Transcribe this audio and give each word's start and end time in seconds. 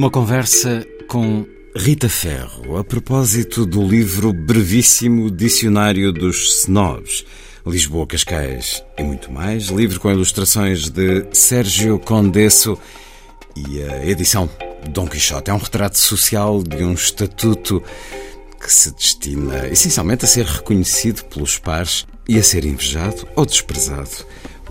uma 0.00 0.10
conversa 0.10 0.82
com 1.06 1.44
Rita 1.76 2.08
Ferro 2.08 2.78
a 2.78 2.82
propósito 2.82 3.66
do 3.66 3.86
livro 3.86 4.32
brevíssimo 4.32 5.30
Dicionário 5.30 6.10
dos 6.10 6.60
Snobs, 6.60 7.22
Lisboa, 7.66 8.06
Cascais 8.06 8.82
e 8.96 9.02
muito 9.02 9.30
mais, 9.30 9.66
livro 9.66 10.00
com 10.00 10.10
ilustrações 10.10 10.88
de 10.88 11.26
Sérgio 11.34 11.98
Condesso 11.98 12.78
e 13.54 13.82
a 13.82 14.06
edição 14.06 14.48
Dom 14.88 15.06
Quixote. 15.06 15.50
É 15.50 15.52
um 15.52 15.58
retrato 15.58 15.98
social 15.98 16.62
de 16.62 16.82
um 16.82 16.94
estatuto 16.94 17.82
que 18.58 18.72
se 18.72 18.92
destina 18.92 19.68
essencialmente 19.68 20.24
a 20.24 20.28
ser 20.28 20.46
reconhecido 20.46 21.26
pelos 21.26 21.58
pares 21.58 22.06
e 22.26 22.38
a 22.38 22.42
ser 22.42 22.64
invejado 22.64 23.28
ou 23.36 23.44
desprezado 23.44 24.24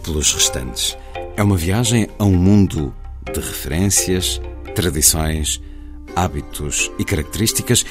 pelos 0.04 0.34
restantes. 0.34 0.98
É 1.38 1.44
uma 1.44 1.56
viagem 1.56 2.10
a 2.18 2.26
um 2.26 2.36
mundo 2.36 2.92
de 3.32 3.40
referências, 3.40 4.42
tradições, 4.76 5.62
hábitos 6.16 6.92
e 6.98 7.04
características 7.04 7.86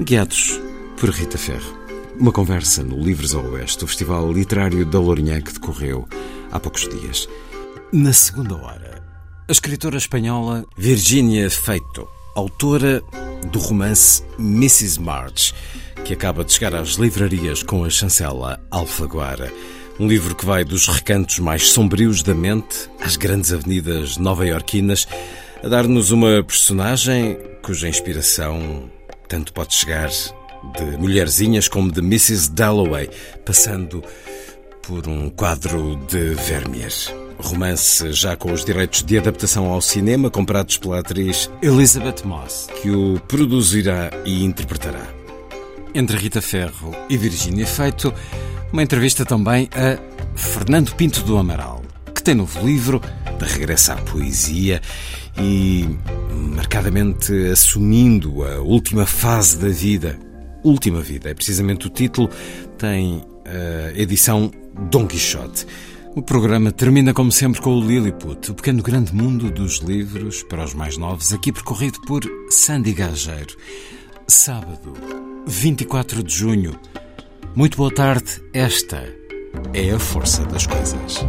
guiados 0.00 0.60
por 0.98 1.10
Rita 1.10 1.38
Ferro. 1.38 1.76
Uma 2.18 2.32
conversa 2.32 2.82
no 2.82 2.98
Livros 3.00 3.34
ao 3.34 3.44
Oeste, 3.44 3.84
o 3.84 3.86
Festival 3.86 4.32
Literário 4.32 4.84
da 4.84 4.98
Lourinhã 4.98 5.40
que 5.40 5.52
decorreu 5.52 6.08
há 6.50 6.58
poucos 6.58 6.88
dias. 6.88 7.28
Na 7.92 8.12
segunda 8.12 8.56
hora, 8.56 9.02
a 9.48 9.52
escritora 9.52 9.96
espanhola 9.96 10.66
Virginia 10.76 11.48
Feito, 11.48 12.06
autora 12.34 13.02
do 13.50 13.58
romance 13.58 14.22
Mrs. 14.38 15.00
March, 15.00 15.54
que 16.04 16.12
acaba 16.12 16.44
de 16.44 16.52
chegar 16.52 16.74
às 16.74 16.90
livrarias 16.94 17.62
com 17.62 17.84
a 17.84 17.90
chancela 17.90 18.60
Alfaguara. 18.70 19.52
Um 19.98 20.06
livro 20.06 20.34
que 20.34 20.44
vai 20.46 20.64
dos 20.64 20.86
recantos 20.86 21.38
mais 21.38 21.70
sombrios 21.70 22.22
da 22.22 22.34
mente 22.34 22.88
às 23.00 23.16
grandes 23.16 23.52
avenidas 23.52 24.16
nova-iorquinas, 24.16 25.08
a 25.62 25.68
dar-nos 25.68 26.10
uma 26.10 26.42
personagem 26.44 27.36
cuja 27.62 27.88
inspiração 27.88 28.90
tanto 29.28 29.52
pode 29.52 29.74
chegar 29.74 30.08
de 30.08 30.96
mulherzinhas 30.98 31.68
como 31.68 31.90
de 31.92 32.00
Mrs. 32.00 32.50
Dalloway, 32.52 33.10
passando 33.44 34.02
por 34.82 35.06
um 35.08 35.28
quadro 35.28 35.96
de 36.08 36.34
Vermeer. 36.34 36.92
Romance 37.38 38.12
já 38.12 38.36
com 38.36 38.52
os 38.52 38.64
direitos 38.64 39.02
de 39.02 39.18
adaptação 39.18 39.66
ao 39.66 39.80
cinema 39.80 40.30
comprados 40.30 40.76
pela 40.76 41.00
atriz 41.00 41.50
Elizabeth 41.62 42.24
Moss, 42.24 42.68
que 42.80 42.90
o 42.90 43.20
produzirá 43.28 44.10
e 44.24 44.44
interpretará. 44.44 45.06
Entre 45.94 46.16
Rita 46.16 46.40
Ferro 46.40 46.94
e 47.08 47.16
Virginia 47.16 47.66
Feito, 47.66 48.12
uma 48.72 48.82
entrevista 48.82 49.24
também 49.24 49.68
a 49.72 49.98
Fernando 50.36 50.94
Pinto 50.94 51.22
do 51.22 51.36
Amaral, 51.36 51.82
que 52.14 52.22
tem 52.22 52.34
novo 52.34 52.66
livro, 52.66 53.00
de 53.38 53.44
regresso 53.44 53.92
à 53.92 53.96
poesia 53.96 54.80
e 55.40 55.88
marcadamente 56.54 57.32
assumindo 57.50 58.44
a 58.44 58.60
última 58.60 59.06
fase 59.06 59.58
da 59.58 59.68
vida. 59.68 60.18
Última 60.64 61.00
vida, 61.00 61.30
é 61.30 61.34
precisamente 61.34 61.86
o 61.86 61.90
título, 61.90 62.28
tem 62.76 63.22
a 63.44 63.98
edição 63.98 64.50
Dom 64.90 65.06
Quixote. 65.06 65.66
O 66.16 66.22
programa 66.22 66.72
termina, 66.72 67.14
como 67.14 67.30
sempre, 67.30 67.60
com 67.60 67.78
o 67.78 67.80
Lilliput, 67.80 68.50
o 68.50 68.54
pequeno 68.54 68.82
grande 68.82 69.14
mundo 69.14 69.50
dos 69.50 69.78
livros 69.78 70.42
para 70.42 70.64
os 70.64 70.74
mais 70.74 70.96
novos, 70.96 71.32
aqui 71.32 71.52
percorrido 71.52 72.00
por 72.02 72.22
Sandy 72.50 72.92
Gageiro. 72.92 73.56
Sábado, 74.26 74.94
24 75.46 76.22
de 76.22 76.34
junho. 76.34 76.78
Muito 77.54 77.76
boa 77.76 77.92
tarde. 77.92 78.42
Esta 78.52 79.02
é 79.72 79.90
a 79.90 79.98
força 79.98 80.44
das 80.46 80.66
coisas. 80.66 81.24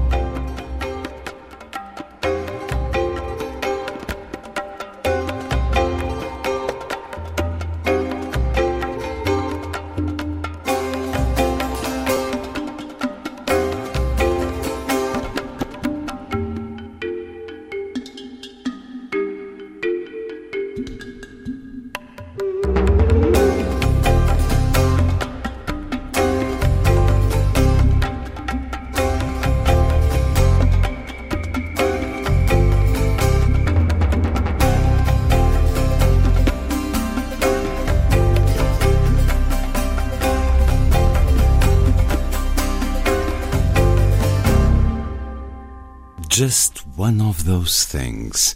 Just 46.49 46.83
One 46.97 47.21
of 47.21 47.45
Those 47.45 47.85
Things. 47.85 48.55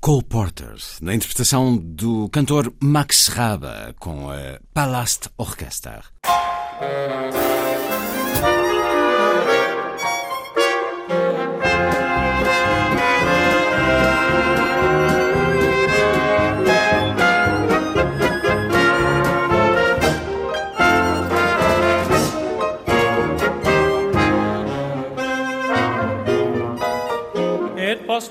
Cole 0.00 0.22
Porter, 0.22 0.74
na 1.02 1.14
interpretação 1.14 1.76
do 1.76 2.30
cantor 2.30 2.72
Max 2.80 3.28
Raba, 3.28 3.94
com 4.00 4.30
a 4.30 4.58
Palast 4.72 5.28
Orchestra. 5.36 6.02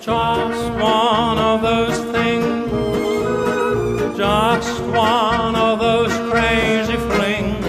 Just 0.05 0.71
one 0.73 1.39
of 1.39 1.63
those 1.63 1.97
things, 2.13 2.69
just 4.15 4.79
one 4.83 5.55
of 5.55 5.79
those 5.79 6.13
crazy 6.29 6.95
flings, 6.95 7.65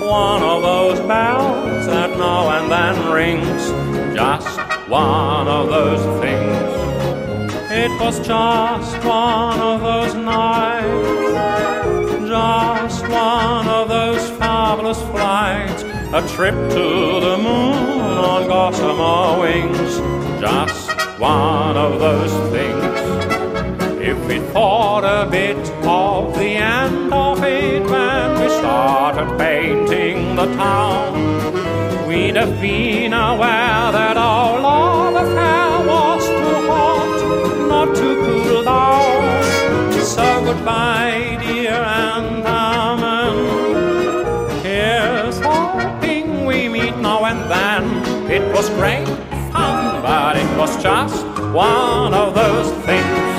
one 0.00 0.42
of 0.42 0.62
those 0.62 0.98
bells 1.00 1.86
that 1.86 2.16
now 2.16 2.48
and 2.48 2.72
then 2.72 3.12
rings, 3.12 4.16
just 4.16 4.58
one 4.88 5.46
of 5.46 5.68
those 5.68 6.00
things. 6.22 7.52
It 7.70 7.90
was 8.00 8.26
just 8.26 9.04
one 9.04 9.60
of 9.60 9.82
those 9.82 10.14
nights, 10.14 11.36
just 12.26 13.02
one 13.02 13.68
of 13.68 13.88
those 13.90 14.30
fabulous 14.38 15.02
flights, 15.10 15.82
a 15.82 16.26
trip 16.34 16.54
to 16.54 17.20
the 17.20 17.36
moon 17.36 18.16
on 18.16 18.48
gossamer 18.48 19.40
wings, 19.42 19.98
just 20.40 20.85
one 21.18 21.76
of 21.76 21.98
those 21.98 22.32
things. 22.50 22.84
If 24.00 24.18
we 24.28 24.38
thought 24.52 25.04
a 25.04 25.28
bit 25.30 25.56
of 25.84 26.34
the 26.34 26.56
end 26.56 27.12
of 27.12 27.42
it 27.42 27.82
when 27.82 28.40
we 28.40 28.48
started 28.48 29.38
painting 29.38 30.36
the 30.36 30.46
town, 30.56 32.06
we'd 32.06 32.36
have 32.36 32.60
been 32.60 33.12
aware 33.14 33.92
that 33.92 34.16
our 34.16 34.60
love 34.60 35.14
affair 35.14 35.86
was 35.86 36.24
too 36.26 36.68
hot 36.68 37.68
not 37.68 37.96
to 37.96 38.08
cool 38.24 38.62
down. 38.64 39.92
So 40.02 40.44
goodbye, 40.44 41.38
dear, 41.40 41.72
and. 41.72 42.26
Here's 44.62 45.40
hoping 45.40 46.44
we 46.44 46.68
meet 46.68 46.96
now 46.98 47.24
and 47.24 47.50
then. 47.50 48.30
It 48.30 48.42
was 48.52 48.68
great 48.70 49.15
was 50.56 50.82
just 50.82 51.24
one 51.52 52.14
of 52.14 52.34
those 52.34 52.72
things. 52.86 53.35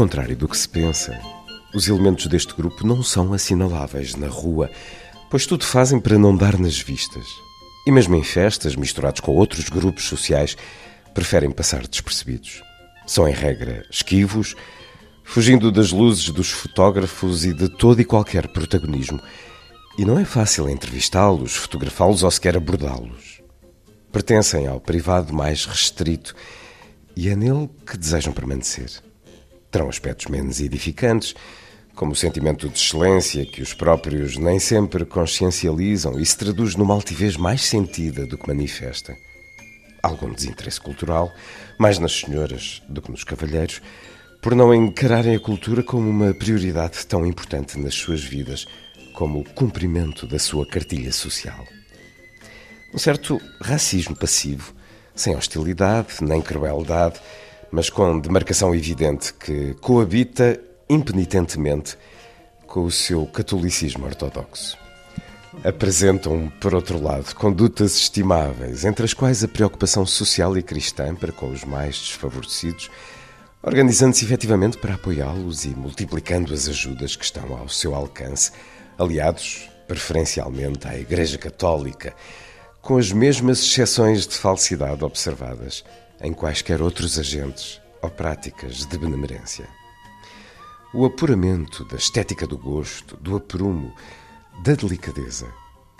Contrário 0.00 0.34
do 0.34 0.48
que 0.48 0.56
se 0.56 0.66
pensa, 0.66 1.20
os 1.74 1.86
elementos 1.86 2.26
deste 2.26 2.54
grupo 2.54 2.86
não 2.86 3.02
são 3.02 3.34
assinaláveis 3.34 4.14
na 4.14 4.28
rua, 4.28 4.70
pois 5.28 5.44
tudo 5.44 5.62
fazem 5.62 6.00
para 6.00 6.16
não 6.16 6.34
dar 6.34 6.58
nas 6.58 6.78
vistas. 6.78 7.26
E 7.86 7.92
mesmo 7.92 8.16
em 8.16 8.24
festas, 8.24 8.74
misturados 8.74 9.20
com 9.20 9.36
outros 9.36 9.68
grupos 9.68 10.04
sociais, 10.04 10.56
preferem 11.12 11.50
passar 11.50 11.86
despercebidos. 11.86 12.62
São, 13.06 13.28
em 13.28 13.34
regra, 13.34 13.84
esquivos, 13.90 14.56
fugindo 15.22 15.70
das 15.70 15.92
luzes 15.92 16.30
dos 16.30 16.50
fotógrafos 16.50 17.44
e 17.44 17.52
de 17.52 17.68
todo 17.68 18.00
e 18.00 18.04
qualquer 18.06 18.48
protagonismo. 18.48 19.20
E 19.98 20.04
não 20.06 20.18
é 20.18 20.24
fácil 20.24 20.66
entrevistá-los, 20.70 21.56
fotografá-los 21.56 22.22
ou 22.22 22.30
sequer 22.30 22.56
abordá-los. 22.56 23.42
Pertencem 24.10 24.66
ao 24.66 24.80
privado 24.80 25.34
mais 25.34 25.66
restrito 25.66 26.34
e 27.14 27.28
é 27.28 27.36
nele 27.36 27.68
que 27.84 27.98
desejam 27.98 28.32
permanecer. 28.32 29.09
Terão 29.70 29.88
aspectos 29.88 30.26
menos 30.26 30.60
edificantes, 30.60 31.34
como 31.94 32.12
o 32.12 32.16
sentimento 32.16 32.68
de 32.68 32.78
excelência 32.78 33.44
que 33.44 33.62
os 33.62 33.74
próprios 33.74 34.36
nem 34.36 34.58
sempre 34.58 35.04
consciencializam 35.04 36.18
e 36.18 36.24
se 36.24 36.36
traduz 36.36 36.74
numa 36.74 36.94
altivez 36.94 37.36
mais 37.36 37.62
sentida 37.62 38.26
do 38.26 38.38
que 38.38 38.48
manifesta. 38.48 39.16
Algum 40.02 40.32
desinteresse 40.32 40.80
cultural, 40.80 41.30
mais 41.78 41.98
nas 41.98 42.12
senhoras 42.12 42.82
do 42.88 43.02
que 43.02 43.10
nos 43.10 43.22
cavalheiros, 43.22 43.82
por 44.40 44.54
não 44.54 44.74
encararem 44.74 45.36
a 45.36 45.40
cultura 45.40 45.82
como 45.82 46.08
uma 46.08 46.32
prioridade 46.32 47.06
tão 47.06 47.26
importante 47.26 47.78
nas 47.78 47.94
suas 47.94 48.24
vidas 48.24 48.66
como 49.12 49.40
o 49.40 49.44
cumprimento 49.44 50.26
da 50.26 50.38
sua 50.38 50.66
cartilha 50.66 51.12
social. 51.12 51.66
Um 52.94 52.98
certo 52.98 53.38
racismo 53.60 54.16
passivo, 54.16 54.74
sem 55.14 55.36
hostilidade 55.36 56.22
nem 56.22 56.40
crueldade, 56.40 57.20
mas 57.70 57.88
com 57.88 58.18
demarcação 58.18 58.74
evidente 58.74 59.32
que 59.34 59.74
coabita 59.74 60.60
impenitentemente 60.88 61.96
com 62.66 62.84
o 62.84 62.90
seu 62.90 63.26
catolicismo 63.26 64.06
ortodoxo. 64.06 64.78
Apresentam, 65.64 66.50
por 66.60 66.74
outro 66.74 67.02
lado, 67.02 67.34
condutas 67.34 67.96
estimáveis, 67.96 68.84
entre 68.84 69.04
as 69.04 69.12
quais 69.12 69.42
a 69.42 69.48
preocupação 69.48 70.06
social 70.06 70.56
e 70.56 70.62
cristã 70.62 71.14
para 71.14 71.32
com 71.32 71.50
os 71.50 71.64
mais 71.64 71.96
desfavorecidos, 71.96 72.90
organizando-se 73.62 74.24
efetivamente 74.24 74.78
para 74.78 74.94
apoiá-los 74.94 75.64
e 75.64 75.70
multiplicando 75.70 76.54
as 76.54 76.68
ajudas 76.68 77.16
que 77.16 77.24
estão 77.24 77.56
ao 77.56 77.68
seu 77.68 77.94
alcance, 77.94 78.52
aliados 78.96 79.68
preferencialmente 79.86 80.86
à 80.86 80.96
Igreja 80.96 81.36
Católica, 81.36 82.14
com 82.80 82.96
as 82.96 83.10
mesmas 83.10 83.58
exceções 83.58 84.26
de 84.26 84.36
falsidade 84.36 85.04
observadas 85.04 85.84
em 86.20 86.32
quaisquer 86.32 86.82
outros 86.82 87.18
agentes 87.18 87.80
ou 88.02 88.10
práticas 88.10 88.86
de 88.86 88.98
benemerência. 88.98 89.68
O 90.92 91.04
apuramento 91.04 91.84
da 91.84 91.96
estética 91.96 92.46
do 92.46 92.58
gosto, 92.58 93.16
do 93.16 93.36
aprumo, 93.36 93.94
da 94.64 94.74
delicadeza, 94.74 95.46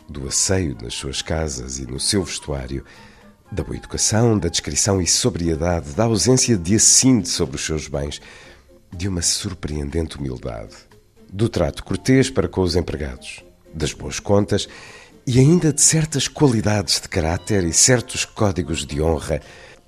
do 0.09 0.26
asseio 0.26 0.76
nas 0.83 0.95
suas 0.95 1.23
casas 1.23 1.78
e 1.78 1.87
no 1.87 2.00
seu 2.00 2.25
vestuário, 2.25 2.85
da 3.52 3.62
boa 3.62 3.76
educação, 3.76 4.38
da 4.38 4.49
descrição 4.49 5.00
e 5.00 5.06
sobriedade, 5.06 5.92
da 5.92 6.04
ausência 6.04 6.56
de 6.56 6.75
assinte 6.75 7.28
sobre 7.28 7.56
os 7.56 7.64
seus 7.64 7.88
bens, 7.88 8.21
de 8.92 9.09
uma 9.09 9.23
surpreendente 9.23 10.18
humildade, 10.18 10.75
do 11.33 11.49
trato 11.49 11.85
cortês 11.85 12.28
para 12.28 12.49
com 12.49 12.61
os 12.61 12.75
empregados, 12.75 13.45
das 13.73 13.92
boas 13.92 14.18
contas 14.18 14.68
e 15.26 15.38
ainda 15.38 15.73
de 15.73 15.80
certas 15.80 16.26
qualidades 16.26 17.00
de 17.00 17.09
caráter 17.09 17.62
e 17.64 17.73
certos 17.73 18.25
códigos 18.25 18.85
de 18.85 19.00
honra 19.00 19.40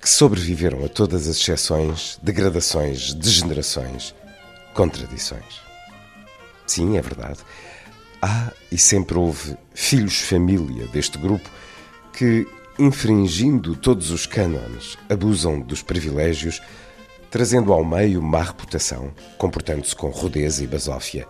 que 0.03 0.09
sobreviveram 0.09 0.83
a 0.83 0.89
todas 0.89 1.29
as 1.29 1.37
exceções, 1.37 2.19
degradações, 2.21 3.13
degenerações, 3.13 4.13
contradições. 4.73 5.61
Sim, 6.67 6.97
é 6.97 7.01
verdade. 7.01 7.39
Há 8.21 8.51
e 8.69 8.77
sempre 8.77 9.17
houve 9.17 9.55
filhos-família 9.73 10.87
deste 10.87 11.17
grupo 11.17 11.49
que, 12.11 12.45
infringindo 12.77 13.77
todos 13.77 14.11
os 14.11 14.25
cânones, 14.25 14.97
abusam 15.07 15.61
dos 15.61 15.81
privilégios, 15.81 16.61
trazendo 17.31 17.71
ao 17.71 17.85
meio 17.85 18.21
má 18.21 18.43
reputação, 18.43 19.13
comportando-se 19.37 19.95
com 19.95 20.09
rudeza 20.09 20.65
e 20.65 20.67
basófia 20.67 21.25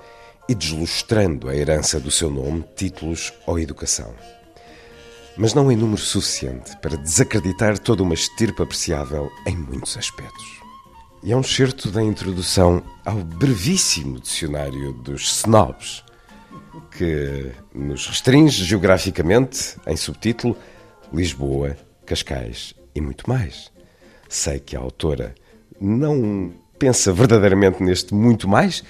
e 0.50 0.56
deslustrando 0.56 1.48
a 1.48 1.56
herança 1.56 2.00
do 2.00 2.10
seu 2.10 2.32
nome, 2.32 2.66
títulos 2.76 3.34
ou 3.46 3.60
educação. 3.60 4.16
Mas 5.36 5.54
não 5.54 5.72
em 5.72 5.76
número 5.76 6.00
suficiente 6.00 6.78
para 6.78 6.96
desacreditar 6.96 7.80
toda 7.80 8.04
uma 8.04 8.14
estirpe 8.14 8.62
apreciável 8.62 9.32
em 9.48 9.58
muitos 9.58 9.98
aspectos. 9.98 10.62
E 11.24 11.32
é 11.32 11.36
um 11.36 11.42
certo 11.42 11.90
da 11.90 12.04
introdução 12.04 12.84
ao 13.04 13.16
brevíssimo 13.16 14.20
dicionário 14.20 14.94
dos 14.94 15.38
snobs, 15.40 16.04
que 16.92 17.52
nos 17.74 18.06
restringe 18.08 18.64
geograficamente, 18.64 19.76
em 19.88 19.98
subtítulo, 19.98 20.56
Lisboa, 21.12 21.76
Cascais 22.06 22.76
e 22.94 23.02
muito 23.02 23.28
mais. 23.28 23.72
Sei 24.30 24.60
que 24.60 24.76
a 24.76 24.80
autora 24.80 25.34
não 25.82 26.54
pensa 26.78 27.12
verdadeiramente 27.12 27.82
neste 27.82 28.14
muito 28.14 28.48
mais, 28.48 28.84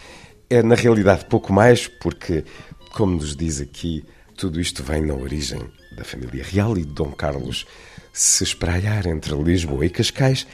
é 0.49 0.61
na 0.61 0.75
realidade 0.75 1.25
pouco 1.25 1.53
mais, 1.53 1.87
porque, 1.87 2.43
como 2.91 3.15
nos 3.15 3.35
diz 3.35 3.61
aqui, 3.61 4.03
tudo 4.35 4.59
isto 4.59 4.83
vem 4.83 5.01
na 5.01 5.13
origem 5.13 5.61
da 5.95 6.03
família 6.03 6.43
real 6.43 6.77
e 6.77 6.81
de 6.81 6.93
Dom 6.93 7.11
Carlos 7.11 7.65
se 8.11 8.43
espraiar 8.43 9.07
entre 9.07 9.33
Lisboa 9.35 9.85
e 9.85 9.89
Cascais. 9.89 10.45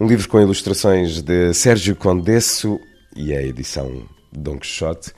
Um 0.00 0.06
livro 0.06 0.28
com 0.28 0.40
ilustrações 0.40 1.22
de 1.22 1.52
Sérgio 1.54 1.96
Condesso 1.96 2.80
e 3.16 3.34
a 3.34 3.42
edição 3.42 4.06
Dom 4.32 4.58
Quixote. 4.58 5.12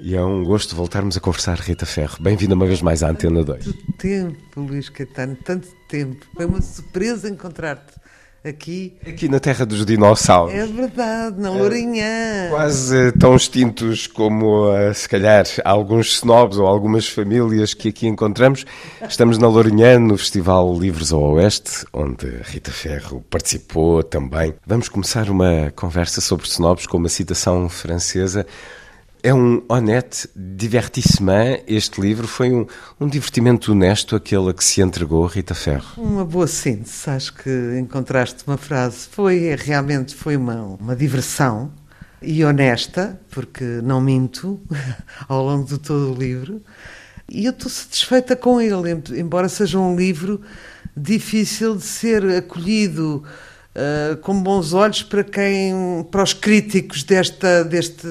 E 0.00 0.14
é 0.16 0.22
um 0.22 0.42
gosto 0.42 0.74
voltarmos 0.74 1.16
a 1.16 1.20
conversar, 1.20 1.58
Rita 1.58 1.86
Ferro. 1.86 2.20
Bem-vinda 2.20 2.54
uma 2.54 2.66
vez 2.66 2.82
mais 2.82 3.02
à 3.02 3.10
Antena 3.10 3.44
2. 3.44 3.64
Tanto 3.64 3.92
tempo, 3.98 4.60
Luís 4.60 4.88
Caetano, 4.88 5.36
tanto 5.44 5.68
tempo. 5.88 6.26
Foi 6.34 6.44
uma 6.44 6.60
surpresa 6.60 7.28
encontrar-te 7.28 8.01
aqui. 8.44 8.94
Aqui 9.06 9.28
na 9.28 9.38
terra 9.38 9.64
dos 9.64 9.84
dinossauros. 9.86 10.54
É 10.54 10.66
verdade, 10.66 11.40
na 11.40 11.50
Lourinhã. 11.50 12.48
Quase 12.50 13.12
tão 13.12 13.36
extintos 13.36 14.06
como, 14.06 14.70
uh, 14.70 14.92
se 14.94 15.08
calhar, 15.08 15.44
alguns 15.64 16.14
snobs 16.14 16.58
ou 16.58 16.66
algumas 16.66 17.08
famílias 17.08 17.74
que 17.74 17.88
aqui 17.88 18.06
encontramos. 18.06 18.64
Estamos 19.08 19.38
na 19.38 19.48
Lourinhã, 19.48 19.98
no 19.98 20.16
Festival 20.18 20.76
Livros 20.78 21.12
ao 21.12 21.22
Oeste, 21.34 21.86
onde 21.92 22.26
Rita 22.42 22.70
Ferro 22.70 23.24
participou 23.30 24.02
também. 24.02 24.54
Vamos 24.66 24.88
começar 24.88 25.30
uma 25.30 25.72
conversa 25.74 26.20
sobre 26.20 26.46
snobs 26.46 26.86
com 26.86 26.96
uma 26.96 27.08
citação 27.08 27.68
francesa. 27.68 28.46
É 29.24 29.32
um 29.32 29.62
honnête 29.68 30.28
divertissement. 30.34 31.60
Este 31.68 32.00
livro 32.00 32.26
foi 32.26 32.50
um, 32.50 32.66
um 32.98 33.06
divertimento 33.06 33.70
honesto, 33.70 34.16
aquele 34.16 34.50
a 34.50 34.52
que 34.52 34.64
se 34.64 34.80
entregou 34.80 35.24
Rita 35.26 35.54
Ferro. 35.54 35.84
Uma 35.96 36.24
boa 36.24 36.48
síntese, 36.48 37.08
acho 37.08 37.32
que 37.34 37.78
encontraste 37.78 38.42
uma 38.44 38.56
frase. 38.56 39.06
Foi 39.08 39.54
realmente 39.54 40.12
foi 40.12 40.36
uma, 40.36 40.60
uma 40.64 40.96
diversão 40.96 41.72
e 42.20 42.44
honesta, 42.44 43.20
porque 43.30 43.62
não 43.84 44.00
minto 44.00 44.60
ao 45.28 45.44
longo 45.44 45.68
de 45.68 45.78
todo 45.78 46.12
o 46.12 46.18
livro. 46.18 46.60
E 47.28 47.44
eu 47.44 47.52
estou 47.52 47.70
satisfeita 47.70 48.34
com 48.34 48.60
ele, 48.60 49.00
embora 49.16 49.48
seja 49.48 49.78
um 49.78 49.94
livro 49.94 50.40
difícil 50.96 51.76
de 51.76 51.84
ser 51.84 52.24
acolhido 52.38 53.22
uh, 53.76 54.16
com 54.16 54.42
bons 54.42 54.72
olhos 54.72 55.04
para 55.04 55.22
quem, 55.22 56.04
para 56.10 56.24
os 56.24 56.32
críticos 56.32 57.04
desta, 57.04 57.62
deste 57.64 58.06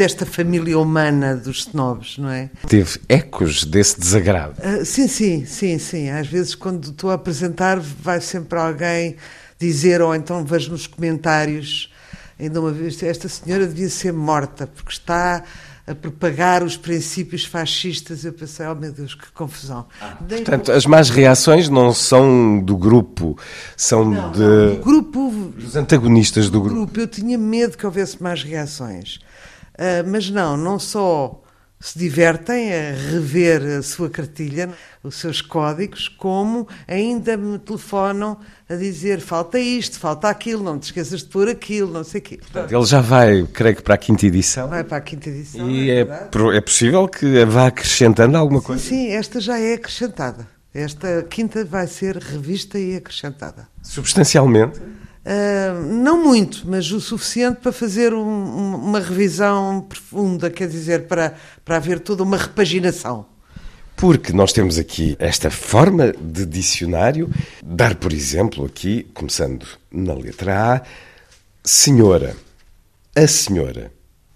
desta 0.00 0.24
família 0.24 0.78
humana 0.78 1.36
dos 1.36 1.66
snobs, 1.66 2.16
não 2.16 2.30
é? 2.30 2.48
Teve 2.66 2.98
ecos 3.06 3.66
desse 3.66 4.00
desagrado. 4.00 4.54
Uh, 4.58 4.82
sim, 4.82 5.06
sim, 5.06 5.44
sim, 5.44 5.78
sim. 5.78 6.08
Às 6.08 6.26
vezes, 6.26 6.54
quando 6.54 6.88
estou 6.88 7.10
a 7.10 7.14
apresentar, 7.14 7.78
vai 7.78 8.18
sempre 8.18 8.58
alguém 8.58 9.16
dizer, 9.58 10.00
ou 10.00 10.14
então 10.14 10.42
vejo 10.42 10.70
nos 10.70 10.86
comentários, 10.86 11.92
ainda 12.38 12.62
uma 12.62 12.72
vez, 12.72 13.02
esta 13.02 13.28
senhora 13.28 13.66
devia 13.66 13.90
ser 13.90 14.14
morta, 14.14 14.66
porque 14.66 14.90
está 14.90 15.44
a 15.86 15.94
propagar 15.94 16.62
os 16.62 16.78
princípios 16.78 17.44
fascistas. 17.44 18.24
Eu 18.24 18.32
pensei, 18.32 18.66
oh 18.68 18.74
meu 18.74 18.92
Deus, 18.92 19.14
que 19.14 19.30
confusão. 19.32 19.84
Ah, 20.00 20.16
portanto, 20.26 20.72
as 20.72 20.86
más 20.86 21.10
reações 21.10 21.68
não 21.68 21.92
são 21.92 22.58
do 22.58 22.74
grupo, 22.74 23.36
são 23.76 24.06
não, 24.06 24.32
de. 24.32 24.38
Não, 24.38 24.76
do 24.76 24.80
grupo. 24.82 25.52
Dos 25.58 25.76
antagonistas 25.76 26.46
do, 26.46 26.52
do 26.52 26.60
grupo. 26.62 26.76
grupo. 26.76 27.00
Eu 27.00 27.06
tinha 27.06 27.36
medo 27.36 27.76
que 27.76 27.84
houvesse 27.84 28.22
más 28.22 28.42
reações. 28.42 29.20
Uh, 29.80 30.06
mas 30.06 30.28
não, 30.28 30.58
não 30.58 30.78
só 30.78 31.40
se 31.82 31.98
divertem 31.98 32.70
a 32.74 32.92
rever 32.92 33.62
a 33.78 33.82
sua 33.82 34.10
cartilha, 34.10 34.68
os 35.02 35.14
seus 35.14 35.40
códigos, 35.40 36.08
como 36.08 36.68
ainda 36.86 37.38
me 37.38 37.58
telefonam 37.58 38.36
a 38.68 38.74
dizer 38.74 39.18
falta 39.20 39.58
isto, 39.58 39.98
falta 39.98 40.28
aquilo, 40.28 40.62
não 40.62 40.78
te 40.78 40.84
esqueças 40.84 41.20
de 41.20 41.28
pôr 41.30 41.48
aquilo, 41.48 41.90
não 41.90 42.04
sei 42.04 42.20
o 42.20 42.22
quê. 42.24 42.36
Portanto, 42.36 42.70
ele 42.70 42.84
já 42.84 43.00
vai, 43.00 43.46
creio 43.50 43.76
que 43.76 43.82
para 43.82 43.94
a 43.94 43.98
quinta 43.98 44.26
edição. 44.26 44.68
Vai 44.68 44.84
para 44.84 44.98
a 44.98 45.00
quinta 45.00 45.30
edição. 45.30 45.70
E 45.70 45.90
é, 45.90 46.00
é, 46.00 46.56
é 46.56 46.60
possível 46.60 47.08
que 47.08 47.46
vá 47.46 47.68
acrescentando 47.68 48.36
alguma 48.36 48.60
sim, 48.60 48.66
coisa? 48.66 48.82
Sim, 48.82 49.08
esta 49.12 49.40
já 49.40 49.58
é 49.58 49.72
acrescentada. 49.72 50.46
Esta 50.74 51.26
quinta 51.30 51.64
vai 51.64 51.86
ser 51.86 52.18
revista 52.18 52.78
e 52.78 52.94
acrescentada. 52.94 53.66
Substancialmente? 53.82 54.78
Uh, 55.22 55.82
não 55.86 56.24
muito, 56.24 56.62
mas 56.66 56.90
o 56.90 57.00
suficiente 57.00 57.60
para 57.60 57.72
fazer 57.72 58.14
um, 58.14 58.74
uma 58.74 59.00
revisão 59.00 59.82
profunda, 59.82 60.50
quer 60.50 60.66
dizer, 60.66 61.06
para, 61.06 61.34
para 61.64 61.76
haver 61.76 62.00
toda 62.00 62.22
uma 62.22 62.38
repaginação. 62.38 63.26
Porque 63.96 64.32
nós 64.32 64.50
temos 64.50 64.78
aqui 64.78 65.14
esta 65.18 65.50
forma 65.50 66.14
de 66.18 66.46
dicionário, 66.46 67.28
dar, 67.62 67.96
por 67.96 68.14
exemplo, 68.14 68.64
aqui, 68.64 69.06
começando 69.12 69.66
na 69.92 70.14
letra 70.14 70.76
A, 70.76 70.82
senhora, 71.62 72.34
a 73.14 73.26
senhora, 73.26 73.92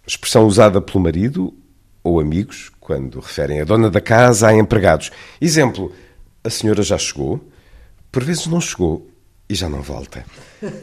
expressão 0.07 0.47
usada 0.47 0.83
pelo 0.83 1.01
marido 1.01 1.55
ou 2.03 2.21
amigos, 2.21 2.71
quando 2.79 3.19
referem 3.21 3.63
a 3.63 3.65
dona 3.65 3.91
da 3.91 4.03
casa 4.03 4.49
a 4.49 4.55
empregados. 4.55 5.11
Exemplo, 5.41 5.91
a 6.45 6.51
senhora 6.51 6.83
já 6.83 6.99
chegou, 6.99 7.41
por 8.13 8.23
vezes 8.23 8.47
não 8.47 8.61
chegou, 8.61 9.09
e 9.49 9.55
já 9.55 9.69
não 9.69 9.83
volta. 9.83 10.25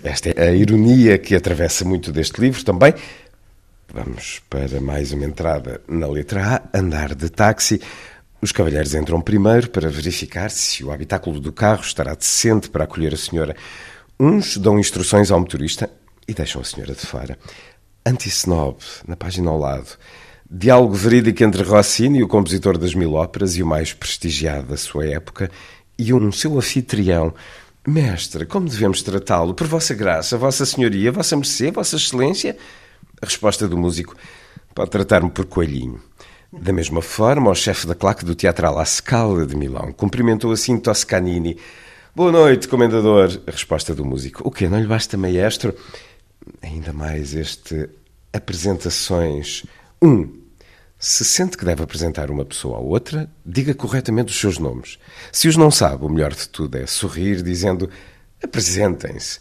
Esta 0.03 0.29
é 0.29 0.49
a 0.49 0.53
ironia 0.53 1.17
que 1.17 1.35
atravessa 1.35 1.83
muito 1.83 2.11
deste 2.11 2.39
livro 2.39 2.63
também. 2.63 2.93
Vamos 3.93 4.41
para 4.49 4.79
mais 4.79 5.11
uma 5.11 5.25
entrada 5.25 5.81
na 5.87 6.07
letra 6.07 6.61
A, 6.73 6.79
andar 6.79 7.13
de 7.13 7.29
táxi. 7.29 7.81
Os 8.41 8.51
cavalheiros 8.51 8.95
entram 8.95 9.19
primeiro 9.21 9.69
para 9.69 9.89
verificar 9.89 10.49
se 10.49 10.83
o 10.83 10.91
habitáculo 10.91 11.39
do 11.39 11.51
carro 11.51 11.81
estará 11.81 12.13
decente 12.15 12.69
para 12.69 12.85
acolher 12.85 13.13
a 13.13 13.17
senhora. 13.17 13.55
Uns 14.19 14.57
dão 14.57 14.79
instruções 14.79 15.29
ao 15.29 15.39
motorista 15.39 15.89
e 16.27 16.33
deixam 16.33 16.61
a 16.61 16.63
senhora 16.63 16.93
de 16.93 17.05
fora. 17.05 17.37
Anti-snob, 18.05 18.77
na 19.07 19.15
página 19.15 19.49
ao 19.49 19.59
lado. 19.59 19.97
Diálogo 20.49 20.93
verídico 20.93 21.43
entre 21.43 21.63
Rossini, 21.63 22.23
o 22.23 22.27
compositor 22.27 22.77
das 22.77 22.93
mil 22.93 23.13
óperas 23.13 23.55
e 23.55 23.63
o 23.63 23.67
mais 23.67 23.93
prestigiado 23.93 24.67
da 24.67 24.77
sua 24.77 25.05
época, 25.07 25.51
e 25.97 26.13
um 26.13 26.31
seu 26.31 26.57
anfitrião, 26.57 27.33
Mestre, 27.87 28.45
como 28.45 28.69
devemos 28.69 29.01
tratá-lo? 29.01 29.55
Por 29.55 29.65
vossa 29.65 29.95
graça, 29.95 30.37
vossa 30.37 30.65
senhoria, 30.65 31.11
vossa 31.11 31.35
mercê, 31.35 31.71
vossa 31.71 31.95
excelência? 31.95 32.55
A 33.19 33.25
resposta 33.25 33.67
do 33.67 33.77
músico 33.77 34.15
pode 34.75 34.91
tratar-me 34.91 35.31
por 35.31 35.45
coelhinho. 35.45 35.99
Da 36.53 36.71
mesma 36.71 37.01
forma, 37.01 37.49
o 37.49 37.55
chefe 37.55 37.87
da 37.87 37.95
claque 37.95 38.23
do 38.23 38.35
Teatro 38.35 38.71
La 38.71 38.85
Scala 38.85 39.47
de 39.47 39.55
Milão 39.55 39.91
cumprimentou 39.93 40.51
assim 40.51 40.77
Toscanini. 40.77 41.57
Boa 42.15 42.31
noite, 42.31 42.67
comendador. 42.67 43.41
A 43.47 43.51
resposta 43.51 43.95
do 43.95 44.05
músico. 44.05 44.47
O 44.47 44.51
quê? 44.51 44.67
Não 44.67 44.79
lhe 44.79 44.87
basta 44.87 45.17
maestro? 45.17 45.73
Ainda 46.61 46.93
mais 46.93 47.33
este 47.33 47.89
apresentações. 48.33 49.65
Um, 50.01 50.40
se 51.01 51.25
sente 51.25 51.57
que 51.57 51.65
deve 51.65 51.81
apresentar 51.81 52.29
uma 52.29 52.45
pessoa 52.45 52.77
ou 52.77 52.89
outra, 52.89 53.27
diga 53.43 53.73
corretamente 53.73 54.31
os 54.31 54.39
seus 54.39 54.59
nomes. 54.59 54.99
Se 55.31 55.47
os 55.47 55.57
não 55.57 55.71
sabe, 55.71 56.05
o 56.05 56.09
melhor 56.09 56.31
de 56.31 56.47
tudo 56.47 56.77
é 56.77 56.85
sorrir 56.85 57.41
dizendo 57.41 57.89
apresentem-se. 58.41 59.39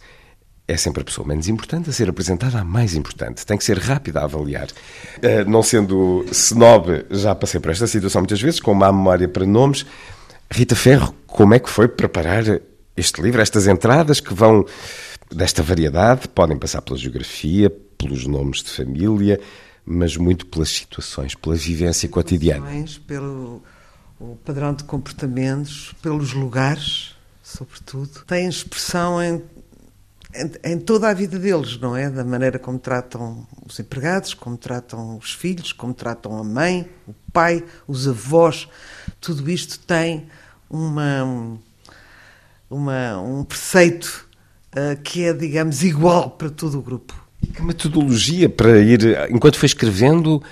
É 0.67 0.75
sempre 0.79 1.03
a 1.03 1.05
pessoa 1.05 1.29
menos 1.29 1.49
importante 1.49 1.91
a 1.91 1.93
ser 1.93 2.09
apresentada 2.09 2.59
a 2.59 2.65
mais 2.65 2.95
importante. 2.95 3.45
Tem 3.45 3.59
que 3.59 3.65
ser 3.65 3.77
rápida 3.77 4.21
a 4.21 4.25
avaliar. 4.25 4.69
Uh, 4.69 5.47
não 5.47 5.63
sendo 5.63 6.25
snob, 6.33 7.05
já 7.11 7.35
passei 7.35 7.61
por 7.61 7.71
esta 7.71 7.87
situação 7.87 8.23
muitas 8.23 8.41
vezes, 8.41 8.59
com 8.59 8.73
má 8.73 8.91
memória 8.91 9.29
para 9.29 9.45
nomes. 9.45 9.85
Rita 10.51 10.75
Ferro, 10.75 11.15
como 11.27 11.53
é 11.53 11.59
que 11.59 11.69
foi 11.69 11.89
preparar 11.89 12.43
este 12.97 13.21
livro, 13.21 13.43
estas 13.43 13.67
entradas 13.67 14.19
que 14.19 14.33
vão 14.33 14.65
desta 15.31 15.63
variedade? 15.63 16.27
Podem 16.29 16.57
passar 16.57 16.81
pela 16.81 16.99
geografia, 16.99 17.69
pelos 17.99 18.27
nomes 18.27 18.63
de 18.63 18.71
família 18.71 19.39
mas 19.91 20.17
muito 20.17 20.47
pelas 20.47 20.71
situações, 20.71 21.35
pela 21.35 21.57
vivência 21.57 22.09
cotidiana. 22.09 22.67
Pelo 23.07 23.61
o 24.21 24.37
padrão 24.45 24.75
de 24.75 24.85
comportamentos, 24.85 25.95
pelos 26.03 26.35
lugares, 26.35 27.17
sobretudo. 27.43 28.23
Tem 28.27 28.47
expressão 28.47 29.21
em, 29.21 29.43
em, 30.35 30.73
em, 30.73 30.79
toda 30.79 31.09
a 31.09 31.15
vida 31.15 31.39
deles, 31.39 31.81
não 31.81 31.97
é? 31.97 32.11
Da 32.11 32.23
maneira 32.23 32.59
como 32.59 32.79
tratam 32.79 33.47
os 33.67 33.81
empregados, 33.81 34.35
como 34.35 34.59
tratam 34.59 35.17
os 35.17 35.33
filhos, 35.33 35.73
como 35.73 35.95
tratam 35.95 36.37
a 36.37 36.45
mãe, 36.45 36.89
o 37.09 37.15
pai, 37.33 37.65
os 37.89 38.07
avós. 38.07 38.69
Tudo 39.21 39.51
isto 39.51 39.79
tem 39.81 40.29
uma, 40.69 41.59
uma 42.69 43.19
um 43.23 43.43
preceito 43.43 44.29
uh, 44.77 45.01
que 45.03 45.25
é, 45.25 45.33
digamos, 45.33 45.83
igual 45.83 46.31
para 46.31 46.51
todo 46.51 46.79
o 46.79 46.83
grupo. 46.83 47.30
Que 47.55 47.63
metodologia 47.63 48.49
para 48.49 48.79
ir, 48.81 49.01
enquanto 49.31 49.59
foi 49.59 49.67
escrevendo, 49.67 50.43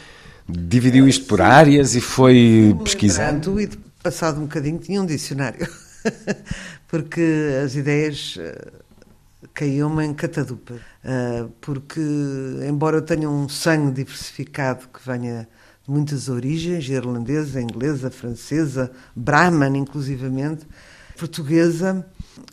dividiu 0.48 1.06
isto 1.06 1.26
por 1.26 1.40
áreas 1.40 1.94
e 1.94 2.00
foi 2.00 2.76
pesquisando? 2.82 3.60
E 3.60 3.68
passado 4.02 4.38
um 4.38 4.42
bocadinho 4.42 4.78
tinha 4.78 5.02
um 5.02 5.06
dicionário, 5.06 5.68
porque 6.88 7.22
as 7.64 7.74
ideias 7.74 8.36
eh, 8.38 8.70
caíam-me 9.52 10.04
em 10.04 10.14
catadupa. 10.14 10.74
Eh, 11.04 11.46
porque, 11.60 12.00
embora 12.68 12.98
eu 12.98 13.02
tenha 13.02 13.28
um 13.28 13.48
sangue 13.48 13.92
diversificado 13.92 14.88
que 14.88 15.00
venha 15.04 15.48
de 15.84 15.90
muitas 15.90 16.28
origens, 16.28 16.88
irlandesa, 16.88 17.60
inglesa, 17.60 18.10
francesa, 18.10 18.90
brahman 19.14 19.76
inclusivamente, 19.76 20.66
portuguesa, 21.16 22.06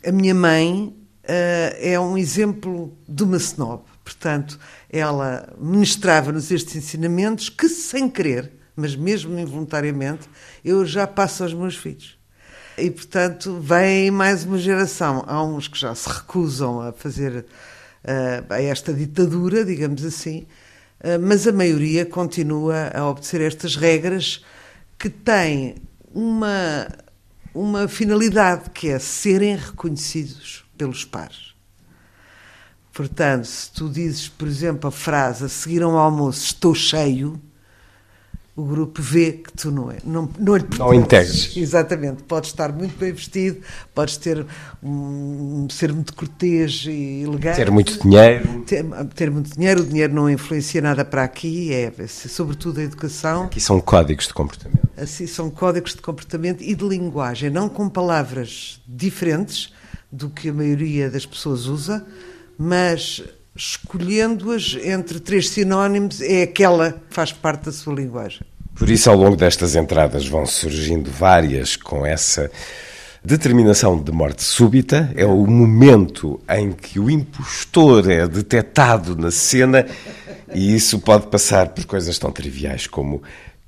a 0.04 0.12
minha 0.12 0.34
mãe 0.34 0.94
uh, 1.24 1.76
é 1.78 1.98
um 2.00 2.18
exemplo 2.18 2.96
de 3.08 3.22
uma 3.22 3.36
snob. 3.36 3.82
Portanto, 4.06 4.56
ela 4.88 5.52
ministrava-nos 5.58 6.52
estes 6.52 6.76
ensinamentos 6.76 7.48
que, 7.48 7.68
sem 7.68 8.08
querer, 8.08 8.52
mas 8.76 8.94
mesmo 8.94 9.36
involuntariamente, 9.36 10.28
eu 10.64 10.86
já 10.86 11.08
passo 11.08 11.42
aos 11.42 11.52
meus 11.52 11.74
filhos. 11.74 12.16
E, 12.78 12.88
portanto, 12.88 13.58
vem 13.60 14.12
mais 14.12 14.44
uma 14.44 14.58
geração. 14.58 15.24
Há 15.26 15.42
uns 15.42 15.66
que 15.66 15.76
já 15.76 15.92
se 15.92 16.08
recusam 16.08 16.80
a 16.80 16.92
fazer 16.92 17.44
uh, 18.04 18.52
a 18.52 18.62
esta 18.62 18.92
ditadura, 18.92 19.64
digamos 19.64 20.04
assim, 20.04 20.46
Uh, 20.98 21.20
mas 21.20 21.46
a 21.46 21.52
maioria 21.52 22.06
continua 22.06 22.90
a 22.94 23.06
obedecer 23.06 23.42
estas 23.42 23.76
regras 23.76 24.42
que 24.98 25.10
têm 25.10 25.76
uma, 26.12 26.88
uma 27.54 27.86
finalidade, 27.86 28.70
que 28.70 28.88
é 28.88 28.98
serem 28.98 29.56
reconhecidos 29.56 30.64
pelos 30.78 31.04
pares. 31.04 31.54
Portanto, 32.96 33.44
se 33.44 33.70
tu 33.72 33.90
dizes, 33.90 34.26
por 34.26 34.48
exemplo, 34.48 34.88
a 34.88 34.90
frase 34.90 35.44
a 35.44 35.48
seguir 35.50 35.82
ao 35.82 35.98
almoço, 35.98 36.46
estou 36.46 36.74
cheio, 36.74 37.38
o 38.56 38.64
grupo 38.64 39.02
vê 39.02 39.32
que 39.32 39.52
tu 39.52 39.70
não 39.70 39.90
é. 39.90 39.98
Não, 40.02 40.26
não, 40.38 40.56
lhe 40.56 40.64
não 40.78 40.94
integres. 40.94 41.54
Exatamente. 41.58 42.22
Podes 42.22 42.48
estar 42.48 42.72
muito 42.72 42.96
bem 42.96 43.12
vestido, 43.12 43.60
podes 43.94 44.16
ter 44.16 44.46
um, 44.82 45.68
ser 45.68 45.92
muito 45.92 46.14
cortês 46.14 46.86
e 46.88 47.20
elegante. 47.22 47.56
Ter 47.56 47.70
muito 47.70 48.00
dinheiro. 48.02 48.62
Ter, 48.62 48.82
ter, 49.14 49.30
muito 49.30 49.54
dinheiro. 49.54 49.82
O 49.82 49.84
dinheiro 49.84 50.14
não 50.14 50.30
influencia 50.30 50.80
nada 50.80 51.04
para 51.04 51.22
aqui, 51.22 51.74
é, 51.74 51.92
é 51.98 52.06
sobretudo 52.06 52.80
a 52.80 52.82
educação. 52.82 53.44
Aqui 53.44 53.60
são 53.60 53.78
códigos 53.78 54.26
de 54.26 54.32
comportamento. 54.32 54.88
Assim, 54.96 55.26
são 55.26 55.50
códigos 55.50 55.94
de 55.94 56.00
comportamento 56.00 56.62
e 56.62 56.74
de 56.74 56.88
linguagem, 56.88 57.50
não 57.50 57.68
com 57.68 57.90
palavras 57.90 58.80
diferentes 58.88 59.70
do 60.10 60.30
que 60.30 60.48
a 60.48 60.52
maioria 60.54 61.10
das 61.10 61.26
pessoas 61.26 61.66
usa, 61.66 62.06
mas 62.58 63.22
escolhendo-as 63.54 64.76
entre 64.82 65.18
três 65.18 65.48
sinónimos, 65.48 66.20
é 66.20 66.42
aquela 66.42 66.92
que 66.92 67.14
faz 67.14 67.32
parte 67.32 67.66
da 67.66 67.72
sua 67.72 67.94
linguagem. 67.94 68.40
Por 68.74 68.90
isso, 68.90 69.08
ao 69.08 69.16
longo 69.16 69.36
destas 69.36 69.74
entradas, 69.74 70.26
vão 70.26 70.44
surgindo 70.44 71.10
várias 71.10 71.76
com 71.76 72.04
essa 72.04 72.50
determinação 73.24 73.98
de 74.00 74.12
morte 74.12 74.42
súbita. 74.42 75.10
É 75.16 75.24
o 75.24 75.46
momento 75.46 76.38
em 76.48 76.72
que 76.72 77.00
o 77.00 77.10
impostor 77.10 78.10
é 78.10 78.28
detectado 78.28 79.16
na 79.16 79.30
cena, 79.30 79.86
e 80.54 80.76
isso 80.76 80.98
pode 80.98 81.26
passar 81.28 81.70
por 81.70 81.84
coisas 81.86 82.18
tão 82.18 82.30
triviais 82.30 82.86
como 82.86 83.22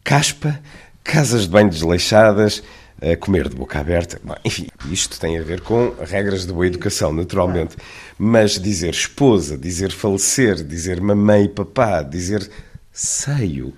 caspa, 0.04 0.61
casas 1.02 1.42
de 1.42 1.49
banho 1.49 1.71
desleixadas 1.71 2.62
a 3.00 3.16
comer 3.16 3.48
de 3.48 3.56
boca 3.56 3.78
aberta. 3.78 4.20
Enfim, 4.44 4.68
isto 4.90 5.18
tem 5.20 5.38
a 5.38 5.42
ver 5.42 5.60
com 5.60 5.94
regras 6.00 6.46
de 6.46 6.52
boa 6.52 6.66
educação, 6.66 7.12
naturalmente. 7.12 7.76
Mas 8.18 8.58
dizer 8.58 8.90
esposa, 8.90 9.56
dizer 9.56 9.92
falecer, 9.92 10.62
dizer 10.64 11.00
mamãe 11.00 11.44
e 11.44 11.48
papá, 11.48 12.02
dizer 12.02 12.50
seio, 12.92 13.72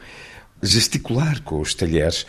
gesticular 0.62 1.42
com 1.42 1.60
os 1.60 1.74
talheres, 1.74 2.26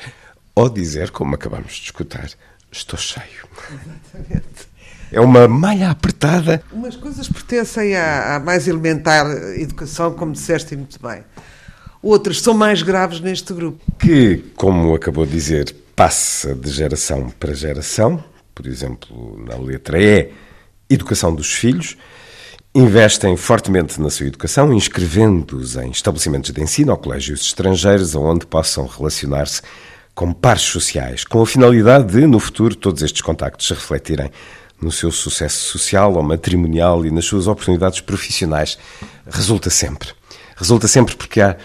ou 0.53 0.69
dizer, 0.69 1.12
como 1.12 1.36
acabamos 1.36 1.74
de 1.74 1.83
escutar, 1.83 2.29
estou 2.71 3.00
cheio. 3.00 3.48
Exatamente. 3.69 4.71
É 5.12 5.19
uma 5.19 5.48
malha 5.48 5.89
apertada. 5.89 6.63
Umas 6.71 6.95
coisas 6.95 7.27
pertencem 7.27 7.95
à, 7.95 8.36
à 8.36 8.39
mais 8.39 8.67
elementar 8.67 9.25
educação, 9.57 10.13
como 10.13 10.31
disseste 10.31 10.75
muito 10.75 11.01
bem. 11.01 11.24
Outras 12.01 12.41
são 12.41 12.53
mais 12.53 12.81
graves 12.81 13.19
neste 13.19 13.53
grupo. 13.53 13.79
Que, 14.00 14.38
como 14.55 14.95
acabou 14.95 15.25
de 15.25 15.33
dizer, 15.33 15.75
passa 16.01 16.55
de 16.55 16.67
geração 16.72 17.29
para 17.29 17.53
geração, 17.53 18.24
por 18.55 18.65
exemplo, 18.65 19.39
na 19.48 19.55
letra 19.55 20.01
E, 20.01 20.31
educação 20.89 21.31
dos 21.36 21.53
filhos, 21.53 21.96
investem 22.74 23.38
fortemente 23.38 24.01
na 24.01 24.10
sua 24.10 24.25
educação, 24.25 24.74
inscrevendo-os 24.74 25.75
em 25.75 25.91
estabelecimentos 25.91 26.50
de 26.50 26.60
ensino 26.60 26.91
ou 26.91 26.98
colégios 26.98 27.41
estrangeiros, 27.41 28.15
onde 28.15 28.48
possam 28.48 28.88
relacionar-se 28.88 29.62
com 30.15 30.34
pares 30.34 30.63
sociais, 30.63 31.24
com 31.24 31.39
a 31.39 31.46
finalidade 31.46 32.12
de, 32.12 32.25
no 32.25 32.39
futuro, 32.39 32.75
todos 32.75 33.03
estes 33.03 33.22
contactos 33.22 33.67
se 33.67 33.74
refletirem 33.75 34.31
no 34.81 34.91
seu 34.91 35.12
sucesso 35.12 35.77
social 35.77 36.15
ou 36.15 36.24
matrimonial 36.24 37.05
e 37.05 37.12
nas 37.12 37.25
suas 37.25 37.46
oportunidades 37.46 38.01
profissionais. 38.01 38.75
Resulta 39.29 39.70
sempre. 39.70 40.10
Resulta 40.55 40.88
sempre 40.88 41.15
porque 41.15 41.41
há, 41.41 41.56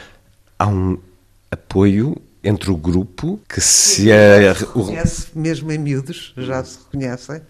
há 0.58 0.66
um 0.66 0.98
apoio 1.50 2.20
entre 2.46 2.70
o 2.70 2.76
grupo 2.76 3.40
que 3.48 3.60
se 3.60 4.10
é, 4.10 4.52
reconhece 4.52 5.26
mesmo 5.34 5.72
em 5.72 5.78
miúdos, 5.78 6.32
já 6.36 6.62
se 6.62 6.78
reconhecem. 6.78 7.42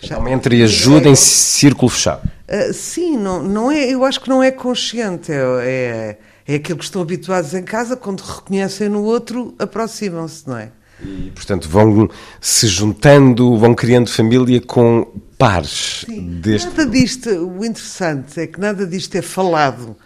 Já. 0.00 0.14
Então, 0.14 0.28
entre 0.28 0.56
e 0.56 0.62
ajuda 0.62 1.08
em 1.08 1.16
círculo 1.16 1.90
fechado. 1.90 2.22
Uh, 2.48 2.72
sim, 2.72 3.16
não, 3.16 3.42
não 3.42 3.70
é, 3.70 3.92
eu 3.92 4.04
acho 4.04 4.20
que 4.20 4.28
não 4.28 4.42
é 4.42 4.50
consciente, 4.50 5.32
é, 5.32 5.36
é, 5.36 6.18
é 6.46 6.54
aquilo 6.54 6.78
que 6.78 6.84
estão 6.84 7.02
habituados 7.02 7.52
em 7.52 7.62
casa, 7.62 7.96
quando 7.96 8.20
reconhecem 8.20 8.88
no 8.88 9.02
outro, 9.02 9.54
aproximam-se, 9.58 10.48
não 10.48 10.56
é? 10.56 10.70
E, 11.00 11.30
portanto, 11.34 11.68
vão 11.68 12.08
se 12.40 12.66
juntando, 12.66 13.56
vão 13.56 13.74
criando 13.74 14.08
família 14.08 14.60
com 14.60 15.06
pares. 15.36 16.04
Sim, 16.06 16.40
deste... 16.40 16.68
Nada 16.68 16.86
disto, 16.86 17.30
o 17.30 17.64
interessante 17.64 18.40
é 18.40 18.46
que 18.46 18.58
nada 18.58 18.86
disto 18.86 19.14
é 19.14 19.22
falado 19.22 19.96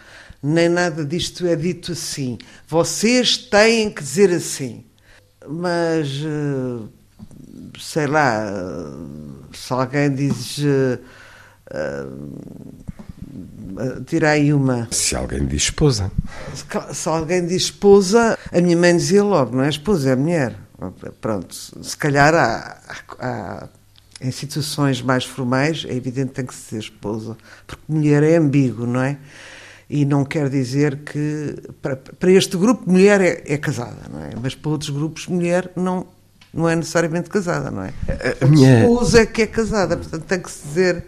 nem 0.43 0.67
nada 0.67 1.05
disto 1.05 1.47
é 1.47 1.55
dito 1.55 1.93
assim. 1.93 2.37
Vocês 2.67 3.37
têm 3.37 3.89
que 3.89 4.03
dizer 4.03 4.29
assim. 4.31 4.83
Mas, 5.47 6.09
eh, 6.09 6.85
sei 7.79 8.07
lá, 8.07 8.45
se 9.53 9.71
alguém 9.71 10.13
diz. 10.13 10.57
Uh, 10.57 10.99
tira 14.05 14.31
aí 14.31 14.53
uma. 14.53 14.87
Se 14.91 15.15
alguém 15.15 15.45
diz 15.45 15.63
esposa. 15.63 16.11
Se, 16.53 16.65
se, 16.93 17.09
alguém 17.09 17.45
diz 17.45 17.63
esposa, 17.63 18.37
a 18.51 18.61
minha 18.61 18.77
mãe 18.77 18.95
dizia 18.95 19.23
logo, 19.23 19.55
não 19.55 19.63
é 19.63 19.69
esposa, 19.69 20.11
é 20.11 20.15
mulher. 20.15 20.55
Pronto, 21.21 21.55
se 21.55 21.97
calhar 21.97 22.35
há, 22.35 22.77
há, 23.19 23.69
em 24.19 24.31
situações 24.31 25.01
mais 25.01 25.23
formais, 25.23 25.85
é 25.87 25.93
evidente 25.93 26.29
que 26.29 26.35
tem 26.35 26.45
que 26.45 26.53
ser 26.53 26.79
esposa, 26.79 27.37
porque 27.65 27.81
mulher 27.87 28.21
é 28.21 28.35
ambíguo, 28.35 28.85
não 28.85 29.01
é? 29.01 29.17
E 29.89 30.05
não 30.05 30.23
quer 30.23 30.49
dizer 30.49 30.97
que 30.99 31.55
para, 31.81 31.95
para 31.95 32.31
este 32.31 32.57
grupo 32.57 32.89
mulher 32.89 33.21
é, 33.21 33.43
é, 33.45 33.57
casada, 33.57 34.01
não 34.11 34.23
é? 34.23 34.31
Mas 34.41 34.55
para 34.55 34.71
outros 34.71 34.89
grupos 34.89 35.27
mulher 35.27 35.71
não 35.75 36.07
não 36.53 36.69
é 36.69 36.75
necessariamente 36.75 37.31
casada, 37.31 37.71
não 37.71 37.81
é? 37.81 37.93
A, 38.07 38.45
a 38.45 38.47
minha 38.47 38.81
esposa 38.81 39.21
é 39.21 39.25
que 39.25 39.41
é 39.41 39.47
casada, 39.47 39.97
portanto 39.97 40.23
tem 40.23 40.39
que 40.39 40.51
se 40.51 40.67
dizer 40.67 41.03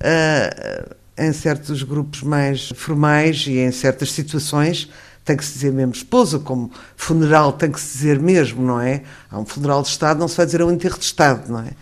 uh, 0.00 0.94
em 1.18 1.32
certos 1.32 1.82
grupos 1.82 2.22
mais 2.22 2.68
formais 2.76 3.44
e 3.48 3.58
em 3.58 3.72
certas 3.72 4.12
situações 4.12 4.88
tem 5.24 5.36
que 5.36 5.44
se 5.44 5.54
dizer 5.54 5.72
mesmo 5.72 5.92
esposa, 5.92 6.38
como 6.38 6.70
funeral 6.96 7.52
tem 7.52 7.70
que 7.70 7.80
se 7.80 7.98
dizer 7.98 8.18
mesmo, 8.18 8.62
não 8.62 8.80
é? 8.80 9.02
Há 9.30 9.38
um 9.38 9.44
funeral 9.44 9.82
de 9.82 9.88
Estado, 9.88 10.18
não 10.18 10.28
se 10.28 10.36
vai 10.36 10.46
dizer 10.46 10.62
um 10.62 10.70
enterro 10.70 10.98
de 10.98 11.04
Estado, 11.04 11.52
não 11.52 11.60
é? 11.60 11.72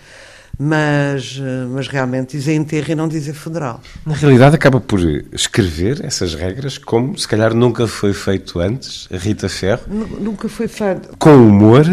Mas, 0.58 1.40
eh, 1.42 1.66
mas 1.70 1.88
realmente 1.88 2.36
dizer 2.36 2.54
enterro 2.54 2.90
e 2.90 2.94
não 2.94 3.08
dizer 3.08 3.34
funeral. 3.34 3.80
Na 4.04 4.14
realidade, 4.14 4.56
acaba 4.56 4.80
por 4.80 5.00
escrever 5.32 6.04
essas 6.04 6.34
regras 6.34 6.78
como 6.78 7.16
se 7.18 7.28
calhar 7.28 7.54
nunca 7.54 7.86
foi 7.86 8.12
feito 8.12 8.58
antes, 8.58 9.08
Rita 9.10 9.48
Ferro. 9.48 9.82
Nunca 9.88 10.48
foi 10.48 10.68
feito. 10.68 11.16
Com 11.18 11.36
humor, 11.36 11.84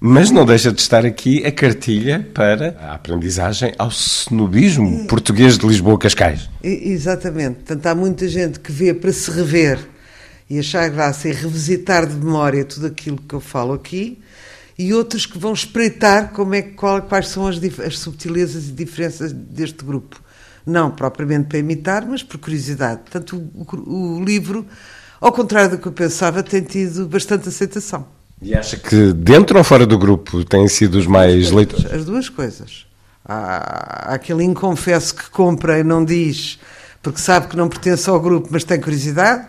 mas 0.00 0.30
não 0.30 0.44
deixa 0.46 0.72
de 0.72 0.80
estar 0.80 1.04
aqui 1.04 1.44
a 1.44 1.52
cartilha 1.52 2.26
para 2.32 2.76
a 2.80 2.94
aprendizagem 2.94 3.74
ao 3.78 3.90
cenobismo 3.90 5.06
português 5.06 5.58
de 5.58 5.66
Lisboa-Cascais. 5.66 6.48
Exatamente. 6.62 7.56
Portanto, 7.56 7.86
há 7.86 7.94
muita 7.94 8.28
gente 8.28 8.60
que 8.60 8.72
vê 8.72 8.94
para 8.94 9.12
se 9.12 9.30
rever 9.30 9.78
e 10.48 10.58
achar 10.58 10.88
graça 10.88 11.28
e 11.28 11.32
revisitar 11.32 12.06
de 12.06 12.14
memória 12.14 12.64
tudo 12.64 12.86
aquilo 12.86 13.18
que 13.18 13.34
eu 13.34 13.40
falo 13.40 13.72
aqui 13.72 14.18
e 14.78 14.92
outros 14.92 15.24
que 15.26 15.38
vão 15.38 15.52
espreitar 15.52 16.32
como 16.32 16.54
é, 16.54 16.62
qual, 16.62 17.02
quais 17.02 17.28
são 17.28 17.46
as, 17.46 17.58
as 17.84 17.98
subtilezas 17.98 18.68
e 18.68 18.72
diferenças 18.72 19.32
deste 19.32 19.84
grupo. 19.84 20.20
Não 20.66 20.90
propriamente 20.90 21.48
para 21.48 21.58
imitar, 21.58 22.04
mas 22.06 22.22
por 22.22 22.38
curiosidade. 22.38 23.00
Portanto, 23.02 23.36
o, 23.54 24.18
o 24.18 24.24
livro, 24.24 24.66
ao 25.20 25.32
contrário 25.32 25.70
do 25.70 25.78
que 25.78 25.86
eu 25.86 25.92
pensava, 25.92 26.42
tem 26.42 26.62
tido 26.62 27.06
bastante 27.06 27.48
aceitação. 27.48 28.06
E 28.42 28.54
acha 28.54 28.76
que 28.76 29.12
dentro 29.12 29.56
ou 29.56 29.64
fora 29.64 29.86
do 29.86 29.96
grupo 29.96 30.44
têm 30.44 30.68
sido 30.68 30.96
os 30.96 31.06
mais 31.06 31.50
leitores? 31.50 31.86
As 31.86 32.04
duas 32.04 32.28
coisas. 32.28 32.86
Há, 33.24 34.10
há 34.10 34.14
aquele 34.14 34.44
inconfesso 34.44 35.14
que 35.14 35.30
compra 35.30 35.78
e 35.78 35.84
não 35.84 36.04
diz 36.04 36.58
porque 37.06 37.20
sabe 37.20 37.46
que 37.46 37.56
não 37.56 37.68
pertence 37.68 38.10
ao 38.10 38.18
grupo, 38.18 38.48
mas 38.50 38.64
tem 38.64 38.80
curiosidade 38.80 39.46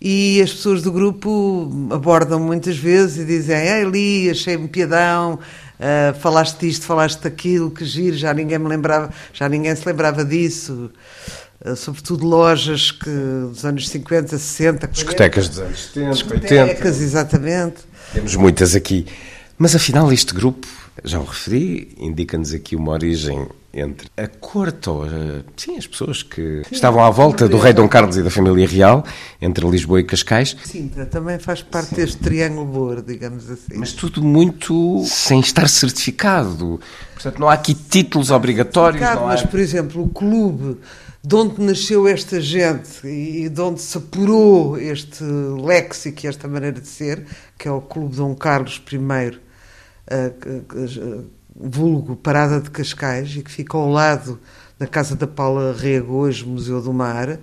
e 0.00 0.40
as 0.42 0.52
pessoas 0.52 0.82
do 0.82 0.92
grupo 0.92 1.70
abordam 1.90 2.38
muitas 2.38 2.76
vezes 2.76 3.18
e 3.18 3.24
dizem 3.24 3.56
Ei, 3.56 3.84
li, 3.84 4.30
achei-me 4.30 4.68
piadão, 4.68 5.34
uh, 5.34 6.18
falaste 6.20 6.60
disto, 6.60 6.84
falaste 6.84 7.20
daquilo, 7.20 7.70
que 7.70 7.84
giro, 7.84 8.16
já 8.16 8.32
ninguém 8.34 8.58
me 8.58 8.68
lembrava, 8.68 9.10
já 9.32 9.48
ninguém 9.48 9.74
se 9.74 9.86
lembrava 9.86 10.24
disso. 10.24 10.90
Uh, 11.64 11.74
sobretudo 11.74 12.26
lojas 12.26 12.90
que 12.90 13.10
dos 13.10 13.64
anos 13.64 13.88
50, 13.88 14.36
60, 14.38 14.78
40. 14.78 14.92
Discotecas 14.92 15.48
dos 15.48 15.58
anos 15.58 15.84
70, 15.86 16.10
Discotecas, 16.10 16.78
80. 16.78 16.88
exatamente. 17.02 17.76
Temos 18.12 18.36
muitas 18.36 18.74
aqui. 18.74 19.06
Mas 19.58 19.74
afinal, 19.74 20.12
este 20.12 20.34
grupo, 20.34 20.68
já 21.02 21.18
o 21.18 21.24
referi, 21.24 21.94
indica-nos 21.98 22.52
aqui 22.52 22.76
uma 22.76 22.92
origem 22.92 23.48
entre 23.72 24.08
a 24.16 24.26
corte, 24.26 24.88
ou 24.88 25.04
eh, 25.06 25.42
sim, 25.56 25.76
as 25.76 25.86
pessoas 25.86 26.22
que 26.22 26.62
estavam 26.70 27.04
à 27.04 27.10
volta 27.10 27.48
do 27.48 27.58
rei 27.58 27.72
Dom 27.72 27.88
Carlos 27.88 28.16
e 28.16 28.22
da 28.22 28.30
família 28.30 28.66
real, 28.66 29.04
entre 29.40 29.68
Lisboa 29.68 30.00
e 30.00 30.04
Cascais. 30.04 30.56
Sintra 30.64 31.04
também 31.04 31.38
faz 31.38 31.62
parte 31.62 31.90
sim. 31.90 31.96
deste 31.96 32.18
triângulo 32.18 32.64
boa, 32.66 33.02
digamos 33.02 33.50
assim. 33.50 33.74
Mas 33.74 33.92
tudo 33.92 34.22
muito 34.22 35.02
sem 35.04 35.40
estar 35.40 35.68
certificado. 35.68 36.80
Portanto, 37.14 37.38
não 37.38 37.48
há 37.48 37.54
aqui 37.54 37.74
títulos 37.74 38.30
obrigatórios. 38.30 39.02
Há... 39.02 39.16
Mas, 39.20 39.42
por 39.42 39.60
exemplo, 39.60 40.02
o 40.02 40.08
clube 40.08 40.78
de 41.22 41.34
onde 41.34 41.60
nasceu 41.60 42.06
esta 42.06 42.40
gente 42.40 43.04
e 43.04 43.48
de 43.48 43.60
onde 43.60 43.80
se 43.80 43.98
apurou 43.98 44.78
este 44.78 45.24
léxico 45.24 46.24
e 46.24 46.28
esta 46.28 46.46
maneira 46.46 46.80
de 46.80 46.86
ser, 46.86 47.26
que 47.58 47.66
é 47.66 47.70
o 47.70 47.80
Clube 47.80 48.14
Dom 48.14 48.34
Carlos 48.34 48.80
I, 48.92 49.40
vulgo 51.58 52.16
Parada 52.16 52.60
de 52.60 52.70
Cascais, 52.70 53.34
e 53.36 53.42
que 53.42 53.50
fica 53.50 53.76
ao 53.76 53.88
lado 53.88 54.38
da 54.78 54.86
Casa 54.86 55.16
da 55.16 55.26
Paula 55.26 55.72
Rego, 55.72 56.14
hoje 56.14 56.46
Museu 56.46 56.82
do 56.82 56.92
Mar, 56.92 57.38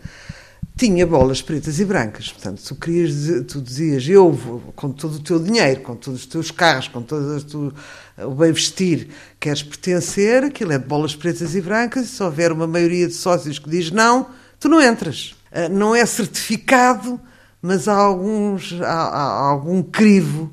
tinha 0.75 1.05
bolas 1.05 1.41
pretas 1.41 1.79
e 1.79 1.85
brancas. 1.85 2.31
Portanto, 2.31 2.61
tu, 2.63 2.75
querias, 2.75 3.13
tu 3.47 3.61
dizias, 3.61 4.07
eu 4.07 4.31
vou, 4.31 4.59
com 4.75 4.91
todo 4.91 5.15
o 5.15 5.19
teu 5.19 5.39
dinheiro, 5.39 5.81
com 5.81 5.95
todos 5.95 6.21
os 6.21 6.25
teus 6.25 6.51
carros, 6.51 6.87
com 6.87 7.01
todo 7.01 7.43
tu, 7.43 7.73
o 8.17 8.31
bem 8.31 8.51
vestir, 8.51 9.09
queres 9.39 9.63
pertencer, 9.63 10.43
aquilo 10.43 10.71
é 10.71 10.77
de 10.77 10.85
bolas 10.85 11.15
pretas 11.15 11.55
e 11.55 11.61
brancas, 11.61 12.05
e 12.05 12.07
se 12.07 12.23
houver 12.23 12.51
uma 12.51 12.67
maioria 12.67 13.07
de 13.07 13.13
sócios 13.13 13.59
que 13.59 13.69
diz 13.69 13.91
não, 13.91 14.27
tu 14.59 14.69
não 14.69 14.81
entras. 14.81 15.35
Ah, 15.51 15.69
não 15.69 15.95
é 15.95 16.05
certificado, 16.05 17.19
mas 17.61 17.87
há, 17.87 17.95
alguns, 17.95 18.79
há, 18.81 18.85
há 18.85 19.49
algum 19.49 19.81
crivo 19.83 20.49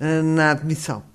ah, 0.00 0.22
na 0.22 0.50
admissão. 0.50 1.13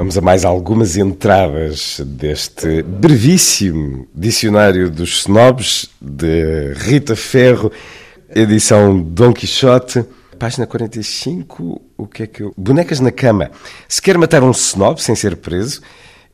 Vamos 0.00 0.16
a 0.16 0.22
mais 0.22 0.46
algumas 0.46 0.96
entradas 0.96 2.00
deste 2.02 2.82
brevíssimo 2.82 4.08
Dicionário 4.14 4.90
dos 4.90 5.20
Snobs, 5.20 5.90
de 6.00 6.72
Rita 6.72 7.14
Ferro, 7.14 7.70
edição 8.34 8.98
Dom 8.98 9.30
Quixote. 9.34 10.02
Página 10.38 10.66
45, 10.66 11.82
o 11.98 12.06
que 12.06 12.22
é 12.22 12.26
que 12.26 12.42
eu... 12.42 12.54
Bonecas 12.56 12.98
na 12.98 13.12
cama. 13.12 13.50
Se 13.86 14.00
quer 14.00 14.16
matar 14.16 14.42
um 14.42 14.52
snob 14.52 15.02
sem 15.02 15.14
ser 15.14 15.36
preso, 15.36 15.82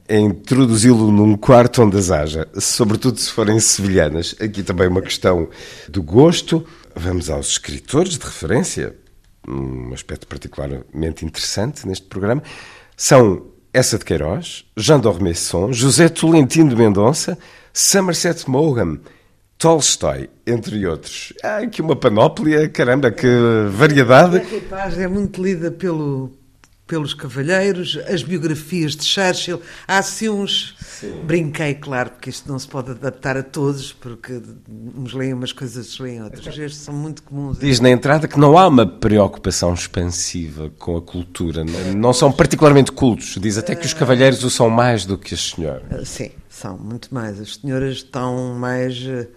é 0.06 0.16
introduzi-lo 0.16 1.10
num 1.10 1.36
quarto 1.36 1.82
onde 1.82 1.96
as 1.96 2.12
haja, 2.12 2.46
sobretudo 2.60 3.18
se 3.18 3.32
forem 3.32 3.58
sevilhanas. 3.58 4.36
Aqui 4.40 4.62
também 4.62 4.86
uma 4.86 5.02
questão 5.02 5.48
do 5.88 6.04
gosto. 6.04 6.64
Vamos 6.94 7.28
aos 7.28 7.48
escritores 7.48 8.16
de 8.16 8.24
referência, 8.24 8.94
um 9.44 9.92
aspecto 9.92 10.24
particularmente 10.28 11.24
interessante 11.24 11.84
neste 11.84 12.06
programa. 12.06 12.44
São 12.96 13.55
essa 13.76 13.98
de 13.98 14.06
Queiroz, 14.06 14.64
Jean 14.74 14.98
d'Ormesson, 14.98 15.70
José 15.70 16.08
Tolentino 16.08 16.70
de 16.70 16.76
Mendonça, 16.76 17.36
Somerset 17.74 18.48
Maugham, 18.48 18.98
Tolstói, 19.58 20.30
entre 20.46 20.86
outros. 20.86 21.34
Há 21.44 21.58
aqui 21.58 21.82
uma 21.82 21.94
panóplia, 21.94 22.70
caramba, 22.70 23.10
que 23.10 23.28
variedade. 23.70 24.40
A 24.72 25.02
é 25.02 25.06
muito 25.06 25.42
lida 25.42 25.70
pelo, 25.70 26.32
pelos 26.86 27.12
cavalheiros, 27.12 27.98
as 28.08 28.22
biografias 28.22 28.96
de 28.96 29.04
Churchill. 29.04 29.60
Há 29.86 29.98
assim 29.98 30.30
uns. 30.30 30.74
Sim. 30.98 31.20
Brinquei, 31.24 31.74
claro, 31.74 32.10
porque 32.10 32.30
isto 32.30 32.50
não 32.50 32.58
se 32.58 32.66
pode 32.66 32.92
adaptar 32.92 33.36
a 33.36 33.42
todos, 33.42 33.92
porque 33.92 34.40
uns 34.96 35.12
leem 35.12 35.34
umas 35.34 35.52
coisas, 35.52 35.98
leem 35.98 36.22
outras. 36.22 36.46
Estes 36.46 36.76
são 36.76 36.94
muito 36.94 37.22
comuns. 37.22 37.58
Diz 37.58 37.80
na 37.80 37.90
entrada 37.90 38.26
que 38.26 38.38
não 38.38 38.56
há 38.56 38.66
uma 38.66 38.86
preocupação 38.86 39.74
expansiva 39.74 40.70
com 40.78 40.96
a 40.96 41.02
cultura. 41.02 41.64
Não 41.94 42.14
são 42.14 42.32
particularmente 42.32 42.92
cultos. 42.92 43.36
Diz 43.38 43.58
até 43.58 43.74
que 43.74 43.84
os 43.84 43.92
cavalheiros 43.92 44.42
o 44.42 44.48
são 44.48 44.70
mais 44.70 45.04
do 45.04 45.18
que 45.18 45.34
as 45.34 45.50
senhoras. 45.50 45.82
Ah, 45.90 46.04
sim, 46.04 46.30
são 46.48 46.78
muito 46.78 47.14
mais. 47.14 47.38
As 47.38 47.56
senhoras 47.56 47.96
estão 47.96 48.54
mais 48.54 48.96
eh, 49.06 49.28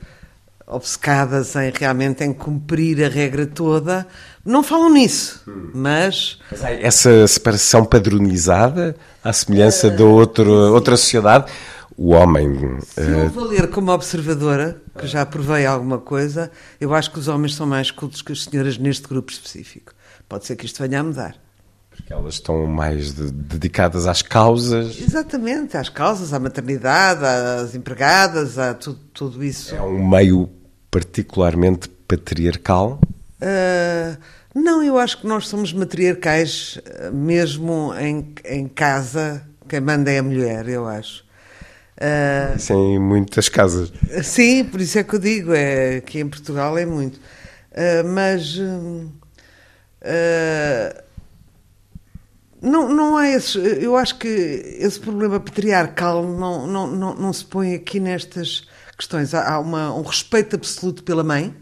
obcecadas 0.66 1.58
em 1.58 1.74
realmente 1.76 2.24
em 2.24 2.32
cumprir 2.32 3.04
a 3.04 3.10
regra 3.10 3.46
toda 3.46 4.08
não 4.50 4.64
falam 4.64 4.92
nisso, 4.92 5.42
hum. 5.48 5.70
mas... 5.74 6.40
mas 6.52 6.64
essa 6.64 7.28
separação 7.28 7.86
padronizada, 7.86 8.96
à 9.24 9.32
semelhança 9.32 9.88
uh, 9.88 9.96
de 9.96 10.04
outro, 10.04 10.52
outra 10.74 10.98
sociedade, 10.98 11.52
o 11.96 12.10
homem... 12.10 12.80
Se 12.82 13.02
eu 13.02 13.26
uh... 13.26 13.30
valer 13.30 13.70
como 13.70 13.92
observadora, 13.92 14.82
que 14.98 15.06
já 15.06 15.26
provei 15.26 15.66
alguma 15.66 16.00
coisa, 16.00 16.52
eu 16.82 16.94
acho 16.94 17.12
que 17.12 17.20
os 17.20 17.28
homens 17.28 17.56
são 17.56 17.68
mais 17.68 17.92
cultos 17.92 18.22
que 18.22 18.32
as 18.32 18.44
senhoras 18.44 18.78
neste 18.78 19.08
grupo 19.08 19.32
específico. 19.32 19.94
Pode 20.28 20.46
ser 20.46 20.56
que 20.56 20.66
isto 20.66 20.82
venha 20.82 21.00
a 21.00 21.04
mudar. 21.04 21.36
Porque 21.90 22.14
elas 22.14 22.36
estão 22.36 22.66
mais 22.66 23.14
de, 23.14 23.30
dedicadas 23.32 24.08
às 24.08 24.22
causas. 24.22 25.00
Exatamente, 25.00 25.76
às 25.76 25.90
causas, 25.90 26.34
à 26.34 26.40
maternidade, 26.40 27.26
às 27.26 27.76
empregadas, 27.76 28.58
a 28.58 28.74
tudo, 28.74 29.00
tudo 29.14 29.44
isso. 29.44 29.76
É 29.76 29.82
um 29.82 30.08
meio 30.08 30.50
particularmente 30.90 31.90
patriarcal? 32.08 33.00
Uh, 33.42 34.18
não, 34.54 34.84
eu 34.84 34.98
acho 34.98 35.20
que 35.22 35.28
nós 35.28 35.48
somos 35.48 35.72
matriarcais 35.72 36.80
eh, 36.84 37.12
mesmo 37.12 37.94
em, 38.00 38.34
em 38.46 38.68
casa. 38.68 39.44
Quem 39.68 39.80
manda 39.80 40.12
é 40.12 40.18
a 40.18 40.24
mulher, 40.24 40.68
eu 40.68 40.88
acho. 40.88 41.24
Uh, 41.98 42.56
Isso 42.56 42.74
em 42.74 42.98
muitas 42.98 43.50
casas. 43.50 43.92
Sim, 44.24 44.64
por 44.64 44.80
isso 44.80 44.98
é 44.98 45.04
que 45.04 45.16
eu 45.16 45.20
digo, 45.20 45.54
é, 45.54 46.00
que 46.02 46.20
em 46.20 46.28
Portugal 46.28 46.78
é 46.78 46.86
muito. 46.86 47.18
Uh, 47.18 48.08
mas 48.08 48.58
uh, 48.58 49.12
não, 52.62 52.90
não 52.90 53.18
há 53.18 53.28
esse. 53.30 53.58
Eu 53.60 53.96
acho 53.96 54.18
que 54.18 54.28
esse 54.28 55.00
problema 55.00 55.40
patriarcal 55.40 56.24
não, 56.24 56.66
não, 56.66 56.88
não, 56.88 57.14
não 57.16 57.34
se 57.34 57.46
põe 57.46 57.76
aqui 57.76 58.00
nestas 58.00 58.66
questões. 58.98 59.34
Há, 59.34 59.54
há 59.54 59.60
uma, 59.60 59.94
um 59.94 60.02
respeito 60.02 60.56
absoluto 60.56 61.04
pela 61.04 61.24
mãe 61.24 61.54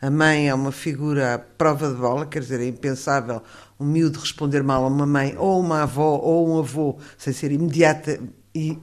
a 0.00 0.10
mãe 0.10 0.48
é 0.48 0.54
uma 0.54 0.72
figura 0.72 1.34
à 1.34 1.38
prova 1.38 1.88
de 1.88 1.94
bola, 1.94 2.26
quer 2.26 2.40
dizer, 2.40 2.60
é 2.60 2.66
impensável 2.66 3.42
um 3.78 3.84
miúdo 3.84 4.18
responder 4.18 4.62
mal 4.62 4.84
a 4.84 4.88
uma 4.88 5.06
mãe 5.06 5.34
ou 5.36 5.60
uma 5.60 5.82
avó 5.82 6.16
ou 6.16 6.48
um 6.48 6.58
avô 6.58 6.98
sem 7.18 7.32
ser 7.32 7.52
imediata 7.52 8.18
e 8.54 8.78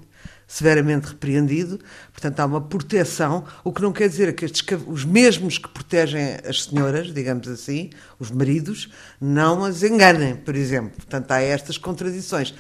severamente 0.48 1.08
repreendido. 1.08 1.80
Portanto, 2.12 2.40
há 2.40 2.46
uma 2.46 2.62
proteção, 2.62 3.44
o 3.64 3.74
que 3.74 3.82
não 3.82 3.92
quer 3.92 4.08
dizer 4.08 4.34
que 4.34 4.46
estes, 4.46 4.66
os 4.88 5.04
mesmos 5.04 5.58
que 5.58 5.68
protegem 5.68 6.38
as 6.48 6.64
senhoras, 6.64 7.14
digamos 7.14 7.48
assim, 7.48 7.90
os 8.18 8.32
maridos, 8.32 8.90
não 9.20 9.66
as 9.66 9.84
enganem, 9.84 10.36
por 10.36 10.56
exemplo. 10.56 10.92
Portanto, 10.96 11.32
há 11.32 11.42
estas 11.42 11.78
contradições. 11.78 12.56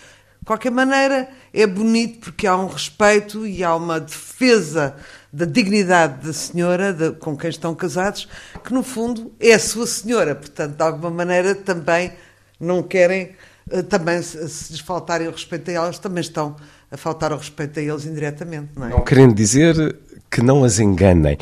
De 0.47 0.49
qualquer 0.49 0.71
maneira, 0.71 1.27
é 1.53 1.67
bonito 1.67 2.19
porque 2.21 2.47
há 2.47 2.55
um 2.55 2.67
respeito 2.67 3.45
e 3.45 3.65
há 3.65 3.75
uma 3.75 3.99
defesa 3.99 4.95
da 5.31 5.43
dignidade 5.43 6.25
da 6.25 6.31
senhora 6.31 6.93
de, 6.93 7.11
com 7.11 7.35
quem 7.35 7.49
estão 7.49 7.75
casados, 7.75 8.29
que 8.63 8.73
no 8.73 8.81
fundo 8.81 9.33
é 9.41 9.51
a 9.51 9.59
sua 9.59 9.85
senhora. 9.85 10.33
Portanto, 10.33 10.77
de 10.77 10.81
alguma 10.81 11.09
maneira 11.09 11.53
também 11.53 12.13
não 12.57 12.81
querem, 12.81 13.35
eh, 13.69 13.81
também 13.81 14.21
se, 14.21 14.47
se 14.47 14.71
lhes 14.71 14.79
faltarem 14.79 15.27
o 15.27 15.31
respeito 15.31 15.69
a 15.69 15.73
elas, 15.73 15.99
também 15.99 16.21
estão 16.21 16.55
a 16.89 16.95
faltar 16.95 17.33
o 17.33 17.35
respeito 17.35 17.81
a 17.81 17.83
eles 17.83 18.05
indiretamente. 18.05 18.69
Não, 18.73 18.87
é? 18.87 18.89
não 18.91 19.03
querendo 19.03 19.35
dizer 19.35 19.97
que 20.31 20.41
não 20.41 20.63
as 20.63 20.79
enganem. 20.79 21.37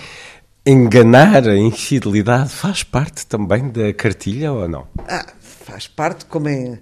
Enganar 0.65 1.47
a 1.47 1.55
infidelidade 1.55 2.49
faz 2.49 2.81
parte 2.81 3.27
também 3.27 3.69
da 3.69 3.93
cartilha 3.93 4.51
ou 4.51 4.67
não? 4.67 4.87
Ah, 5.07 5.27
faz 5.65 5.87
parte, 5.87 6.25
como 6.25 6.47
é. 6.47 6.79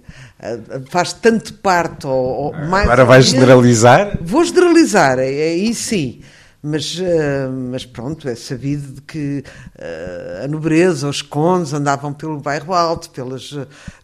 Faz 0.90 1.12
tanto 1.12 1.54
parte, 1.54 2.06
ou, 2.06 2.12
ou 2.12 2.52
mais. 2.52 2.84
Agora 2.84 3.04
vais 3.04 3.26
generalizar? 3.26 4.18
Vou 4.20 4.44
generalizar, 4.44 5.18
aí 5.18 5.74
sim. 5.74 6.20
Mas, 6.66 6.98
uh, 6.98 7.52
mas 7.70 7.84
pronto, 7.84 8.26
é 8.26 8.34
sabido 8.34 9.02
que 9.02 9.44
uh, 9.78 10.44
a 10.44 10.48
nobreza, 10.48 11.06
os 11.06 11.20
condes 11.20 11.74
andavam 11.74 12.10
pelo 12.10 12.40
bairro 12.40 12.72
alto, 12.72 13.10
pelas, 13.10 13.54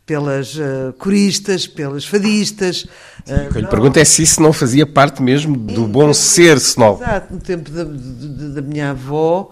pelas 0.05 0.57
uh, 0.57 0.93
coristas, 0.99 1.67
pelas 1.67 2.05
fadistas. 2.05 2.87
Sim, 3.25 3.35
o 3.35 3.49
que 3.49 3.57
eu 3.57 3.63
lhe 3.63 3.67
pergunto 3.67 3.99
é 3.99 4.05
se 4.05 4.23
isso 4.23 4.43
não 4.43 4.53
fazia 4.53 4.87
parte 4.87 5.23
mesmo 5.23 5.57
do 5.57 5.87
bom 5.87 6.13
ser 6.13 6.61
senão. 6.61 6.97
Exato, 6.97 7.33
no 7.33 7.41
tempo 7.41 7.71
da, 7.71 7.85
da 7.85 8.61
minha 8.61 8.91
avó, 8.91 9.51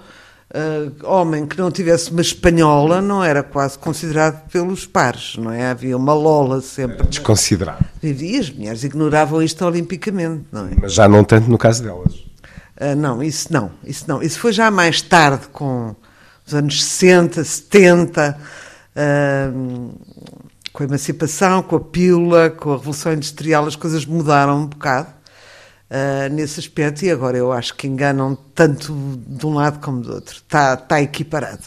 uh, 0.54 1.06
homem 1.06 1.46
que 1.46 1.58
não 1.58 1.70
tivesse 1.70 2.10
uma 2.10 2.20
espanhola 2.20 3.00
não 3.00 3.22
era 3.22 3.42
quase 3.42 3.78
considerado 3.78 4.48
pelos 4.50 4.86
pares, 4.86 5.36
não 5.36 5.50
é? 5.52 5.70
Havia 5.70 5.96
uma 5.96 6.14
lola 6.14 6.60
sempre. 6.60 7.06
Desconsiderado. 7.06 7.84
E 8.02 8.38
as 8.38 8.50
mulheres 8.50 8.84
ignoravam 8.84 9.42
isto 9.42 9.64
olimpicamente, 9.64 10.44
não 10.52 10.66
é? 10.66 10.70
Mas 10.80 10.94
já 10.94 11.08
não 11.08 11.24
tanto 11.24 11.50
no 11.50 11.58
caso 11.58 11.82
delas. 11.82 12.14
Uh, 12.80 12.94
não, 12.96 13.22
isso 13.22 13.52
não, 13.52 13.70
isso 13.84 14.04
não. 14.06 14.22
Isso 14.22 14.38
foi 14.38 14.52
já 14.52 14.70
mais 14.70 15.02
tarde, 15.02 15.46
com 15.52 15.94
os 16.46 16.54
anos 16.54 16.82
60, 16.82 17.42
70, 17.44 18.38
uh, 18.96 19.98
com 20.72 20.82
a 20.82 20.86
emancipação, 20.86 21.62
com 21.62 21.76
a 21.76 21.80
pílula, 21.80 22.50
com 22.50 22.72
a 22.72 22.76
Revolução 22.76 23.12
Industrial, 23.12 23.66
as 23.66 23.74
coisas 23.74 24.06
mudaram 24.06 24.62
um 24.62 24.66
bocado 24.66 25.17
uh, 25.90 26.32
nesse 26.32 26.60
aspecto 26.60 27.04
e 27.04 27.10
agora 27.10 27.36
eu 27.36 27.52
acho 27.52 27.74
que 27.74 27.86
enganam 27.86 28.36
tanto 28.54 28.94
de 29.26 29.46
um 29.46 29.54
lado 29.54 29.80
como 29.80 30.00
do 30.00 30.14
outro. 30.14 30.36
Está, 30.36 30.74
está 30.74 31.00
equiparado. 31.00 31.64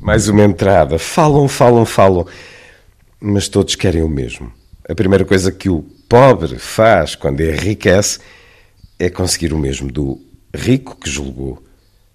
Mais 0.00 0.28
uma 0.28 0.44
entrada. 0.44 0.98
Falam, 0.98 1.48
falam, 1.48 1.84
falam, 1.84 2.26
mas 3.20 3.48
todos 3.48 3.74
querem 3.74 4.02
o 4.02 4.08
mesmo. 4.08 4.52
A 4.88 4.94
primeira 4.94 5.24
coisa 5.24 5.50
que 5.50 5.68
o 5.68 5.82
pobre 6.08 6.58
faz 6.58 7.14
quando 7.14 7.40
enriquece 7.40 8.18
é 8.98 9.08
conseguir 9.08 9.52
o 9.52 9.58
mesmo 9.58 9.90
do 9.90 10.20
rico 10.54 10.96
que 10.96 11.10
julgou. 11.10 11.62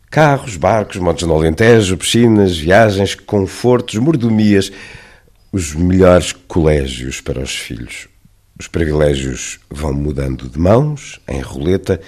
Carros, 0.10 0.56
barcos, 0.56 0.98
motos 0.98 1.28
no 1.28 1.36
Alentejo, 1.36 1.98
piscinas, 1.98 2.58
viagens, 2.58 3.14
confortos, 3.14 3.96
mordomias, 3.96 4.72
os 5.52 5.74
melhores 5.76 6.32
colégios 6.32 7.22
para 7.22 7.42
os 7.42 7.56
filhos. 7.56 8.08
Os 8.60 8.68
privilégios 8.68 9.60
vão 9.70 9.94
mudando 9.94 10.50
de 10.50 10.60
mãos, 10.60 11.20
em 11.28 11.40
roleta. 11.40 12.00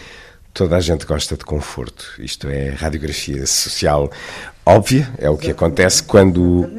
Toda 0.53 0.75
a 0.75 0.81
gente 0.81 1.05
gosta 1.05 1.37
de 1.37 1.45
conforto. 1.45 2.05
Isto 2.19 2.49
é 2.49 2.71
radiografia 2.71 3.47
social 3.47 4.11
óbvia, 4.65 5.09
é 5.17 5.29
o 5.29 5.37
que 5.37 5.51
acontece 5.51 6.03
quando 6.03 6.41
uh, 6.41 6.69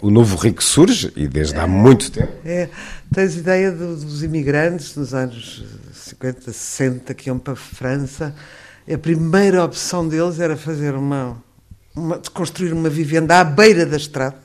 o 0.00 0.10
novo 0.10 0.36
rico 0.36 0.62
surge, 0.62 1.12
e 1.16 1.26
desde 1.26 1.56
há 1.58 1.66
muito 1.66 2.10
tempo. 2.10 2.32
É, 2.44 2.68
tens 3.12 3.36
ideia 3.36 3.72
dos 3.72 4.22
imigrantes 4.22 4.94
nos 4.96 5.14
anos 5.14 5.64
50, 5.92 6.52
60 6.52 7.14
que 7.14 7.28
iam 7.28 7.38
para 7.38 7.54
a 7.54 7.56
França. 7.56 8.34
A 8.92 8.98
primeira 8.98 9.64
opção 9.64 10.06
deles 10.06 10.40
era 10.40 10.56
fazer 10.56 10.94
uma, 10.94 11.36
uma 11.94 12.20
construir 12.32 12.72
uma 12.72 12.88
vivenda 12.88 13.40
à 13.40 13.44
beira 13.44 13.86
da 13.86 13.96
estrada, 13.96 14.36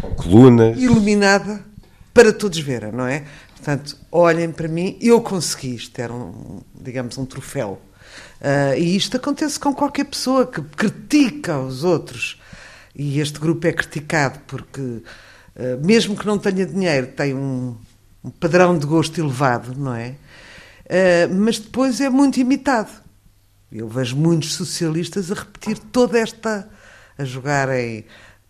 com 0.00 0.10
colunas, 0.14 0.78
iluminada 0.78 1.60
para 2.12 2.32
todos 2.32 2.58
verem, 2.58 2.92
não 2.92 3.06
é? 3.06 3.24
Portanto, 3.62 3.96
olhem 4.10 4.50
para 4.50 4.66
mim, 4.66 4.98
eu 5.00 5.20
consegui 5.20 5.76
isto, 5.76 5.96
era 5.96 6.12
um, 6.12 6.60
digamos, 6.74 7.16
um 7.16 7.24
troféu. 7.24 7.80
Uh, 8.40 8.76
e 8.76 8.96
isto 8.96 9.16
acontece 9.16 9.58
com 9.60 9.72
qualquer 9.72 10.04
pessoa 10.06 10.44
que 10.44 10.60
critica 10.60 11.60
os 11.60 11.84
outros. 11.84 12.40
E 12.92 13.20
este 13.20 13.38
grupo 13.38 13.64
é 13.68 13.72
criticado 13.72 14.40
porque, 14.48 14.80
uh, 14.80 15.04
mesmo 15.80 16.16
que 16.16 16.26
não 16.26 16.38
tenha 16.38 16.66
dinheiro, 16.66 17.06
tem 17.06 17.34
um, 17.34 17.76
um 18.24 18.30
padrão 18.30 18.76
de 18.76 18.84
gosto 18.84 19.20
elevado, 19.20 19.78
não 19.78 19.94
é? 19.94 20.16
Uh, 20.86 21.32
mas 21.32 21.60
depois 21.60 22.00
é 22.00 22.10
muito 22.10 22.40
imitado. 22.40 22.90
Eu 23.70 23.88
vejo 23.88 24.16
muitos 24.16 24.54
socialistas 24.54 25.30
a 25.30 25.34
repetir 25.36 25.78
toda 25.78 26.18
esta. 26.18 26.68
a 27.16 27.24
jogarem 27.24 28.06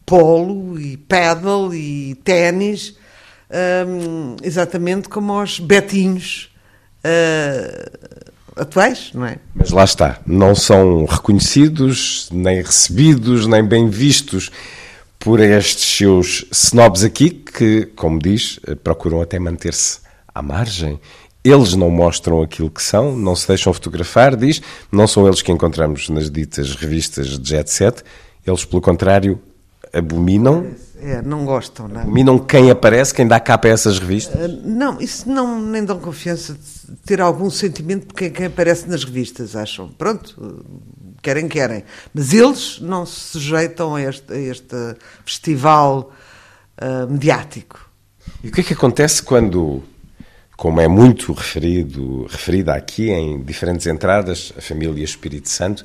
polo 0.07 0.81
e 0.81 0.97
paddle 0.97 1.75
e 1.75 2.15
ténis, 2.15 2.97
um, 3.87 4.37
exatamente 4.43 5.09
como 5.09 5.33
aos 5.33 5.59
betinhos. 5.59 6.51
Uh, 7.05 8.13
atuais, 8.57 9.11
não 9.15 9.27
é? 9.27 9.39
Mas 9.55 9.71
lá 9.71 9.85
está, 9.85 10.21
não 10.27 10.55
são 10.55 11.05
reconhecidos, 11.05 12.29
nem 12.31 12.63
recebidos, 12.63 13.47
nem 13.47 13.65
bem 13.65 13.89
vistos 13.89 14.51
por 15.19 15.41
estes 15.41 15.97
seus 15.97 16.45
snobs 16.51 17.05
aqui, 17.05 17.31
que, 17.31 17.87
como 17.97 18.19
diz, 18.19 18.59
procuram 18.83 19.23
até 19.23 19.39
manter-se 19.39 20.01
à 20.35 20.43
margem. 20.43 21.01
Eles 21.45 21.75
não 21.75 21.91
mostram 21.91 22.43
aquilo 22.43 22.71
que 22.71 22.83
são, 22.83 23.17
não 23.17 23.35
se 23.35 23.49
deixam 23.49 23.73
fotografar, 23.73 24.37
diz, 24.37 24.61
não 24.91 25.07
são 25.07 25.27
eles 25.27 25.43
que 25.43 25.51
encontramos 25.51 26.09
nas 26.09 26.31
ditas 26.31 26.75
revistas 26.75 27.39
de 27.39 27.49
jet 27.49 27.71
set, 27.71 28.03
eles, 28.47 28.65
pelo 28.65 28.83
contrário, 28.83 29.41
abominam 29.93 30.75
é, 31.05 31.21
não 31.21 31.45
gostam, 31.45 31.89
não. 31.89 32.03
Abominam 32.03 32.39
quem 32.39 32.71
aparece, 32.71 33.13
quem 33.13 33.27
dá 33.27 33.41
capa 33.41 33.67
a 33.67 33.73
essas 33.73 33.99
revistas? 33.99 34.41
Uh, 34.41 34.61
não, 34.65 35.01
isso 35.01 35.29
não 35.29 35.61
nem 35.61 35.85
dão 35.85 35.99
confiança 35.99 36.55
de 36.55 36.97
ter 37.05 37.21
algum 37.21 37.51
sentimento 37.51 38.07
por 38.07 38.15
quem, 38.15 38.31
quem 38.31 38.47
aparece 38.47 38.89
nas 38.89 39.03
revistas, 39.03 39.57
acham. 39.57 39.89
Pronto, 39.89 40.65
querem, 41.21 41.49
querem. 41.49 41.83
Mas 42.15 42.33
eles 42.33 42.79
não 42.81 43.05
se 43.05 43.19
sujeitam 43.19 43.97
a 43.97 44.03
este, 44.03 44.33
a 44.33 44.39
este 44.39 44.77
festival 45.25 46.13
uh, 46.81 47.11
mediático. 47.11 47.91
E 48.45 48.49
o 48.49 48.53
que 48.53 48.61
é 48.61 48.65
que 48.65 48.73
acontece 48.73 49.21
quando, 49.25 49.83
como 50.57 50.81
é 50.81 50.87
muito 50.87 51.33
referido, 51.33 52.27
referida 52.31 52.75
aqui 52.75 53.11
em 53.11 53.43
diferentes 53.43 53.89
entradas, 53.89 54.53
a 54.57 54.61
família 54.61 55.03
Espírito 55.03 55.49
Santo, 55.49 55.85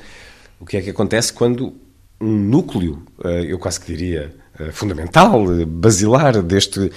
o 0.60 0.66
que 0.66 0.78
é 0.78 0.82
que 0.82 0.92
acontece 0.92 1.34
quando 1.34 1.76
um 2.20 2.34
núcleo, 2.34 3.04
uh, 3.20 3.28
eu 3.28 3.60
quase 3.60 3.80
que 3.80 3.88
diria 3.88 4.34
eh, 4.60 4.72
fundamental, 4.72 5.46
basilar 5.68 6.42
deste, 6.42 6.92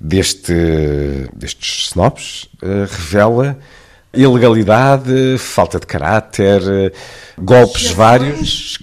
deste, 0.00 0.52
destes 1.34 1.88
snobs, 1.88 2.48
revela 2.60 3.58
ilegalidade, 4.14 5.38
falta 5.38 5.80
de 5.80 5.86
caráter, 5.86 6.62
golpes 7.36 7.86
exceções, 7.86 7.96
vários. 7.96 8.78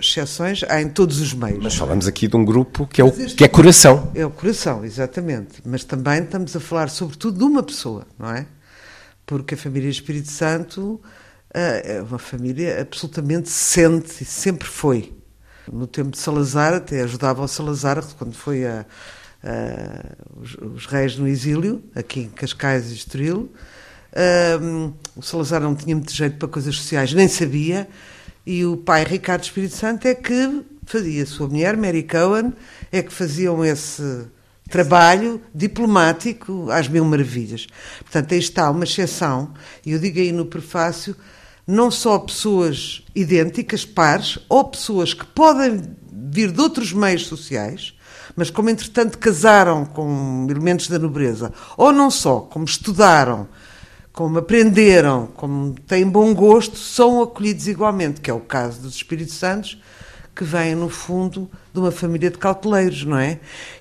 Exceções 0.00 0.64
há 0.68 0.82
em 0.82 0.88
todos 0.88 1.20
os 1.20 1.32
meios. 1.32 1.62
Mas 1.62 1.74
falamos 1.74 2.06
aqui 2.06 2.26
de 2.26 2.36
um 2.36 2.44
grupo 2.44 2.86
que 2.86 3.00
é, 3.00 3.04
o, 3.04 3.12
que 3.12 3.44
é 3.44 3.48
coração. 3.48 4.10
É 4.14 4.26
o 4.26 4.30
coração, 4.30 4.84
exatamente. 4.84 5.62
Mas 5.64 5.84
também 5.84 6.22
estamos 6.22 6.54
a 6.56 6.60
falar, 6.60 6.90
sobretudo, 6.90 7.38
de 7.38 7.44
uma 7.44 7.62
pessoa, 7.62 8.06
não 8.18 8.30
é? 8.30 8.44
Porque 9.24 9.54
a 9.54 9.56
família 9.56 9.88
Espírito 9.88 10.30
Santo 10.30 11.00
é 11.54 12.02
uma 12.02 12.18
família 12.18 12.80
absolutamente 12.80 13.48
sente 13.48 14.22
e 14.22 14.26
sempre 14.26 14.66
foi. 14.66 15.12
No 15.70 15.86
tempo 15.86 16.10
de 16.10 16.18
Salazar, 16.18 16.74
até 16.74 17.02
ajudava 17.02 17.42
o 17.42 17.48
Salazar, 17.48 18.02
quando 18.18 18.34
foi 18.34 18.66
a, 18.66 18.84
a, 19.42 20.40
os, 20.40 20.54
os, 20.54 20.86
reis 20.86 21.16
no 21.16 21.28
exílio, 21.28 21.82
aqui 21.94 22.20
em 22.20 22.28
Cascais 22.28 22.90
e 22.90 22.94
Estoril. 22.94 23.52
Um, 24.60 24.92
o 25.16 25.22
Salazar 25.22 25.60
não 25.60 25.74
tinha 25.74 25.94
muito 25.94 26.12
jeito 26.12 26.36
para 26.36 26.48
coisas 26.48 26.74
sociais, 26.74 27.12
nem 27.12 27.28
sabia, 27.28 27.88
e 28.44 28.64
o 28.64 28.76
pai 28.76 29.04
Ricardo 29.04 29.44
Espírito 29.44 29.74
Santo 29.74 30.06
é 30.06 30.14
que 30.14 30.62
fazia, 30.84 31.22
a 31.22 31.26
sua 31.26 31.48
mulher, 31.48 31.76
Mary 31.76 32.02
Cohen, 32.02 32.52
é 32.90 33.02
que 33.02 33.12
faziam 33.12 33.64
esse 33.64 34.26
trabalho 34.68 35.40
diplomático 35.54 36.70
às 36.70 36.88
mil 36.88 37.04
maravilhas. 37.04 37.66
Portanto, 38.00 38.32
aí 38.32 38.38
está 38.38 38.70
uma 38.70 38.84
exceção, 38.84 39.52
e 39.84 39.92
eu 39.92 39.98
digo 39.98 40.18
aí 40.18 40.32
no 40.32 40.46
prefácio, 40.46 41.14
não 41.66 41.90
só 41.90 42.18
pessoas 42.18 43.02
idênticas, 43.14 43.84
pares, 43.84 44.38
ou 44.48 44.64
pessoas 44.64 45.14
que 45.14 45.24
podem 45.24 45.82
vir 46.10 46.50
de 46.50 46.60
outros 46.60 46.92
meios 46.92 47.26
sociais, 47.26 47.94
mas 48.34 48.50
como 48.50 48.70
entretanto 48.70 49.18
casaram 49.18 49.84
com 49.84 50.46
elementos 50.48 50.88
da 50.88 50.98
nobreza, 50.98 51.52
ou 51.76 51.92
não 51.92 52.10
só, 52.10 52.40
como 52.40 52.64
estudaram, 52.64 53.48
como 54.12 54.38
aprenderam, 54.38 55.26
como 55.34 55.74
têm 55.86 56.08
bom 56.08 56.34
gosto, 56.34 56.76
são 56.76 57.22
acolhidos 57.22 57.66
igualmente, 57.66 58.20
que 58.20 58.30
é 58.30 58.34
o 58.34 58.40
caso 58.40 58.80
dos 58.80 58.94
Espíritos 58.94 59.34
Santos, 59.34 59.80
que 60.34 60.44
vêm, 60.44 60.74
no 60.74 60.88
fundo, 60.88 61.50
de 61.72 61.80
uma 61.80 61.90
família 61.90 62.30
de 62.30 62.36
cauteleiros, 62.36 63.04
não 63.04 63.16
é? 63.16 63.38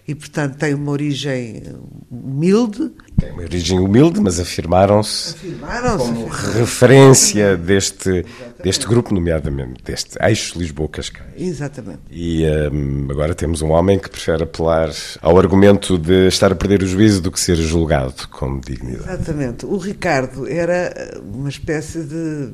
E, 0.08 0.16
portanto, 0.16 0.58
tem 0.58 0.74
uma 0.74 0.92
origem 0.92 1.62
humilde. 2.10 2.92
Tem 3.20 3.32
uma 3.32 3.44
origem 3.44 3.80
humilde, 3.80 4.20
mas 4.20 4.40
afirmaram-se 4.40 5.36
afirmaram 5.36 5.98
como 5.98 6.28
afirmaram 6.28 6.60
referência 6.60 7.58
deste, 7.58 8.26
deste 8.64 8.88
grupo, 8.88 9.14
nomeadamente 9.14 9.84
deste 9.84 10.18
eixo 10.22 10.58
Lisboa-Cascais. 10.58 11.34
Exatamente. 11.38 12.00
E 12.10 12.46
um, 12.72 13.08
agora 13.12 13.36
temos 13.36 13.62
um 13.62 13.72
homem 13.72 14.00
que 14.00 14.10
prefere 14.10 14.44
apelar 14.44 14.90
ao 15.22 15.38
argumento 15.38 15.98
de 15.98 16.28
estar 16.28 16.52
a 16.52 16.56
perder 16.56 16.84
o 16.84 16.88
juízo 16.88 17.22
do 17.22 17.32
que 17.32 17.40
ser 17.40 17.56
julgado 17.58 18.28
com 18.30 18.60
dignidade. 18.60 19.04
Exatamente. 19.04 19.66
O 19.66 19.78
Ricardo 19.78 20.48
era 20.48 21.22
uma 21.22 21.50
espécie 21.50 22.04
de 22.04 22.50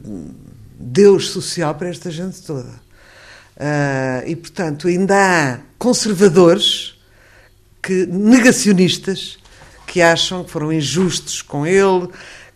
Deus 0.80 1.30
social 1.30 1.76
para 1.76 1.90
esta 1.90 2.10
gente 2.10 2.42
toda 2.42 2.87
e, 4.26 4.36
portanto, 4.36 4.88
ainda 4.88 5.16
há 5.16 5.60
conservadores, 5.78 6.96
que, 7.82 8.06
negacionistas, 8.06 9.38
que 9.86 10.02
acham 10.02 10.44
que 10.44 10.52
foram 10.52 10.72
injustos 10.72 11.42
com 11.42 11.66
ele, 11.66 12.10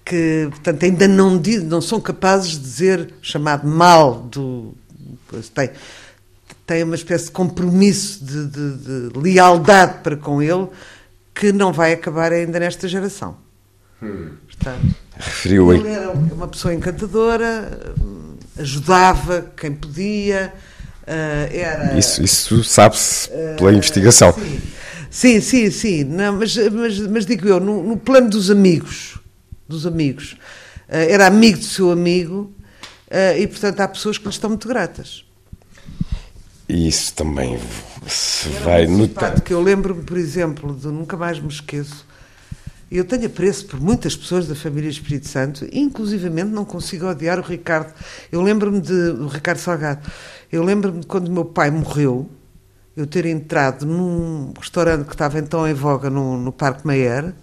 que, 0.05 0.47
portanto, 0.49 0.83
ainda 0.83 1.07
não, 1.07 1.41
não 1.63 1.81
são 1.81 1.99
capazes 1.99 2.51
de 2.51 2.59
dizer 2.59 3.13
chamado 3.21 3.67
mal 3.67 4.21
do. 4.23 4.73
Tem, 5.53 5.71
tem 6.65 6.83
uma 6.83 6.95
espécie 6.95 7.25
de 7.25 7.31
compromisso 7.31 8.23
de, 8.23 8.47
de, 8.47 8.77
de 8.77 9.19
lealdade 9.19 9.99
para 10.03 10.17
com 10.17 10.41
ele 10.41 10.67
que 11.33 11.51
não 11.51 11.71
vai 11.71 11.93
acabar 11.93 12.31
ainda 12.31 12.59
nesta 12.59 12.87
geração. 12.87 13.37
Hum. 14.03 14.31
Portanto, 14.45 14.95
Referiu 15.15 15.71
ele 15.73 15.87
era 15.87 16.11
uma 16.11 16.47
pessoa 16.47 16.73
encantadora, 16.73 17.93
ajudava 18.57 19.45
quem 19.55 19.71
podia, 19.73 20.53
era... 21.51 21.97
Isso, 21.97 22.23
isso 22.23 22.63
sabe-se 22.63 23.29
pela 23.57 23.71
uh, 23.71 23.73
investigação. 23.73 24.33
Sim, 25.09 25.39
sim, 25.39 25.41
sim. 25.41 25.71
sim. 25.71 26.03
Não, 26.03 26.37
mas, 26.37 26.55
mas, 26.55 26.99
mas, 26.99 27.25
digo 27.25 27.47
eu, 27.47 27.59
no, 27.59 27.83
no, 27.83 27.97
plano 27.97 28.29
dos 28.29 28.49
amigos, 28.49 29.17
dos 29.67 29.85
amigos, 29.85 30.33
uh, 30.87 30.95
era 31.09 31.27
amigo 31.27 31.59
do 31.59 31.65
seu 31.65 31.91
amigo 31.91 32.53
e, 33.37 33.45
portanto, 33.45 33.81
há 33.81 33.89
pessoas 33.89 34.17
que 34.17 34.23
lhe 34.23 34.29
estão 34.29 34.49
muito 34.49 34.69
gratas. 34.69 35.25
E 36.69 36.87
isso 36.87 37.13
também 37.13 37.59
se 38.07 38.47
era 38.47 38.63
vai 38.63 38.87
notar. 38.87 39.41
Que 39.41 39.53
eu 39.53 39.61
lembro-me, 39.61 40.03
por 40.03 40.17
exemplo, 40.17 40.73
de 40.73 40.87
nunca 40.87 41.17
mais 41.17 41.37
me 41.37 41.49
esqueço. 41.49 42.05
Eu 42.91 43.05
tenho 43.05 43.25
apreço 43.25 43.65
por 43.67 43.79
muitas 43.79 44.17
pessoas 44.17 44.47
da 44.47 44.53
família 44.53 44.89
Espírito 44.89 45.25
Santo, 45.25 45.65
inclusivamente 45.71 46.49
não 46.49 46.65
consigo 46.65 47.07
odiar 47.07 47.39
o 47.39 47.41
Ricardo. 47.41 47.93
Eu 48.29 48.41
lembro-me 48.41 48.81
de 48.81 48.91
o 48.91 49.27
Ricardo 49.27 49.59
Salgado. 49.59 50.11
Eu 50.51 50.61
lembro-me 50.61 51.05
quando 51.05 51.31
meu 51.31 51.45
pai 51.45 51.71
morreu, 51.71 52.29
eu 52.95 53.07
ter 53.07 53.25
entrado 53.25 53.85
num 53.85 54.51
restaurante 54.59 55.05
que 55.05 55.13
estava 55.13 55.39
então 55.39 55.65
em 55.65 55.73
voga 55.73 56.09
no, 56.09 56.37
no 56.37 56.51
Parque 56.51 56.85
Mayer 56.85 57.33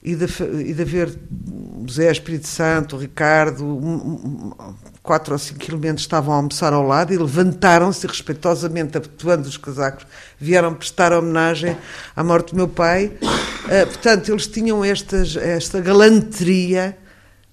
e 0.00 0.14
de, 0.14 0.26
e 0.64 0.72
de 0.72 0.82
haver 0.82 1.08
o 1.38 1.90
Zé 1.90 2.12
Espírito 2.12 2.46
Santo, 2.46 2.96
Ricardo, 2.96 3.64
quatro 5.02 5.32
ou 5.32 5.38
cinco 5.38 5.68
elementos 5.68 6.04
estavam 6.04 6.32
a 6.32 6.36
almoçar 6.36 6.72
ao 6.72 6.86
lado 6.86 7.12
e 7.12 7.18
levantaram-se 7.18 8.06
respeitosamente, 8.06 8.96
abotoando 8.96 9.48
os 9.48 9.56
casacos, 9.56 10.06
vieram 10.38 10.74
prestar 10.74 11.12
homenagem 11.12 11.76
à 12.14 12.22
morte 12.22 12.50
do 12.50 12.56
meu 12.56 12.68
pai. 12.68 13.06
Uh, 13.22 13.86
portanto, 13.86 14.30
eles 14.30 14.46
tinham 14.46 14.84
estas, 14.84 15.36
esta 15.36 15.80
galanteria 15.80 16.96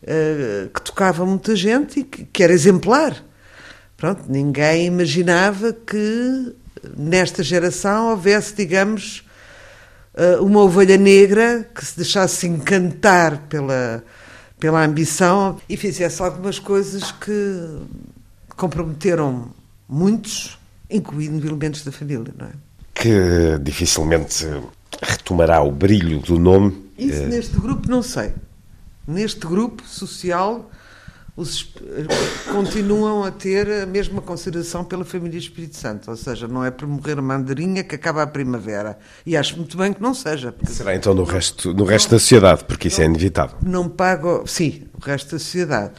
uh, 0.03 0.69
que 0.69 0.81
tocava 0.81 1.25
muita 1.25 1.55
gente 1.55 2.01
e 2.01 2.03
que, 2.03 2.25
que 2.25 2.43
era 2.43 2.53
exemplar. 2.53 3.15
Pronto, 3.97 4.23
ninguém 4.29 4.85
imaginava 4.85 5.73
que 5.73 6.55
nesta 6.95 7.43
geração 7.43 8.11
houvesse, 8.11 8.53
digamos, 8.55 9.25
uh, 10.13 10.43
uma 10.43 10.61
ovelha 10.61 10.97
negra 10.97 11.67
que 11.73 11.83
se 11.83 11.97
deixasse 11.97 12.47
encantar 12.47 13.47
pela, 13.49 14.03
pela 14.59 14.83
ambição 14.83 15.57
e 15.67 15.77
fizesse 15.77 16.21
algumas 16.21 16.59
coisas 16.59 17.11
que 17.11 17.79
comprometeram 18.55 19.47
muitos, 19.87 20.59
incluindo 20.89 21.47
elementos 21.47 21.83
da 21.83 21.91
família, 21.91 22.33
não 22.37 22.47
é? 22.47 22.51
Que 22.93 23.57
dificilmente 23.61 24.45
retomará 25.01 25.61
o 25.61 25.71
brilho 25.71 26.19
do 26.19 26.37
nome. 26.37 26.89
Isso 26.97 27.23
neste 27.27 27.57
grupo 27.57 27.89
não 27.89 28.03
sei. 28.03 28.33
Neste 29.07 29.39
grupo 29.47 29.81
social 29.87 30.69
os, 31.39 31.73
continuam 32.51 33.23
a 33.23 33.31
ter 33.31 33.83
a 33.83 33.85
mesma 33.85 34.21
consideração 34.21 34.83
pela 34.83 35.05
família 35.05 35.37
Espírito 35.37 35.77
Santo, 35.77 36.11
ou 36.11 36.17
seja, 36.17 36.49
não 36.49 36.65
é 36.65 36.69
por 36.69 36.85
morrer 36.85 37.17
a 37.17 37.21
mandarinha 37.21 37.81
que 37.81 37.95
acaba 37.95 38.23
a 38.23 38.27
primavera. 38.27 38.99
E 39.25 39.37
acho 39.37 39.55
muito 39.55 39.77
bem 39.77 39.93
que 39.93 40.01
não 40.01 40.13
seja. 40.13 40.53
Será 40.65 40.93
então 40.93 41.13
no 41.13 41.23
resto, 41.23 41.73
no 41.73 41.85
resto 41.85 42.11
da 42.11 42.19
sociedade, 42.19 42.65
porque 42.65 42.89
isso 42.89 43.01
é 43.01 43.05
inevitável. 43.05 43.57
Não 43.63 43.87
pago, 43.87 44.43
sim, 44.45 44.83
o 44.93 44.99
resto 45.03 45.31
da 45.31 45.39
sociedade. 45.39 45.93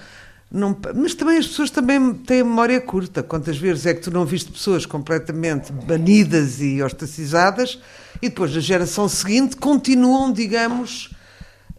Não, 0.52 0.76
mas 0.94 1.14
também 1.14 1.38
as 1.38 1.46
pessoas 1.46 1.70
também 1.70 2.12
têm 2.12 2.42
memória 2.42 2.80
curta. 2.80 3.22
Quantas 3.22 3.56
vezes 3.56 3.86
é 3.86 3.94
que 3.94 4.00
tu 4.00 4.10
não 4.10 4.26
viste 4.26 4.52
pessoas 4.52 4.84
completamente 4.84 5.72
banidas 5.72 6.60
e 6.60 6.82
ostracizadas 6.82 7.78
e 8.20 8.28
depois 8.28 8.54
na 8.54 8.60
geração 8.60 9.08
seguinte 9.08 9.56
continuam, 9.56 10.30
digamos, 10.32 11.14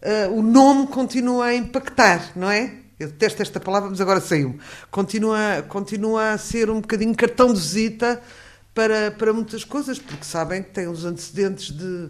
uh, 0.02 0.32
o 0.36 0.42
nome 0.42 0.88
continua 0.88 1.46
a 1.46 1.54
impactar, 1.54 2.32
não 2.34 2.50
é? 2.50 2.81
Eu 3.02 3.08
detesto 3.08 3.42
esta 3.42 3.58
palavra, 3.58 3.90
mas 3.90 4.00
agora 4.00 4.20
saiu. 4.20 4.58
Continua, 4.90 5.64
continua 5.68 6.32
a 6.32 6.38
ser 6.38 6.70
um 6.70 6.80
bocadinho 6.80 7.14
cartão 7.14 7.52
de 7.52 7.58
visita 7.58 8.22
para, 8.72 9.10
para 9.10 9.32
muitas 9.32 9.64
coisas, 9.64 9.98
porque 9.98 10.24
sabem 10.24 10.62
que 10.62 10.70
têm 10.70 10.86
os 10.86 11.04
antecedentes 11.04 11.70
de 11.70 12.08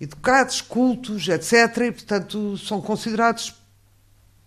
educados, 0.00 0.60
cultos, 0.60 1.28
etc. 1.28 1.52
E, 1.88 1.92
portanto, 1.92 2.58
são 2.58 2.80
considerados 2.80 3.54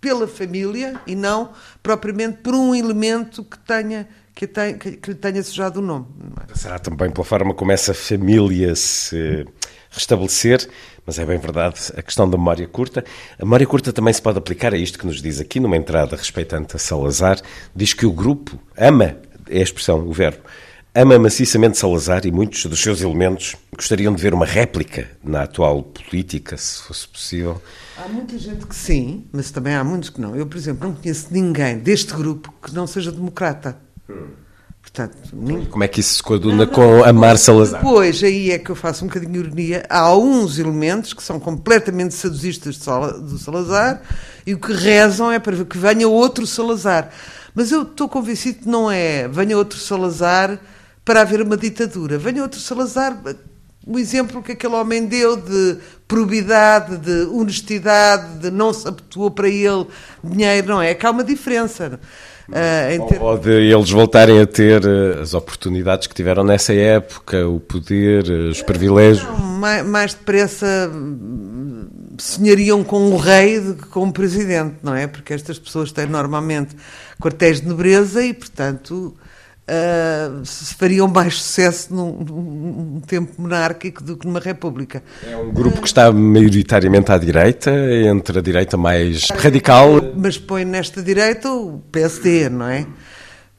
pela 0.01 0.27
família 0.27 0.99
e 1.07 1.15
não 1.15 1.53
propriamente 1.81 2.39
por 2.39 2.53
um 2.53 2.75
elemento 2.75 3.43
que 3.43 3.57
tenha 3.57 4.07
que, 4.35 4.45
tenha, 4.45 4.77
que 4.77 5.11
lhe 5.11 5.15
tenha 5.15 5.41
sujado 5.41 5.79
o 5.79 5.81
nome. 5.81 6.07
É? 6.51 6.55
Será 6.55 6.77
também 6.77 7.09
pela 7.09 7.23
forma 7.23 7.53
como 7.53 7.71
essa 7.71 7.93
família 7.93 8.75
se 8.75 9.45
restabelecer 9.89 10.69
mas 11.05 11.19
é 11.19 11.25
bem 11.25 11.37
verdade 11.37 11.93
a 11.95 12.01
questão 12.01 12.29
da 12.29 12.37
memória 12.37 12.67
curta. 12.67 13.03
A 13.39 13.45
memória 13.45 13.67
curta 13.67 13.93
também 13.93 14.13
se 14.13 14.21
pode 14.21 14.37
aplicar 14.37 14.73
a 14.73 14.77
isto 14.77 14.97
que 14.97 15.05
nos 15.05 15.21
diz 15.21 15.39
aqui, 15.39 15.59
numa 15.59 15.77
entrada 15.77 16.15
respeitante 16.15 16.75
a 16.75 16.79
Salazar. 16.79 17.39
Diz 17.75 17.93
que 17.93 18.05
o 18.05 18.11
grupo 18.11 18.59
ama, 18.77 19.17
é 19.47 19.59
a 19.59 19.63
expressão, 19.63 20.07
o 20.07 20.11
verbo, 20.11 20.39
ama 20.93 21.19
maciçamente 21.19 21.77
Salazar 21.77 22.25
e 22.25 22.31
muitos 22.31 22.65
dos 22.65 22.81
seus 22.81 23.01
elementos 23.01 23.55
gostariam 23.75 24.13
de 24.13 24.21
ver 24.21 24.33
uma 24.33 24.45
réplica 24.45 25.09
na 25.23 25.43
atual 25.43 25.83
política, 25.83 26.57
se 26.57 26.81
fosse 26.83 27.07
possível. 27.07 27.61
Há 27.97 28.07
muita 28.07 28.37
gente 28.37 28.65
que 28.65 28.75
sim, 28.75 29.25
mas 29.31 29.51
também 29.51 29.75
há 29.75 29.83
muitos 29.83 30.09
que 30.09 30.19
não. 30.19 30.35
Eu, 30.35 30.47
por 30.47 30.57
exemplo, 30.57 30.87
não 30.87 30.95
conheço 30.95 31.27
ninguém 31.31 31.77
deste 31.77 32.13
grupo 32.13 32.53
que 32.63 32.73
não 32.73 32.87
seja 32.87 33.11
democrata. 33.11 33.77
Hum. 34.09 34.44
Portanto, 34.95 35.17
Como 35.69 35.83
é 35.83 35.89
que 35.89 35.99
isso 35.99 36.15
se 36.15 36.23
coaduna 36.23 36.65
com 36.65 37.03
amar 37.03 37.37
Salazar? 37.37 37.81
Pois, 37.81 38.23
aí 38.23 38.51
é 38.51 38.57
que 38.57 38.69
eu 38.69 38.75
faço 38.75 39.03
um 39.03 39.09
bocadinho 39.09 39.33
de 39.33 39.39
ironia. 39.39 39.85
Há 39.89 39.99
alguns 39.99 40.57
elementos 40.57 41.13
que 41.13 41.21
são 41.21 41.37
completamente 41.37 42.13
saduzistas 42.13 42.77
do 42.77 43.37
Salazar 43.37 44.01
e 44.47 44.53
o 44.53 44.57
que 44.57 44.71
rezam 44.71 45.29
é 45.29 45.37
para 45.37 45.65
que 45.65 45.77
venha 45.77 46.07
outro 46.07 46.47
Salazar. 46.47 47.09
Mas 47.53 47.73
eu 47.73 47.81
estou 47.81 48.07
convencido 48.07 48.59
que 48.59 48.69
não 48.69 48.89
é 48.89 49.27
venha 49.27 49.57
outro 49.57 49.77
Salazar 49.77 50.57
para 51.03 51.21
haver 51.21 51.41
uma 51.41 51.57
ditadura. 51.57 52.17
Venha 52.17 52.41
outro 52.41 52.61
Salazar, 52.61 53.21
o 53.85 53.99
exemplo 53.99 54.41
que 54.41 54.53
aquele 54.53 54.75
homem 54.75 55.05
deu 55.05 55.35
de 55.35 55.77
probidade, 56.07 56.97
de 56.97 57.25
honestidade, 57.33 58.39
de 58.39 58.49
não 58.49 58.73
se 58.73 58.87
habituou 58.87 59.29
para 59.29 59.49
ele 59.49 59.87
dinheiro, 60.23 60.69
não 60.69 60.81
é? 60.81 60.91
É 60.91 60.95
que 60.95 61.05
há 61.05 61.11
uma 61.11 61.23
diferença. 61.23 61.99
Uh, 62.47 63.07
ter... 63.07 63.21
Ou 63.21 63.37
de 63.37 63.51
eles 63.51 63.89
voltarem 63.89 64.39
a 64.39 64.45
ter 64.45 64.85
uh, 64.85 65.21
as 65.21 65.33
oportunidades 65.33 66.07
que 66.07 66.13
tiveram 66.13 66.43
nessa 66.43 66.73
época, 66.73 67.47
o 67.47 67.59
poder, 67.59 68.29
uh, 68.29 68.49
os 68.49 68.61
privilégios. 68.61 69.23
Não, 69.23 69.39
mais, 69.39 69.85
mais 69.85 70.13
depressa 70.13 70.91
hum, 70.93 71.87
sonhariam 72.17 72.83
com 72.83 73.09
o 73.09 73.17
rei 73.17 73.59
do 73.59 73.73
que 73.73 73.87
com 73.87 74.07
o 74.07 74.13
presidente, 74.13 74.75
não 74.83 74.93
é? 74.95 75.07
Porque 75.07 75.33
estas 75.33 75.57
pessoas 75.57 75.91
têm 75.91 76.05
normalmente 76.05 76.75
quartéis 77.19 77.61
de 77.61 77.67
nobreza 77.67 78.23
e, 78.23 78.33
portanto, 78.33 79.15
uh, 79.65 80.45
fariam 80.77 81.07
mais 81.07 81.41
sucesso 81.41 81.93
num, 81.93 82.11
num, 82.11 83.01
tempo 83.01 83.33
monárquico 83.37 84.03
do 84.03 84.17
que 84.17 84.25
numa 84.25 84.39
república. 84.39 85.03
É 85.27 85.35
um 85.35 85.51
grupo 85.51 85.81
que 85.81 85.87
está 85.87 86.11
maioritariamente 86.11 87.11
à 87.11 87.17
direita, 87.17 87.71
entre 87.71 88.39
a 88.39 88.41
direita 88.41 88.77
mais 88.77 89.29
radical. 89.29 89.89
Mas 90.15 90.37
põe 90.37 90.65
nesta 90.65 91.01
direita 91.01 91.51
o 91.51 91.81
PSD, 91.91 92.49
não 92.49 92.67
é? 92.67 92.85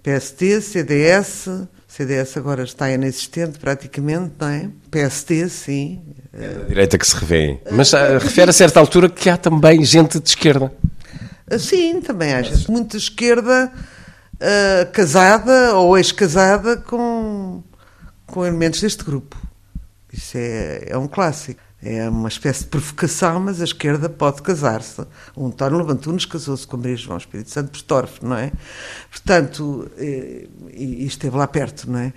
PSD, 0.03 0.61
CDS, 0.61 1.49
CDS 1.89 2.37
agora 2.37 2.63
está 2.63 2.91
inexistente 2.91 3.59
praticamente, 3.59 4.33
não 4.39 4.49
é? 4.49 4.71
PSD, 4.91 5.49
sim. 5.49 6.01
É 6.33 6.49
da 6.49 6.65
direita 6.65 6.99
que 6.99 7.07
se 7.07 7.17
revê. 7.17 7.59
Mas 7.71 7.93
uh, 7.93 8.19
refere 8.21 8.51
a 8.51 8.53
certa 8.53 8.79
altura 8.79 9.09
que 9.09 9.29
há 9.29 9.37
também 9.37 9.85
gente 9.85 10.21
de 10.21 10.29
esquerda. 10.29 10.73
Sim, 11.59 12.01
também 12.01 12.35
há 12.35 12.43
gente 12.43 12.71
muito 12.71 12.97
de 12.97 13.03
esquerda 13.05 13.73
uh, 14.41 14.91
casada 14.93 15.75
ou 15.75 15.97
ex-casada 15.97 16.77
com, 16.77 17.63
com 18.27 18.45
elementos 18.45 18.81
deste 18.81 19.05
grupo. 19.05 19.37
Isso 20.13 20.37
é, 20.37 20.87
é 20.89 20.99
um 20.99 21.07
clássico. 21.07 21.61
É 21.83 22.09
uma 22.09 22.29
espécie 22.29 22.65
de 22.65 22.71
provocação, 22.71 23.39
mas 23.39 23.61
a 23.61 23.65
esquerda 23.65 24.09
pode 24.09 24.43
casar-se. 24.43 25.03
O 25.37 25.47
António 25.47 25.79
Levantunes 25.79 26.25
casou-se 26.25 26.67
com 26.67 26.79
Maria 26.79 26.97
João 26.97 27.19
Espírito 27.19 27.51
Santo 27.51 27.71
Bestorf, 27.71 28.25
não 28.25 28.35
é? 28.35 28.51
Portanto, 29.11 29.89
e, 29.99 30.49
e 30.75 31.07
esteve 31.07 31.37
lá 31.37 31.47
perto, 31.47 31.89
não 31.89 31.99
é? 32.01 32.13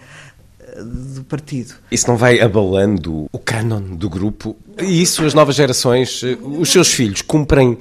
do 0.77 1.23
partido. 1.23 1.73
Isso 1.91 2.07
não 2.07 2.17
vai 2.17 2.39
abalando 2.39 3.27
o 3.31 3.39
cânon 3.39 3.81
do 3.95 4.09
grupo? 4.09 4.55
E 4.79 5.01
isso 5.01 5.25
as 5.25 5.33
novas 5.33 5.55
gerações, 5.55 6.21
os 6.41 6.71
seus 6.71 6.93
filhos, 6.93 7.21
cumprem 7.21 7.77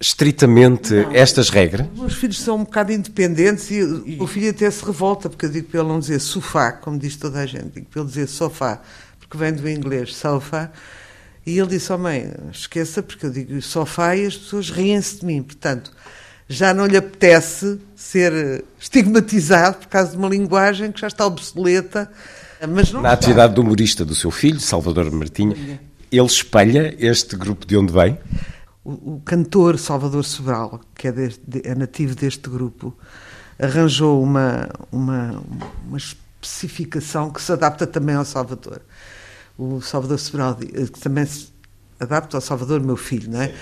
estritamente 0.00 0.92
não, 0.92 1.12
estas 1.12 1.48
regras? 1.48 1.86
Os 1.94 2.00
meus 2.00 2.14
filhos 2.14 2.40
são 2.40 2.56
um 2.56 2.64
bocado 2.64 2.92
independentes 2.92 3.70
e, 3.70 3.82
o 4.20 4.26
filho 4.26 4.50
até 4.50 4.70
se 4.70 4.84
revolta, 4.84 5.28
porque 5.28 5.46
eu 5.46 5.50
digo 5.50 5.68
para 5.68 5.80
ele 5.80 5.88
não 5.88 5.98
dizer 5.98 6.20
sofá, 6.20 6.72
como 6.72 6.98
diz 6.98 7.16
toda 7.16 7.40
a 7.40 7.46
gente, 7.46 7.70
digo 7.74 7.86
para 7.86 8.00
ele 8.00 8.08
dizer 8.08 8.26
sofá, 8.26 8.80
porque 9.18 9.36
vem 9.36 9.52
do 9.52 9.68
inglês 9.68 10.14
sofa. 10.14 10.70
E 11.44 11.58
ele 11.58 11.68
disse: 11.68 11.92
Oh 11.92 11.98
mãe, 11.98 12.32
esqueça, 12.52 13.02
porque 13.02 13.24
eu 13.26 13.30
digo 13.30 13.62
sofá 13.62 14.16
e 14.16 14.26
as 14.26 14.36
pessoas 14.36 14.68
riem-se 14.70 15.20
de 15.20 15.26
mim. 15.26 15.42
Portanto, 15.42 15.92
já 16.48 16.74
não 16.74 16.86
lhe 16.86 16.96
apetece 16.96 17.78
ser 17.94 18.64
estigmatizado 18.78 19.78
por 19.78 19.86
causa 19.86 20.10
de 20.10 20.16
uma 20.16 20.28
linguagem 20.28 20.92
que 20.92 21.00
já 21.00 21.06
está 21.06 21.24
obsoleta. 21.24 22.10
Mas 22.68 22.90
Na 22.92 22.98
está. 23.00 23.12
atividade 23.12 23.54
do 23.54 23.60
humorista 23.60 24.04
do 24.04 24.14
seu 24.14 24.30
filho, 24.30 24.58
Salvador 24.60 25.10
Martinha, 25.10 25.54
ele 26.10 26.26
espelha 26.26 26.94
este 26.98 27.36
grupo 27.36 27.66
de 27.66 27.76
onde 27.76 27.92
vem? 27.92 28.18
O, 28.86 29.16
o 29.16 29.22
cantor 29.24 29.78
Salvador 29.80 30.24
Sobral, 30.24 30.80
que 30.94 31.08
é, 31.08 31.12
deste, 31.12 31.42
é, 31.64 31.74
nativo 31.74 32.14
deste 32.14 32.48
grupo, 32.48 32.96
arranjou 33.58 34.22
uma, 34.22 34.68
uma, 34.92 35.42
uma 35.84 35.98
especificação 35.98 37.30
que 37.30 37.42
se 37.42 37.50
adapta 37.52 37.84
também 37.84 38.14
ao 38.14 38.24
Salvador. 38.24 38.80
O 39.58 39.80
Salvador 39.80 40.18
Sobral, 40.20 40.54
que 40.54 41.00
também 41.00 41.26
se 41.26 41.48
adapta 41.98 42.36
ao 42.36 42.40
Salvador, 42.40 42.80
meu 42.80 42.96
filho, 42.96 43.28
não 43.32 43.42
é? 43.42 43.52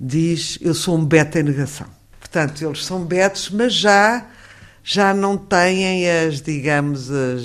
diz: 0.00 0.58
Eu 0.60 0.74
sou 0.74 0.98
um 0.98 1.04
beta 1.04 1.38
em 1.38 1.44
negação. 1.44 1.86
Portanto, 2.18 2.64
eles 2.64 2.84
são 2.84 3.04
betos, 3.04 3.50
mas 3.50 3.72
já, 3.72 4.26
já 4.82 5.14
não 5.14 5.38
têm 5.38 6.10
as, 6.10 6.42
digamos, 6.42 7.08
as, 7.08 7.42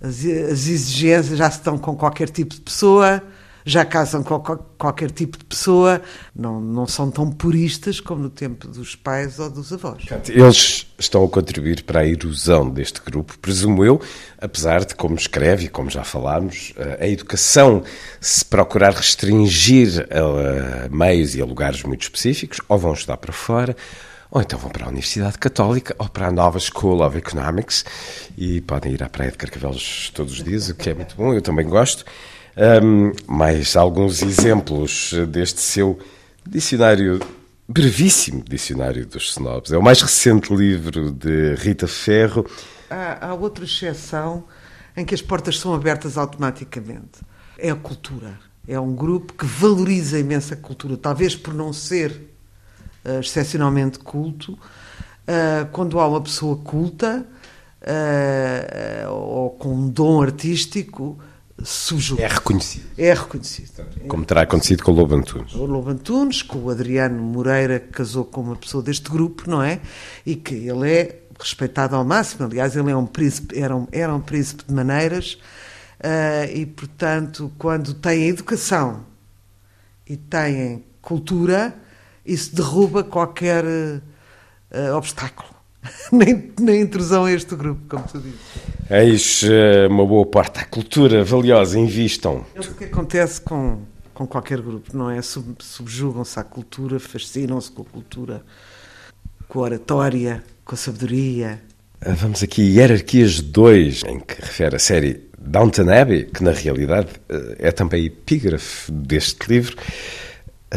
as, 0.00 0.24
as 0.24 0.66
exigências, 0.66 1.36
já 1.36 1.48
estão 1.48 1.76
com 1.76 1.94
qualquer 1.94 2.30
tipo 2.30 2.54
de 2.54 2.60
pessoa 2.62 3.22
já 3.66 3.84
casam 3.84 4.22
com 4.22 4.38
qualquer 4.78 5.10
tipo 5.10 5.36
de 5.36 5.44
pessoa, 5.44 6.00
não, 6.34 6.60
não 6.60 6.86
são 6.86 7.10
tão 7.10 7.28
puristas 7.28 7.98
como 7.98 8.22
no 8.22 8.30
tempo 8.30 8.68
dos 8.68 8.94
pais 8.94 9.40
ou 9.40 9.50
dos 9.50 9.72
avós. 9.72 10.04
Eles 10.28 10.86
estão 10.96 11.24
a 11.24 11.28
contribuir 11.28 11.82
para 11.82 12.00
a 12.00 12.06
erosão 12.06 12.70
deste 12.70 13.00
grupo, 13.00 13.36
presumo 13.40 13.84
eu, 13.84 14.00
apesar 14.40 14.84
de, 14.84 14.94
como 14.94 15.16
escreve 15.16 15.64
e 15.64 15.68
como 15.68 15.90
já 15.90 16.04
falámos, 16.04 16.72
a 17.00 17.08
educação 17.08 17.82
se 18.20 18.44
procurar 18.44 18.94
restringir 18.94 20.06
a 20.12 20.88
meios 20.88 21.34
e 21.34 21.42
a 21.42 21.44
lugares 21.44 21.82
muito 21.82 22.02
específicos, 22.02 22.60
ou 22.68 22.78
vão 22.78 22.92
estudar 22.92 23.16
para 23.16 23.32
fora, 23.32 23.76
ou 24.30 24.40
então 24.40 24.58
vão 24.60 24.70
para 24.70 24.86
a 24.86 24.88
Universidade 24.88 25.38
Católica 25.38 25.94
ou 25.98 26.08
para 26.08 26.28
a 26.28 26.32
nova 26.32 26.60
School 26.60 27.04
of 27.04 27.18
Economics 27.18 27.84
e 28.38 28.60
podem 28.60 28.92
ir 28.92 29.02
à 29.02 29.08
Praia 29.08 29.32
de 29.32 29.38
Carcavelos 29.38 30.12
todos 30.14 30.34
os 30.34 30.44
dias, 30.44 30.68
o 30.68 30.74
que 30.74 30.90
é 30.90 30.94
muito 30.94 31.16
bom, 31.16 31.34
eu 31.34 31.42
também 31.42 31.66
gosto. 31.66 32.04
Um, 32.56 33.12
mais 33.26 33.76
alguns 33.76 34.22
exemplos 34.22 35.12
deste 35.28 35.60
seu 35.60 35.98
dicionário, 36.46 37.20
brevíssimo 37.68 38.42
dicionário 38.42 39.04
dos 39.04 39.32
snobs. 39.32 39.72
É 39.72 39.76
o 39.76 39.82
mais 39.82 40.00
recente 40.00 40.54
livro 40.54 41.10
de 41.12 41.54
Rita 41.56 41.86
Ferro. 41.86 42.46
Há, 42.88 43.28
há 43.28 43.34
outra 43.34 43.64
exceção 43.64 44.44
em 44.96 45.04
que 45.04 45.14
as 45.14 45.20
portas 45.20 45.58
são 45.58 45.74
abertas 45.74 46.16
automaticamente. 46.16 47.20
É 47.58 47.70
a 47.70 47.76
cultura. 47.76 48.38
É 48.66 48.80
um 48.80 48.94
grupo 48.94 49.34
que 49.34 49.44
valoriza 49.44 50.18
imensa 50.18 50.54
a 50.54 50.56
cultura, 50.56 50.96
talvez 50.96 51.36
por 51.36 51.52
não 51.52 51.74
ser 51.74 52.10
uh, 53.04 53.20
excepcionalmente 53.20 53.98
culto, 53.98 54.52
uh, 54.52 55.66
quando 55.72 56.00
há 56.00 56.08
uma 56.08 56.22
pessoa 56.22 56.56
culta 56.56 57.26
uh, 57.82 59.10
ou 59.10 59.50
com 59.50 59.74
um 59.74 59.88
dom 59.88 60.22
artístico, 60.22 61.18
subjuga. 61.62 62.22
É 62.22 62.28
reconhecido. 62.28 62.84
É 62.98 63.14
reconhecido. 63.14 63.84
Como 64.08 64.24
terá 64.24 64.42
acontecido 64.42 64.82
com 64.82 64.92
o 64.92 64.94
Lobo 64.94 65.14
Antunes. 65.14 65.54
O 65.54 65.64
Lobo 65.64 65.90
Antunes, 65.90 66.42
com 66.42 66.58
o 66.58 66.70
Adriano 66.70 67.20
Moreira, 67.22 67.80
que 67.80 67.88
casou 67.88 68.24
com 68.24 68.42
uma 68.42 68.56
pessoa 68.56 68.82
deste 68.82 69.10
grupo, 69.10 69.48
não 69.48 69.62
é? 69.62 69.80
E 70.24 70.36
que 70.36 70.54
ele 70.54 70.90
é 70.90 71.20
respeitado 71.38 71.96
ao 71.96 72.04
máximo. 72.04 72.46
Aliás, 72.46 72.76
ele 72.76 72.90
é 72.90 72.96
um 72.96 73.06
príncipe, 73.06 73.58
era, 73.58 73.74
um, 73.74 73.86
era 73.90 74.14
um 74.14 74.20
príncipe 74.20 74.64
de 74.66 74.74
maneiras 74.74 75.38
uh, 76.00 76.50
e, 76.52 76.66
portanto, 76.66 77.50
quando 77.58 77.94
tem 77.94 78.28
educação 78.28 79.04
e 80.06 80.16
tem 80.16 80.84
cultura, 81.00 81.74
isso 82.24 82.54
derruba 82.54 83.02
qualquer 83.02 83.64
uh, 83.64 84.96
obstáculo. 84.96 85.55
nem, 86.12 86.52
nem 86.60 86.80
intrusão 86.82 87.24
a 87.24 87.32
este 87.32 87.54
grupo, 87.54 87.80
como 87.88 88.04
tu 88.04 88.18
dizes. 88.18 88.40
Eis 88.90 89.42
uh, 89.42 89.88
uma 89.90 90.06
boa 90.06 90.26
parte. 90.26 90.60
A 90.60 90.64
cultura 90.64 91.24
valiosa, 91.24 91.78
invistam. 91.78 92.44
É 92.54 92.60
o 92.60 92.74
que 92.74 92.84
acontece 92.84 93.40
com, 93.40 93.82
com 94.14 94.26
qualquer 94.26 94.60
grupo, 94.60 94.96
não 94.96 95.10
é? 95.10 95.20
Sub, 95.22 95.56
subjugam-se 95.60 96.38
à 96.38 96.44
cultura, 96.44 96.98
fascinam-se 96.98 97.70
com 97.70 97.82
a 97.82 97.84
cultura, 97.84 98.42
com 99.48 99.60
a 99.60 99.62
oratória, 99.62 100.42
com 100.64 100.74
a 100.74 100.78
sabedoria. 100.78 101.60
Ah, 102.00 102.12
vamos 102.12 102.42
aqui, 102.42 102.62
Hierarquias 102.62 103.40
2, 103.40 104.04
em 104.04 104.20
que 104.20 104.40
refere 104.40 104.76
a 104.76 104.78
série 104.78 105.26
Downton 105.38 105.88
Abbey, 105.90 106.24
que 106.24 106.42
na 106.42 106.50
realidade 106.50 107.08
é 107.58 107.70
também 107.70 108.04
epígrafe 108.04 108.90
deste 108.92 109.48
livro. 109.48 109.76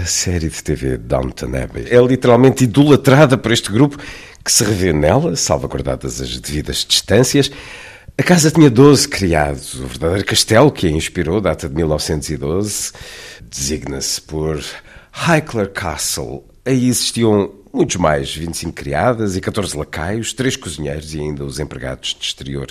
A 0.02 0.06
série 0.06 0.48
de 0.48 0.64
TV 0.64 0.98
Downton 0.98 1.48
Abbey 1.48 1.86
é 1.90 2.00
literalmente 2.00 2.64
idolatrada 2.64 3.38
por 3.38 3.52
este 3.52 3.70
grupo 3.70 3.98
que 4.46 4.50
se 4.50 4.64
revê 4.64 4.94
nela, 4.94 5.36
salvaguardadas 5.36 6.22
as 6.22 6.38
devidas 6.40 6.86
distâncias. 6.88 7.52
A 8.18 8.24
casa 8.24 8.50
tinha 8.50 8.70
12 8.70 9.10
criados. 9.10 9.74
O 9.74 9.88
verdadeiro 9.88 10.26
castelo 10.26 10.72
que 10.72 10.88
a 10.88 10.90
inspirou 10.90 11.42
data 11.42 11.68
de 11.68 11.76
1912. 11.76 12.94
Designa-se 13.44 14.22
por 14.22 14.64
Highclere 15.12 15.72
Castle. 15.72 16.46
Aí 16.66 16.88
existiam 16.88 17.52
muitos 17.74 17.98
mais, 17.98 18.34
25 18.34 18.72
criadas 18.72 19.36
e 19.36 19.42
14 19.42 19.76
lacaios, 19.76 20.32
3 20.32 20.56
cozinheiros 20.56 21.14
e 21.14 21.20
ainda 21.20 21.44
os 21.44 21.60
empregados 21.60 22.16
de 22.18 22.26
exterior. 22.26 22.68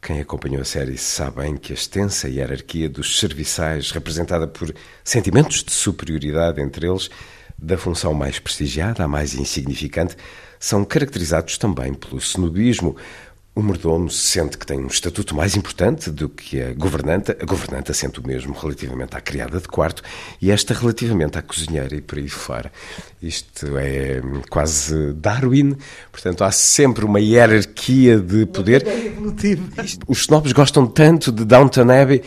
Quem 0.00 0.20
acompanhou 0.20 0.62
a 0.62 0.64
série 0.64 0.96
sabe 0.96 1.42
bem 1.42 1.56
que 1.56 1.72
a 1.72 1.74
extensa 1.74 2.28
hierarquia 2.28 2.88
dos 2.88 3.18
serviçais, 3.18 3.90
representada 3.90 4.46
por 4.46 4.72
sentimentos 5.02 5.64
de 5.64 5.72
superioridade 5.72 6.60
entre 6.60 6.86
eles, 6.86 7.10
da 7.58 7.76
função 7.76 8.14
mais 8.14 8.38
prestigiada 8.38 9.04
à 9.04 9.08
mais 9.08 9.34
insignificante, 9.34 10.16
são 10.60 10.84
caracterizados 10.84 11.58
também 11.58 11.92
pelo 11.92 12.18
snobismo. 12.18 12.96
O 13.58 13.60
mordomo 13.60 14.08
sente 14.08 14.56
que 14.56 14.64
tem 14.64 14.78
um 14.78 14.86
estatuto 14.86 15.34
mais 15.34 15.56
importante 15.56 16.12
do 16.12 16.28
que 16.28 16.62
a 16.62 16.72
governanta, 16.74 17.36
a 17.42 17.44
governanta 17.44 17.92
sente 17.92 18.20
o 18.20 18.24
mesmo 18.24 18.54
relativamente 18.54 19.16
à 19.16 19.20
criada 19.20 19.58
de 19.58 19.66
quarto 19.66 20.00
e 20.40 20.52
esta 20.52 20.72
relativamente 20.72 21.36
à 21.38 21.42
cozinheira 21.42 21.96
e 21.96 22.00
por 22.00 22.18
aí 22.18 22.28
fora. 22.28 22.70
Isto 23.20 23.76
é 23.76 24.22
quase 24.48 25.12
Darwin, 25.14 25.76
portanto 26.12 26.44
há 26.44 26.52
sempre 26.52 27.04
uma 27.04 27.18
hierarquia 27.18 28.20
de 28.20 28.46
poder. 28.46 28.86
Os 30.06 30.20
snobs 30.20 30.52
gostam 30.52 30.86
tanto 30.86 31.32
de 31.32 31.44
Downton 31.44 31.90
Abbey 31.90 32.22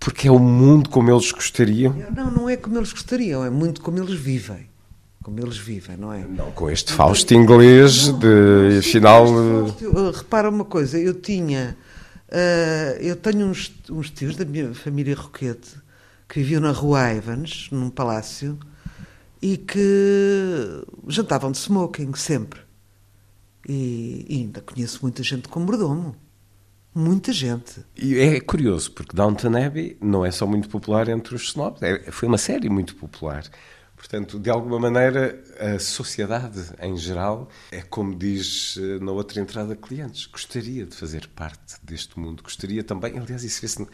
porque 0.00 0.26
é 0.26 0.30
o 0.32 0.40
mundo 0.40 0.90
como 0.90 1.08
eles 1.08 1.30
gostariam. 1.30 1.94
Não, 2.12 2.32
não 2.32 2.50
é 2.50 2.56
como 2.56 2.76
eles 2.76 2.92
gostariam, 2.92 3.44
é 3.44 3.48
muito 3.48 3.80
como 3.80 4.00
eles 4.00 4.18
vivem 4.18 4.73
como 5.24 5.40
eles 5.40 5.56
vivem, 5.56 5.96
não 5.96 6.12
é? 6.12 6.22
Não, 6.22 6.52
com 6.52 6.70
este 6.70 6.92
Fausto 6.92 7.32
inglês 7.32 8.12
de 8.18 8.82
final. 8.82 9.24
repara 10.12 10.50
uma 10.50 10.66
coisa, 10.66 10.98
eu 11.00 11.14
tinha. 11.14 11.76
Uh, 12.28 13.00
eu 13.00 13.16
tenho 13.16 13.46
uns, 13.46 13.72
uns 13.90 14.10
tios 14.10 14.36
da 14.36 14.44
minha 14.44 14.74
família 14.74 15.16
Roquete 15.16 15.76
que 16.28 16.40
viviam 16.40 16.60
na 16.60 16.72
rua 16.72 17.10
Evans, 17.10 17.68
num 17.70 17.88
palácio, 17.88 18.58
e 19.40 19.56
que 19.56 20.84
jantavam 21.08 21.50
de 21.50 21.58
smoking 21.58 22.12
sempre. 22.14 22.60
E, 23.66 24.26
e 24.28 24.36
ainda 24.36 24.60
conheço 24.60 24.98
muita 25.02 25.22
gente 25.22 25.48
com 25.48 25.60
mordomo. 25.60 26.14
Muita 26.94 27.32
gente. 27.32 27.80
E 27.96 28.18
é 28.18 28.40
curioso, 28.40 28.92
porque 28.92 29.16
Downton 29.16 29.56
Abbey 29.56 29.96
não 30.00 30.24
é 30.24 30.30
só 30.30 30.46
muito 30.46 30.68
popular 30.68 31.08
entre 31.08 31.34
os 31.34 31.44
snobs, 31.44 31.82
é, 31.82 32.10
foi 32.10 32.28
uma 32.28 32.38
série 32.38 32.68
muito 32.68 32.94
popular. 32.94 33.44
Portanto, 34.04 34.38
de 34.38 34.50
alguma 34.50 34.78
maneira, 34.78 35.42
a 35.58 35.78
sociedade 35.78 36.60
em 36.78 36.94
geral 36.94 37.48
é 37.72 37.80
como 37.80 38.14
diz 38.14 38.78
eh, 38.78 39.02
na 39.02 39.12
outra 39.12 39.40
entrada 39.40 39.74
clientes. 39.74 40.26
Gostaria 40.26 40.84
de 40.84 40.94
fazer 40.94 41.26
parte 41.28 41.76
deste 41.82 42.20
mundo. 42.20 42.42
Gostaria 42.42 42.84
também, 42.84 43.18
aliás, 43.18 43.42
isso 43.42 43.62
vê-se 43.62 43.86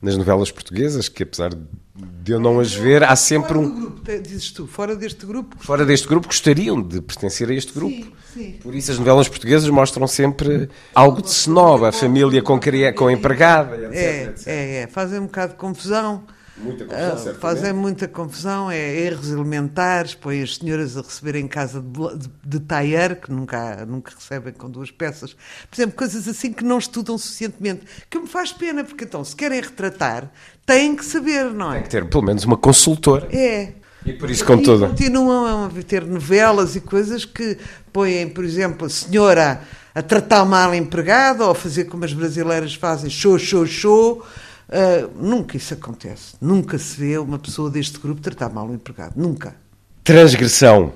nas 0.00 0.16
novelas 0.16 0.50
portuguesas, 0.50 1.10
que 1.10 1.22
apesar 1.22 1.50
de 1.54 2.32
eu 2.32 2.40
não 2.40 2.58
as 2.60 2.72
ver, 2.72 3.02
há 3.02 3.14
sempre 3.14 3.48
fora 3.48 3.60
um. 3.60 3.80
Grupo, 3.80 4.22
dizes 4.22 4.52
tu, 4.52 4.66
fora 4.66 4.96
deste 4.96 5.26
grupo? 5.26 5.56
Fora 5.58 5.84
deste 5.84 6.08
grupo, 6.08 6.28
gostariam 6.28 6.80
de 6.80 7.02
pertencer 7.02 7.50
a 7.50 7.52
este 7.52 7.74
grupo. 7.74 7.94
Sim, 7.94 8.12
sim. 8.32 8.52
Por 8.62 8.74
isso 8.74 8.90
as 8.90 8.98
novelas 8.98 9.28
portuguesas 9.28 9.68
mostram 9.68 10.06
sempre 10.06 10.70
algo 10.94 11.20
de 11.20 11.28
snob, 11.28 11.84
a 11.84 11.92
família 11.92 12.40
com, 12.40 12.58
com 12.96 13.10
empregada, 13.10 13.76
etc. 13.76 13.94
É, 13.94 14.22
etc. 14.22 14.46
é, 14.46 14.76
é, 14.76 14.86
fazem 14.86 15.20
um 15.20 15.26
bocado 15.26 15.52
de 15.52 15.58
confusão. 15.58 16.24
Muita 16.60 16.84
confusão, 16.84 17.32
uh, 17.32 17.34
Fazem 17.36 17.72
muita 17.72 18.08
confusão, 18.08 18.70
é 18.70 19.00
erros 19.00 19.30
elementares, 19.30 20.14
põem 20.14 20.42
as 20.42 20.56
senhoras 20.56 20.96
a 20.96 21.02
receber 21.02 21.36
em 21.36 21.46
casa 21.46 21.80
de, 21.80 22.18
de, 22.18 22.30
de 22.44 22.60
tailleur, 22.60 23.16
que 23.16 23.30
nunca, 23.30 23.86
nunca 23.86 24.12
recebem 24.14 24.52
com 24.52 24.68
duas 24.68 24.90
peças. 24.90 25.34
Por 25.70 25.76
exemplo, 25.76 25.96
coisas 25.96 26.26
assim 26.26 26.52
que 26.52 26.64
não 26.64 26.78
estudam 26.78 27.16
suficientemente, 27.16 27.82
que 28.10 28.18
me 28.18 28.26
faz 28.26 28.52
pena, 28.52 28.82
porque 28.82 29.04
então, 29.04 29.22
se 29.22 29.36
querem 29.36 29.60
retratar, 29.60 30.30
têm 30.66 30.96
que 30.96 31.04
saber, 31.04 31.50
não 31.52 31.70
é? 31.70 31.74
Tem 31.74 31.82
que 31.84 31.90
ter 31.90 32.08
pelo 32.08 32.24
menos 32.24 32.44
uma 32.44 32.56
consultora. 32.56 33.28
É. 33.30 33.74
E 34.04 34.12
por 34.12 34.30
isso, 34.30 34.44
com 34.44 34.60
tudo. 34.60 34.88
continuam 34.88 35.66
a 35.66 35.82
ter 35.82 36.04
novelas 36.04 36.74
e 36.76 36.80
coisas 36.80 37.24
que 37.24 37.58
põem, 37.92 38.28
por 38.28 38.44
exemplo, 38.44 38.86
a 38.86 38.90
senhora 38.90 39.60
a 39.94 40.02
tratar 40.02 40.44
mal 40.44 40.70
a 40.70 40.76
empregada 40.76 41.44
ou 41.44 41.50
a 41.50 41.54
fazer 41.54 41.84
como 41.84 42.04
as 42.04 42.12
brasileiras 42.12 42.74
fazem, 42.74 43.10
show, 43.10 43.38
show, 43.38 43.66
show 43.66 44.24
Uh, 44.68 45.08
nunca 45.16 45.56
isso 45.56 45.74
acontece. 45.74 46.36
Nunca 46.40 46.78
se 46.78 46.98
vê 46.98 47.18
uma 47.18 47.38
pessoa 47.38 47.70
deste 47.70 47.98
grupo 47.98 48.20
tratar 48.20 48.50
mal 48.50 48.68
o 48.68 48.74
empregado. 48.74 49.14
Nunca. 49.16 49.56
Transgressão. 50.04 50.92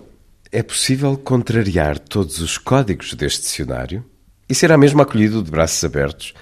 É 0.51 0.63
possível 0.63 1.17
contrariar 1.17 1.99
todos 1.99 2.41
os 2.41 2.59
códigos 2.59 3.15
deste 3.15 3.41
dicionário 3.41 4.05
e 4.47 4.55
será 4.55 4.77
mesmo 4.77 5.01
acolhido 5.01 5.43
de 5.43 5.51
braços 5.51 5.83
abertos 5.83 6.35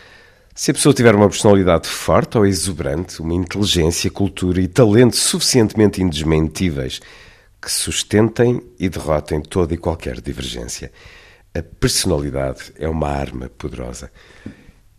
se 0.61 0.73
a 0.73 0.75
pessoa 0.75 0.93
tiver 0.93 1.15
uma 1.15 1.29
personalidade 1.29 1.89
forte 1.89 2.37
ou 2.37 2.45
exuberante, 2.45 3.23
uma 3.23 3.33
inteligência, 3.33 4.11
cultura 4.11 4.61
e 4.61 4.69
talento 4.69 5.17
suficientemente 5.17 6.03
indesmentíveis 6.03 7.01
que 7.63 7.71
sustentem 7.71 8.61
e 8.79 8.89
derrotem 8.89 9.41
toda 9.41 9.73
e 9.73 9.79
qualquer 9.79 10.21
divergência. 10.21 10.93
A 11.55 11.63
personalidade 11.63 12.73
é 12.79 12.89
uma 12.89 13.09
arma 13.09 13.49
poderosa. 13.49 14.11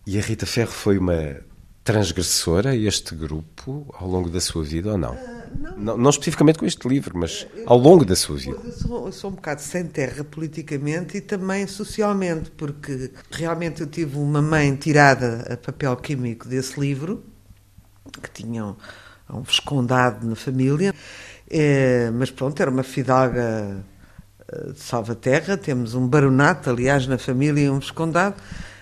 E 0.08 0.18
a 0.18 0.22
Rita 0.22 0.46
Ferro 0.46 0.72
foi 0.72 0.98
uma 0.98 1.38
transgressora 1.84 2.76
este 2.76 3.16
grupo 3.16 3.88
ao 3.98 4.08
longo 4.08 4.30
da 4.30 4.40
sua 4.40 4.64
vida 4.64 4.92
ou 4.92 4.98
não? 4.98 5.14
Uh, 5.14 5.18
não. 5.60 5.78
não? 5.78 5.98
não? 5.98 6.10
especificamente 6.10 6.60
com 6.60 6.66
este 6.66 6.88
livro, 6.88 7.18
mas 7.18 7.48
ao 7.66 7.78
longo 7.78 8.06
da 8.06 8.16
sua 8.16 8.38
vida. 8.38 8.58
Eu 8.64 8.72
sou, 8.72 9.06
eu 9.08 9.12
sou, 9.12 9.32
um 9.32 9.34
bocado 9.34 9.62
sem 9.62 9.86
terra 9.86 10.24
politicamente 10.24 11.18
e 11.18 11.22
também 11.22 11.66
socialmente, 11.68 12.52
porque 12.52 13.12
realmente 13.32 13.82
eu 13.82 13.88
tive 13.88 14.18
uma 14.18 14.42
mãe 14.42 14.76
tirada 14.76 15.48
a 15.52 15.58
papel 15.58 15.96
químico 15.98 16.48
desse 16.48 16.80
livro, 16.80 17.24
que 18.22 18.30
tinham 18.32 18.78
um 19.30 19.42
viscondado 19.42 20.28
na 20.28 20.36
família, 20.36 20.94
é, 21.50 22.12
mas 22.12 22.30
pronto, 22.30 22.60
era 22.62 22.70
uma 22.70 22.84
fidalga 22.84 23.84
eh, 24.48 24.72
de 24.72 24.80
Salvaterra, 24.80 25.58
temos 25.58 25.96
um 25.96 26.08
baronato, 26.08 26.70
aliás, 26.70 27.08
na 27.08 27.18
família 27.18 27.66
e 27.66 27.70
um 27.70 27.80
viscondado. 27.80 28.36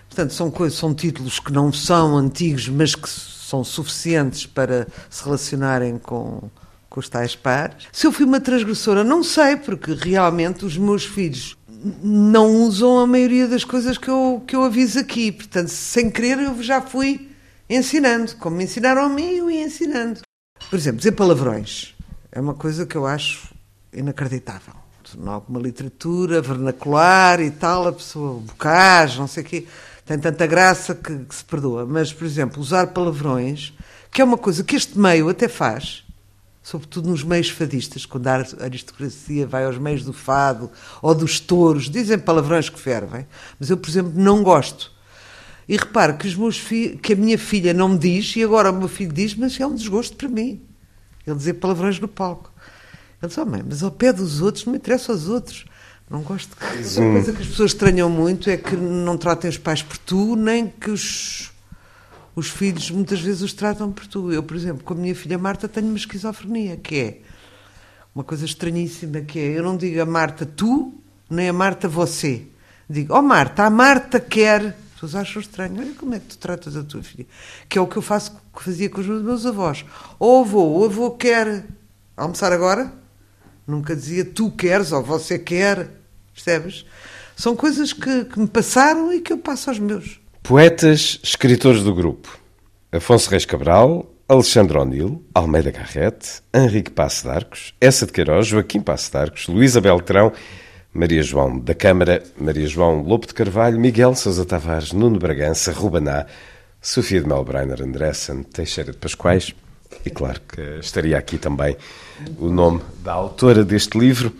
Portanto, 0.09 0.33
são, 0.33 0.49
coisas, 0.49 0.77
são 0.77 0.93
títulos 0.93 1.39
que 1.39 1.51
não 1.53 1.71
são 1.71 2.17
antigos, 2.17 2.67
mas 2.67 2.95
que 2.95 3.07
são 3.07 3.63
suficientes 3.63 4.45
para 4.45 4.87
se 5.09 5.23
relacionarem 5.23 5.99
com, 5.99 6.49
com 6.89 6.99
os 6.99 7.07
tais 7.07 7.35
pares. 7.35 7.87
Se 7.91 8.07
eu 8.07 8.11
fui 8.11 8.25
uma 8.25 8.41
transgressora, 8.41 9.03
não 9.03 9.23
sei, 9.23 9.55
porque 9.55 9.93
realmente 9.93 10.65
os 10.65 10.77
meus 10.77 11.05
filhos 11.05 11.55
não 12.03 12.63
usam 12.63 12.99
a 12.99 13.07
maioria 13.07 13.47
das 13.47 13.63
coisas 13.63 13.97
que 13.97 14.09
eu, 14.09 14.43
que 14.45 14.55
eu 14.55 14.63
aviso 14.63 14.99
aqui. 14.99 15.31
Portanto, 15.31 15.69
sem 15.69 16.09
querer, 16.09 16.39
eu 16.39 16.61
já 16.61 16.81
fui 16.81 17.29
ensinando. 17.69 18.35
Como 18.37 18.57
me 18.57 18.63
ensinaram 18.63 19.03
a 19.03 19.09
mim, 19.09 19.31
eu 19.35 19.49
ia 19.49 19.63
ensinando. 19.63 20.21
Por 20.69 20.77
exemplo, 20.77 20.97
dizer 20.97 21.13
palavrões 21.13 21.95
é 22.31 22.41
uma 22.41 22.53
coisa 22.53 22.85
que 22.85 22.95
eu 22.95 23.05
acho 23.05 23.53
inacreditável. 23.93 24.73
Em 25.17 25.27
alguma 25.27 25.59
literatura 25.59 26.39
vernacular 26.41 27.39
e 27.39 27.49
tal, 27.49 27.87
a 27.87 27.91
pessoa, 27.91 28.41
bocage, 28.41 29.17
não 29.17 29.27
sei 29.27 29.41
o 29.41 29.45
quê, 29.45 29.67
tem 30.09 30.17
tanta 30.17 30.47
graça 30.47 30.95
que, 30.95 31.19
que 31.19 31.35
se 31.35 31.45
perdoa. 31.45 31.85
Mas, 31.85 32.11
por 32.11 32.25
exemplo, 32.25 32.59
usar 32.59 32.87
palavrões, 32.87 33.71
que 34.11 34.23
é 34.23 34.25
uma 34.25 34.39
coisa 34.39 34.63
que 34.63 34.75
este 34.75 34.97
meio 34.97 35.29
até 35.29 35.47
faz, 35.47 36.03
sobretudo 36.63 37.11
nos 37.11 37.23
meios 37.23 37.51
fadistas, 37.51 38.07
quando 38.07 38.25
a 38.25 38.43
aristocracia 38.59 39.45
vai 39.45 39.65
aos 39.65 39.77
meios 39.77 40.03
do 40.03 40.11
fado 40.11 40.71
ou 40.99 41.13
dos 41.13 41.39
touros, 41.39 41.91
dizem 41.91 42.17
palavrões 42.17 42.69
que 42.69 42.79
fervem, 42.79 43.27
mas 43.59 43.69
eu, 43.69 43.77
por 43.77 43.87
exemplo, 43.87 44.13
não 44.15 44.41
gosto. 44.41 44.91
E 45.67 45.77
repare 45.77 46.13
que, 46.13 46.27
os 46.27 46.33
meus 46.33 46.59
que 46.59 47.13
a 47.13 47.15
minha 47.15 47.37
filha 47.37 47.71
não 47.71 47.89
me 47.89 47.99
diz, 47.99 48.35
e 48.35 48.43
agora 48.43 48.71
o 48.71 48.75
meu 48.75 48.87
filho 48.87 49.13
diz, 49.13 49.35
mas 49.35 49.59
é 49.59 49.67
um 49.67 49.75
desgosto 49.75 50.17
para 50.17 50.27
mim. 50.27 50.59
Ele 51.27 51.35
dizer 51.35 51.53
palavrões 51.53 51.99
no 51.99 52.07
palco. 52.07 52.51
Ele 53.21 53.27
disse, 53.27 53.39
oh 53.39 53.45
mãe, 53.45 53.63
mas 53.63 53.83
ao 53.83 53.91
pé 53.91 54.11
dos 54.11 54.41
outros 54.41 54.65
não 54.65 54.71
me 54.71 54.79
interessa 54.79 55.11
aos 55.11 55.27
outros. 55.27 55.65
Não 56.09 56.21
gosto. 56.21 56.55
De... 56.57 56.99
Uma 56.99 57.11
coisa 57.13 57.33
que 57.33 57.41
as 57.41 57.47
pessoas 57.47 57.71
estranham 57.71 58.09
muito 58.09 58.49
é 58.49 58.57
que 58.57 58.75
não 58.75 59.17
tratem 59.17 59.49
os 59.49 59.57
pais 59.57 59.83
por 59.83 59.97
tu, 59.97 60.35
nem 60.35 60.67
que 60.67 60.89
os, 60.89 61.51
os 62.35 62.49
filhos 62.49 62.89
muitas 62.89 63.21
vezes 63.21 63.41
os 63.41 63.53
tratam 63.53 63.91
por 63.91 64.07
tu. 64.07 64.31
Eu, 64.31 64.41
por 64.41 64.57
exemplo, 64.57 64.83
com 64.83 64.93
a 64.93 64.97
minha 64.97 65.13
filha 65.13 65.37
Marta 65.37 65.67
tenho 65.67 65.87
uma 65.87 65.97
esquizofrenia, 65.97 66.77
que 66.77 66.95
é 66.97 67.17
uma 68.15 68.23
coisa 68.23 68.43
estranhíssima, 68.43 69.21
que 69.21 69.37
é, 69.37 69.59
eu 69.59 69.63
não 69.63 69.77
digo 69.77 70.01
a 70.01 70.05
Marta 70.05 70.45
tu, 70.45 70.93
nem 71.29 71.47
a 71.47 71.53
Marta 71.53 71.87
você. 71.87 72.47
Digo, 72.89 73.13
oh 73.15 73.21
Marta, 73.21 73.65
a 73.65 73.69
Marta 73.69 74.19
quer... 74.19 74.75
As 74.89 75.01
pessoas 75.01 75.15
acham 75.15 75.41
estranho. 75.41 75.79
Olha 75.79 75.93
como 75.93 76.13
é 76.15 76.19
que 76.19 76.25
tu 76.25 76.37
tratas 76.37 76.75
a 76.75 76.83
tua 76.83 77.01
filha. 77.01 77.25
Que 77.69 77.77
é 77.77 77.81
o 77.81 77.87
que 77.87 77.95
eu 77.95 78.01
faço, 78.01 78.33
que 78.53 78.63
fazia 78.63 78.89
com 78.89 78.99
os 78.99 79.07
meus 79.07 79.45
avós. 79.45 79.85
Ou 80.17 80.43
avô, 80.43 80.79
o 80.79 80.83
avô 80.83 81.11
quer 81.11 81.65
almoçar 82.17 82.51
agora? 82.51 82.91
Nunca 83.65 83.95
dizia 83.95 84.25
tu 84.25 84.51
queres 84.51 84.91
ou 84.91 85.01
você 85.01 85.39
quer. 85.39 85.98
Percebes? 86.43 86.85
São 87.35 87.55
coisas 87.55 87.93
que, 87.93 88.25
que 88.25 88.39
me 88.39 88.47
passaram 88.47 89.13
e 89.13 89.19
que 89.19 89.33
eu 89.33 89.37
passo 89.37 89.69
aos 89.69 89.79
meus. 89.79 90.19
Poetas, 90.41 91.19
escritores 91.21 91.83
do 91.83 91.93
grupo. 91.93 92.39
Afonso 92.91 93.29
Reis 93.29 93.45
Cabral, 93.45 94.09
Alexandre 94.27 94.77
O'Neill, 94.77 95.23
Almeida 95.33 95.71
Garrete, 95.71 96.41
Henrique 96.53 96.91
Passo 96.91 97.23
de 97.23 97.29
Arcos, 97.29 97.73
Essa 97.79 98.05
de 98.05 98.11
Queiroz, 98.11 98.47
Joaquim 98.47 98.81
Passo 98.81 99.11
de 99.11 99.17
Arcos, 99.17 99.47
Luísa 99.47 99.81
Beltrão, 99.81 100.31
Maria 100.93 101.21
João 101.21 101.59
da 101.59 101.75
Câmara, 101.75 102.23
Maria 102.39 102.67
João 102.67 103.03
Lopo 103.03 103.27
de 103.27 103.33
Carvalho, 103.33 103.79
Miguel 103.79 104.15
Sousa 104.15 104.45
Tavares, 104.45 104.91
Nuno 104.91 105.19
Bragança, 105.19 105.71
Rubaná, 105.71 106.25
Sofia 106.81 107.21
de 107.21 107.27
Melbreiner, 107.27 107.81
Andressen, 107.81 108.43
Teixeira 108.43 108.91
de 108.91 108.97
Pascoais 108.97 109.53
e 110.05 110.09
claro 110.09 110.39
que 110.41 110.61
estaria 110.79 111.17
aqui 111.17 111.37
também 111.37 111.75
o 112.37 112.49
nome 112.49 112.81
da 113.03 113.13
autora 113.13 113.63
deste 113.63 113.97
livro, 113.97 114.33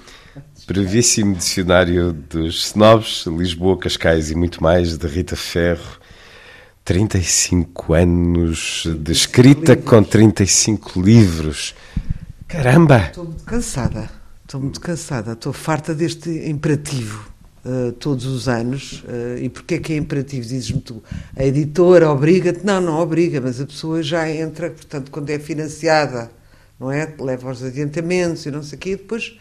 brevíssimo 0.70 1.34
dicionário 1.34 2.14
dos 2.14 2.68
snobs, 2.68 3.26
Lisboa, 3.26 3.76
Cascais 3.76 4.30
e 4.30 4.36
muito 4.36 4.62
mais, 4.62 5.00
de 5.00 5.08
Rita 5.08 5.36
Ferro. 5.36 5.98
35 6.86 7.94
anos 7.96 8.88
de 9.00 9.12
escrita 9.12 9.76
com 9.76 10.04
35 10.04 11.02
livros. 11.02 11.74
Caramba! 12.48 13.08
Estou 13.08 13.26
muito 13.26 13.44
cansada, 13.44 14.12
estou 14.44 14.62
muito 14.62 14.80
cansada, 14.80 15.32
estou 15.32 15.52
farta 15.52 15.96
deste 15.96 16.30
imperativo. 16.48 17.28
Uh, 17.66 17.92
todos 17.94 18.26
os 18.26 18.48
anos. 18.48 19.04
Uh, 19.04 19.40
e 19.42 19.50
porquê 19.50 19.76
é 19.76 19.80
que 19.80 19.94
é 19.94 19.98
imperativo? 19.98 20.48
Dizes-me 20.48 20.82
tu. 20.82 21.04
A 21.36 21.44
editora 21.44 22.12
obriga-te? 22.12 22.64
Não, 22.64 22.80
não 22.80 23.00
obriga, 23.00 23.42
mas 23.42 23.60
a 23.60 23.66
pessoa 23.66 24.04
já 24.04 24.30
entra, 24.30 24.70
portanto, 24.70 25.10
quando 25.12 25.32
é 25.32 25.40
financiada, 25.40 26.32
não 26.80 26.92
é? 26.92 27.12
Leva 27.20 27.50
aos 27.50 27.64
adiantamentos 27.64 28.46
e 28.46 28.52
não 28.52 28.62
sei 28.62 28.78
o 28.78 28.80
quê, 28.80 28.92
e 28.92 28.96
depois 28.96 29.36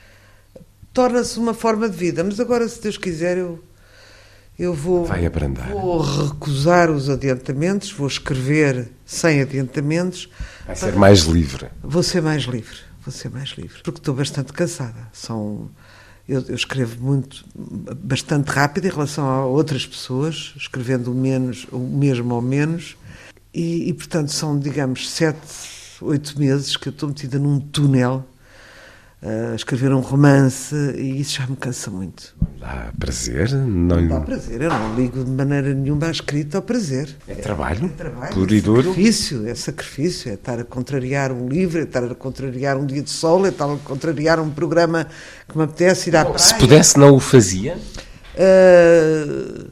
torna-se 0.93 1.39
uma 1.39 1.55
forma 1.55 1.89
de 1.89 1.97
vida. 1.97 2.25
Mas 2.25 2.41
agora, 2.41 2.69
se 2.69 2.81
Deus 2.83 2.97
quiser, 2.97 3.39
eu, 3.39 3.63
eu 4.59 4.75
vou, 4.75 5.05
Vai 5.05 5.25
abrandar. 5.25 5.69
vou 5.71 6.01
recusar 6.01 6.91
os 6.91 7.09
adiantamentos, 7.09 7.93
vou 7.93 8.09
escrever 8.09 8.91
sem 9.07 9.41
adiantamentos. 9.41 10.29
Vai 10.67 10.77
ser 10.77 10.97
mais 10.97 11.21
livre. 11.21 11.69
Vou 11.83 12.03
ser 12.03 12.21
mais 12.21 12.43
livre, 12.43 12.77
vou 13.05 13.13
ser 13.13 13.31
mais 13.31 13.51
livre, 13.51 13.81
porque 13.83 14.01
estou 14.01 14.15
bastante 14.15 14.53
cansada. 14.53 15.09
São 15.13 15.71
eu, 16.29 16.45
eu, 16.47 16.55
escrevo 16.55 17.03
muito, 17.03 17.43
bastante 17.55 18.49
rápido 18.49 18.87
em 18.87 18.91
relação 18.91 19.27
a 19.27 19.47
outras 19.47 19.87
pessoas, 19.87 20.53
escrevendo 20.57 21.11
o, 21.11 21.15
menos, 21.15 21.67
o 21.73 21.79
mesmo 21.79 22.35
ou 22.35 22.43
menos, 22.43 22.99
e, 23.55 23.89
e 23.89 23.95
portanto 23.95 24.31
são, 24.31 24.59
digamos, 24.59 25.09
sete, 25.09 25.39
oito 26.03 26.39
meses 26.39 26.77
que 26.77 26.89
eu 26.89 26.91
estou 26.91 27.09
metida 27.09 27.39
num 27.39 27.59
túnel 27.59 28.27
a 29.21 29.55
escrever 29.55 29.93
um 29.93 30.01
romance 30.01 30.75
e 30.97 31.21
isso 31.21 31.39
já 31.39 31.47
me 31.47 31.57
cansa 31.57 31.91
muito. 31.91 32.37
Dá 32.61 32.93
prazer? 32.99 33.51
Não, 33.53 34.01
não 34.01 34.09
dá 34.09 34.21
prazer, 34.21 34.63
eu 34.63 34.71
não 34.71 34.95
ligo 34.95 35.25
de 35.25 35.31
maneira 35.31 35.75
nenhuma 35.75 36.07
à 36.07 36.11
escrita 36.11 36.59
ao 36.59 36.63
prazer. 36.63 37.17
É 37.27 37.35
trabalho? 37.35 37.87
É 37.87 37.89
trabalho. 37.89 38.55
E 38.55 38.61
duro? 38.61 38.81
É 38.81 38.85
sacrifício, 38.85 39.49
é 39.49 39.55
sacrifício, 39.55 40.31
é 40.31 40.35
estar 40.35 40.61
a 40.61 40.65
contrariar 40.65 41.33
um 41.33 41.49
livro, 41.49 41.81
é 41.81 41.83
estar 41.83 42.05
a 42.05 42.15
contrariar 42.15 42.77
um 42.77 42.87
dia 42.87 43.03
de 43.03 43.11
sol, 43.11 43.45
é 43.45 43.49
estar 43.49 43.71
a 43.73 43.77
contrariar 43.79 44.39
um 44.39 44.51
programa 44.51 45.09
que 45.49 45.57
me 45.57 45.65
apetece 45.65 46.11
ir 46.11 46.17
à 46.17 46.25
praia. 46.25 46.39
Se 46.39 46.55
pudesse, 46.55 46.97
não 46.97 47.15
o 47.15 47.21
fazia? 47.21 47.77
Uh, 48.35 49.69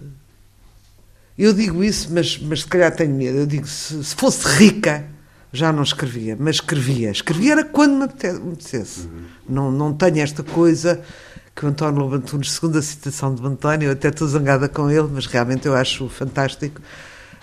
eu 1.39 1.53
digo 1.53 1.85
isso, 1.85 2.09
mas, 2.11 2.39
mas 2.39 2.61
se 2.61 2.67
calhar 2.67 2.95
tenho 2.95 3.15
medo. 3.15 3.39
Eu 3.39 3.47
digo, 3.47 3.67
se, 3.67 4.03
se 4.03 4.15
fosse 4.15 4.47
rica, 4.59 5.05
já 5.53 5.73
não 5.73 5.83
escrevia, 5.83 6.37
mas 6.39 6.57
escrevia. 6.57 7.11
Escrevia 7.11 7.53
era 7.53 7.65
quando 7.65 7.97
me 7.97 8.05
apetecesse. 8.05 9.03
Uhum. 9.03 9.23
Não, 9.49 9.71
não 9.71 9.93
tenho 9.93 10.21
esta 10.21 10.43
coisa 10.43 11.01
que 11.55 11.65
o 11.65 11.69
António 11.69 12.01
Lobo 12.01 12.17
Antunes, 12.17 12.53
segundo 12.53 12.77
a 12.77 12.83
citação 12.83 13.35
de 13.35 13.45
António, 13.45 13.89
eu 13.89 13.93
até 13.93 14.09
estou 14.09 14.29
zangada 14.29 14.69
com 14.69 14.91
ele, 14.91 15.09
mas 15.11 15.25
realmente 15.25 15.67
eu 15.67 15.75
acho 15.75 16.07
fantástico. 16.09 16.83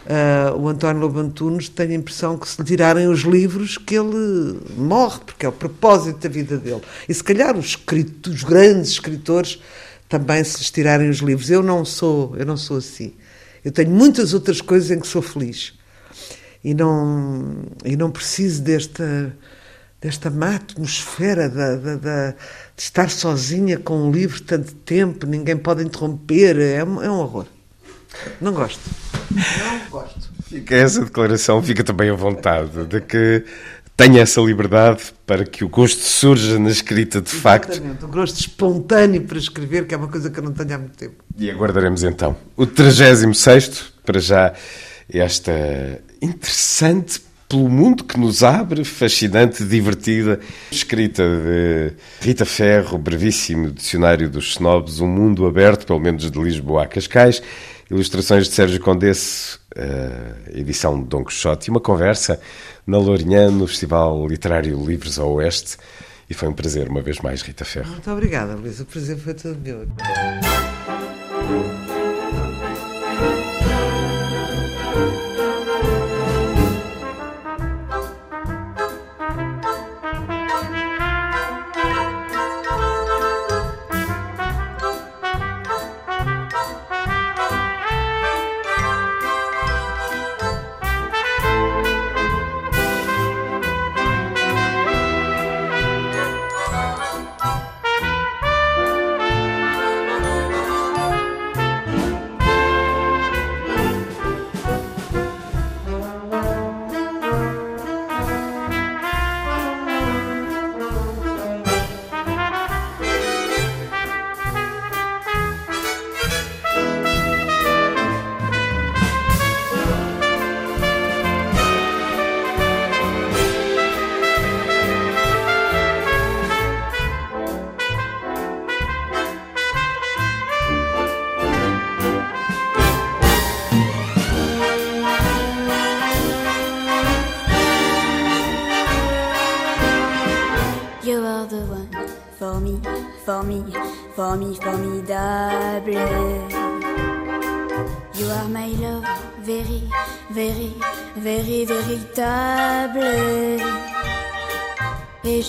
Uh, 0.05 0.59
o 0.59 0.67
António 0.67 1.01
Lobo 1.01 1.19
Antunes 1.19 1.69
tem 1.69 1.91
a 1.91 1.95
impressão 1.95 2.37
que 2.37 2.47
se 2.47 2.61
lhe 2.61 2.67
tirarem 2.67 3.07
os 3.07 3.21
livros 3.21 3.77
que 3.77 3.95
ele 3.95 4.59
morre, 4.77 5.19
porque 5.25 5.45
é 5.45 5.49
o 5.49 5.51
propósito 5.51 6.19
da 6.19 6.29
vida 6.29 6.57
dele. 6.57 6.81
E 7.09 7.13
se 7.13 7.23
calhar 7.23 7.57
os, 7.57 7.67
escritos, 7.67 8.35
os 8.35 8.43
grandes 8.43 8.91
escritores 8.91 9.59
também 10.07 10.43
se 10.43 10.59
lhes 10.59 10.69
tirarem 10.69 11.09
os 11.09 11.17
livros. 11.17 11.49
Eu 11.49 11.63
não 11.63 11.83
sou, 11.83 12.35
eu 12.37 12.45
não 12.45 12.57
sou 12.57 12.77
assim. 12.77 13.13
Eu 13.65 13.71
tenho 13.71 13.89
muitas 13.89 14.33
outras 14.33 14.61
coisas 14.61 14.91
em 14.91 14.99
que 14.99 15.07
sou 15.07 15.21
feliz. 15.21 15.73
E 16.63 16.73
não, 16.73 17.63
e 17.83 17.95
não 17.95 18.09
preciso 18.09 18.61
desta 18.61 19.35
desta 20.03 20.29
má 20.29 20.55
atmosfera 20.55 21.47
da, 21.47 21.75
da, 21.77 21.95
da, 21.95 22.31
de 22.31 22.35
estar 22.83 23.09
sozinha 23.09 23.77
com 23.77 24.09
um 24.09 24.11
livro 24.11 24.41
tanto 24.41 24.73
tempo, 24.75 25.25
ninguém 25.25 25.55
pode 25.55 25.81
interromper, 25.81 26.59
é 26.59 26.83
um, 26.83 27.01
é 27.01 27.09
um 27.09 27.19
horror. 27.19 27.45
Não 28.41 28.51
gosto. 28.51 28.81
Não 29.31 29.89
gosto. 29.89 30.29
Fica 30.43 30.75
essa 30.75 31.05
declaração, 31.05 31.63
fica 31.63 31.85
também 31.85 32.09
à 32.09 32.13
vontade 32.13 32.85
de 32.85 32.99
que 32.99 33.45
tenha 33.95 34.21
essa 34.21 34.41
liberdade 34.41 35.13
para 35.25 35.45
que 35.45 35.63
o 35.63 35.69
gosto 35.69 36.01
surja 36.01 36.59
na 36.59 36.69
escrita 36.69 37.21
de 37.21 37.33
Exatamente, 37.33 37.79
facto. 37.79 38.03
o 38.03 38.07
gosto 38.09 38.39
espontâneo 38.39 39.21
para 39.21 39.37
escrever, 39.37 39.87
que 39.87 39.93
é 39.95 39.97
uma 39.97 40.09
coisa 40.09 40.29
que 40.29 40.37
eu 40.37 40.43
não 40.43 40.51
tenho 40.51 40.75
há 40.75 40.77
muito 40.77 40.97
tempo. 40.97 41.23
E 41.37 41.49
aguardaremos 41.49 42.03
então 42.03 42.35
o 42.57 42.65
36 42.65 43.93
para 44.05 44.19
já 44.19 44.53
esta 45.09 45.51
interessante 46.23 47.21
pelo 47.47 47.69
mundo 47.69 48.03
que 48.03 48.17
nos 48.17 48.43
abre, 48.43 48.83
fascinante, 48.83 49.63
divertida, 49.63 50.39
escrita 50.71 51.23
de 51.23 51.93
Rita 52.25 52.45
Ferro, 52.45 52.97
brevíssimo 52.97 53.69
dicionário 53.69 54.27
dos 54.29 54.51
snobs, 54.51 54.99
um 54.99 55.07
mundo 55.07 55.45
aberto, 55.45 55.85
pelo 55.85 55.99
menos 55.99 56.31
de 56.31 56.39
Lisboa 56.39 56.83
a 56.83 56.87
Cascais, 56.87 57.43
ilustrações 57.91 58.47
de 58.47 58.55
Sérgio 58.55 58.79
Condesse, 58.79 59.59
edição 60.51 60.99
de 60.99 61.07
Dom 61.07 61.23
Quixote, 61.23 61.69
e 61.69 61.71
uma 61.71 61.79
conversa 61.79 62.39
na 62.87 62.97
Lourinhã, 62.97 63.51
no 63.51 63.67
Festival 63.67 64.25
Literário 64.27 64.83
Livres 64.83 65.19
ao 65.19 65.33
Oeste, 65.33 65.77
e 66.27 66.33
foi 66.33 66.47
um 66.47 66.53
prazer, 66.53 66.89
uma 66.89 67.01
vez 67.01 67.19
mais, 67.19 67.43
Rita 67.43 67.65
Ferro. 67.65 67.91
Muito 67.91 68.09
obrigada, 68.09 68.55
Luís, 68.55 68.79
o 68.79 68.85
prazer 68.85 69.17
foi 69.17 69.35
todo 69.35 69.59
meu. 69.59 69.85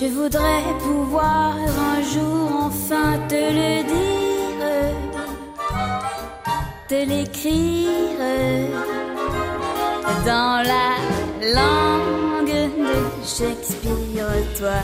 Je 0.01 0.07
voudrais 0.07 0.65
pouvoir 0.81 1.55
un 1.55 2.03
jour 2.03 2.51
enfin 2.65 3.19
te 3.29 3.35
le 3.35 3.85
dire, 3.85 4.95
te 6.89 6.95
l'écrire 6.95 8.19
dans 10.27 10.65
la 10.73 10.89
langue 11.59 12.61
de 12.77 13.25
Shakespeare. 13.25 14.27
Toi, 14.59 14.81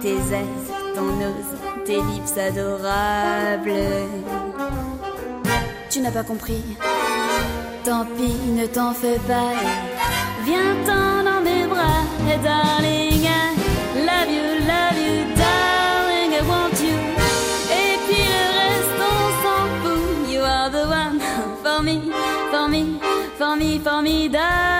tes 0.00 0.16
ailes, 0.16 0.66
ton 0.94 1.08
nose, 1.22 1.52
tes 1.84 1.96
lips 1.96 2.38
adorables. 2.38 3.72
Tu 5.90 6.00
n'as 6.00 6.10
pas 6.10 6.24
compris, 6.24 6.64
tant 7.84 8.06
pis, 8.16 8.50
ne 8.52 8.66
t'en 8.66 8.94
fais 8.94 9.18
pas. 9.26 9.52
Viens-t'en 10.46 11.24
dans 11.24 11.40
mes 11.42 11.66
bras, 11.66 12.04
darling. 12.42 13.07
Formidable. 23.78 24.77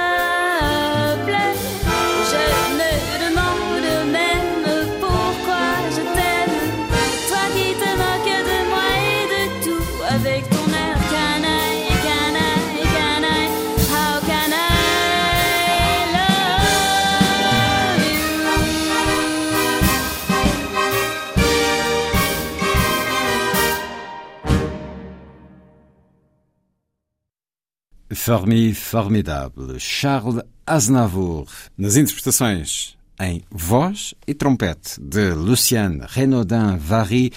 Formi 28.19 28.75
Formidable, 28.75 29.79
Charles 29.79 30.43
Aznavour, 30.67 31.47
nas 31.79 31.97
interpretações 31.97 32.99
em 33.19 33.43
voz 33.49 34.13
e 34.27 34.35
trompete 34.35 35.01
de 35.01 35.31
Luciane 35.31 36.05
Renaudin 36.07 36.77
Vary 36.79 37.33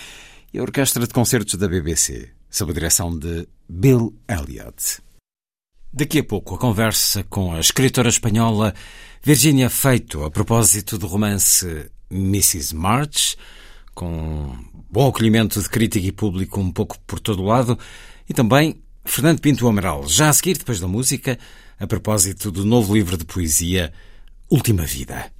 e 0.51 0.59
a 0.59 0.61
Orquestra 0.61 1.05
de 1.05 1.13
Concertos 1.13 1.55
da 1.55 1.67
BBC, 1.67 2.29
sob 2.49 2.71
a 2.71 2.73
direção 2.73 3.17
de 3.17 3.47
Bill 3.69 4.13
Elliott. 4.27 5.01
Daqui 5.93 6.19
a 6.19 6.23
pouco 6.23 6.55
a 6.55 6.57
conversa 6.57 7.23
com 7.23 7.53
a 7.53 7.59
escritora 7.59 8.09
espanhola 8.09 8.73
Virginia 9.23 9.69
Feito 9.69 10.23
a 10.23 10.31
propósito 10.31 10.97
do 10.97 11.07
romance 11.07 11.89
Mrs. 12.09 12.75
March, 12.75 13.37
com 13.93 14.57
bom 14.89 15.07
acolhimento 15.07 15.61
de 15.61 15.69
crítica 15.69 16.05
e 16.05 16.11
público 16.11 16.59
um 16.59 16.71
pouco 16.71 16.99
por 17.01 17.19
todo 17.19 17.43
o 17.43 17.45
lado, 17.45 17.77
e 18.27 18.33
também 18.33 18.81
Fernando 19.03 19.41
Pinto 19.41 19.67
Amaral, 19.67 20.07
já 20.07 20.29
a 20.29 20.33
seguir, 20.33 20.57
depois 20.57 20.79
da 20.79 20.87
música, 20.87 21.37
a 21.79 21.87
propósito 21.87 22.51
do 22.51 22.65
novo 22.65 22.93
livro 22.93 23.17
de 23.17 23.25
poesia 23.25 23.91
Última 24.49 24.83
Vida. 24.83 25.31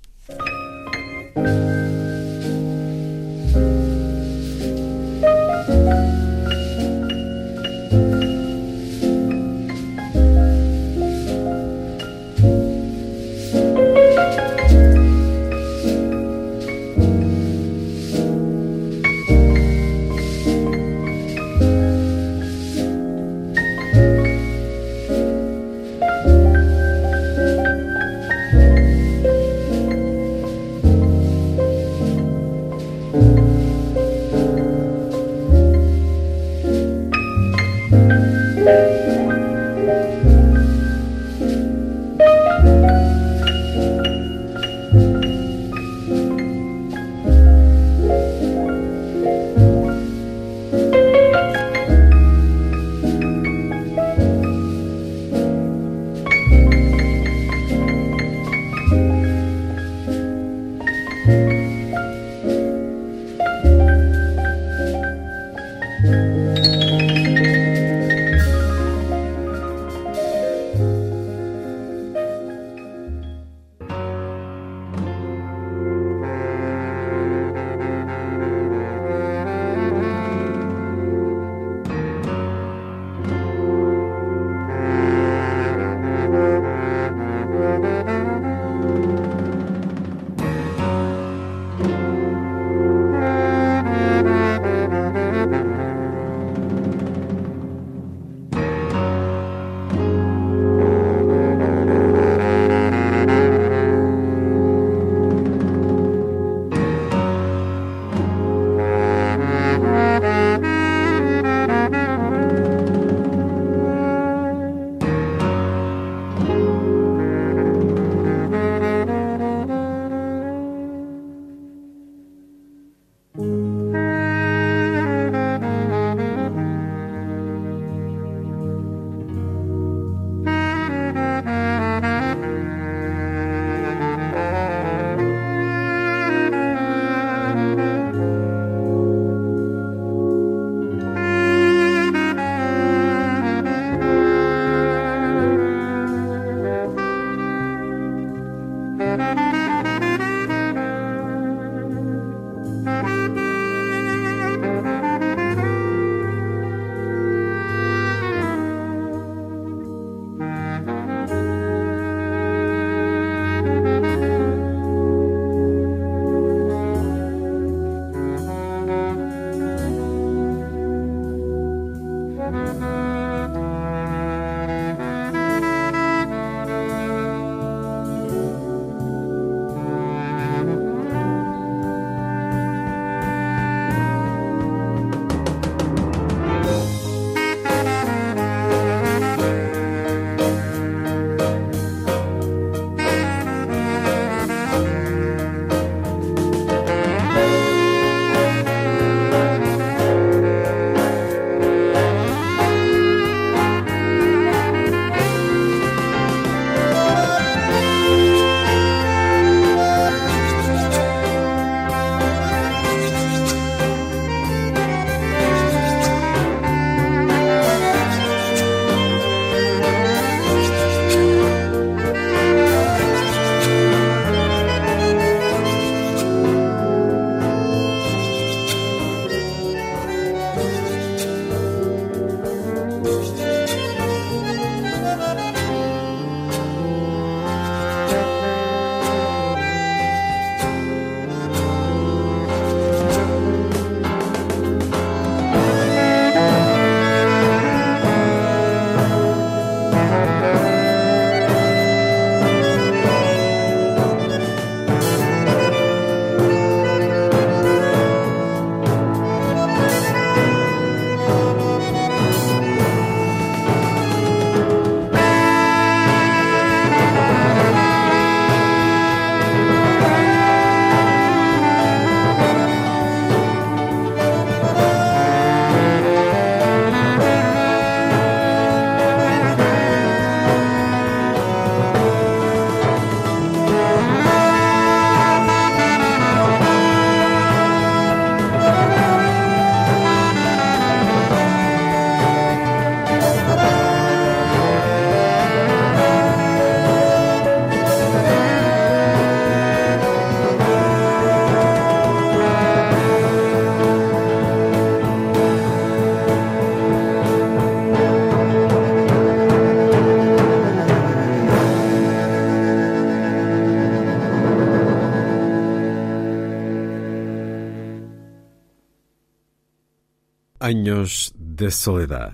Años 320.72 321.34
de 321.38 321.69
Soledad. 321.69 322.32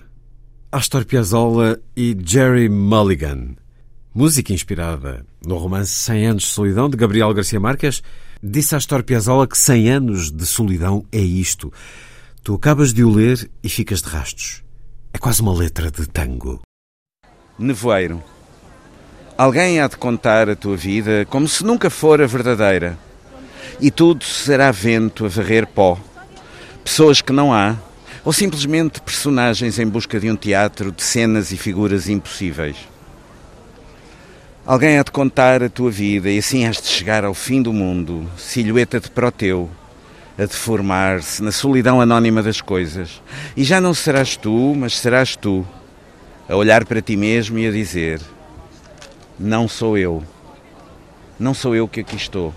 Astor 0.71 1.05
Piazzolla 1.05 1.79
e 1.95 2.15
Jerry 2.23 2.69
Mulligan. 2.69 3.57
Música 4.13 4.53
inspirada 4.53 5.25
no 5.43 5.57
romance 5.57 5.89
100 5.89 6.27
anos 6.27 6.43
de 6.43 6.49
solidão 6.49 6.88
de 6.88 6.95
Gabriel 6.95 7.33
Garcia 7.33 7.59
Marques, 7.59 8.03
disse 8.43 8.75
Astor 8.75 9.01
Piazzolla 9.01 9.47
que 9.47 9.57
100 9.57 9.89
anos 9.89 10.31
de 10.31 10.45
solidão 10.45 11.03
é 11.11 11.17
isto. 11.17 11.73
Tu 12.43 12.53
acabas 12.53 12.93
de 12.93 13.03
o 13.03 13.09
ler 13.09 13.49
e 13.63 13.69
ficas 13.69 14.03
de 14.03 14.09
rastos. 14.09 14.63
É 15.11 15.17
quase 15.17 15.41
uma 15.41 15.55
letra 15.55 15.89
de 15.89 16.05
tango. 16.07 16.61
Nevoeiro. 17.57 18.23
Alguém 19.35 19.79
há 19.79 19.88
de 19.88 19.97
contar 19.97 20.47
a 20.47 20.55
tua 20.55 20.77
vida 20.77 21.25
como 21.25 21.47
se 21.47 21.65
nunca 21.65 21.89
fora 21.89 22.27
verdadeira. 22.27 22.99
E 23.81 23.89
tudo 23.89 24.23
será 24.23 24.69
vento 24.69 25.25
a 25.25 25.27
varrer 25.27 25.65
pó. 25.65 25.99
Pessoas 26.83 27.19
que 27.19 27.33
não 27.33 27.51
há, 27.51 27.75
ou 28.28 28.34
simplesmente 28.34 28.99
personagens 28.99 29.80
em 29.80 29.88
busca 29.88 30.19
de 30.19 30.30
um 30.30 30.36
teatro 30.36 30.91
de 30.91 31.01
cenas 31.01 31.53
e 31.53 31.55
figuras 31.55 32.09
impossíveis. 32.09 32.75
Alguém 34.65 34.99
há 34.99 35.03
de 35.03 35.11
contar 35.11 35.63
a 35.63 35.69
tua 35.69 35.89
vida 35.89 36.30
e 36.30 36.38
assim 36.38 36.65
has 36.65 36.82
de 36.82 36.89
chegar 36.89 37.23
ao 37.23 37.34
fim 37.34 37.61
do 37.61 37.71
mundo, 37.71 38.30
silhueta 38.36 38.99
de 38.99 39.09
Proteu, 39.09 39.71
a 40.38 40.41
deformar-se 40.41 41.41
na 41.41 41.53
solidão 41.53 42.01
anónima 42.01 42.43
das 42.43 42.59
coisas. 42.59 43.21
E 43.55 43.63
já 43.63 43.80
não 43.80 43.93
serás 43.93 44.36
tu, 44.36 44.75
mas 44.75 44.99
serás 44.99 45.38
tu, 45.38 45.65
a 46.49 46.55
olhar 46.57 46.84
para 46.84 47.01
ti 47.01 47.15
mesmo 47.15 47.57
e 47.57 47.65
a 47.65 47.71
dizer: 47.71 48.19
Não 49.39 49.69
sou 49.69 49.97
eu. 49.97 50.21
Não 51.39 51.53
sou 51.53 51.73
eu 51.73 51.88
que 51.88 52.01
aqui 52.01 52.17
estou. 52.17 52.53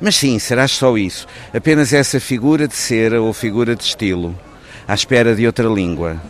Mas 0.00 0.16
sim, 0.16 0.40
serás 0.40 0.72
só 0.72 0.98
isso, 0.98 1.24
apenas 1.54 1.92
essa 1.92 2.18
figura 2.18 2.66
de 2.66 2.74
cera 2.74 3.22
ou 3.22 3.32
figura 3.32 3.76
de 3.76 3.84
estilo 3.84 4.36
à 4.86 4.94
espera 4.94 5.34
de 5.34 5.46
outra 5.46 5.68
língua. 5.68 6.20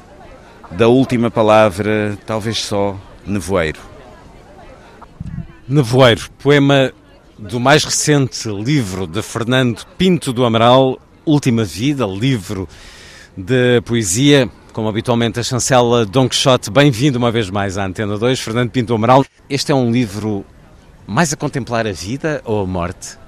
Da 0.71 0.89
última 0.89 1.31
palavra, 1.31 2.19
talvez 2.27 2.59
só 2.59 2.97
nevoeiro. 3.27 3.81
Nevoeiro, 5.69 6.31
poema 6.39 6.93
do 7.39 7.61
mais 7.61 7.85
recente 7.85 8.49
livro 8.49 9.07
de 9.07 9.21
Fernando 9.23 9.85
Pinto 9.99 10.33
do 10.33 10.45
Amaral, 10.45 10.99
Última 11.25 11.65
Vida, 11.65 12.07
livro 12.07 12.69
de 13.37 13.81
poesia, 13.83 14.49
como 14.73 14.89
habitualmente 14.89 15.39
a 15.39 15.43
chancela 15.43 16.07
Don 16.07 16.29
Quixote. 16.29 16.71
Bem-vindo 16.71 17.19
uma 17.19 17.31
vez 17.31 17.51
mais 17.51 17.77
à 17.77 17.85
Antena 17.85 18.17
2, 18.17 18.41
Fernando 18.41 18.71
Pinto 18.71 18.89
do 18.89 18.95
Amaral. 18.95 19.25
Este 19.51 19.71
é 19.71 19.75
um 19.75 19.91
livro 19.91 20.45
mais 21.07 21.33
a 21.33 21.37
contemplar 21.37 21.87
a 21.87 21.93
vida 21.93 22.41
ou 22.45 22.63
a 22.63 22.67
morte? 22.67 23.19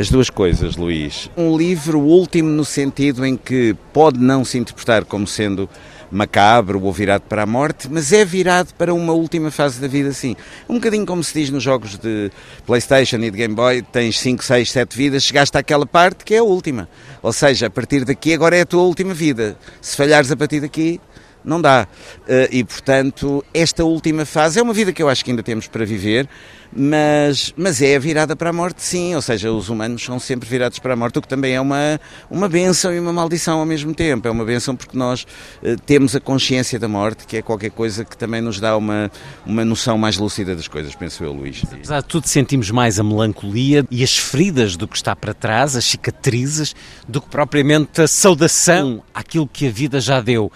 As 0.00 0.08
duas 0.08 0.30
coisas, 0.30 0.76
Luís. 0.76 1.28
Um 1.36 1.54
livro 1.54 2.00
último 2.00 2.48
no 2.48 2.64
sentido 2.64 3.22
em 3.26 3.36
que 3.36 3.76
pode 3.92 4.18
não 4.18 4.46
se 4.46 4.56
interpretar 4.56 5.04
como 5.04 5.26
sendo 5.26 5.68
macabro 6.10 6.82
ou 6.82 6.90
virado 6.90 7.24
para 7.28 7.42
a 7.42 7.46
morte, 7.46 7.86
mas 7.86 8.10
é 8.10 8.24
virado 8.24 8.72
para 8.78 8.94
uma 8.94 9.12
última 9.12 9.50
fase 9.50 9.78
da 9.78 9.86
vida, 9.86 10.10
sim. 10.14 10.34
Um 10.66 10.76
bocadinho 10.76 11.04
como 11.04 11.22
se 11.22 11.34
diz 11.34 11.50
nos 11.50 11.62
jogos 11.62 11.98
de 11.98 12.32
Playstation 12.64 13.18
e 13.18 13.30
de 13.30 13.36
Game 13.36 13.54
Boy, 13.54 13.82
tens 13.82 14.18
5, 14.20 14.42
6, 14.42 14.70
7 14.70 14.96
vidas, 14.96 15.22
chegaste 15.22 15.58
àquela 15.58 15.84
parte 15.84 16.24
que 16.24 16.34
é 16.34 16.38
a 16.38 16.42
última. 16.42 16.88
Ou 17.20 17.30
seja, 17.30 17.66
a 17.66 17.70
partir 17.70 18.06
daqui 18.06 18.32
agora 18.32 18.56
é 18.56 18.62
a 18.62 18.66
tua 18.66 18.80
última 18.80 19.12
vida. 19.12 19.58
Se 19.82 19.98
falhares 19.98 20.32
a 20.32 20.36
partir 20.36 20.60
daqui, 20.60 20.98
não 21.44 21.60
dá. 21.60 21.86
Eh, 22.26 22.48
e, 22.52 22.64
portanto, 22.64 23.44
esta 23.52 23.84
última 23.84 24.24
fase 24.24 24.58
é 24.58 24.62
uma 24.62 24.72
vida 24.72 24.92
que 24.92 25.02
eu 25.02 25.08
acho 25.08 25.24
que 25.24 25.30
ainda 25.30 25.42
temos 25.42 25.66
para 25.66 25.84
viver, 25.84 26.28
mas, 26.72 27.52
mas 27.56 27.82
é 27.82 27.98
virada 27.98 28.36
para 28.36 28.50
a 28.50 28.52
morte, 28.52 28.82
sim. 28.82 29.14
Ou 29.14 29.22
seja, 29.22 29.52
os 29.52 29.68
humanos 29.68 30.02
são 30.02 30.18
sempre 30.18 30.48
virados 30.48 30.78
para 30.78 30.92
a 30.92 30.96
morte, 30.96 31.18
o 31.18 31.22
que 31.22 31.28
também 31.28 31.54
é 31.54 31.60
uma, 31.60 32.00
uma 32.30 32.48
benção 32.48 32.94
e 32.94 33.00
uma 33.00 33.12
maldição 33.12 33.58
ao 33.58 33.66
mesmo 33.66 33.94
tempo. 33.94 34.28
É 34.28 34.30
uma 34.30 34.44
benção 34.44 34.76
porque 34.76 34.96
nós 34.96 35.26
uh, 35.62 35.76
temos 35.84 36.14
a 36.14 36.20
consciência 36.20 36.78
da 36.78 36.88
morte, 36.88 37.26
que 37.26 37.36
é 37.36 37.42
qualquer 37.42 37.70
coisa 37.70 38.04
que 38.04 38.16
também 38.16 38.40
nos 38.40 38.60
dá 38.60 38.76
uma, 38.76 39.10
uma 39.44 39.64
noção 39.64 39.98
mais 39.98 40.16
lúcida 40.16 40.54
das 40.54 40.68
coisas, 40.68 40.94
penso 40.94 41.24
eu, 41.24 41.32
Luís. 41.32 41.62
Apesar 41.70 42.00
de 42.00 42.06
tudo, 42.06 42.28
sentimos 42.28 42.70
mais 42.70 43.00
a 43.00 43.02
melancolia 43.02 43.84
e 43.90 44.04
as 44.04 44.16
feridas 44.16 44.76
do 44.76 44.86
que 44.86 44.96
está 44.96 45.16
para 45.16 45.34
trás, 45.34 45.74
as 45.74 45.84
cicatrizes, 45.84 46.74
do 47.08 47.20
que 47.20 47.28
propriamente 47.28 48.00
a 48.00 48.06
saudação 48.08 49.02
àquilo 49.12 49.48
que 49.48 49.66
a 49.66 49.70
vida 49.70 50.00
já 50.00 50.20
deu. 50.20 50.52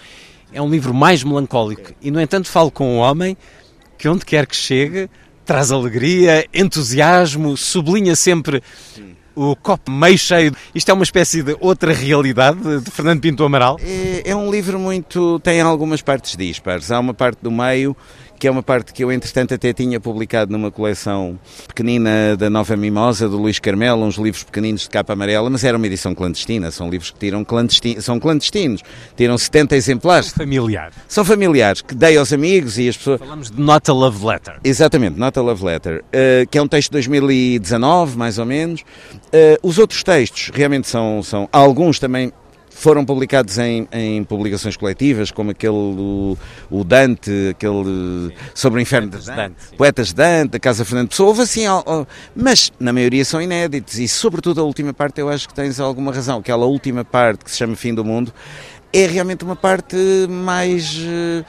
É 0.52 0.62
um 0.62 0.70
livro 0.70 0.94
mais 0.94 1.24
melancólico 1.24 1.92
e, 2.00 2.12
no 2.12 2.20
entanto, 2.20 2.48
falo 2.48 2.70
com 2.70 2.96
um 2.96 2.98
homem 2.98 3.36
que, 3.98 4.08
onde 4.08 4.24
quer 4.24 4.46
que 4.46 4.54
chegue, 4.54 5.08
traz 5.44 5.70
alegria, 5.70 6.46
entusiasmo, 6.52 7.56
sublinha 7.56 8.16
sempre 8.16 8.62
Sim. 8.94 9.14
o 9.34 9.54
copo 9.54 9.90
meio 9.90 10.18
cheio. 10.18 10.54
Isto 10.74 10.90
é 10.90 10.94
uma 10.94 11.04
espécie 11.04 11.42
de 11.42 11.56
outra 11.60 11.92
realidade 11.92 12.80
de 12.80 12.90
Fernando 12.90 13.20
Pinto 13.20 13.44
Amaral? 13.44 13.78
É, 13.82 14.30
é 14.30 14.36
um 14.36 14.50
livro 14.50 14.78
muito. 14.78 15.38
tem 15.40 15.60
algumas 15.60 16.02
partes 16.02 16.36
dispares. 16.36 16.90
Há 16.90 16.98
uma 16.98 17.14
parte 17.14 17.38
do 17.42 17.50
meio 17.50 17.96
que 18.38 18.48
é 18.48 18.50
uma 18.50 18.62
parte 18.62 18.92
que 18.92 19.02
eu, 19.02 19.12
entretanto, 19.12 19.54
até 19.54 19.72
tinha 19.72 20.00
publicado 20.00 20.52
numa 20.52 20.70
coleção 20.70 21.38
pequenina 21.68 22.36
da 22.36 22.50
Nova 22.50 22.76
Mimosa, 22.76 23.28
do 23.28 23.38
Luís 23.38 23.58
Carmelo, 23.58 24.04
uns 24.04 24.16
livros 24.16 24.42
pequeninos 24.42 24.82
de 24.82 24.90
capa 24.90 25.12
amarela, 25.12 25.48
mas 25.48 25.64
era 25.64 25.76
uma 25.76 25.86
edição 25.86 26.14
clandestina, 26.14 26.70
são 26.70 26.88
livros 26.90 27.10
que 27.10 27.18
tiram 27.18 27.44
clandestinos, 27.44 28.04
são 28.04 28.18
clandestinos, 28.20 28.82
tiram 29.16 29.36
70 29.36 29.76
exemplares. 29.76 30.26
São 30.28 30.38
familiar. 30.38 30.92
São 31.08 31.24
familiares, 31.24 31.82
que 31.82 31.94
dei 31.94 32.16
aos 32.16 32.32
amigos 32.32 32.78
e 32.78 32.88
as 32.88 32.96
pessoas... 32.96 33.20
Falamos 33.20 33.50
de 33.50 33.60
Not 33.60 33.90
a 33.90 33.94
Love 33.94 34.24
Letter. 34.24 34.60
Exatamente, 34.62 35.18
Not 35.18 35.38
a 35.38 35.42
Love 35.42 35.64
Letter, 35.64 36.04
uh, 36.04 36.48
que 36.50 36.58
é 36.58 36.62
um 36.62 36.68
texto 36.68 36.90
de 36.90 36.92
2019, 36.94 38.16
mais 38.16 38.38
ou 38.38 38.46
menos. 38.46 38.82
Uh, 38.82 39.58
os 39.62 39.78
outros 39.78 40.02
textos 40.02 40.50
realmente 40.54 40.88
são, 40.88 41.22
são 41.22 41.48
alguns 41.52 41.98
também 41.98 42.32
foram 42.74 43.04
publicados 43.04 43.56
em, 43.58 43.88
em 43.92 44.24
publicações 44.24 44.76
coletivas, 44.76 45.30
como 45.30 45.52
aquele 45.52 45.72
o, 45.72 46.36
o 46.70 46.84
Dante, 46.84 47.30
aquele 47.50 48.34
sobre 48.52 48.80
o 48.80 48.82
inferno 48.82 49.10
de 49.10 49.18
Dante, 49.18 49.36
Dante 49.36 49.76
Poetas 49.76 50.08
de 50.08 50.14
Dante, 50.14 50.56
a 50.56 50.60
Casa 50.60 50.84
Fernando 50.84 51.08
Pessoa, 51.08 51.28
houve 51.28 51.42
assim, 51.42 51.62
mas 52.34 52.72
na 52.78 52.92
maioria 52.92 53.24
são 53.24 53.40
inéditos. 53.40 53.98
E 53.98 54.08
sobretudo 54.08 54.60
a 54.60 54.64
última 54.64 54.92
parte 54.92 55.20
eu 55.20 55.28
acho 55.28 55.48
que 55.48 55.54
tens 55.54 55.78
alguma 55.80 56.12
razão, 56.12 56.40
aquela 56.40 56.66
última 56.66 57.04
parte 57.04 57.44
que 57.44 57.50
se 57.50 57.56
chama 57.56 57.76
Fim 57.76 57.94
do 57.94 58.04
Mundo 58.04 58.32
é 58.92 59.06
realmente 59.06 59.44
uma 59.44 59.56
parte 59.56 59.96
mais 60.28 60.96
eh, 61.04 61.44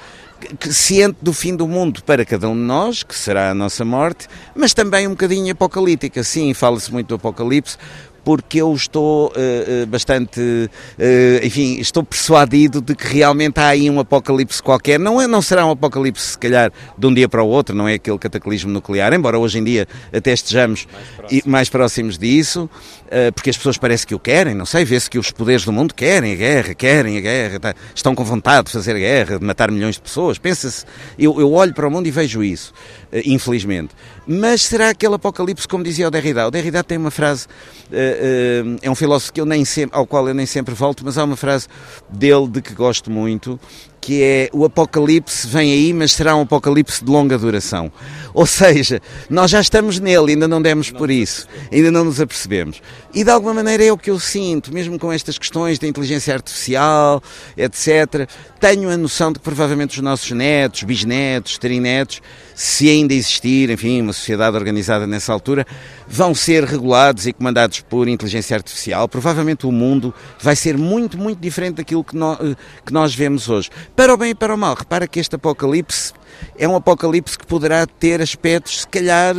ciente 0.72 1.18
do 1.22 1.32
fim 1.32 1.56
do 1.56 1.68
mundo 1.68 2.04
para 2.04 2.26
cada 2.26 2.50
um 2.50 2.56
de 2.56 2.62
nós, 2.62 3.04
que 3.04 3.16
será 3.16 3.52
a 3.52 3.54
nossa 3.54 3.86
morte, 3.86 4.28
mas 4.56 4.74
também 4.74 5.06
um 5.06 5.12
bocadinho 5.12 5.52
apocalíptica. 5.52 6.24
Sim, 6.24 6.54
fala-se 6.56 6.92
muito 6.92 7.10
do 7.10 7.16
apocalipse, 7.16 7.78
porque 8.26 8.60
eu 8.60 8.74
estou 8.74 9.28
uh, 9.28 9.86
bastante, 9.86 10.42
uh, 10.42 11.46
enfim, 11.46 11.80
estou 11.80 12.04
persuadido 12.04 12.82
de 12.82 12.96
que 12.96 13.08
realmente 13.08 13.60
há 13.60 13.68
aí 13.68 13.88
um 13.88 14.00
apocalipse 14.00 14.62
qualquer. 14.62 15.00
Não, 15.00 15.22
é, 15.22 15.28
não 15.28 15.44
será 15.44 15.64
um 15.64 15.70
apocalipse, 15.70 16.32
se 16.32 16.38
calhar, 16.38 16.72
de 16.98 17.08
um 17.08 17.14
dia 17.14 17.30
para 17.30 17.44
o 17.44 17.48
outro, 17.48 17.76
não 17.76 17.88
é 17.88 17.94
aquele 17.94 18.18
cataclismo 18.18 18.72
nuclear, 18.72 19.14
embora 19.14 19.38
hoje 19.38 19.60
em 19.60 19.64
dia 19.64 19.88
até 20.12 20.34
estejamos 20.34 20.88
mais, 21.46 21.46
mais 21.66 21.70
próximos 21.70 22.18
disso, 22.18 22.68
uh, 23.06 23.32
porque 23.34 23.52
as 23.52 23.58
pessoas 23.58 23.78
parece 23.78 24.08
que 24.08 24.16
o 24.16 24.20
querem, 24.20 24.56
não 24.56 24.66
sei, 24.66 24.84
vê-se 24.84 25.08
que 25.08 25.20
os 25.20 25.30
poderes 25.30 25.64
do 25.64 25.72
mundo 25.72 25.94
querem 25.94 26.34
a 26.34 26.36
guerra, 26.36 26.74
querem 26.74 27.18
a 27.20 27.22
guerra, 27.22 27.60
tá, 27.60 27.76
estão 27.94 28.16
com 28.16 28.24
vontade 28.24 28.66
de 28.66 28.72
fazer 28.72 28.98
guerra, 28.98 29.38
de 29.38 29.46
matar 29.46 29.70
milhões 29.70 29.96
de 29.96 30.02
pessoas. 30.02 30.40
Pensa-se, 30.40 30.84
eu, 31.18 31.40
eu 31.40 31.54
olho 31.54 31.76
para 31.76 31.88
o 31.88 31.92
mundo 31.92 32.08
e 32.08 32.12
vejo 32.12 32.44
isso, 32.44 32.74
infelizmente. 33.24 33.94
Mas 34.28 34.64
será 34.64 34.90
aquele 34.90 35.16
apocalipse, 35.16 35.68
como 35.68 35.84
dizia 35.84 36.08
o 36.08 36.12
Derrida? 36.12 36.48
O 36.48 36.52
Derrida 36.52 36.84
tem 36.84 36.98
uma 36.98 37.12
frase 37.12 37.48
uh, 37.92 38.78
é 38.82 38.90
um 38.90 38.96
filósofo 38.96 39.34
que 39.34 39.42
eu 39.42 39.46
nem 39.46 39.64
sempre, 39.64 39.98
ao 39.98 40.06
qual 40.06 40.28
eu 40.28 40.34
nem 40.34 40.46
sempre 40.46 40.74
volto, 40.74 41.04
mas 41.06 41.18
há 41.18 41.24
uma 41.24 41.36
frase 41.36 41.68
dele 42.10 42.48
de 42.48 42.62
que 42.62 42.74
gosto 42.74 43.12
muito, 43.12 43.60
que 44.02 44.22
é 44.22 44.50
o 44.54 44.64
apocalipse 44.66 45.48
vem 45.48 45.72
aí, 45.72 45.94
mas 45.94 46.12
será 46.12 46.36
um 46.36 46.42
apocalipse 46.42 47.04
de 47.04 47.10
longa 47.10 47.38
duração. 47.38 47.92
Ou 48.34 48.46
seja, 48.46 49.02
nós 49.30 49.50
já 49.50 49.60
estamos 49.60 50.00
nele, 50.00 50.34
ainda 50.34 50.48
não 50.48 50.62
demos 50.62 50.92
por 50.92 51.10
isso, 51.10 51.48
ainda 51.72 51.90
não 51.90 52.06
nos 52.06 52.22
apercebemos. 52.22 52.82
E 53.14 53.24
de 53.24 53.32
alguma 53.32 53.54
maneira 53.54 53.84
é 53.84 53.92
o 53.92 53.98
que 53.98 54.12
eu 54.12 54.20
sinto, 54.20 54.72
mesmo 54.72 55.00
com 55.00 55.12
estas 55.12 55.38
questões 55.38 55.80
da 55.80 55.88
inteligência 55.88 56.34
artificial, 56.34 57.22
etc. 57.58 58.30
Tenho 58.60 58.90
a 58.90 58.98
noção 58.98 59.32
de 59.32 59.40
que 59.40 59.46
provavelmente 59.46 59.98
os 59.98 60.04
nossos 60.04 60.30
netos, 60.32 60.84
bisnetos, 60.84 61.58
trinetos, 61.58 62.22
se 62.56 62.90
ainda 62.90 63.14
existir, 63.14 63.70
enfim, 63.70 64.02
uma 64.02 64.14
sociedade 64.14 64.56
organizada 64.56 65.06
nessa 65.06 65.34
altura, 65.34 65.68
vão 66.08 66.34
ser 66.34 66.64
regulados 66.64 67.28
e 67.28 67.34
comandados 67.34 67.82
por 67.82 68.08
inteligência 68.08 68.56
artificial. 68.56 69.08
Provavelmente 69.10 69.68
o 69.68 69.72
mundo 69.72 70.14
vai 70.42 70.56
ser 70.56 70.78
muito, 70.78 71.18
muito 71.18 71.40
diferente 71.40 71.76
daquilo 71.76 72.04
que, 72.04 72.16
no, 72.16 72.38
que 72.86 72.94
nós 72.94 73.14
vemos 73.14 73.50
hoje. 73.50 73.70
Para 73.96 74.14
o 74.14 74.18
bem 74.18 74.30
e 74.30 74.36
para 74.36 74.56
o 74.56 74.58
mal. 74.58 74.74
Repara 74.74 75.06
que 75.08 75.20
este 75.20 75.36
apocalipse 75.36 76.14
é 76.58 76.68
um 76.68 76.76
apocalipse 76.76 77.38
que 77.38 77.46
poderá 77.46 77.86
ter 77.86 78.22
aspectos, 78.22 78.82
se 78.82 78.88
calhar, 78.88 79.36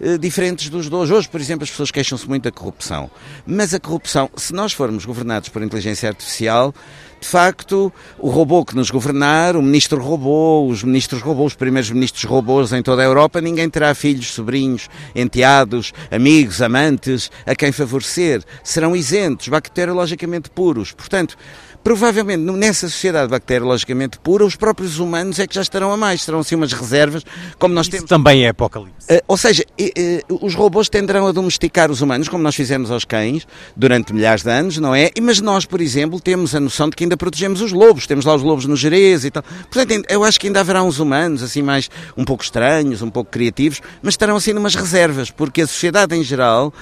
eh, 0.00 0.18
diferentes 0.18 0.68
dos 0.68 0.88
de 0.88 0.94
hoje. 0.94 1.12
Hoje, 1.12 1.28
por 1.28 1.40
exemplo, 1.40 1.64
as 1.64 1.70
pessoas 1.70 1.90
queixam-se 1.90 2.28
muito 2.28 2.44
da 2.44 2.52
corrupção. 2.52 3.10
Mas 3.46 3.74
a 3.74 3.80
corrupção, 3.80 4.30
se 4.36 4.52
nós 4.52 4.72
formos 4.72 5.04
governados 5.04 5.48
por 5.48 5.62
inteligência 5.62 6.08
artificial, 6.08 6.74
de 7.20 7.26
facto, 7.26 7.92
o 8.18 8.28
robô 8.28 8.64
que 8.64 8.76
nos 8.76 8.90
governar, 8.90 9.56
o 9.56 9.62
ministro 9.62 10.00
robô, 10.00 10.66
os 10.66 10.82
ministros 10.84 11.20
robôs, 11.20 11.52
os 11.52 11.56
primeiros 11.56 11.90
ministros 11.90 12.24
robôs 12.24 12.72
em 12.72 12.82
toda 12.82 13.02
a 13.02 13.04
Europa, 13.04 13.40
ninguém 13.40 13.68
terá 13.68 13.94
filhos, 13.94 14.32
sobrinhos, 14.32 14.88
enteados, 15.14 15.92
amigos, 16.10 16.62
amantes, 16.62 17.30
a 17.44 17.54
quem 17.54 17.72
favorecer. 17.72 18.42
Serão 18.62 18.94
isentos, 18.94 19.48
bacteriologicamente 19.48 20.50
puros. 20.50 20.92
Portanto, 20.92 21.36
provavelmente 21.82 22.42
nessa 22.42 22.88
sociedade 22.88 23.28
bacteriologicamente 23.30 24.18
pura, 24.18 24.44
os 24.44 24.56
próprios 24.56 24.98
humanos 24.98 25.38
é 25.38 25.46
que 25.46 25.54
já 25.54 25.62
estarão 25.62 25.92
a 25.92 25.96
mais, 25.96 26.22
serão 26.22 26.40
assim 26.40 26.54
umas 26.54 26.72
reservas, 26.72 27.24
como 27.58 27.74
nós 27.74 27.86
Isso 27.86 27.96
temos. 27.96 28.08
também 28.08 28.44
é 28.44 28.48
apocalipse. 28.48 29.12
Uh, 29.12 29.20
ou 29.26 29.36
seja, 29.36 29.64
uh, 29.80 30.34
uh, 30.34 30.46
os 30.46 30.54
robôs 30.54 30.88
tenderão 30.88 31.26
a 31.26 31.32
domesticar 31.32 31.90
os 31.90 32.00
humanos, 32.00 32.28
como 32.28 32.42
nós 32.42 32.54
fizemos 32.54 32.90
aos 32.90 33.04
cães 33.04 33.46
durante 33.76 34.12
milhares 34.12 34.42
de 34.42 34.50
anos, 34.50 34.78
não 34.78 34.94
é? 34.94 35.10
Mas 35.20 35.40
nós, 35.40 35.64
por 35.64 35.80
exemplo, 35.80 36.20
temos 36.20 36.54
a 36.54 36.60
noção 36.60 36.88
de 36.88 36.96
que 36.96 37.04
ainda 37.04 37.16
protegemos 37.16 37.60
os 37.60 37.72
lobos, 37.72 38.06
temos 38.06 38.24
lá 38.24 38.34
os 38.34 38.42
lobos 38.42 38.66
no 38.66 38.76
Jerez 38.76 39.24
e 39.24 39.30
tal. 39.30 39.42
Portanto, 39.70 40.04
eu 40.08 40.24
acho 40.24 40.38
que 40.38 40.46
ainda 40.46 40.60
haverá 40.60 40.82
uns 40.82 40.98
humanos 40.98 41.42
assim 41.42 41.62
mais 41.62 41.90
um 42.16 42.24
pouco 42.24 42.42
estranhos, 42.42 43.02
um 43.02 43.10
pouco 43.10 43.30
criativos, 43.30 43.80
mas 44.02 44.14
estarão 44.14 44.36
assim 44.36 44.52
numas 44.52 44.74
reservas, 44.74 45.30
porque 45.30 45.62
a 45.62 45.66
sociedade 45.66 46.14
em 46.14 46.22
geral 46.22 46.72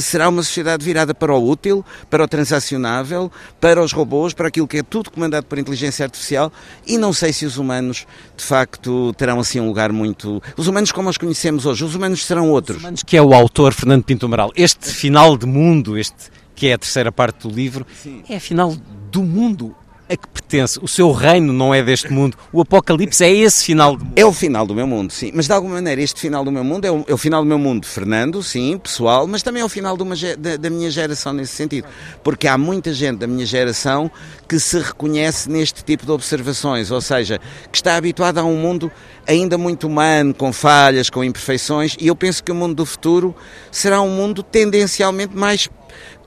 será 0.00 0.28
uma 0.28 0.42
sociedade 0.42 0.84
virada 0.84 1.14
para 1.14 1.34
o 1.34 1.50
útil, 1.50 1.84
para 2.08 2.24
o 2.24 2.28
transacionável, 2.28 3.30
para 3.60 3.82
os 3.82 3.92
robôs, 3.92 4.34
para 4.40 4.48
aquilo 4.48 4.66
que 4.66 4.78
é 4.78 4.82
tudo 4.82 5.10
comandado 5.10 5.44
por 5.44 5.58
inteligência 5.58 6.02
artificial 6.02 6.50
e 6.86 6.96
não 6.96 7.12
sei 7.12 7.30
se 7.30 7.44
os 7.44 7.58
humanos, 7.58 8.06
de 8.34 8.42
facto, 8.42 9.12
terão 9.12 9.38
assim 9.38 9.60
um 9.60 9.66
lugar 9.66 9.92
muito... 9.92 10.42
Os 10.56 10.66
humanos 10.66 10.90
como 10.90 11.10
os 11.10 11.18
conhecemos 11.18 11.66
hoje, 11.66 11.84
os 11.84 11.94
humanos 11.94 12.24
serão 12.24 12.48
outros. 12.48 12.78
Os 12.78 12.82
humanos 12.82 13.02
que 13.02 13.18
é 13.18 13.22
o 13.22 13.34
autor 13.34 13.74
Fernando 13.74 14.02
Pinto 14.02 14.24
Amaral. 14.24 14.50
Este 14.56 14.88
final 14.88 15.36
de 15.36 15.44
mundo, 15.44 15.98
este 15.98 16.30
que 16.54 16.68
é 16.68 16.72
a 16.72 16.78
terceira 16.78 17.12
parte 17.12 17.46
do 17.46 17.54
livro, 17.54 17.86
Sim. 18.02 18.22
é 18.30 18.36
a 18.36 18.40
final 18.40 18.74
do 19.12 19.22
mundo 19.22 19.76
a 20.10 20.16
que 20.16 20.28
pertence. 20.28 20.78
O 20.82 20.88
seu 20.88 21.12
reino 21.12 21.52
não 21.52 21.72
é 21.72 21.82
deste 21.82 22.12
mundo. 22.12 22.36
O 22.52 22.60
Apocalipse 22.60 23.22
é 23.22 23.32
esse 23.32 23.64
final 23.64 23.96
do 23.96 24.04
mundo. 24.04 24.12
É 24.16 24.24
o 24.24 24.32
final 24.32 24.66
do 24.66 24.74
meu 24.74 24.86
mundo, 24.86 25.12
sim. 25.12 25.30
Mas 25.32 25.46
de 25.46 25.52
alguma 25.52 25.74
maneira, 25.74 26.02
este 26.02 26.20
final 26.20 26.44
do 26.44 26.50
meu 26.50 26.64
mundo 26.64 26.84
é 26.84 26.90
o, 26.90 27.04
é 27.06 27.14
o 27.14 27.16
final 27.16 27.42
do 27.42 27.46
meu 27.46 27.58
mundo, 27.58 27.86
Fernando, 27.86 28.42
sim, 28.42 28.76
pessoal, 28.76 29.28
mas 29.28 29.42
também 29.42 29.62
é 29.62 29.64
o 29.64 29.68
final 29.68 29.96
uma, 29.96 30.16
da, 30.36 30.56
da, 30.56 30.70
minha 30.70 30.90
geração 30.90 31.32
nesse 31.32 31.54
sentido. 31.54 31.86
Porque 32.24 32.48
há 32.48 32.58
muita 32.58 32.92
gente 32.92 33.18
da 33.18 33.26
minha 33.28 33.46
geração 33.46 34.10
que 34.48 34.58
se 34.58 34.80
reconhece 34.80 35.48
neste 35.48 35.84
tipo 35.84 36.04
de 36.04 36.10
observações, 36.10 36.90
ou 36.90 37.00
seja, 37.00 37.38
que 37.70 37.78
está 37.78 37.94
habituada 37.94 38.40
a 38.40 38.44
um 38.44 38.56
mundo 38.56 38.90
ainda 39.26 39.56
muito 39.56 39.86
humano, 39.86 40.34
com 40.34 40.52
falhas, 40.52 41.08
com 41.08 41.22
imperfeições, 41.22 41.96
e 42.00 42.08
eu 42.08 42.16
penso 42.16 42.42
que 42.42 42.50
o 42.50 42.54
mundo 42.54 42.74
do 42.74 42.84
futuro 42.84 43.34
será 43.70 44.00
um 44.00 44.10
mundo 44.10 44.42
tendencialmente 44.42 45.36
mais 45.36 45.68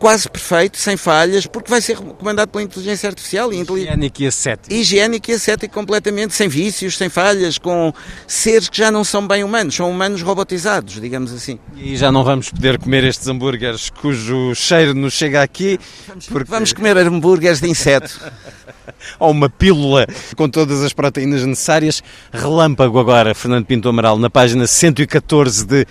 quase 0.04 0.30
perfeito, 0.30 0.78
sem 0.78 0.97
falhas, 0.97 1.47
porque 1.47 1.70
vai 1.70 1.80
ser 1.80 1.95
comandado 1.95 2.51
pela 2.51 2.62
inteligência 2.62 3.08
artificial. 3.08 3.54
Higiênico 3.54 4.22
e 4.22 4.28
ascético. 4.28 4.74
Higiênico 4.76 5.32
e 5.32 5.34
ascético 5.34 5.74
completamente, 5.74 6.34
sem 6.34 6.49
vícios, 6.49 6.97
sem 6.97 7.08
falhas, 7.08 7.58
com 7.58 7.93
seres 8.28 8.68
que 8.68 8.78
já 8.78 8.91
não 8.91 9.06
são 9.06 9.26
bem 9.26 9.45
humanos, 9.45 9.76
são 9.76 9.89
humanos 9.89 10.22
robotizados, 10.22 10.99
digamos 10.99 11.32
assim. 11.32 11.58
E 11.78 11.95
já 11.95 12.12
não 12.12 12.22
vamos 12.22 12.49
poder 12.49 12.78
comer 12.80 13.06
estes 13.06 13.26
hambúrgueres 13.30 13.89
cujo 13.91 14.54
cheiro 14.54 14.93
nos 14.93 15.14
chega 15.14 15.41
aqui. 15.41 15.80
Porque... 16.28 16.51
Vamos 16.51 16.74
comer 16.74 16.97
hambúrgueres 16.97 17.62
de 17.62 17.70
inseto. 17.70 18.20
Ou 19.18 19.32
uma 19.32 19.47
pílula 19.47 20.06
com 20.36 20.49
todas 20.49 20.84
as 20.84 20.91
proteínas 20.91 21.45
necessárias. 21.45 22.04
Relâmpago 22.34 22.99
agora, 22.99 23.34
Fernando 23.34 23.66
Pinto 23.66 23.88
Amaral, 23.88 24.20
na 24.20 24.30
página 24.30 24.68
114 24.68 25.66
de 25.66 25.88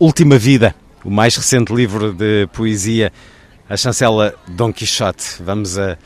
Última 0.00 0.38
Vida, 0.38 0.74
o 1.04 1.10
mais 1.10 1.36
recente 1.36 1.74
livro 1.74 2.10
de 2.10 2.46
poesia 2.46 3.12
a 3.68 3.76
chancela 3.76 4.34
Dom 4.46 4.72
Quixote. 4.72 5.42
Vamos 5.42 5.78
a, 5.78 5.96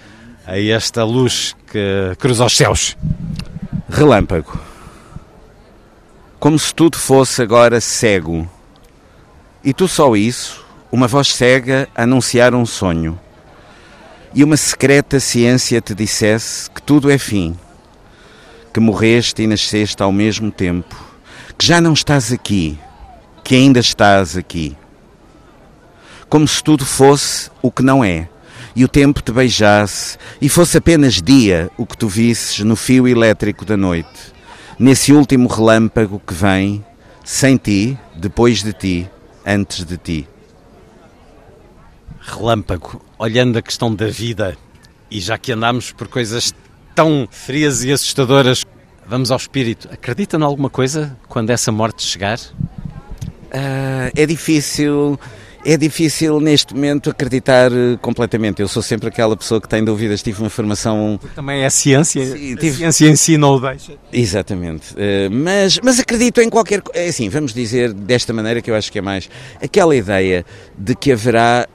a 0.47 0.61
esta 0.61 1.05
luz 1.05 1.57
que 1.71 2.15
cruza 2.19 2.45
os 2.45 2.57
céus. 2.57 2.97
Relâmpago. 3.89 4.59
Como 6.39 6.59
se 6.59 6.73
tudo 6.75 6.97
fosse 6.97 7.43
agora 7.43 7.81
cego. 7.81 8.49
E 9.65 9.73
tu 9.73 9.89
só 9.89 10.15
isso, 10.15 10.65
uma 10.91 11.09
voz 11.09 11.35
cega 11.35 11.89
a 11.95 12.05
anunciar 12.05 12.55
um 12.55 12.65
sonho. 12.65 13.19
E 14.35 14.45
uma 14.45 14.57
secreta 14.57 15.19
ciência 15.19 15.81
te 15.81 15.95
dissesse 15.95 16.71
que 16.71 16.81
tudo 16.81 17.11
é 17.11 17.19
fim, 17.19 17.59
que 18.73 18.79
morreste 18.79 19.43
e 19.43 19.47
nasceste 19.47 20.03
ao 20.03 20.13
mesmo 20.13 20.53
tempo, 20.53 20.95
que 21.57 21.67
já 21.67 21.81
não 21.81 21.95
estás 21.95 22.31
aqui, 22.31 22.79
que 23.43 23.55
ainda 23.57 23.81
estás 23.81 24.37
aqui 24.37 24.77
como 26.29 26.47
se 26.47 26.63
tudo 26.63 26.85
fosse 26.85 27.51
o 27.63 27.71
que 27.71 27.83
não 27.83 28.05
é, 28.05 28.29
e 28.77 28.85
o 28.85 28.89
tempo 28.89 29.23
te 29.23 29.33
beijasse, 29.33 30.19
e 30.41 30.49
fosse 30.49 30.79
apenas 30.79 31.21
dia 31.21 31.71
o 31.77 31.87
que 31.87 31.97
tu 31.97 32.09
visses 32.09 32.61
no 32.61 32.77
fio 32.77 33.09
elétrico 33.09 33.65
da 33.65 33.77
noite, 33.77 34.33
nesse 34.79 35.13
último 35.13 35.49
relâmpago 35.49 36.21
que 36.25 36.35
vem, 36.35 36.85
sem 37.25 37.57
ti, 37.57 37.99
depois 38.15 38.63
de 38.63 38.73
ti, 38.73 39.11
antes 39.45 39.85
de 39.85 39.97
ti. 39.97 40.29
Relâmpago, 42.21 43.01
olhando 43.19 43.59
a 43.59 43.63
questão 43.63 43.95
da 43.95 44.07
vida, 44.07 44.57
e 45.11 45.21
já 45.21 45.39
que 45.39 45.53
andamos 45.53 45.91
por 45.93 46.09
coisas 46.09 46.55
tão 46.95 47.27
frias 47.31 47.83
e 47.85 47.93
assustadoras, 47.93 48.65
vamos 49.07 49.31
ao 49.31 49.39
espírito. 49.39 49.89
Acredita 49.91 50.37
em 50.37 50.43
alguma 50.43 50.69
coisa 50.69 51.17
quando 51.29 51.51
essa 51.51 51.73
morte 51.73 52.03
chegar? 52.03 52.39
Uh, 52.39 54.13
é 54.15 54.27
difícil 54.27 55.19
é 55.65 55.77
difícil 55.77 56.41
neste 56.41 56.75
momento 56.75 57.11
acreditar 57.11 57.71
eh, 57.73 57.97
completamente. 58.01 58.63
Eu 58.63 58.69
sou 58.69 58.83
sempre 58.83 59.09
aquela 59.09 59.37
pessoa 59.37 59.61
que 59.61 59.69
tem 59.69 59.85
dúvidas. 59.85 60.23
Tive 60.23 60.41
uma 60.41 60.51
formação. 60.51 61.19
Também 61.35 61.65
é 61.65 61.71
ciência. 61.71 62.25
Sim, 62.25 62.57
tive... 62.57 62.85
A 62.85 62.93
ciência 62.93 63.09
em 63.09 63.17
si 63.17 63.37
não 63.37 63.55
o 63.55 63.61
deixa. 63.61 63.93
Exatamente. 64.13 64.95
Eh, 64.97 65.29
mas, 65.29 65.79
mas 65.83 65.99
acredito 65.99 66.41
em 66.41 66.49
qualquer. 66.49 66.83
É 66.95 67.09
assim, 67.09 67.29
vamos 67.29 67.53
dizer 67.53 67.93
desta 67.93 68.33
maneira 68.33 68.63
que 68.63 68.71
eu 68.71 68.75
acho 68.75 68.91
que 68.91 68.99
é 68.99 69.03
mais. 69.03 69.29
Aquela 69.63 69.95
ideia 69.95 70.45
de 70.77 70.95
que 70.95 71.13
haverá 71.13 71.67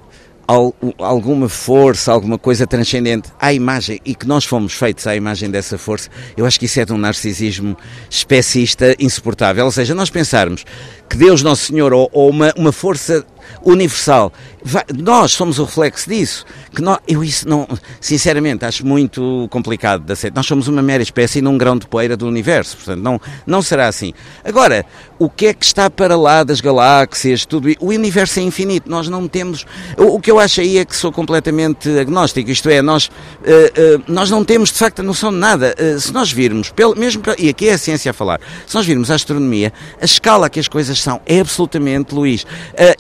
alguma 0.98 1.48
força, 1.48 2.12
alguma 2.12 2.38
coisa 2.38 2.68
transcendente 2.68 3.30
à 3.40 3.54
imagem 3.54 4.00
e 4.06 4.14
que 4.14 4.28
nós 4.28 4.44
fomos 4.44 4.74
feitos 4.74 5.08
à 5.08 5.16
imagem 5.16 5.50
dessa 5.50 5.78
força, 5.78 6.10
eu 6.36 6.46
acho 6.46 6.60
que 6.60 6.66
isso 6.66 6.80
é 6.80 6.86
de 6.86 6.92
um 6.92 6.98
narcisismo 6.98 7.78
especista 8.10 8.96
insuportável. 9.00 9.66
Ou 9.66 9.72
seja, 9.72 9.96
nós 9.96 10.10
pensarmos 10.10 10.66
que 11.10 11.18
Deus 11.18 11.42
Nosso 11.42 11.68
Senhor 11.68 11.94
ou, 11.94 12.10
ou 12.12 12.30
uma, 12.30 12.54
uma 12.58 12.72
força 12.72 13.26
universal. 13.64 14.32
Vai, 14.64 14.84
nós 14.98 15.34
somos 15.34 15.60
o 15.60 15.66
reflexo 15.66 16.10
disso. 16.10 16.46
Que 16.74 16.82
nós, 16.82 17.00
eu 17.08 17.24
isso 17.24 17.48
não, 17.48 17.68
sinceramente, 18.00 18.66
acho 18.66 18.86
muito 18.86 19.48
complicado 19.50 20.04
de 20.04 20.14
aceitar. 20.14 20.38
Nós 20.38 20.46
somos 20.46 20.68
uma 20.68 20.82
mera 20.82 21.04
espécie 21.04 21.42
num 21.42 21.58
grão 21.58 21.78
de 21.78 21.88
poeira 21.88 22.16
do 22.16 22.28
universo, 22.28 22.78
portanto, 22.78 23.02
não, 23.02 23.20
não 23.46 23.62
será 23.62 23.88
assim. 23.88 24.14
Agora, 24.44 24.86
o 25.20 25.30
que 25.30 25.48
é 25.48 25.54
que 25.54 25.66
está 25.66 25.90
para 25.90 26.16
lá 26.16 26.44
das 26.44 26.62
galáxias, 26.62 27.46
tudo 27.46 27.70
O 27.80 27.88
universo 27.88 28.40
é 28.40 28.44
infinito, 28.44 28.90
nós 28.90 29.08
não 29.08 29.28
temos. 29.28 29.66
O, 29.98 30.16
o 30.16 30.20
que 30.20 30.32
eu 30.32 30.40
acho 30.40 30.62
aí 30.62 30.78
é 30.78 30.86
que 30.86 30.96
sou 30.96 31.12
completamente 31.12 31.90
agnóstico, 31.98 32.50
isto 32.50 32.70
é, 32.70 32.82
nós, 32.82 33.08
uh, 33.08 33.10
uh, 33.10 34.04
nós 34.08 34.30
não 34.30 34.44
temos 34.44 34.72
de 34.72 34.78
facto 34.78 35.00
a 35.00 35.04
noção 35.04 35.32
de 35.32 35.38
nada. 35.38 35.76
Uh, 35.80 36.00
se 36.00 36.12
nós 36.12 36.32
virmos, 36.32 36.70
pelo, 36.72 36.96
mesmo, 36.96 37.22
e 37.38 37.50
aqui 37.50 37.70
é 37.70 37.74
a 37.74 37.78
ciência 37.78 38.12
a 38.12 38.14
falar, 38.14 38.40
se 38.66 38.76
nós 38.76 38.86
virmos 38.86 39.12
a 39.12 39.16
astronomia, 39.16 39.72
a 40.02 40.06
escala 40.06 40.50
que 40.50 40.60
as 40.60 40.68
coisas 40.68 41.00
são 41.00 41.22
é 41.26 41.40
absolutamente, 41.40 42.14
Luís, 42.14 42.46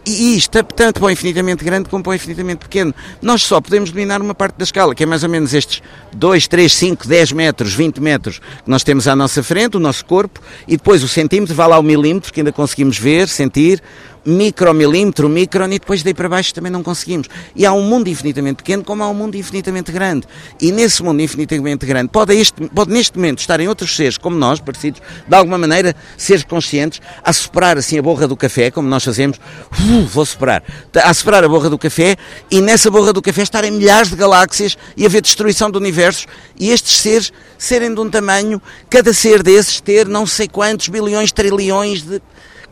e 0.05 0.32
é 0.37 0.63
tanto 0.63 0.99
para 0.99 1.07
o 1.07 1.11
infinitamente 1.11 1.63
grande 1.63 1.89
como 1.89 2.03
para 2.03 2.11
o 2.11 2.13
infinitamente 2.13 2.59
pequeno. 2.59 2.93
Nós 3.21 3.43
só 3.43 3.59
podemos 3.59 3.91
dominar 3.91 4.21
uma 4.21 4.33
parte 4.33 4.55
da 4.57 4.63
escala, 4.63 4.95
que 4.95 5.03
é 5.03 5.05
mais 5.05 5.23
ou 5.23 5.29
menos 5.29 5.53
estes 5.53 5.81
2, 6.13 6.47
3, 6.47 6.71
5, 6.71 7.07
10 7.07 7.31
metros, 7.31 7.73
20 7.73 7.99
metros 7.99 8.39
que 8.39 8.69
nós 8.69 8.83
temos 8.83 9.07
à 9.07 9.15
nossa 9.15 9.43
frente, 9.43 9.77
o 9.77 9.79
nosso 9.79 10.05
corpo, 10.05 10.41
e 10.67 10.77
depois 10.77 11.03
o 11.03 11.07
centímetro, 11.07 11.53
vai 11.55 11.67
lá 11.67 11.77
o 11.77 11.83
milímetro, 11.83 12.31
que 12.31 12.39
ainda 12.39 12.51
conseguimos 12.51 12.97
ver, 12.97 13.27
sentir, 13.27 13.81
micromilímetro, 14.25 15.27
micron, 15.27 15.65
e 15.67 15.79
depois 15.79 16.03
daí 16.03 16.13
para 16.13 16.29
baixo 16.29 16.53
também 16.53 16.71
não 16.71 16.83
conseguimos. 16.83 17.27
E 17.55 17.65
há 17.65 17.73
um 17.73 17.81
mundo 17.81 18.07
infinitamente 18.09 18.57
pequeno, 18.57 18.83
como 18.83 19.03
há 19.03 19.09
um 19.09 19.13
mundo 19.13 19.35
infinitamente 19.35 19.91
grande. 19.91 20.27
E 20.61 20.71
nesse 20.71 21.03
mundo 21.03 21.21
infinitamente 21.21 21.85
grande, 21.85 22.09
pode, 22.09 22.35
este, 22.35 22.67
pode 22.69 22.91
neste 22.91 23.17
momento 23.17 23.39
estarem 23.39 23.67
outros 23.67 23.95
seres 23.95 24.17
como 24.17 24.37
nós, 24.37 24.59
parecidos, 24.59 25.01
de 25.27 25.35
alguma 25.35 25.57
maneira, 25.57 25.95
seres 26.17 26.43
conscientes, 26.43 27.01
a 27.23 27.33
soprar 27.33 27.77
assim 27.77 27.97
a 27.97 28.01
borra 28.01 28.27
do 28.27 28.35
café, 28.35 28.71
como 28.71 28.87
nós 28.87 29.03
fazemos, 29.03 29.37
uh, 29.37 30.05
vou 30.07 30.25
soprar, 30.25 30.63
a 31.03 31.13
soprar 31.13 31.43
a 31.43 31.49
borra 31.49 31.69
do 31.69 31.77
café, 31.77 32.15
e 32.49 32.61
nessa 32.61 32.89
borra 32.89 33.11
do 33.11 33.21
café 33.21 33.41
estarem 33.41 33.71
milhares 33.71 34.09
de 34.09 34.15
galáxias 34.15 34.77
e 34.95 35.05
haver 35.05 35.21
destruição 35.21 35.69
do 35.69 35.79
universo, 35.79 36.25
e 36.59 36.69
estes 36.69 36.99
seres 36.99 37.31
serem 37.57 37.93
de 37.93 37.99
um 37.99 38.09
tamanho, 38.09 38.61
cada 38.89 39.13
ser 39.13 39.43
desses 39.43 39.79
ter 39.79 40.07
não 40.07 40.25
sei 40.25 40.47
quantos 40.47 40.87
bilhões, 40.87 41.31
trilhões 41.31 42.01
de 42.01 42.21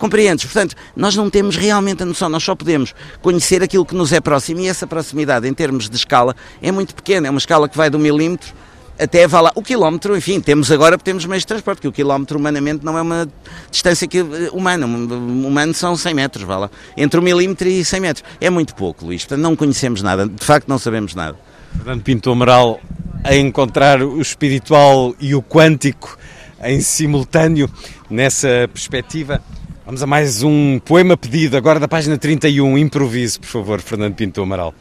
Compreendes? 0.01 0.45
Portanto, 0.45 0.75
nós 0.95 1.15
não 1.15 1.29
temos 1.29 1.55
realmente 1.55 2.01
a 2.01 2.05
noção, 2.07 2.27
nós 2.27 2.41
só 2.41 2.55
podemos 2.55 2.95
conhecer 3.21 3.61
aquilo 3.61 3.85
que 3.85 3.93
nos 3.93 4.11
é 4.11 4.19
próximo 4.19 4.59
e 4.61 4.67
essa 4.67 4.87
proximidade 4.87 5.47
em 5.47 5.53
termos 5.53 5.87
de 5.87 5.95
escala 5.95 6.35
é 6.59 6.71
muito 6.71 6.95
pequena, 6.95 7.27
é 7.27 7.29
uma 7.29 7.37
escala 7.37 7.69
que 7.69 7.77
vai 7.77 7.87
do 7.87 7.99
milímetro 7.99 8.51
até 8.97 9.27
vá 9.27 9.41
lá. 9.41 9.51
O 9.53 9.61
quilómetro, 9.61 10.17
enfim, 10.17 10.39
temos 10.39 10.71
agora 10.71 10.97
porque 10.97 11.07
temos 11.11 11.23
meios 11.27 11.43
de 11.43 11.47
transporte, 11.47 11.77
porque 11.77 11.87
o 11.87 11.91
quilómetro 11.91 12.39
humanamente 12.39 12.83
não 12.83 12.97
é 12.97 13.01
uma 13.03 13.29
distância 13.69 14.07
que, 14.07 14.17
eh, 14.17 14.49
humana. 14.51 14.87
Humano 14.87 15.73
são 15.75 15.95
100 15.95 16.15
metros, 16.15 16.45
vá 16.45 16.57
lá. 16.57 16.71
Entre 16.97 17.19
o 17.19 17.23
milímetro 17.23 17.67
e 17.67 17.85
100 17.85 17.99
metros. 17.99 18.23
É 18.39 18.49
muito 18.49 18.73
pouco, 18.73 19.05
Luís. 19.05 19.21
Portanto, 19.21 19.41
não 19.41 19.55
conhecemos 19.55 20.01
nada. 20.01 20.27
De 20.27 20.43
facto, 20.43 20.67
não 20.67 20.79
sabemos 20.79 21.13
nada. 21.13 21.37
Fernando 21.77 22.01
Pinto 22.01 22.31
Amaral, 22.31 22.81
a 23.23 23.35
encontrar 23.35 24.01
o 24.01 24.19
espiritual 24.19 25.15
e 25.19 25.35
o 25.35 25.43
quântico 25.43 26.17
em 26.63 26.81
simultâneo 26.81 27.69
nessa 28.09 28.69
perspectiva. 28.71 29.41
Vamos 29.91 30.03
a 30.03 30.07
mais 30.07 30.41
um 30.41 30.79
poema 30.79 31.17
pedido, 31.17 31.57
agora 31.57 31.77
da 31.77 31.85
página 31.85 32.17
31. 32.17 32.77
Improviso, 32.77 33.41
por 33.41 33.47
favor, 33.47 33.81
Fernando 33.81 34.15
Pinto 34.15 34.41
Amaral. 34.41 34.73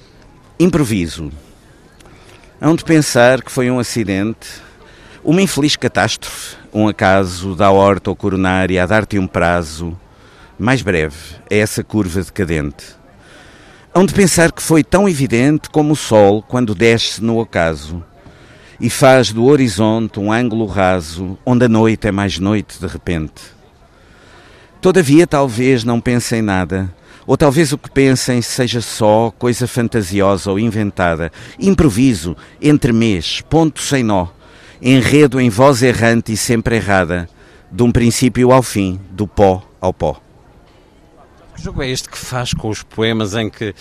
Improviso. 0.56 1.32
Hão 2.60 2.76
de 2.76 2.84
pensar 2.84 3.42
que 3.42 3.50
foi 3.50 3.68
um 3.68 3.80
acidente, 3.80 4.46
uma 5.24 5.42
infeliz 5.42 5.74
catástrofe, 5.74 6.54
um 6.72 6.86
acaso 6.86 7.56
da 7.56 7.72
horta 7.72 8.10
ou 8.10 8.14
coronária 8.14 8.80
a 8.80 8.86
dar-te 8.86 9.18
um 9.18 9.26
prazo 9.26 9.98
mais 10.56 10.80
breve 10.80 11.16
a 11.50 11.56
essa 11.56 11.82
curva 11.82 12.22
decadente. 12.22 12.84
Hão 13.92 14.06
de 14.06 14.14
pensar 14.14 14.52
que 14.52 14.62
foi 14.62 14.84
tão 14.84 15.08
evidente 15.08 15.70
como 15.70 15.94
o 15.94 15.96
sol 15.96 16.40
quando 16.40 16.72
desce 16.72 17.20
no 17.20 17.40
acaso 17.40 18.00
e 18.80 18.88
faz 18.88 19.32
do 19.32 19.46
horizonte 19.46 20.20
um 20.20 20.30
ângulo 20.30 20.66
raso 20.66 21.36
onde 21.44 21.64
a 21.64 21.68
noite 21.68 22.06
é 22.06 22.12
mais 22.12 22.38
noite 22.38 22.78
de 22.78 22.86
repente. 22.86 23.58
Todavia, 24.80 25.26
talvez 25.26 25.84
não 25.84 26.00
pensem 26.00 26.40
nada, 26.40 26.90
ou 27.26 27.36
talvez 27.36 27.70
o 27.70 27.76
que 27.76 27.90
pensem 27.90 28.40
seja 28.40 28.80
só 28.80 29.30
coisa 29.30 29.66
fantasiosa 29.66 30.50
ou 30.50 30.58
inventada, 30.58 31.30
improviso, 31.58 32.34
entremês, 32.62 33.42
ponto 33.42 33.82
sem 33.82 34.02
nó, 34.02 34.28
enredo 34.80 35.38
em 35.38 35.50
voz 35.50 35.82
errante 35.82 36.32
e 36.32 36.36
sempre 36.36 36.76
errada, 36.76 37.28
de 37.70 37.82
um 37.82 37.92
princípio 37.92 38.50
ao 38.52 38.62
fim, 38.62 38.98
do 39.10 39.26
pó 39.26 39.62
ao 39.78 39.92
pó. 39.92 40.18
Que 41.54 41.62
jogo 41.62 41.82
é 41.82 41.90
este 41.90 42.08
que 42.08 42.16
faz 42.16 42.54
com 42.54 42.70
os 42.70 42.82
poemas 42.82 43.34
em 43.34 43.50
que 43.50 43.74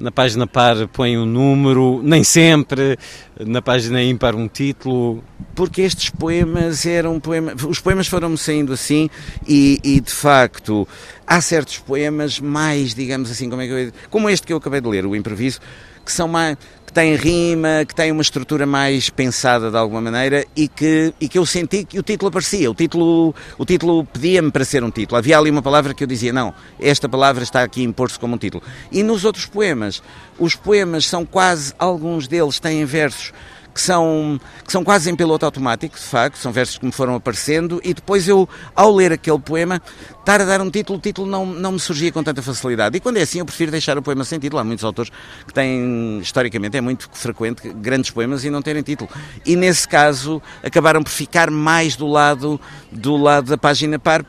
na 0.00 0.10
página 0.10 0.46
par 0.46 0.88
põe 0.88 1.18
um 1.18 1.26
número, 1.26 2.00
nem 2.02 2.24
sempre, 2.24 2.98
na 3.38 3.60
página 3.60 4.02
ímpar 4.02 4.34
um 4.34 4.48
título? 4.48 5.22
Porque 5.54 5.82
estes 5.82 6.08
poemas 6.08 6.86
eram 6.86 7.20
poemas. 7.20 7.62
Os 7.62 7.80
poemas 7.80 8.08
foram-me 8.08 8.38
saindo 8.38 8.72
assim 8.72 9.10
e, 9.46 9.78
e, 9.84 10.00
de 10.00 10.10
facto 10.10 10.88
há 11.26 11.40
certos 11.42 11.78
poemas 11.78 12.40
mais, 12.40 12.94
digamos 12.94 13.30
assim, 13.30 13.50
como, 13.50 13.60
é 13.60 13.66
que 13.66 13.72
eu, 13.72 13.92
como 14.08 14.30
este 14.30 14.46
que 14.46 14.52
eu 14.52 14.56
acabei 14.56 14.80
de 14.80 14.88
ler, 14.88 15.04
o 15.04 15.14
improviso, 15.14 15.60
que 16.04 16.10
são 16.10 16.26
mais 16.26 16.56
que 16.90 16.94
têm 16.94 17.14
rima, 17.14 17.84
que 17.86 17.94
têm 17.94 18.10
uma 18.10 18.20
estrutura 18.20 18.66
mais 18.66 19.08
pensada 19.08 19.70
de 19.70 19.76
alguma 19.76 20.00
maneira 20.00 20.44
e 20.56 20.66
que, 20.66 21.14
e 21.20 21.28
que 21.28 21.38
eu 21.38 21.46
senti 21.46 21.84
que 21.84 22.00
o 22.00 22.02
título 22.02 22.30
aparecia. 22.30 22.68
O 22.68 22.74
título, 22.74 23.32
o 23.56 23.64
título 23.64 24.04
pedia-me 24.04 24.50
para 24.50 24.64
ser 24.64 24.82
um 24.82 24.90
título. 24.90 25.16
Havia 25.16 25.38
ali 25.38 25.50
uma 25.50 25.62
palavra 25.62 25.94
que 25.94 26.02
eu 26.02 26.08
dizia, 26.08 26.32
não, 26.32 26.52
esta 26.80 27.08
palavra 27.08 27.44
está 27.44 27.62
aqui 27.62 27.82
a 27.82 27.84
impor-se 27.84 28.18
como 28.18 28.34
um 28.34 28.38
título. 28.38 28.60
E 28.90 29.04
nos 29.04 29.24
outros 29.24 29.46
poemas, 29.46 30.02
os 30.36 30.56
poemas 30.56 31.06
são 31.06 31.24
quase, 31.24 31.72
alguns 31.78 32.26
deles 32.26 32.58
têm 32.58 32.84
versos 32.84 33.32
que 33.74 33.80
são, 33.80 34.40
que 34.64 34.72
são 34.72 34.82
quase 34.84 35.10
em 35.10 35.16
piloto 35.16 35.44
automático, 35.44 35.96
de 35.96 36.02
facto, 36.02 36.36
são 36.36 36.52
versos 36.52 36.78
que 36.78 36.86
me 36.86 36.92
foram 36.92 37.14
aparecendo, 37.14 37.80
e 37.84 37.94
depois 37.94 38.28
eu, 38.28 38.48
ao 38.74 38.94
ler 38.94 39.12
aquele 39.12 39.38
poema, 39.38 39.80
estar 40.20 40.40
a 40.40 40.44
dar 40.44 40.60
um 40.60 40.70
título, 40.70 40.98
o 40.98 41.02
título 41.02 41.28
não, 41.28 41.46
não 41.46 41.72
me 41.72 41.80
surgia 41.80 42.12
com 42.12 42.22
tanta 42.22 42.42
facilidade. 42.42 42.96
E 42.96 43.00
quando 43.00 43.16
é 43.16 43.22
assim, 43.22 43.38
eu 43.38 43.44
prefiro 43.44 43.70
deixar 43.70 43.98
o 43.98 44.02
poema 44.02 44.24
sem 44.24 44.38
título. 44.38 44.60
Há 44.60 44.64
muitos 44.64 44.84
autores 44.84 45.10
que 45.46 45.52
têm, 45.52 46.18
historicamente, 46.20 46.76
é 46.76 46.80
muito 46.80 47.08
frequente, 47.12 47.68
grandes 47.72 48.10
poemas 48.10 48.44
e 48.44 48.50
não 48.50 48.62
terem 48.62 48.82
título. 48.82 49.10
E 49.44 49.56
nesse 49.56 49.88
caso, 49.88 50.40
acabaram 50.62 51.02
por 51.02 51.10
ficar 51.10 51.50
mais 51.50 51.96
do 51.96 52.06
lado, 52.06 52.60
do 52.90 53.16
lado 53.16 53.50
da 53.50 53.58
página 53.58 53.98
par. 53.98 54.24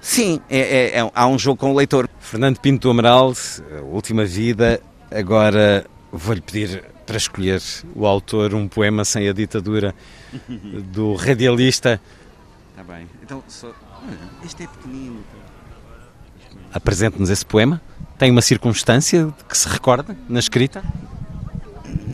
Sim, 0.00 0.40
é, 0.48 0.58
é, 0.58 0.98
é, 1.00 1.10
há 1.14 1.26
um 1.26 1.38
jogo 1.38 1.58
com 1.58 1.72
o 1.72 1.76
leitor. 1.76 2.08
Fernando 2.18 2.58
Pinto 2.58 2.90
Amaral, 2.90 3.32
Última 3.90 4.24
Vida, 4.24 4.80
agora 5.10 5.84
vou-lhe 6.12 6.40
pedir 6.40 6.84
para 7.08 7.16
escolher 7.16 7.62
o 7.94 8.06
autor 8.06 8.52
um 8.52 8.68
poema 8.68 9.02
sem 9.02 9.26
a 9.30 9.32
ditadura 9.32 9.94
do 10.92 11.14
radialista. 11.14 11.98
Está 12.70 12.84
bem. 12.84 13.08
Então, 13.22 13.42
só... 13.48 13.72
este 14.44 14.64
é 14.64 14.66
pequenino. 14.66 15.24
Apresente-nos 16.70 17.30
esse 17.30 17.46
poema. 17.46 17.80
Tem 18.18 18.30
uma 18.30 18.42
circunstância 18.42 19.34
que 19.48 19.56
se 19.56 19.66
recorda 19.70 20.14
na 20.28 20.38
escrita? 20.38 20.84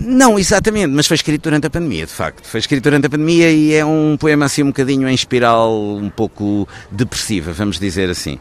Não, 0.00 0.38
exatamente, 0.38 0.92
mas 0.92 1.08
foi 1.08 1.16
escrito 1.16 1.42
durante 1.42 1.66
a 1.66 1.70
pandemia, 1.70 2.06
de 2.06 2.12
facto. 2.12 2.46
Foi 2.46 2.60
escrito 2.60 2.84
durante 2.84 3.06
a 3.08 3.10
pandemia 3.10 3.50
e 3.50 3.74
é 3.74 3.84
um 3.84 4.16
poema 4.16 4.44
assim 4.44 4.62
um 4.62 4.68
bocadinho 4.68 5.08
em 5.08 5.14
espiral, 5.14 5.76
um 5.76 6.08
pouco 6.08 6.68
depressiva, 6.88 7.52
vamos 7.52 7.80
dizer 7.80 8.08
assim. 8.08 8.38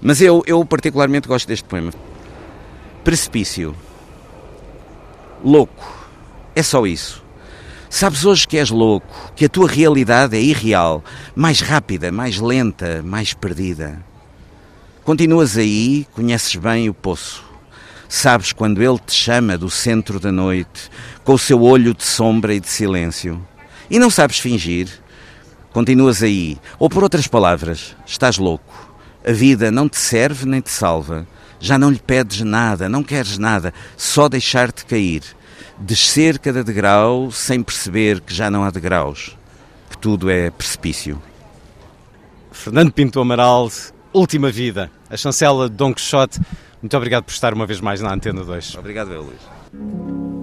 Mas 0.00 0.22
eu, 0.22 0.42
eu 0.46 0.64
particularmente 0.64 1.28
gosto 1.28 1.46
deste 1.46 1.64
poema. 1.64 1.92
Precipício. 3.04 3.76
Louco. 5.44 6.08
É 6.54 6.62
só 6.62 6.86
isso. 6.86 7.22
Sabes 7.90 8.24
hoje 8.24 8.46
que 8.46 8.58
és 8.58 8.68
louco, 8.68 9.32
que 9.34 9.46
a 9.46 9.48
tua 9.48 9.68
realidade 9.68 10.36
é 10.36 10.42
irreal, 10.42 11.02
mais 11.34 11.60
rápida, 11.60 12.12
mais 12.12 12.38
lenta, 12.38 13.02
mais 13.02 13.32
perdida. 13.32 14.04
Continuas 15.04 15.56
aí, 15.56 16.06
conheces 16.12 16.54
bem 16.56 16.90
o 16.90 16.94
poço. 16.94 17.42
Sabes 18.08 18.52
quando 18.52 18.82
ele 18.82 18.98
te 18.98 19.14
chama 19.14 19.56
do 19.56 19.70
centro 19.70 20.20
da 20.20 20.30
noite, 20.30 20.90
com 21.24 21.32
o 21.32 21.38
seu 21.38 21.62
olho 21.62 21.94
de 21.94 22.04
sombra 22.04 22.54
e 22.54 22.60
de 22.60 22.68
silêncio. 22.68 23.40
E 23.90 23.98
não 23.98 24.10
sabes 24.10 24.38
fingir. 24.38 24.88
Continuas 25.72 26.22
aí. 26.22 26.58
Ou 26.78 26.90
por 26.90 27.02
outras 27.02 27.26
palavras, 27.26 27.96
estás 28.04 28.36
louco. 28.36 28.74
A 29.26 29.32
vida 29.32 29.70
não 29.70 29.88
te 29.88 29.96
serve 29.96 30.46
nem 30.46 30.60
te 30.60 30.70
salva. 30.70 31.26
Já 31.60 31.78
não 31.78 31.90
lhe 31.90 31.98
pedes 31.98 32.40
nada, 32.40 32.88
não 32.88 33.02
queres 33.02 33.38
nada, 33.38 33.72
só 33.96 34.28
deixar-te 34.28 34.84
cair. 34.84 35.22
Descer 35.78 36.38
cada 36.38 36.64
degrau 36.64 37.30
sem 37.30 37.62
perceber 37.62 38.20
que 38.20 38.34
já 38.34 38.50
não 38.50 38.64
há 38.64 38.70
degraus, 38.70 39.36
que 39.90 39.98
tudo 39.98 40.30
é 40.30 40.50
precipício. 40.50 41.20
Fernando 42.50 42.92
Pinto 42.92 43.20
Amaral, 43.20 43.70
Última 44.12 44.50
Vida, 44.50 44.90
a 45.08 45.16
chancela 45.16 45.68
de 45.68 45.76
Dom 45.76 45.94
Quixote. 45.94 46.40
Muito 46.82 46.96
obrigado 46.96 47.24
por 47.24 47.32
estar 47.32 47.54
uma 47.54 47.66
vez 47.66 47.80
mais 47.80 48.00
na 48.00 48.12
Antena 48.12 48.44
2. 48.44 48.76
Obrigado, 48.76 49.12
eu, 49.12 49.22
Luís. 49.22 50.37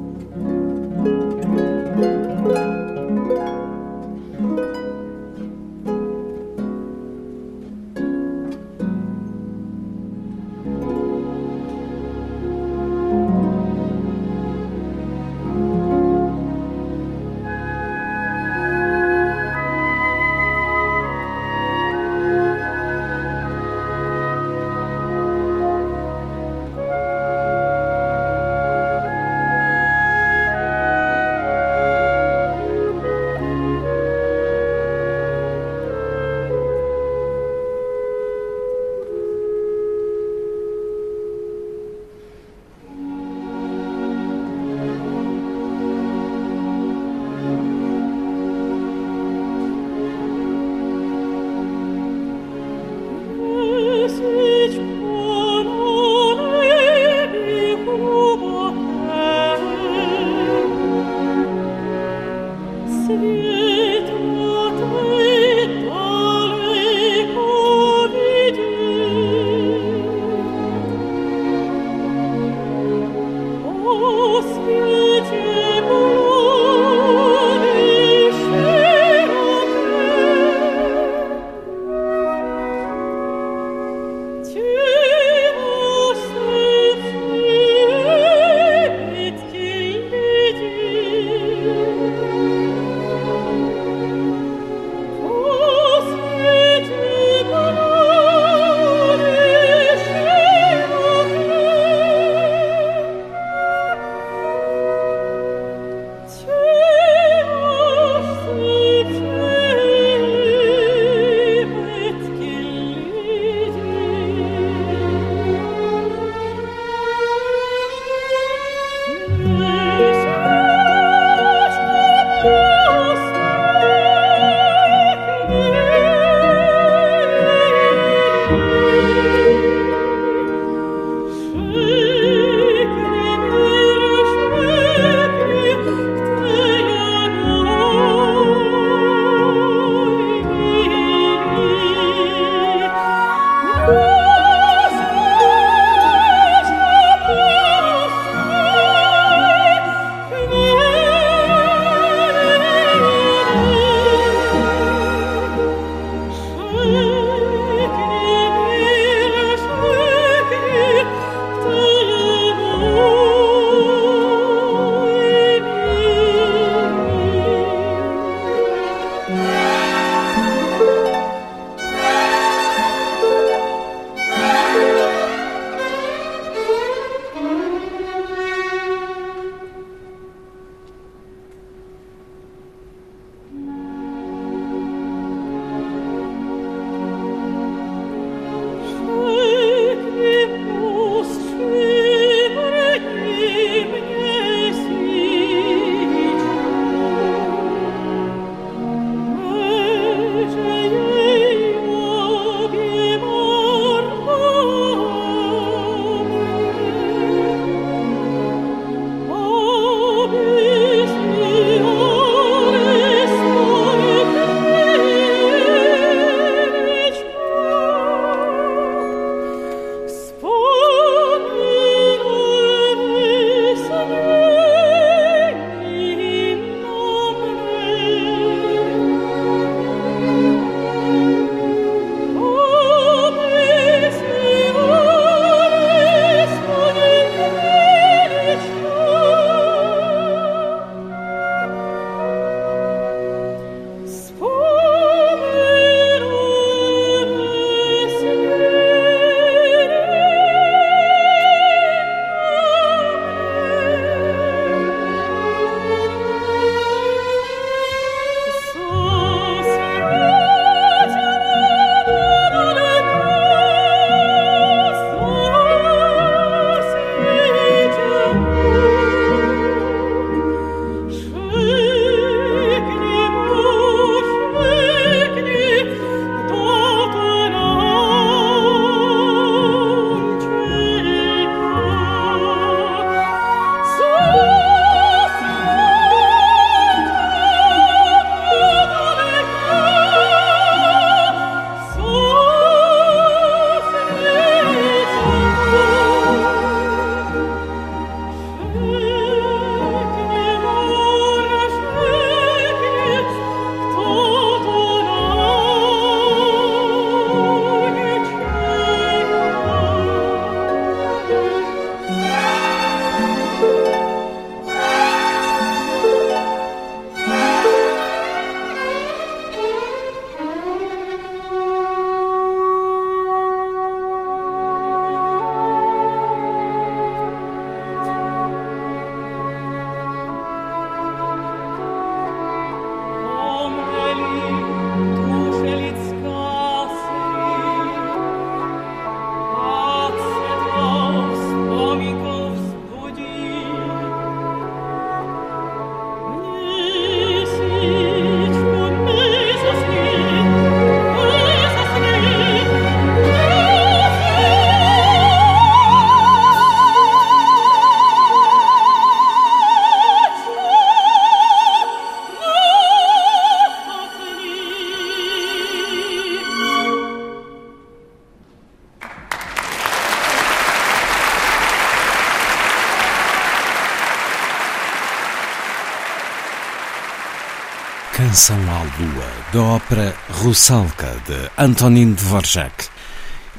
Canção 378.45 378.61
à 378.69 378.83
Lua, 378.83 379.25
da 379.51 379.61
ópera 379.63 380.15
Russalka, 380.29 381.17
de 381.25 381.49
Antonin 381.57 382.13
Dvorak. 382.13 382.89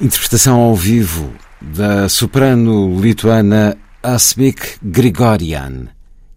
Interpretação 0.01 0.61
ao 0.61 0.77
vivo 0.77 1.35
da 1.61 2.09
soprano 2.09 2.97
lituana 3.01 3.77
Asmik 4.01 4.79
Grigorian 4.81 5.89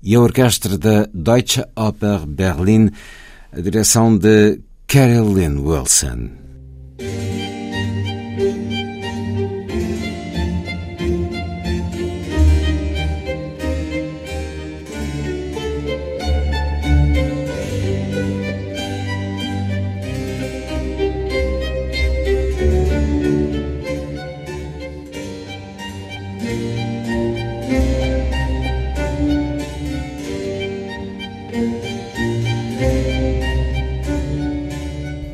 e 0.01 0.15
a 0.15 0.19
orquestra 0.19 0.80
da 0.80 1.07
Deutsche 1.13 1.63
Oper 1.76 2.26
Berlin, 2.26 2.89
a 3.55 3.61
direção 3.61 4.17
de 4.17 4.59
Carolyn 4.88 5.59
Wilson. 5.59 6.48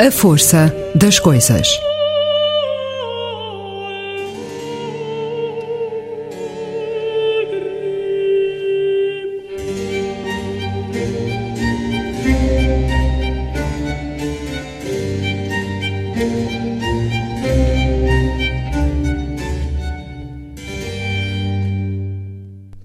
A 0.06 0.12
força 0.12 0.72
das 0.94 1.18
coisas. 1.20 1.68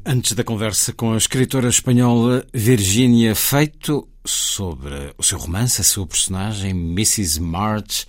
Antes 0.07 0.33
da 0.33 0.43
conversa 0.43 0.95
com 0.95 1.13
a 1.13 1.19
escritora 1.19 1.69
espanhola 1.69 2.47
Virginia 2.55 3.35
Feito 3.35 4.09
sobre 4.25 5.10
o 5.21 5.23
seu 5.23 5.39
romance, 5.39 5.83
a 5.83 5.85
sua 5.85 6.07
personagem, 6.07 6.71
Mrs. 6.71 7.41
March, 7.41 8.07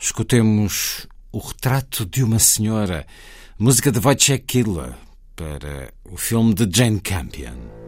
escutemos 0.00 1.06
o 1.30 1.38
retrato 1.38 2.06
de 2.06 2.24
uma 2.24 2.38
senhora, 2.38 3.06
música 3.58 3.92
de 3.92 3.98
Wojciech 3.98 4.42
Killer, 4.46 4.94
para 5.36 5.92
o 6.10 6.16
filme 6.16 6.54
de 6.54 6.66
Jane 6.74 6.98
Campion. 6.98 7.85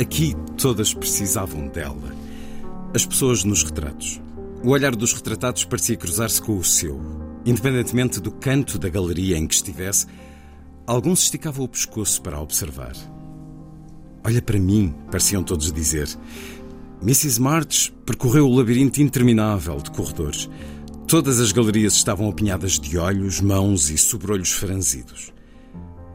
Aqui 0.00 0.36
todas 0.56 0.94
precisavam 0.94 1.66
dela. 1.66 2.14
As 2.94 3.04
pessoas 3.04 3.42
nos 3.42 3.64
retratos. 3.64 4.20
O 4.62 4.70
olhar 4.70 4.94
dos 4.94 5.12
retratados 5.12 5.64
parecia 5.64 5.96
cruzar-se 5.96 6.40
com 6.40 6.56
o 6.56 6.62
seu. 6.62 7.00
Independentemente 7.44 8.20
do 8.20 8.30
canto 8.30 8.78
da 8.78 8.88
galeria 8.88 9.36
em 9.36 9.44
que 9.44 9.54
estivesse, 9.54 10.06
alguns 10.86 11.22
esticavam 11.24 11.64
o 11.64 11.68
pescoço 11.68 12.22
para 12.22 12.40
observar. 12.40 12.92
Olha 14.22 14.40
para 14.40 14.60
mim, 14.60 14.94
pareciam 15.10 15.42
todos 15.42 15.72
dizer. 15.72 16.08
Mrs. 17.02 17.40
March 17.40 17.92
percorreu 18.06 18.46
o 18.46 18.54
labirinto 18.54 19.02
interminável 19.02 19.78
de 19.78 19.90
corredores. 19.90 20.48
Todas 21.08 21.40
as 21.40 21.50
galerias 21.50 21.94
estavam 21.94 22.28
apinhadas 22.28 22.78
de 22.78 22.96
olhos, 22.98 23.40
mãos 23.40 23.90
e 23.90 23.98
sobrolhos 23.98 24.52
franzidos. 24.52 25.32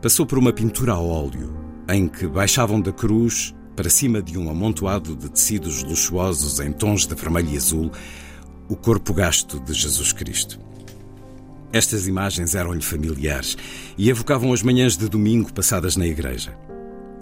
Passou 0.02 0.26
por 0.26 0.38
uma 0.38 0.54
pintura 0.54 0.94
a 0.94 1.00
óleo, 1.00 1.54
em 1.90 2.08
que 2.08 2.28
baixavam 2.28 2.80
da 2.80 2.94
cruz 2.94 3.54
para 3.76 3.90
cima 3.90 4.22
de 4.22 4.38
um 4.38 4.50
amontoado 4.50 5.16
de 5.16 5.30
tecidos 5.30 5.84
luxuosos 5.84 6.60
em 6.60 6.72
tons 6.72 7.06
de 7.06 7.16
vermelho 7.16 7.50
e 7.50 7.58
azul 7.58 7.92
o 8.70 8.76
corpo 8.76 9.14
gasto 9.14 9.60
de 9.60 9.74
Jesus 9.74 10.14
Cristo. 10.14 10.60
Estas 11.72 12.08
imagens 12.08 12.54
eram-lhe 12.54 12.82
familiares 12.82 13.58
e 13.98 14.10
evocavam 14.10 14.54
as 14.54 14.62
manhãs 14.62 14.96
de 14.96 15.10
domingo 15.10 15.52
passadas 15.52 15.96
na 15.98 16.06
igreja. 16.06 16.56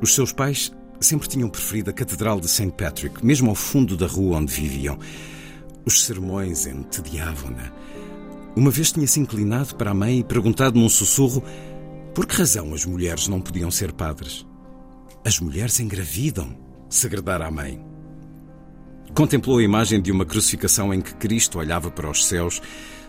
Os 0.02 0.14
seus 0.14 0.34
pais 0.34 0.72
sempre 1.00 1.28
tinham 1.28 1.50
preferido 1.50 1.90
a 1.90 1.94
Catedral 1.94 2.40
de 2.40 2.50
St. 2.50 2.72
Patrick, 2.72 3.26
mesmo 3.26 3.50
ao 3.50 3.56
fundo 3.56 3.96
da 3.96 4.06
rua 4.08 4.38
onde 4.38 4.54
viviam. 4.54 5.00
Os 5.86 6.04
sermões 6.04 6.68
entediavam-na. 6.68 7.72
Uma 8.56 8.70
vez 8.70 8.92
tinha-se 8.92 9.20
inclinado 9.20 9.76
para 9.76 9.92
a 9.92 9.96
mãe 9.96 10.20
e 10.20 10.24
perguntado 10.24 10.78
num 10.78 10.90
sussurro 10.90 11.44
por 12.14 12.28
que 12.28 12.36
razão 12.36 12.74
as 12.74 12.86
mulheres 12.86 13.28
não 13.28 13.40
podiam 13.40 13.72
ser 13.72 13.94
padres. 13.94 14.46
As 15.24 15.40
mulheres 15.40 15.80
engravidam, 15.80 16.58
segredara 16.90 17.46
a 17.46 17.52
mãe. 17.52 17.80
Contemplou 19.14 19.60
a 19.60 19.64
imagem 19.64 20.02
de 20.02 20.12
uma 20.12 20.26
crucificação 20.26 20.92
em 20.92 21.00
que 21.00 21.14
Cristo 21.14 21.60
olhava 21.60 21.92
para 21.92 22.10
os 22.10 22.26
céus, 22.26 22.60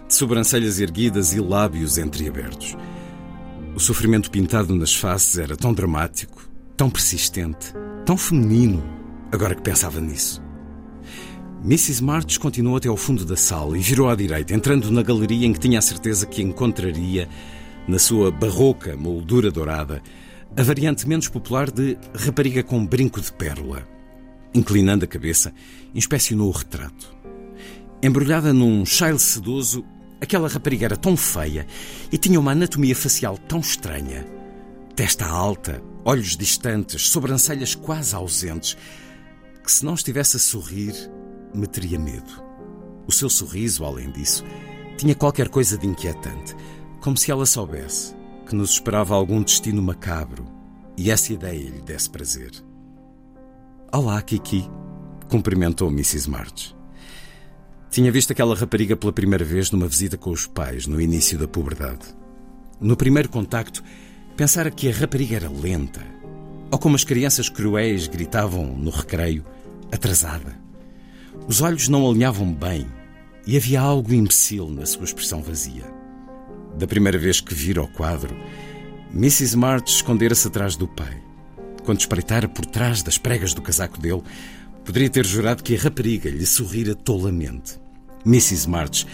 de 0.07 0.15
sobrancelhas 0.15 0.79
erguidas 0.79 1.33
e 1.33 1.41
lábios 1.41 1.97
entreabertos. 1.97 2.77
O 3.75 3.81
sofrimento 3.81 4.31
pintado 4.31 4.75
nas 4.75 4.95
faces 4.95 5.39
era 5.39 5.57
tão 5.57 5.73
dramático, 5.73 6.47
tão 6.77 6.91
persistente, 6.91 7.73
tão 8.05 8.19
feminino, 8.19 8.85
agora 9.33 9.55
que 9.55 9.63
pensava 9.63 9.99
nisso. 9.99 10.43
Mrs. 11.65 12.03
March 12.03 12.39
continuou 12.39 12.77
até 12.77 12.89
ao 12.89 12.97
fundo 12.97 13.25
da 13.25 13.37
sala 13.37 13.79
e 13.79 13.81
virou 13.81 14.11
à 14.11 14.15
direita, 14.15 14.53
entrando 14.53 14.91
na 14.91 15.03
galeria 15.03 15.47
em 15.47 15.53
que 15.55 15.61
tinha 15.61 15.79
a 15.79 15.83
certeza 15.83 16.27
que 16.27 16.43
encontraria, 16.43 17.27
na 17.89 17.99
sua 17.99 18.31
barroca 18.31 18.97
moldura 18.97 19.51
dourada, 19.51 20.03
a 20.55 20.63
variante 20.63 21.09
menos 21.09 21.29
popular 21.29 21.71
de 21.71 21.97
rapariga 22.15 22.63
com 22.63 22.85
brinco 22.85 23.21
de 23.21 23.33
pérola. 23.33 23.89
Inclinando 24.55 25.05
a 25.05 25.09
cabeça, 25.09 25.53
inspecionou 25.95 26.49
o 26.49 26.53
retrato. 26.53 27.17
Embrulhada 28.03 28.53
num 28.53 28.85
chale 28.85 29.19
sedoso, 29.19 29.83
aquela 30.21 30.49
rapariga 30.49 30.85
era 30.85 30.97
tão 30.97 31.17
feia 31.17 31.67
e 32.11 32.19
tinha 32.19 32.39
uma 32.39 32.53
anatomia 32.53 32.95
facial 32.95 33.39
tão 33.39 33.61
estranha. 33.61 34.27
Testa 34.95 35.25
alta, 35.25 35.83
olhos 36.05 36.37
distantes, 36.37 37.09
sobrancelhas 37.09 37.75
quase 37.75 38.15
ausentes, 38.15 38.77
que 39.65 39.73
se 39.73 39.85
não 39.85 39.95
estivesse 39.95 40.37
a 40.37 40.41
sorrir, 40.41 40.93
me 41.55 41.67
teria 41.67 41.99
medo. 41.99 42.43
O 43.07 43.13
seu 43.13 43.31
sorriso, 43.31 43.87
além 43.87 44.11
disso, 44.11 44.45
tinha 44.99 45.15
qualquer 45.15 45.49
coisa 45.49 45.79
de 45.79 45.87
inquietante, 45.87 46.55
como 47.01 47.17
se 47.17 47.31
ela 47.31 47.47
soubesse 47.47 48.22
que 48.53 48.57
nos 48.57 48.73
esperava 48.73 49.15
algum 49.15 49.43
destino 49.43 49.81
macabro 49.81 50.45
e 50.95 51.11
essa 51.11 51.33
ideia 51.33 51.71
lhe 51.71 51.81
desse 51.81 52.11
prazer. 52.11 52.51
Olá, 53.91 54.21
Kiki, 54.21 54.69
cumprimentou 55.27 55.89
Mrs. 55.89 56.29
March. 56.29 56.75
Tinha 57.91 58.13
visto 58.13 58.33
aquela 58.33 58.55
rapariga 58.55 58.95
pela 58.95 59.11
primeira 59.11 59.43
vez 59.43 59.71
numa 59.71 59.89
visita 59.89 60.19
com 60.19 60.29
os 60.29 60.47
pais, 60.47 60.87
no 60.87 61.01
início 61.01 61.39
da 61.39 61.49
puberdade. 61.49 62.05
No 62.79 62.95
primeiro 62.95 63.31
contacto, 63.31 63.83
pensara 64.37 64.71
que 64.71 64.91
a 64.91 64.93
rapariga 64.93 65.37
era 65.37 65.49
lenta, 65.49 66.03
ou 66.71 66.79
como 66.79 66.95
as 66.95 67.05
crianças 67.05 67.49
cruéis 67.49 68.07
gritavam 68.07 68.67
no 68.67 68.91
recreio, 68.91 69.47
atrasada. 69.91 70.61
Os 71.49 71.63
olhos 71.63 71.89
não 71.89 72.07
alinhavam 72.07 72.53
bem 72.53 72.87
e 73.47 73.57
havia 73.57 73.81
algo 73.81 74.13
imbecil 74.13 74.69
na 74.69 74.85
sua 74.85 75.05
expressão 75.05 75.43
vazia. 75.43 76.02
Da 76.77 76.87
primeira 76.87 77.19
vez 77.19 77.41
que 77.41 77.55
vira 77.55 77.83
o 77.83 77.89
quadro, 77.89 78.35
Mrs. 79.15 79.57
March 79.57 79.89
escondera-se 79.89 80.49
atrás 80.49 80.77
do 80.77 80.89
pai. 80.89 81.23
Quando 81.85 82.01
espreitara 82.01 82.49
por 82.49 82.65
trás 82.65 83.03
das 83.03 83.19
pregas 83.19 83.53
do 83.53 83.61
casaco 83.61 84.01
dele, 84.01 84.23
poderia 84.85 85.11
ter 85.11 85.27
jurado 85.27 85.63
que 85.63 85.77
a 85.77 85.79
rapariga 85.79 86.31
lhe 86.31 86.47
sorrira 86.47 86.95
tolamente. 86.95 87.79
Mrs. 88.25 88.69
March 88.69 89.07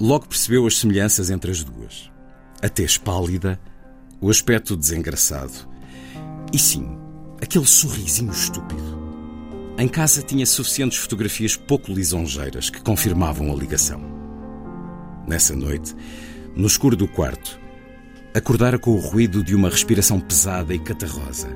logo 0.00 0.26
percebeu 0.26 0.66
as 0.66 0.78
semelhanças 0.78 1.30
entre 1.30 1.50
as 1.50 1.62
duas. 1.62 2.10
A 2.62 2.68
tez 2.68 2.98
pálida, 2.98 3.60
o 4.20 4.30
aspecto 4.30 4.76
desengraçado. 4.76 5.68
E 6.52 6.58
sim, 6.58 6.98
aquele 7.40 7.66
sorrisinho 7.66 8.32
estúpido. 8.32 9.06
Em 9.78 9.88
casa 9.88 10.22
tinha 10.22 10.46
suficientes 10.46 10.98
fotografias 10.98 11.54
pouco 11.54 11.92
lisonjeiras 11.92 12.70
que 12.70 12.80
confirmavam 12.80 13.52
a 13.52 13.54
ligação. 13.54 14.00
Nessa 15.28 15.54
noite, 15.54 15.94
no 16.56 16.66
escuro 16.66 16.96
do 16.96 17.06
quarto, 17.06 17.60
acordara 18.34 18.78
com 18.78 18.92
o 18.92 18.98
ruído 18.98 19.44
de 19.44 19.54
uma 19.54 19.68
respiração 19.68 20.18
pesada 20.18 20.74
e 20.74 20.78
catarrosa. 20.78 21.48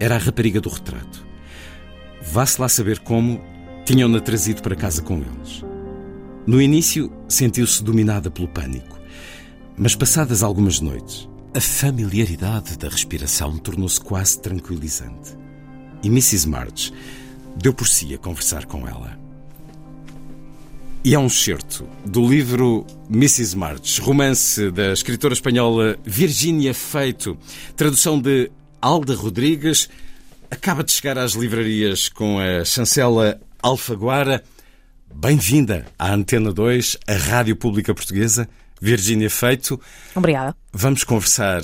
Era 0.00 0.16
a 0.16 0.18
rapariga 0.18 0.60
do 0.60 0.68
retrato. 0.68 1.24
Vá-se 2.20 2.60
lá 2.60 2.68
saber 2.68 2.98
como 2.98 3.40
tinham-na 3.84 4.18
trazido 4.18 4.60
para 4.60 4.74
casa 4.74 5.02
com 5.02 5.18
eles. 5.18 5.64
No 6.44 6.60
início, 6.60 7.12
sentiu-se 7.28 7.84
dominada 7.84 8.28
pelo 8.28 8.48
pânico. 8.48 9.00
Mas 9.76 9.94
passadas 9.94 10.42
algumas 10.42 10.80
noites, 10.80 11.28
a 11.54 11.60
familiaridade 11.60 12.76
da 12.76 12.88
respiração 12.88 13.56
tornou-se 13.56 14.00
quase 14.00 14.40
tranquilizante. 14.40 15.36
E 16.02 16.08
Mrs. 16.08 16.48
March 16.48 16.92
deu 17.56 17.72
por 17.72 17.86
si 17.86 18.12
a 18.12 18.18
conversar 18.18 18.66
com 18.66 18.86
ela. 18.88 19.21
E 21.04 21.16
é 21.16 21.18
um 21.18 21.26
excerto 21.26 21.88
do 22.04 22.24
livro 22.24 22.86
Mrs. 23.10 23.56
March, 23.56 23.98
romance 23.98 24.70
da 24.70 24.92
escritora 24.92 25.34
espanhola 25.34 25.98
Virginia 26.04 26.72
Feito, 26.72 27.36
tradução 27.76 28.20
de 28.20 28.48
Alda 28.80 29.12
Rodrigues. 29.16 29.88
Acaba 30.48 30.84
de 30.84 30.92
chegar 30.92 31.18
às 31.18 31.32
livrarias 31.32 32.08
com 32.08 32.38
a 32.38 32.64
chancela 32.64 33.40
Alfaguara. 33.60 34.44
Bem-vinda 35.12 35.86
à 35.98 36.12
Antena 36.12 36.52
2, 36.52 36.98
a 37.08 37.14
Rádio 37.14 37.56
Pública 37.56 37.92
Portuguesa. 37.92 38.48
Virgínia 38.80 39.28
Feito. 39.28 39.80
Obrigada. 40.14 40.56
Vamos 40.72 41.02
conversar 41.02 41.62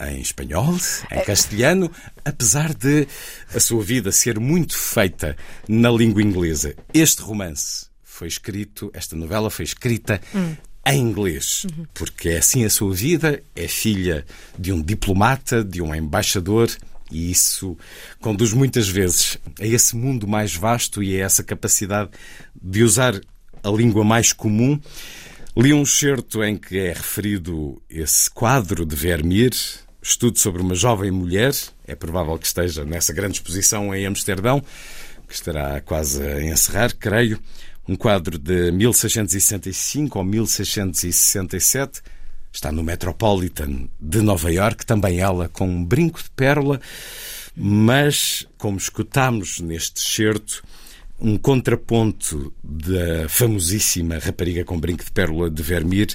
em 0.00 0.20
espanhol, 0.20 0.76
em 1.12 1.24
castelhano, 1.24 1.88
apesar 2.24 2.74
de 2.74 3.06
a 3.54 3.60
sua 3.60 3.84
vida 3.84 4.10
ser 4.10 4.40
muito 4.40 4.76
feita 4.76 5.36
na 5.68 5.90
língua 5.90 6.22
inglesa. 6.22 6.74
Este 6.92 7.22
romance 7.22 7.89
foi 8.20 8.28
escrito, 8.28 8.90
esta 8.92 9.16
novela 9.16 9.48
foi 9.48 9.64
escrita 9.64 10.20
hum. 10.34 10.54
em 10.86 11.00
inglês, 11.00 11.64
uhum. 11.64 11.86
porque 11.94 12.28
é 12.28 12.36
assim 12.36 12.66
a 12.66 12.68
sua 12.68 12.92
vida, 12.92 13.42
é 13.56 13.66
filha 13.66 14.26
de 14.58 14.74
um 14.74 14.82
diplomata, 14.82 15.64
de 15.64 15.80
um 15.80 15.94
embaixador, 15.94 16.70
e 17.10 17.30
isso 17.30 17.78
conduz 18.20 18.52
muitas 18.52 18.86
vezes 18.90 19.38
a 19.58 19.66
esse 19.66 19.96
mundo 19.96 20.28
mais 20.28 20.54
vasto 20.54 21.02
e 21.02 21.18
a 21.18 21.24
essa 21.24 21.42
capacidade 21.42 22.10
de 22.60 22.82
usar 22.82 23.18
a 23.62 23.70
língua 23.70 24.04
mais 24.04 24.34
comum. 24.34 24.78
Li 25.56 25.72
um 25.72 25.82
excerto 25.82 26.44
em 26.44 26.58
que 26.58 26.78
é 26.78 26.92
referido 26.92 27.80
esse 27.88 28.30
quadro 28.30 28.84
de 28.84 28.94
Vermeer, 28.94 29.54
estudo 30.02 30.38
sobre 30.38 30.60
uma 30.60 30.74
jovem 30.74 31.10
mulher, 31.10 31.54
é 31.86 31.94
provável 31.94 32.36
que 32.36 32.46
esteja 32.46 32.84
nessa 32.84 33.14
grande 33.14 33.38
exposição 33.38 33.94
em 33.94 34.04
Amsterdão, 34.04 34.62
que 35.26 35.34
estará 35.34 35.80
quase 35.80 36.22
a 36.22 36.42
encerrar, 36.42 36.92
creio, 36.98 37.40
um 37.90 37.96
quadro 37.96 38.38
de 38.38 38.70
1665 38.70 40.16
ou 40.16 40.24
1667, 40.24 42.00
está 42.52 42.70
no 42.70 42.84
Metropolitan 42.84 43.88
de 44.00 44.22
Nova 44.22 44.52
York, 44.52 44.86
também 44.86 45.18
ela 45.18 45.48
com 45.48 45.68
um 45.68 45.84
brinco 45.84 46.22
de 46.22 46.30
pérola, 46.30 46.80
mas, 47.56 48.46
como 48.56 48.78
escutamos 48.78 49.58
neste 49.58 50.00
excerto, 50.00 50.62
um 51.18 51.36
contraponto 51.36 52.54
da 52.62 53.28
famosíssima 53.28 54.18
rapariga 54.18 54.64
com 54.64 54.78
brinco 54.78 55.04
de 55.04 55.10
pérola 55.10 55.50
de 55.50 55.60
Vermeer. 55.60 56.14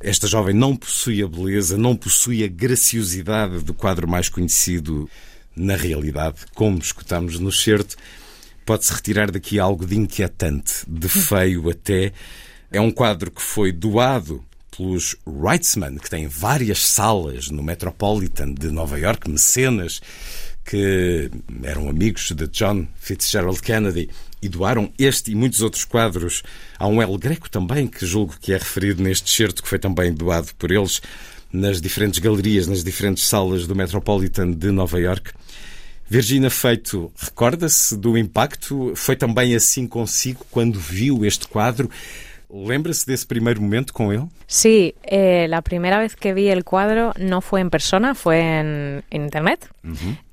Esta 0.00 0.26
jovem 0.26 0.54
não 0.54 0.74
possui 0.74 1.22
a 1.22 1.28
beleza, 1.28 1.76
não 1.76 1.94
possui 1.94 2.42
a 2.42 2.48
graciosidade 2.48 3.62
do 3.62 3.74
quadro 3.74 4.08
mais 4.08 4.30
conhecido 4.30 5.06
na 5.54 5.76
realidade, 5.76 6.46
como 6.54 6.78
escutamos 6.78 7.38
no 7.38 7.52
certo. 7.52 7.98
Pode-se 8.64 8.92
retirar 8.92 9.30
daqui 9.30 9.58
algo 9.58 9.86
de 9.86 9.96
inquietante, 9.96 10.84
de 10.86 11.08
feio 11.08 11.68
até. 11.70 12.12
É 12.70 12.80
um 12.80 12.90
quadro 12.90 13.30
que 13.30 13.42
foi 13.42 13.72
doado 13.72 14.44
pelos 14.76 15.16
Wrightsman, 15.26 15.98
que 15.98 16.08
têm 16.08 16.28
várias 16.28 16.86
salas 16.86 17.50
no 17.50 17.62
Metropolitan 17.62 18.52
de 18.52 18.70
Nova 18.70 18.98
York, 18.98 19.28
mecenas 19.28 20.00
que 20.64 21.30
eram 21.64 21.88
amigos 21.88 22.30
de 22.30 22.46
John 22.46 22.86
Fitzgerald 22.96 23.60
Kennedy 23.60 24.08
e 24.40 24.48
doaram 24.48 24.92
este 24.98 25.32
e 25.32 25.34
muitos 25.34 25.62
outros 25.62 25.84
quadros 25.84 26.42
a 26.78 26.86
um 26.86 27.02
El 27.02 27.18
Greco 27.18 27.50
também, 27.50 27.86
que 27.86 28.06
julgo 28.06 28.36
que 28.40 28.52
é 28.52 28.56
referido 28.56 29.02
neste 29.02 29.30
certo, 29.30 29.62
que 29.62 29.68
foi 29.68 29.78
também 29.78 30.12
doado 30.12 30.48
por 30.56 30.70
eles 30.70 31.02
nas 31.52 31.80
diferentes 31.80 32.20
galerias, 32.20 32.68
nas 32.68 32.84
diferentes 32.84 33.26
salas 33.26 33.66
do 33.66 33.74
Metropolitan 33.74 34.52
de 34.52 34.70
Nova 34.70 35.00
York. 35.00 35.32
Virginia 36.10 36.50
Feito, 36.50 37.12
recorda-se 37.16 37.96
do 37.96 38.18
impacto? 38.18 38.92
Foi 38.96 39.14
também 39.14 39.54
assim 39.54 39.86
consigo 39.86 40.44
quando 40.50 40.78
viu 40.78 41.24
este 41.24 41.46
quadro? 41.46 41.88
¿Lembra-se 42.52 43.06
de 43.06 43.14
ese 43.14 43.24
primer 43.24 43.60
momento 43.60 43.92
con 43.92 44.12
él? 44.12 44.24
Sí, 44.48 44.96
eh, 45.04 45.46
la 45.48 45.62
primera 45.62 46.00
vez 46.00 46.16
que 46.16 46.34
vi 46.34 46.48
el 46.48 46.64
cuadro 46.64 47.12
no 47.16 47.40
fue 47.40 47.60
en 47.60 47.70
persona, 47.70 48.16
fue 48.16 48.40
en, 48.40 49.04
en 49.08 49.22
internet. 49.22 49.68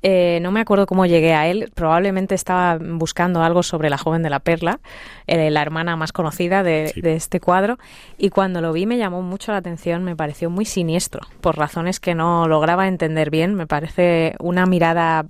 eh, 0.02 0.40
no 0.42 0.52
me 0.52 0.62
acuerdo 0.62 0.88
cómo 0.88 1.06
llegué 1.06 1.36
a 1.36 1.46
él, 1.48 1.72
probablemente 1.76 2.34
estaba 2.34 2.80
buscando 2.80 3.44
algo 3.44 3.62
sobre 3.62 3.92
la 3.92 4.00
joven 4.00 4.24
de 4.24 4.32
la 4.32 4.40
perla, 4.40 4.80
eh, 5.28 5.52
la 5.52 5.62
hermana 5.62 5.96
más 5.96 6.12
conocida 6.12 6.64
de, 6.64 6.90
Sí. 6.92 7.02
de 7.02 7.14
este 7.16 7.40
cuadro, 7.40 7.78
y 8.18 8.30
cuando 8.32 8.62
lo 8.62 8.74
vi 8.74 8.88
me 8.88 8.98
llamó 8.98 9.22
mucho 9.22 9.52
la 9.52 9.60
atención, 9.60 10.04
me 10.04 10.16
pareció 10.16 10.50
muy 10.50 10.66
siniestro, 10.66 11.22
por 11.40 11.56
razones 11.56 12.00
que 12.00 12.16
no 12.16 12.48
lograba 12.48 12.88
entender 12.88 13.30
bien, 13.30 13.54
me 13.54 13.68
parece 13.68 14.34
una 14.40 14.66
mirada 14.66 15.28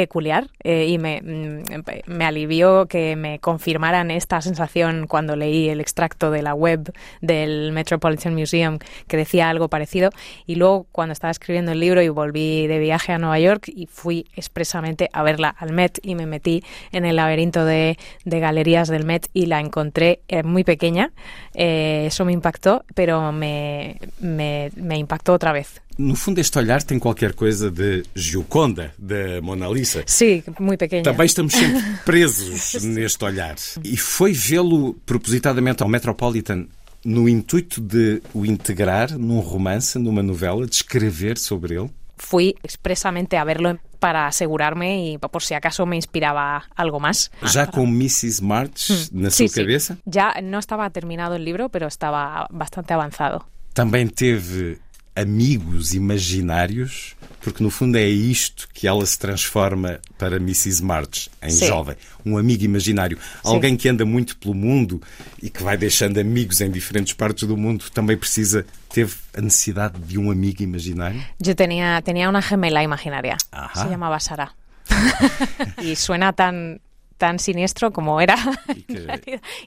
peculiar 0.00 0.48
eh, 0.64 0.86
y 0.88 0.96
me, 0.96 1.20
mm, 1.20 1.62
me 2.06 2.24
alivió 2.24 2.86
que 2.86 3.16
me 3.16 3.38
confirmaran 3.38 4.10
esta 4.10 4.40
sensación 4.40 5.06
cuando 5.06 5.36
leí 5.36 5.68
el 5.68 5.78
extracto 5.78 6.30
de 6.30 6.40
la 6.40 6.54
web 6.54 6.90
del 7.20 7.72
Metropolitan 7.72 8.34
Museum 8.34 8.78
que 9.08 9.18
decía 9.18 9.50
algo 9.50 9.68
parecido. 9.68 10.08
Y 10.46 10.54
luego 10.54 10.86
cuando 10.90 11.12
estaba 11.12 11.30
escribiendo 11.30 11.72
el 11.72 11.80
libro 11.80 12.00
y 12.00 12.08
volví 12.08 12.66
de 12.66 12.78
viaje 12.78 13.12
a 13.12 13.18
Nueva 13.18 13.38
York 13.38 13.68
y 13.68 13.86
fui 13.86 14.26
expresamente 14.36 15.10
a 15.12 15.22
verla 15.22 15.54
al 15.58 15.74
Met 15.74 15.98
y 16.02 16.14
me 16.14 16.24
metí 16.24 16.64
en 16.92 17.04
el 17.04 17.16
laberinto 17.16 17.66
de, 17.66 17.98
de 18.24 18.40
galerías 18.40 18.88
del 18.88 19.04
Met 19.04 19.28
y 19.34 19.46
la 19.46 19.60
encontré 19.60 20.20
eh, 20.28 20.42
muy 20.42 20.64
pequeña. 20.64 21.12
Eh, 21.52 22.04
eso 22.06 22.24
me 22.24 22.32
impactó 22.32 22.84
pero 22.94 23.32
me, 23.32 23.98
me, 24.20 24.70
me 24.76 24.96
impactó 24.96 25.34
otra 25.34 25.52
vez 25.52 25.82
No 26.00 26.14
fundo, 26.14 26.40
este 26.40 26.56
olhar 26.58 26.82
tem 26.82 26.98
qualquer 26.98 27.34
coisa 27.34 27.70
de 27.70 28.02
Gioconda, 28.14 28.94
da 28.98 29.40
Mona 29.42 29.68
Lisa. 29.68 30.02
sí, 30.06 30.42
muy 30.58 30.76
pequeña 30.76 31.02
Também 31.04 31.26
estamos 31.26 31.52
sempre 31.52 31.82
presos 32.04 32.82
neste 32.82 33.22
olhar. 33.24 33.56
E 33.84 33.96
foi 33.96 34.32
vê-lo 34.32 34.94
propositadamente 35.04 35.82
ao 35.82 35.88
Metropolitan 35.88 36.66
no 37.04 37.28
intuito 37.28 37.80
de 37.80 38.22
o 38.34 38.44
integrar 38.46 39.16
num 39.18 39.40
romance, 39.40 39.98
numa 39.98 40.22
novela, 40.22 40.66
de 40.66 40.74
escrever 40.76 41.36
sobre 41.38 41.74
ele? 41.74 41.90
fui 42.22 42.54
expresamente 42.62 43.34
a 43.36 43.44
verlo 43.44 43.78
para 43.98 44.26
asegurarme 44.26 45.14
y 45.14 45.18
por 45.18 45.42
si 45.42 45.54
acaso 45.54 45.86
me 45.86 45.96
inspiraba 45.96 46.64
algo 46.76 47.00
más. 47.00 47.30
Já 47.42 47.66
com 47.66 47.84
Mrs. 47.86 48.42
March 48.42 48.90
na 49.12 49.28
Mm. 49.28 49.30
Sí, 49.30 49.48
sua 49.48 49.48
sí. 49.48 49.54
cabeça? 49.60 49.98
Ya 50.04 50.34
no 50.42 50.58
estaba 50.58 50.90
terminado 50.90 51.34
el 51.34 51.44
libro, 51.46 51.70
pero 51.70 51.86
estaba 51.88 52.46
bastante 52.50 52.92
avanzado. 52.92 53.38
Também 53.74 54.06
teve 54.06 54.78
amigos 55.20 55.92
imaginários, 55.94 57.14
porque 57.40 57.62
no 57.62 57.70
fundo 57.70 57.96
é 57.96 58.06
isto 58.08 58.68
que 58.72 58.86
ela 58.86 59.04
se 59.06 59.18
transforma 59.18 60.00
para 60.18 60.36
Mrs. 60.36 60.82
March, 60.82 61.28
em 61.42 61.50
Sim. 61.50 61.66
jovem. 61.66 61.96
Um 62.24 62.36
amigo 62.36 62.64
imaginário. 62.64 63.18
Alguém 63.42 63.76
que 63.76 63.88
anda 63.88 64.04
muito 64.04 64.36
pelo 64.36 64.54
mundo 64.54 65.00
e 65.42 65.48
que 65.48 65.62
vai 65.62 65.76
deixando 65.76 66.18
amigos 66.18 66.60
em 66.60 66.70
diferentes 66.70 67.12
partes 67.14 67.46
do 67.48 67.56
mundo 67.56 67.84
também 67.92 68.16
precisa, 68.16 68.66
teve 68.92 69.14
a 69.36 69.40
necessidade 69.40 69.98
de 70.00 70.18
um 70.18 70.30
amigo 70.30 70.62
imaginário? 70.62 71.22
Yo 71.38 71.54
tenía, 71.54 72.00
tenía 72.02 72.28
una 72.28 72.42
gemela 72.42 72.82
imaginaria. 72.82 73.36
Ajá. 73.52 73.82
Se 73.84 73.88
llamaba 73.88 74.20
Sara. 74.20 74.54
y 75.82 75.96
suena 75.96 76.32
tan, 76.32 76.80
tan 77.16 77.38
siniestro 77.38 77.90
como 77.92 78.20
era. 78.20 78.36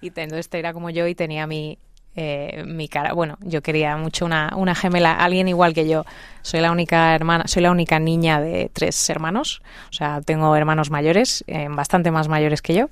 Y 0.02 0.10
te- 0.12 0.22
entonces 0.22 0.48
era 0.52 0.74
como 0.74 0.90
yo 0.90 1.08
y 1.08 1.16
tenía 1.16 1.48
mi, 1.48 1.78
eh, 2.16 2.64
mi 2.66 2.88
cara. 2.88 3.14
Bueno, 3.14 3.38
yo 3.42 3.62
quería 3.62 3.98
mucho 3.98 4.26
una, 4.26 4.54
una 4.56 4.76
gemela, 4.76 5.14
alguien 5.14 5.48
igual 5.48 5.74
que 5.74 5.88
yo. 5.88 6.06
Soy 6.42 6.60
la 6.62 6.72
única 6.72 7.16
hermana, 7.16 7.48
soy 7.48 7.64
la 7.64 7.72
única 7.72 8.00
niña 8.00 8.40
de 8.40 8.70
tres 8.72 9.10
hermanos. 9.10 9.62
O 9.90 9.94
sea, 9.94 10.22
tengo 10.22 10.56
hermanos 10.56 10.90
mayores, 10.90 11.44
eh, 11.48 11.68
bastante 11.70 12.12
más 12.12 12.28
mayores 12.28 12.62
que 12.62 12.74
yo. 12.76 12.90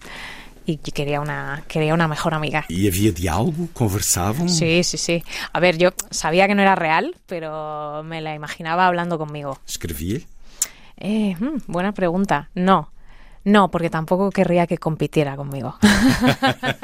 Y 0.66 0.78
quería 0.78 1.22
una, 1.22 1.64
quería 1.68 1.94
una 1.94 2.08
mejor 2.08 2.34
amiga. 2.34 2.66
E 2.70 2.88
havia 2.88 3.12
diálogo? 3.12 3.68
Conversavam? 3.74 4.48
Sí, 4.48 4.84
sí, 4.84 4.98
sí. 4.98 5.24
A 5.54 5.60
ver, 5.60 5.78
yo 5.78 5.90
sabía 6.12 6.48
que 6.48 6.56
no 6.56 6.62
era 6.62 6.76
real, 6.76 7.16
pero 7.26 8.04
me 8.04 8.22
la 8.22 8.36
imaginaba 8.36 8.86
hablando 8.86 9.18
conmigo. 9.18 9.60
Escrevia? 9.68 10.22
Eh, 10.98 11.36
hmm, 11.40 11.64
buena 11.66 11.94
pregunta. 11.94 12.50
No. 12.54 12.90
No, 13.44 13.72
porque 13.72 13.90
tampoco 13.90 14.30
querría 14.30 14.68
que 14.68 14.78
compitiera 14.78 15.36
conmigo. 15.36 15.76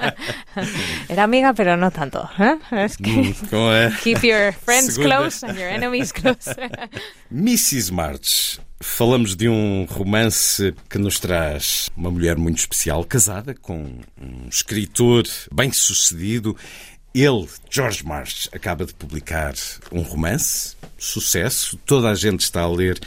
Era 1.10 1.24
amiga, 1.24 1.54
pero 1.54 1.78
no 1.78 1.92
tanto. 1.92 2.30
¿eh? 2.40 2.58
Es 2.72 2.98
que 2.98 3.12
Hum, 3.12 3.34
como 3.50 3.72
é? 3.74 3.92
keep 4.04 4.24
your 4.24 4.54
friends 4.54 4.96
Segunda. 4.96 5.18
close 5.18 5.46
and 5.46 5.58
your 5.58 5.70
enemies 5.70 6.12
close. 6.12 6.54
Mrs. 7.32 7.92
March. 7.92 8.60
Falamos 8.80 9.36
de 9.36 9.50
um 9.50 9.86
romance 9.90 10.74
que 10.90 11.00
nos 11.00 11.20
traz 11.20 11.90
uma 11.98 12.12
mulher 12.12 12.38
muito 12.38 12.60
especial, 12.60 13.04
casada 13.04 13.56
com 13.56 14.00
um 14.22 14.48
escritor 14.50 15.24
bem-sucedido. 15.52 16.56
Ele, 17.14 17.48
George 17.72 18.06
March, 18.06 18.48
acaba 18.54 18.86
de 18.86 18.94
publicar 18.94 19.54
um 19.92 20.02
romance, 20.02 20.76
sucesso. 20.98 21.76
Toda 21.88 22.10
a 22.10 22.16
gente 22.16 22.42
está 22.42 22.62
a 22.62 22.70
ler 22.70 23.00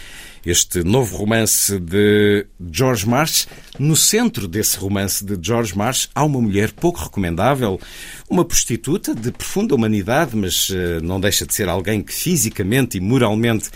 este 0.44 0.82
novo 0.82 1.16
romance 1.16 1.78
de 1.78 2.46
George 2.70 3.08
March. 3.08 3.46
No 3.78 3.96
centro 3.96 4.48
desse 4.48 4.76
romance 4.76 5.24
de 5.24 5.38
George 5.40 5.76
March 5.76 6.08
há 6.14 6.24
uma 6.24 6.40
mulher 6.40 6.72
pouco 6.72 7.02
recomendável, 7.02 7.80
uma 8.28 8.44
prostituta 8.44 9.14
de 9.14 9.30
profunda 9.30 9.74
humanidade, 9.74 10.36
mas 10.36 10.70
eh, 10.70 11.00
não 11.02 11.20
deixa 11.20 11.46
de 11.46 11.54
ser 11.54 11.68
alguém 11.68 12.02
que 12.02 12.12
fisicamente 12.12 12.96
e 12.96 13.00
moralmente 13.00 13.70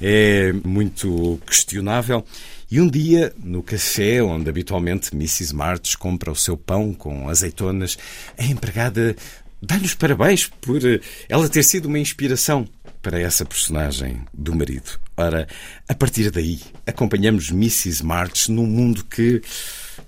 é 0.00 0.52
muito 0.64 1.40
questionável. 1.46 2.24
E 2.70 2.80
um 2.80 2.88
dia, 2.88 3.32
no 3.42 3.62
café 3.62 4.22
onde 4.22 4.48
habitualmente 4.48 5.14
Mrs. 5.14 5.54
March 5.54 5.96
compra 5.96 6.32
o 6.32 6.36
seu 6.36 6.56
pão 6.56 6.92
com 6.92 7.28
azeitonas, 7.28 7.96
a 8.38 8.44
empregada 8.44 9.14
dá-lhe 9.62 9.84
os 9.84 9.94
parabéns 9.94 10.50
por 10.60 10.84
eh, 10.84 11.00
ela 11.28 11.48
ter 11.48 11.62
sido 11.62 11.86
uma 11.86 11.98
inspiração 11.98 12.66
para 13.04 13.20
essa 13.20 13.44
personagem 13.44 14.22
do 14.32 14.54
marido. 14.54 14.98
Ora, 15.14 15.46
a 15.86 15.94
partir 15.94 16.30
daí, 16.30 16.58
acompanhamos 16.86 17.50
Mrs. 17.50 18.02
March 18.02 18.48
num 18.48 18.66
mundo 18.66 19.04
que 19.04 19.42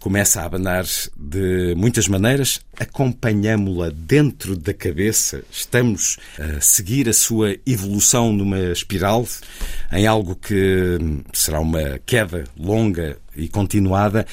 começa 0.00 0.40
a 0.40 0.46
abanar 0.46 0.84
de 1.14 1.74
muitas 1.76 2.08
maneiras, 2.08 2.60
acompanhamos-la 2.78 3.90
dentro 3.90 4.56
da 4.56 4.72
cabeça, 4.72 5.44
estamos 5.50 6.16
a 6.38 6.58
seguir 6.60 7.06
a 7.08 7.12
sua 7.12 7.56
evolução 7.66 8.32
numa 8.32 8.58
espiral, 8.72 9.28
em 9.92 10.06
algo 10.06 10.34
que 10.34 10.98
será 11.34 11.60
uma 11.60 12.00
queda 12.06 12.44
longa 12.56 13.18
e 13.36 13.46
continuada, 13.46 14.26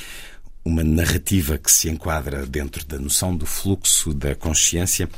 uma 0.64 0.84
narrativa 0.86 1.58
que 1.58 1.72
se 1.72 1.90
enquadra 1.90 2.46
dentro 2.46 2.86
da 2.86 2.98
noção 2.98 3.36
do 3.36 3.46
fluxo 3.46 4.14
da 4.14 4.34
consciência. 4.36 5.10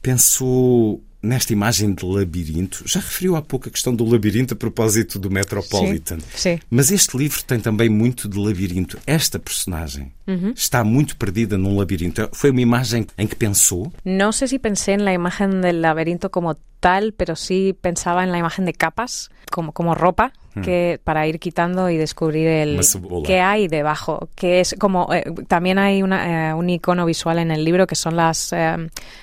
Pensou 0.00 1.02
nesta 1.26 1.52
imagem 1.52 1.92
de 1.94 2.04
labirinto. 2.04 2.82
Já 2.86 3.00
referiu 3.00 3.36
há 3.36 3.42
pouco 3.42 3.68
a 3.68 3.70
questão 3.72 3.94
do 3.94 4.04
labirinto 4.04 4.54
a 4.54 4.56
propósito 4.56 5.18
do 5.18 5.30
Metropolitan. 5.30 6.18
Sim. 6.34 6.58
Mas 6.70 6.90
este 6.90 7.16
livro 7.16 7.42
tem 7.44 7.60
também 7.60 7.88
muito 7.88 8.28
de 8.28 8.38
labirinto. 8.38 8.98
Esta 9.06 9.38
personagem 9.38 10.12
Uhum. 10.26 10.52
está 10.56 10.82
muito 10.84 11.16
perdida 11.16 11.56
num 11.58 11.76
labirinto. 11.76 12.28
Foi 12.32 12.50
uma 12.50 12.60
imagem 12.60 13.06
em 13.18 13.26
que 13.26 13.36
pensou? 13.36 13.92
No 14.04 14.32
sé 14.32 14.46
si 14.48 14.58
pensé 14.58 14.92
en 14.92 15.04
la 15.04 15.12
imagen 15.12 15.60
del 15.60 15.80
laberinto 15.82 16.30
como 16.30 16.56
tal, 16.80 17.12
pero 17.12 17.34
sí 17.36 17.74
pensaba 17.80 18.22
en 18.24 18.30
la 18.32 18.38
imagen 18.38 18.64
de 18.64 18.72
capas, 18.72 19.28
como, 19.50 19.72
como 19.72 19.94
ropa, 19.94 20.26
Hmm. 20.28 20.45
Que 20.62 21.00
para 21.04 21.26
ir 21.26 21.38
quitando 21.38 21.90
y 21.90 21.96
descubrir 21.96 22.48
el 22.48 22.76
qué 23.26 23.40
hay 23.40 23.68
debajo. 23.68 24.28
Que 24.34 24.60
es 24.60 24.74
como 24.78 25.12
eh, 25.12 25.24
también 25.48 25.78
hay 25.78 26.02
una, 26.02 26.50
eh, 26.50 26.54
un 26.54 26.68
icono 26.70 27.04
visual 27.06 27.38
en 27.38 27.50
el 27.50 27.64
libro 27.64 27.86
que 27.86 27.94
son 27.94 28.16
las 28.16 28.52
eh, 28.52 28.76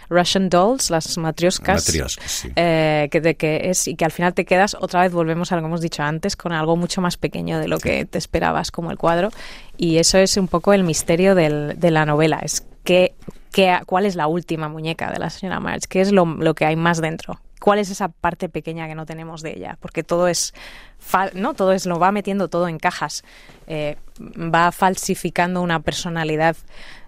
Russian 0.10 0.50
dolls, 0.50 0.90
las 0.90 1.18
matrioscas. 1.18 1.88
Matrioscas, 1.88 2.32
sí. 2.32 2.50
eh, 2.56 3.08
que, 3.12 3.22
de 3.22 3.36
que 3.36 3.70
es 3.70 3.88
y 3.88 3.96
que 3.96 4.06
al 4.06 4.12
final 4.12 4.34
te 4.34 4.46
quedas 4.46 4.76
otra 4.80 5.02
vez 5.02 5.12
volvemos 5.12 5.52
a 5.52 5.56
lo 5.56 5.62
que 5.62 5.68
hemos 5.68 5.82
dicho 5.82 6.04
antes 6.04 6.36
con 6.36 6.52
algo 6.54 6.76
mucho 6.76 7.02
más 7.02 7.18
pequeño 7.18 7.60
de 7.60 7.68
lo 7.68 7.80
que 7.80 8.06
te 8.06 8.18
esperabas 8.18 8.72
como 8.72 8.92
el 8.92 8.98
cuadro 8.98 9.30
y 9.78 9.98
eso 9.98 10.18
es 10.18 10.38
un 10.38 10.48
poco 10.48 10.74
el 10.74 10.84
misterio 10.84 11.36
del- 11.36 11.80
de 11.80 11.92
la 11.92 12.06
novela 12.06 12.40
es 12.44 12.66
que, 12.84 13.14
que- 13.52 13.80
cuál 13.86 14.06
es 14.06 14.16
la 14.16 14.28
última 14.28 14.68
muñeca 14.70 15.12
de 15.12 15.20
la 15.20 15.30
señora 15.30 15.60
March 15.60 15.84
qué 15.90 16.02
es 16.02 16.12
lo, 16.12 16.26
lo 16.26 16.54
que 16.54 16.66
hay 16.66 16.76
más 16.76 17.02
dentro 17.02 17.40
cuál 17.64 17.80
es 17.80 17.90
esa 17.90 18.10
parte 18.10 18.50
pequeña 18.50 18.88
que 18.90 18.96
no 18.96 19.06
tenemos 19.06 19.42
de 19.42 19.52
ella 19.56 19.78
porque 19.80 20.04
todo 20.04 20.28
es 20.28 20.54
no 21.34 21.54
todo 21.54 21.72
es 21.72 21.86
lo 21.86 21.98
va 21.98 22.12
metiendo 22.12 22.48
todo 22.50 22.68
en 22.68 22.78
cajas 22.78 23.24
eh, 23.68 23.96
va 24.20 24.72
falsificando 24.74 25.62
una 25.62 25.80
personalidad 25.80 26.58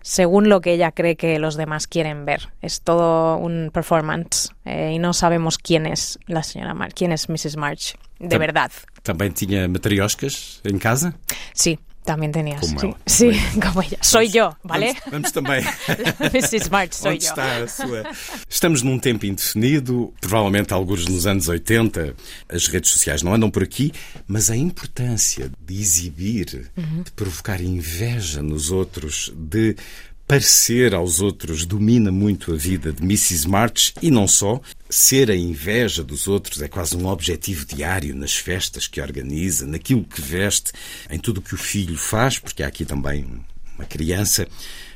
según 0.02 0.48
lo 0.48 0.62
que 0.62 0.72
ella 0.74 0.92
cree 0.92 1.16
que 1.18 1.40
los 1.40 1.56
demás 1.58 1.88
quieren 1.88 2.26
ver. 2.26 2.54
Es 2.62 2.82
todo 2.82 3.38
un 3.38 3.72
performance 3.74 4.54
eh, 4.64 4.92
y 4.94 5.00
no 5.00 5.14
sabemos 5.14 5.58
quién 5.58 5.86
es 5.88 6.20
la 6.28 6.44
señora 6.44 6.74
March, 6.76 6.94
quién 6.96 7.12
es 7.12 7.28
Mrs. 7.28 7.58
March, 7.58 7.96
de 8.20 8.30
Tam- 8.30 8.40
verdad. 8.40 8.72
Também 9.04 9.32
tinha 9.34 9.68
matrioscas 9.68 10.62
em 10.64 10.78
casa? 10.80 11.14
Sí, 11.54 11.80
también 12.06 12.32
tenía. 12.32 12.60
Como 12.60 12.80
sí, 12.80 12.86
ela. 12.88 12.98
sí, 13.06 13.28
Bem. 13.30 13.60
como 13.62 13.82
ella. 13.82 13.98
Soy 14.02 14.30
yo, 14.30 14.56
¿vale? 14.64 14.96
Vamos, 15.12 15.12
vamos 15.12 15.32
também. 15.32 15.66
Mrs. 16.34 16.66
Smart, 16.66 16.94
soy 16.94 17.14
Onde 17.16 17.26
yo. 17.26 17.30
está 17.30 17.58
a 17.64 17.68
sua... 17.68 18.04
Estamos 18.50 18.82
num 18.84 19.00
tempo 19.00 19.26
indefinido, 19.26 20.14
provavelmente 20.22 20.74
alguns 20.74 21.08
nos 21.08 21.26
anos 21.26 21.48
80. 21.50 22.14
As 22.48 22.68
redes 22.68 22.92
sociais 22.92 23.22
não 23.24 23.34
andam 23.34 23.50
por 23.52 23.64
aqui, 23.64 23.92
mas 24.28 24.50
a 24.50 24.56
importância 24.56 25.52
de 25.66 25.80
exibir, 25.82 26.72
Uhum. 26.78 27.02
de 27.04 27.12
provocar 27.12 27.60
inveja 27.62 28.42
nos 28.42 28.70
outros, 28.72 29.32
de 29.36 29.76
parecer 30.28 30.96
aos 30.96 31.20
outros 31.20 31.66
domina 31.66 32.12
muito 32.12 32.54
a 32.54 32.58
vida 32.58 32.92
de 32.92 33.04
Mrs. 33.04 33.48
March 33.48 33.94
e 34.02 34.10
não 34.10 34.28
só. 34.28 34.60
Ser 34.90 35.30
a 35.30 35.36
inveja 35.36 36.04
dos 36.04 36.28
outros 36.28 36.62
é 36.62 36.68
quase 36.68 36.96
um 36.96 37.08
objetivo 37.08 37.66
diário 37.66 38.16
nas 38.16 38.36
festas 38.36 38.88
que 38.88 39.02
organiza, 39.02 39.66
naquilo 39.66 40.04
que 40.04 40.22
veste, 40.22 40.72
em 41.10 41.20
tudo 41.20 41.40
o 41.40 41.42
que 41.42 41.54
o 41.54 41.58
filho 41.58 41.98
faz, 41.98 42.40
porque 42.40 42.64
há 42.64 42.68
aqui 42.68 42.86
também 42.86 43.26
uma 43.78 43.86
criança. 43.86 44.48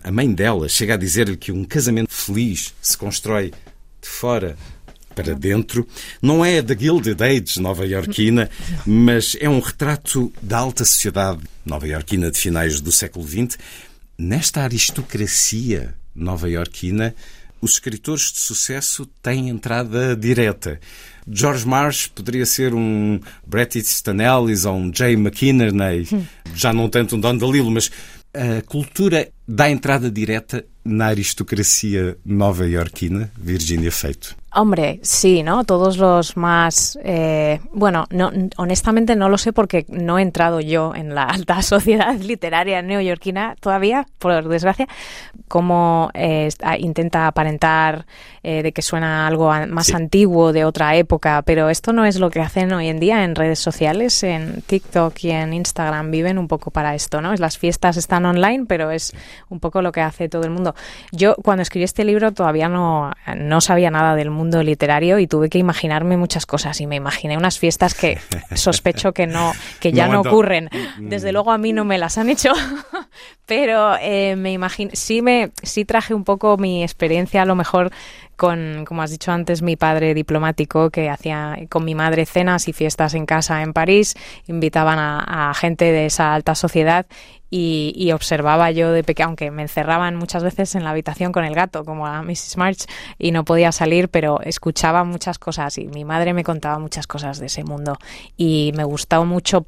A 0.04 0.12
mãe 0.12 0.32
dela 0.32 0.70
chega 0.70 0.94
a 0.94 0.98
dizer-lhe 0.98 1.38
que 1.38 1.52
um 1.52 1.64
casamento 1.64 2.14
feliz 2.14 2.74
se 2.82 2.98
constrói 2.98 3.52
de 4.02 4.08
fora 4.08 4.58
para 5.14 5.36
dentro. 5.36 5.86
Não 6.22 6.46
é 6.46 6.62
da 6.62 6.74
Gilded 6.74 7.22
Age 7.22 7.60
nova-iorquina, 7.60 8.50
mas 8.86 9.36
é 9.40 9.50
um 9.50 9.60
retrato 9.60 10.32
da 10.42 10.60
alta 10.60 10.86
sociedade 10.86 11.42
nova-iorquina 11.66 12.32
de 12.32 12.38
finais 12.38 12.80
do 12.80 12.92
século 12.92 13.28
XX. 13.28 13.58
Nesta 14.22 14.64
aristocracia 14.64 15.96
nova-iorquina, 16.14 17.16
os 17.62 17.72
escritores 17.72 18.34
de 18.34 18.40
sucesso 18.40 19.06
têm 19.24 19.48
entrada 19.48 20.14
direta. 20.14 20.78
George 21.26 21.66
Marsh 21.66 22.08
poderia 22.08 22.46
ser 22.46 22.74
um 22.74 23.22
Bret 23.48 23.78
Easton 23.78 24.18
Ellis 24.20 24.66
ou 24.66 24.76
um 24.76 24.94
Jay 24.94 25.14
McInerney, 25.14 26.06
já 26.54 26.74
não 26.74 26.90
tanto 26.90 27.16
um 27.16 27.20
Don 27.20 27.38
DeLillo, 27.38 27.72
mas 27.72 27.90
a 28.34 28.62
cultura 28.64 29.30
dá 29.50 29.66
entrada 29.70 30.10
direta 30.14 30.62
na 30.86 31.08
aristocracia 31.08 32.16
nova-iorquina, 32.26 33.30
Virginia 33.38 33.92
Feito. 33.92 34.30
Hombre, 34.52 35.00
sí, 35.04 35.44
¿no? 35.44 35.64
Todos 35.64 35.98
los 35.98 36.36
más... 36.36 36.98
eh, 37.04 37.60
bueno, 37.72 38.06
no, 38.10 38.32
honestamente 38.58 39.16
no 39.16 39.30
lo 39.30 39.38
sé 39.38 39.54
porque 39.54 39.86
no 39.90 40.18
he 40.18 40.24
entrado 40.24 40.60
yo 40.60 40.96
en 40.96 41.14
la 41.14 41.26
alta 41.26 41.62
sociedad 41.74 42.16
literaria 42.20 42.82
neoyorquina 42.82 43.56
todavía, 43.60 44.08
por 44.18 44.48
desgracia, 44.50 44.88
como 45.48 46.10
eh, 46.16 46.48
está- 46.48 46.78
intenta 46.80 47.28
aparentar 47.28 48.06
eh, 48.42 48.64
de 48.64 48.72
que 48.72 48.82
suena 48.82 49.28
algo 49.28 49.52
más 49.68 49.88
Sí. 49.88 49.94
antiguo 49.94 50.54
de 50.54 50.66
otra 50.66 50.96
época, 50.96 51.42
pero 51.44 51.70
esto 51.70 51.94
no 51.94 52.06
es 52.06 52.20
lo 52.20 52.30
que 52.32 52.40
hacen 52.42 52.72
hoy 52.74 52.88
en 52.88 53.00
día 53.00 53.24
en 53.24 53.36
redes 53.36 53.60
sociales, 53.60 54.24
en 54.24 54.64
TikTok 54.66 55.14
y 55.24 55.32
en 55.32 55.54
Instagram, 55.54 56.10
viven 56.10 56.38
un 56.40 56.48
poco 56.48 56.72
para 56.72 56.96
esto, 56.96 57.22
¿no? 57.22 57.36
Las 57.36 57.58
fiestas 57.60 57.98
están 57.98 58.26
online, 58.26 58.66
pero 58.68 58.90
es 58.92 59.14
un 59.50 59.60
poco 59.60 59.82
lo 59.82 59.92
que 59.92 60.02
hace 60.02 60.30
todo 60.30 60.44
el 60.44 60.50
mundo. 60.50 60.76
Yo 61.12 61.36
cuando 61.36 61.62
escribí 61.62 61.84
este 61.84 62.04
libro 62.04 62.32
todavía 62.32 62.68
no, 62.68 63.12
no 63.36 63.62
sabía 63.62 63.92
nada 63.92 64.16
del 64.16 64.30
mundo 64.30 64.62
literario 64.64 65.20
y 65.20 65.28
tuve 65.28 65.50
que 65.50 65.58
imaginarme 65.58 66.18
muchas 66.18 66.46
cosas 66.46 66.80
y 66.82 66.88
me 66.88 66.96
imaginé 66.96 67.38
unas 67.38 67.60
fiestas 67.60 67.94
que 67.94 68.20
sospecho 68.56 69.14
que 69.14 69.28
no 69.28 69.52
que 69.80 69.92
ya 69.92 70.08
No 70.08 70.22
ocurren. 70.22 70.70
Mm. 70.98 71.10
Desde 71.10 71.32
luego 71.32 71.52
a 71.52 71.58
mí 71.58 71.74
no 71.74 71.86
me 71.86 71.98
las 71.98 72.18
han 72.18 72.30
hecho, 72.30 72.54
pero 73.46 73.96
eh, 74.02 74.36
me 74.36 74.52
imagino 74.52 74.92
sí 74.94 75.22
me 75.22 75.52
sí 75.64 75.86
traje 75.86 76.14
un 76.14 76.24
poco 76.24 76.58
mi 76.58 76.84
experiencia 76.84 77.42
a 77.42 77.46
lo 77.46 77.56
mejor 77.56 77.92
con, 78.40 78.86
como 78.86 79.04
has 79.04 79.12
dicho 79.12 79.34
antes, 79.34 79.62
mi 79.62 79.76
padre 79.76 80.14
diplomático 80.14 80.90
que 80.90 81.10
hacía 81.10 81.58
con 81.68 81.84
mi 81.84 81.94
madre 81.94 82.26
cenas 82.26 82.70
y 82.70 82.74
fiestas 82.74 83.14
en 83.14 83.26
casa 83.26 83.62
en 83.62 83.74
París, 83.74 84.16
invitaban 84.48 84.98
a, 84.98 85.50
a 85.50 85.54
gente 85.54 85.92
de 85.92 86.06
esa 86.06 86.34
alta 86.34 86.56
sociedad 86.56 87.06
y, 87.50 87.94
y 87.96 88.12
observaba 88.12 88.72
yo 88.72 88.92
de 88.92 89.04
pequeña, 89.04 89.28
aunque 89.28 89.52
me 89.52 89.64
encerraban 89.64 90.16
muchas 90.16 90.44
veces 90.44 90.76
en 90.76 90.84
la 90.84 90.92
habitación 90.92 91.32
con 91.32 91.46
el 91.46 91.56
gato, 91.56 91.84
como 91.84 92.08
a 92.08 92.22
Mrs. 92.24 92.58
March, 92.58 92.86
y 93.18 93.32
no 93.32 93.44
podía 93.44 93.72
salir, 93.72 94.10
pero 94.10 94.42
escuchaba 94.42 95.04
muchas 95.04 95.40
cosas 95.40 95.78
y 95.78 95.88
mi 95.88 96.06
madre 96.06 96.34
me 96.34 96.44
contaba 96.44 96.80
muchas 96.80 97.08
cosas 97.08 97.40
de 97.40 97.48
ese 97.48 97.64
mundo 97.64 97.98
y 98.38 98.72
me 98.76 98.84
gustaba 98.84 99.26
mucho 99.26 99.66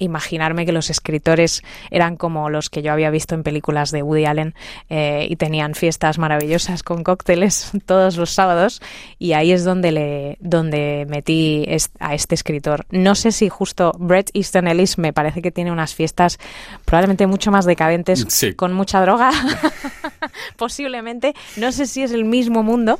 imaginarme 0.00 0.66
que 0.66 0.72
los 0.72 0.90
escritores 0.90 1.62
eran 1.90 2.16
como 2.16 2.50
los 2.50 2.68
que 2.70 2.82
yo 2.82 2.92
había 2.92 3.10
visto 3.10 3.34
en 3.36 3.42
películas 3.44 3.92
de 3.92 4.02
Woody 4.02 4.24
Allen 4.24 4.54
eh, 4.88 5.26
y 5.30 5.36
tenían 5.36 5.74
fiestas 5.74 6.18
maravillosas 6.18 6.82
con 6.82 7.04
cócteles 7.04 7.70
todos 7.86 8.16
los 8.16 8.30
sábados 8.30 8.82
y 9.18 9.34
ahí 9.34 9.52
es 9.52 9.62
donde 9.64 9.92
le 9.92 10.36
donde 10.40 11.06
metí 11.08 11.64
est- 11.68 11.94
a 12.00 12.14
este 12.14 12.34
escritor. 12.34 12.86
No 12.90 13.14
sé 13.14 13.30
si 13.30 13.48
justo 13.48 13.92
Bret 13.98 14.30
Easton 14.34 14.66
Ellis 14.66 14.98
me 14.98 15.12
parece 15.12 15.40
que 15.42 15.52
tiene 15.52 15.70
unas 15.70 15.94
fiestas 15.94 16.38
probablemente 16.84 17.26
mucho 17.28 17.50
más 17.52 17.64
decadentes 17.64 18.26
Sí. 18.28 18.54
con 18.54 18.72
mucha 18.72 19.00
droga 19.00 19.30
posiblemente 20.56 21.34
no 21.56 21.72
sé 21.72 21.86
si 21.86 22.02
es 22.02 22.12
el 22.12 22.24
mismo 22.24 22.62
mundo 22.62 22.98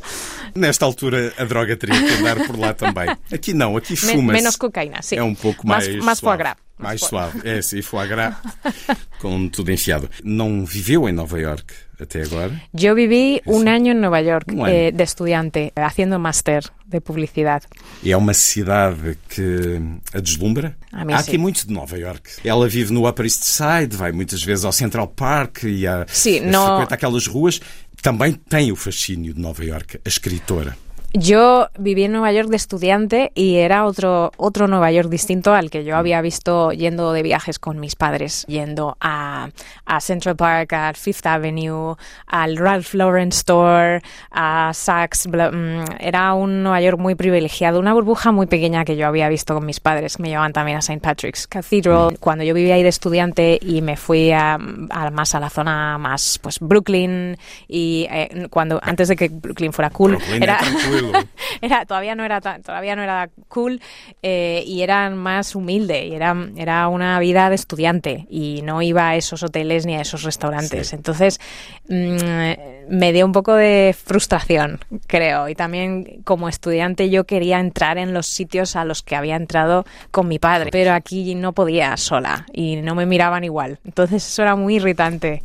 Nesta 0.54 0.84
altura, 0.86 1.32
a 1.38 1.44
droga 1.44 1.76
teria 1.76 1.98
que 2.00 2.12
andar 2.14 2.44
por 2.46 2.58
lá 2.58 2.74
também. 2.74 3.08
Aqui 3.32 3.54
não, 3.54 3.76
aqui 3.76 3.94
fuma-se. 3.94 4.32
menos 4.32 4.56
cocaína, 4.56 5.00
sí. 5.00 5.14
É 5.16 5.22
um 5.22 5.34
pouco 5.34 5.64
Más- 5.66 5.86
mais. 6.02 6.18
foie 6.20 6.36
gras. 6.36 6.56
Mais 6.82 7.00
suave. 7.00 7.40
É, 7.48 7.60
sim, 7.62 7.82
foie 7.82 8.08
gras. 8.08 8.34
com 9.20 9.48
tudo 9.48 9.70
enfiado. 9.70 10.08
Não 10.24 10.64
viveu 10.64 11.08
em 11.08 11.12
Nova 11.12 11.38
York 11.38 11.74
até 12.00 12.22
agora? 12.22 12.52
Yo 12.74 12.94
viví 12.94 13.42
un 13.46 13.68
año 13.68 13.92
en 13.92 14.00
Nueva 14.00 14.20
York 14.22 14.50
año. 14.52 14.66
eh, 14.66 14.90
de 14.90 15.02
estudiante, 15.04 15.72
haciendo 15.76 16.18
máster 16.18 16.62
de 16.86 17.00
publicidad. 17.00 17.62
É 18.04 18.16
uma 18.16 18.32
cidade 18.32 19.18
que 19.28 19.78
a 20.14 20.20
deslumbra? 20.20 20.76
A 20.92 21.02
Há 21.02 21.22
sim. 21.22 21.30
aqui 21.32 21.38
muito 21.38 21.66
de 21.66 21.72
Nova 21.72 21.98
York. 21.98 22.30
Ela 22.44 22.66
vive 22.68 22.92
no 22.92 23.06
Upper 23.06 23.26
East 23.26 23.42
Side, 23.44 23.94
vai 23.96 24.12
muitas 24.12 24.42
vezes 24.42 24.64
ao 24.64 24.72
Central 24.72 25.08
Park 25.08 25.64
e 25.64 25.86
a, 25.86 26.06
Sim, 26.08 26.40
a 26.40 26.50
no- 26.50 26.66
frequenta 26.68 26.94
aquelas 26.94 27.26
ruas. 27.26 27.60
Também 28.02 28.32
tem 28.32 28.72
o 28.72 28.76
fascínio 28.76 29.34
de 29.34 29.40
Nova 29.40 29.62
York, 29.62 29.98
a 30.02 30.08
escritora. 30.08 30.74
Yo 31.12 31.66
viví 31.76 32.04
en 32.04 32.12
Nueva 32.12 32.30
York 32.30 32.48
de 32.50 32.56
estudiante 32.56 33.32
y 33.34 33.56
era 33.56 33.84
otro, 33.84 34.30
otro 34.36 34.68
Nueva 34.68 34.92
York 34.92 35.08
distinto 35.08 35.52
al 35.52 35.68
que 35.68 35.82
yo 35.82 35.96
había 35.96 36.20
visto 36.22 36.70
yendo 36.70 37.12
de 37.12 37.24
viajes 37.24 37.58
con 37.58 37.80
mis 37.80 37.96
padres, 37.96 38.44
yendo 38.46 38.96
a, 39.00 39.48
a 39.86 40.00
Central 40.00 40.36
Park, 40.36 40.72
al 40.72 40.94
Fifth 40.94 41.26
Avenue, 41.26 41.96
al 42.28 42.56
Ralph 42.56 42.94
Lauren 42.94 43.30
Store, 43.30 44.02
a 44.30 44.70
Saks. 44.72 45.26
bla- 45.26 45.50
mm, 45.50 45.96
Era 45.98 46.32
un 46.34 46.62
Nueva 46.62 46.80
York 46.80 46.98
muy 47.00 47.16
privilegiado, 47.16 47.80
una 47.80 47.92
burbuja 47.92 48.30
muy 48.30 48.46
pequeña 48.46 48.84
que 48.84 48.94
yo 48.96 49.08
había 49.08 49.28
visto 49.28 49.52
con 49.54 49.66
mis 49.66 49.80
padres. 49.80 50.20
Me 50.20 50.28
llevaban 50.28 50.52
también 50.52 50.76
a 50.76 50.80
St. 50.80 51.00
Patrick's 51.00 51.48
Cathedral. 51.48 52.18
Cuando 52.20 52.44
yo 52.44 52.54
vivía 52.54 52.76
ahí 52.76 52.84
de 52.84 52.88
estudiante 52.88 53.58
y 53.60 53.82
me 53.82 53.96
fui 53.96 54.30
a, 54.30 54.54
a 54.90 55.10
más 55.10 55.34
a 55.34 55.40
la 55.40 55.50
zona 55.50 55.98
más, 55.98 56.38
pues 56.40 56.60
Brooklyn 56.60 57.36
y 57.66 58.06
eh, 58.10 58.46
cuando 58.48 58.78
antes 58.80 59.08
de 59.08 59.16
que 59.16 59.28
Brooklyn 59.28 59.72
fuera 59.72 59.90
cool, 59.90 60.12
Brooklyn 60.12 60.42
era 60.44 60.58
era 61.62 61.84
todavía 61.86 62.14
no 62.14 62.24
era 62.24 62.40
tan- 62.40 62.62
todavía 62.62 62.96
no 62.96 63.02
era 63.02 63.28
cool 63.48 63.80
eh, 64.22 64.62
y 64.66 64.82
era 64.82 65.10
más 65.10 65.54
humilde 65.54 66.06
y 66.06 66.14
era 66.14 66.34
era 66.56 66.88
una 66.88 67.18
vida 67.18 67.48
de 67.48 67.54
estudiante 67.56 68.26
y 68.30 68.62
no 68.62 68.82
iba 68.82 69.08
a 69.08 69.16
esos 69.16 69.42
hoteles 69.42 69.86
ni 69.86 69.94
a 69.96 70.00
esos 70.02 70.22
restaurantes 70.22 70.88
Sí. 70.88 70.96
entonces 70.96 71.40
mm, 71.88 72.79
me 72.90 73.12
dio 73.12 73.24
un 73.24 73.32
poco 73.32 73.54
de 73.54 73.94
frustración 73.96 74.80
creo 75.06 75.48
y 75.48 75.54
también 75.54 76.22
como 76.24 76.48
estudiante 76.48 77.08
yo 77.08 77.24
quería 77.24 77.60
entrar 77.60 77.98
en 77.98 78.12
los 78.12 78.26
sitios 78.26 78.74
a 78.74 78.84
los 78.84 79.02
que 79.02 79.14
había 79.14 79.36
entrado 79.36 79.86
con 80.10 80.26
mi 80.26 80.38
padre 80.40 80.70
pero 80.72 80.92
aquí 80.92 81.34
no 81.36 81.52
podía 81.52 81.96
sola 81.96 82.46
y 82.52 82.76
no 82.82 82.94
me 82.96 83.06
miraban 83.06 83.44
igual 83.44 83.78
entonces 83.84 84.26
eso 84.26 84.42
era 84.42 84.56
muy 84.56 84.76
irritante 84.76 85.42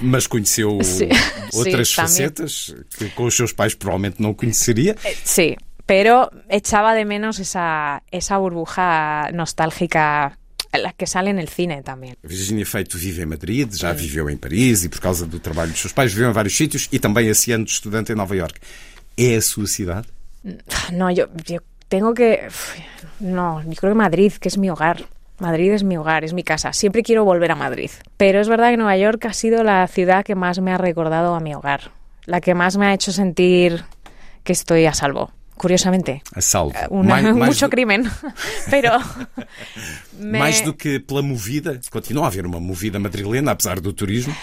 Mas 0.00 0.28
conheceu 0.28 0.78
Sim. 0.82 1.08
outras 1.54 1.90
também. 1.94 2.08
facetas 2.08 2.74
que 2.96 3.08
com 3.10 3.24
os 3.24 3.34
seus 3.34 3.52
pais 3.52 3.74
provavelmente 3.74 4.22
não 4.22 4.32
conheceria. 4.32 4.94
Eh, 5.04 5.16
Sí, 5.24 5.56
pero 5.86 6.30
echaba 6.48 6.94
de 6.94 7.04
menos 7.04 7.40
esa, 7.40 8.02
esa 8.12 8.38
burbuja 8.38 9.30
nostálgica 9.32 10.37
la 10.76 10.92
que 10.92 11.06
sale 11.06 11.30
en 11.30 11.38
el 11.38 11.48
cine 11.48 11.82
también. 11.82 12.16
Virginia 12.22 12.66
Feito 12.66 12.98
vive 12.98 13.22
em 13.22 13.26
Madrid, 13.26 13.68
já 13.72 13.92
viveu 13.92 14.28
em 14.28 14.36
Paris 14.36 14.84
e 14.84 14.88
por 14.88 15.00
causa 15.00 15.26
do 15.26 15.40
trabalho 15.40 15.70
dos 15.70 15.80
seus 15.80 15.92
pais 15.92 16.12
viveu 16.12 16.28
em 16.28 16.32
vários 16.32 16.56
sítios 16.56 16.88
e 16.92 16.98
também 16.98 17.28
esse 17.28 17.52
ano 17.52 17.64
de 17.64 17.70
estudante 17.70 18.12
em 18.12 18.14
Nova 18.14 18.36
York. 18.36 18.60
É 19.16 19.36
a 19.36 19.42
sua 19.42 19.66
cidade? 19.66 20.06
No, 20.92 21.10
yo, 21.10 21.28
yo 21.46 21.60
tengo 21.88 22.14
que... 22.14 22.48
No, 23.20 23.62
yo 23.62 23.74
creo 23.74 23.92
que 23.92 23.98
Madrid, 23.98 24.32
que 24.32 24.48
es 24.48 24.56
mi 24.56 24.70
hogar. 24.70 25.04
Madrid 25.38 25.72
es 25.72 25.84
mi 25.84 25.96
hogar, 25.96 26.24
es 26.24 26.32
mi 26.32 26.42
casa. 26.42 26.72
Siempre 26.72 27.02
quiero 27.02 27.24
volver 27.24 27.50
a 27.52 27.54
Madrid. 27.54 27.90
Pero 28.16 28.40
es 28.40 28.48
verdad 28.48 28.70
que 28.70 28.76
Nueva 28.76 28.96
York 28.96 29.24
ha 29.26 29.32
sido 29.32 29.62
la 29.62 29.86
ciudad 29.86 30.24
que 30.24 30.34
más 30.34 30.60
me 30.60 30.72
ha 30.72 30.78
recordado 30.78 31.34
a 31.34 31.40
mi 31.40 31.54
hogar. 31.54 31.92
La 32.26 32.40
que 32.40 32.54
más 32.54 32.76
me 32.76 32.86
ha 32.86 32.94
hecho 32.94 33.12
sentir 33.12 33.84
que 34.44 34.52
estoy 34.52 34.86
a 34.86 34.94
salvo. 34.94 35.32
Curiosamente. 35.58 36.22
A 36.34 36.40
salvo. 36.40 36.72
Una- 36.90 37.14
Mais- 37.20 37.24
mais 37.36 37.48
mucho 37.50 37.66
do- 37.66 37.70
crimen. 37.70 38.10
Pero... 38.70 38.92
me- 40.18 40.38
Mais 40.38 40.60
do 40.64 40.74
que 40.74 41.00
pela 41.00 41.22
movida, 41.22 41.78
continua 41.90 42.24
a 42.24 42.26
haver 42.28 42.46
uma 42.46 42.60
movida 42.60 42.98
madrilena, 42.98 43.52
apesar 43.52 43.80
do 43.80 43.92
turismo, 43.92 44.34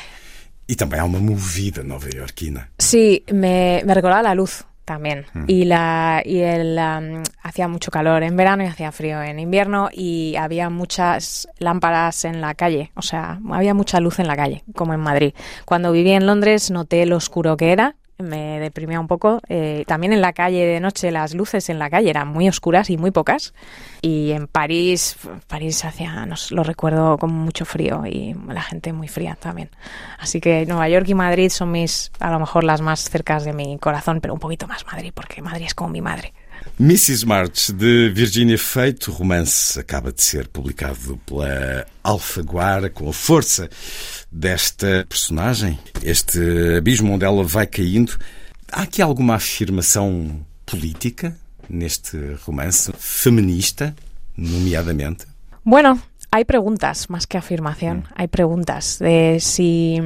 e 0.68 0.76
também 0.76 1.00
há 1.00 1.06
uma 1.06 1.20
movida 1.20 1.84
nova-iorquina. 1.84 2.70
Sí, 2.80 3.24
me, 3.32 3.82
me 3.86 3.94
recordaba 3.94 4.22
la 4.24 4.34
luz. 4.36 4.64
también. 4.86 5.26
Mm. 5.34 5.46
Y 5.48 5.66
la 5.66 6.22
y 6.24 6.42
el 6.42 6.78
um, 6.78 7.24
hacía 7.42 7.68
mucho 7.68 7.90
calor 7.90 8.22
en 8.22 8.36
verano 8.38 8.64
y 8.64 8.68
hacía 8.68 8.92
frío 8.92 9.20
en 9.24 9.40
invierno 9.40 9.90
y 9.92 10.36
había 10.36 10.70
muchas 10.70 11.48
lámparas 11.58 12.24
en 12.24 12.40
la 12.40 12.54
calle, 12.54 12.92
o 12.94 13.02
sea, 13.02 13.40
había 13.52 13.74
mucha 13.74 14.00
luz 14.00 14.20
en 14.20 14.28
la 14.28 14.36
calle, 14.36 14.64
como 14.76 14.94
en 14.94 15.00
Madrid. 15.00 15.34
Cuando 15.66 15.92
viví 15.92 16.12
en 16.12 16.28
Londres 16.28 16.70
noté 16.70 17.04
lo 17.08 17.18
oscuro 17.18 17.58
que 17.58 17.72
era, 17.72 17.96
me 18.18 18.60
deprimía 18.60 19.00
un 19.00 19.08
poco. 19.08 19.42
Eh, 19.50 19.84
también 19.88 20.14
en 20.14 20.22
la 20.22 20.34
calle 20.34 20.66
de 20.66 20.80
noche 20.80 21.12
las 21.12 21.34
luces 21.34 21.70
en 21.70 21.80
la 21.80 21.90
calle 21.90 22.10
eran 22.10 22.28
muy 22.28 22.48
oscuras 22.48 22.90
y 22.90 22.98
muy 22.98 23.12
pocas. 23.12 23.54
Y 24.02 24.32
en 24.32 24.48
París, 24.48 25.18
París 25.48 25.84
hacía, 25.86 26.26
no 26.26 26.36
sé, 26.36 26.56
lo 26.56 26.64
recuerdo 26.64 27.18
con 27.18 27.34
mucho 27.34 27.66
frío 27.66 28.06
y 28.06 28.36
la 28.48 28.62
gente 28.62 28.94
muy 28.94 29.08
fría 29.08 29.38
también. 29.40 29.70
Así 30.20 30.40
que 30.40 30.66
Nueva 30.66 30.88
York 30.90 31.08
y 31.10 31.14
Madrid 31.14 31.50
son 31.50 31.72
mis, 31.72 32.12
a 32.20 32.32
lo 32.32 32.40
mejor 32.40 32.64
las 32.64 32.82
más 32.82 33.10
cercas 33.10 33.44
de 33.44 33.54
mi 33.54 33.78
corazón, 33.78 34.22
pero 34.22 34.34
un 34.34 34.40
poquito 34.40 34.68
más 34.68 34.86
Madrid, 34.86 35.12
porque 35.14 35.42
Madrid 35.42 35.66
es 35.66 35.76
como 35.76 35.90
mi 35.90 36.02
madre. 36.02 36.34
Mrs. 36.80 37.26
March, 37.26 37.72
de 37.72 38.10
Virginia 38.10 38.58
Feito, 38.58 39.10
romance 39.12 39.80
acaba 39.80 40.12
de 40.12 40.22
ser 40.22 40.50
publicado 40.50 41.18
pela 41.26 41.86
Alfaguara 42.04 42.90
com 42.90 43.08
a 43.10 43.14
força 43.14 43.70
desta 44.30 45.06
personagem, 45.08 45.80
este 46.04 46.40
abismo 46.78 47.14
onde 47.14 47.24
ela 47.24 47.44
vai 47.44 47.66
caindo. 47.66 48.12
Há 48.70 48.82
aqui 48.82 49.02
alguma 49.02 49.36
afirmação 49.36 50.46
política 50.66 51.38
neste 51.70 52.18
romance, 52.46 52.92
feminista, 52.98 53.96
nomeadamente? 54.36 55.26
Bueno, 55.64 55.98
hay 56.30 56.44
preguntas 56.44 57.08
más 57.10 57.26
que 57.26 57.38
afirmación. 57.38 58.04
Hay 58.16 58.28
preguntas 58.28 59.00
de 59.00 59.40
si 59.40 59.98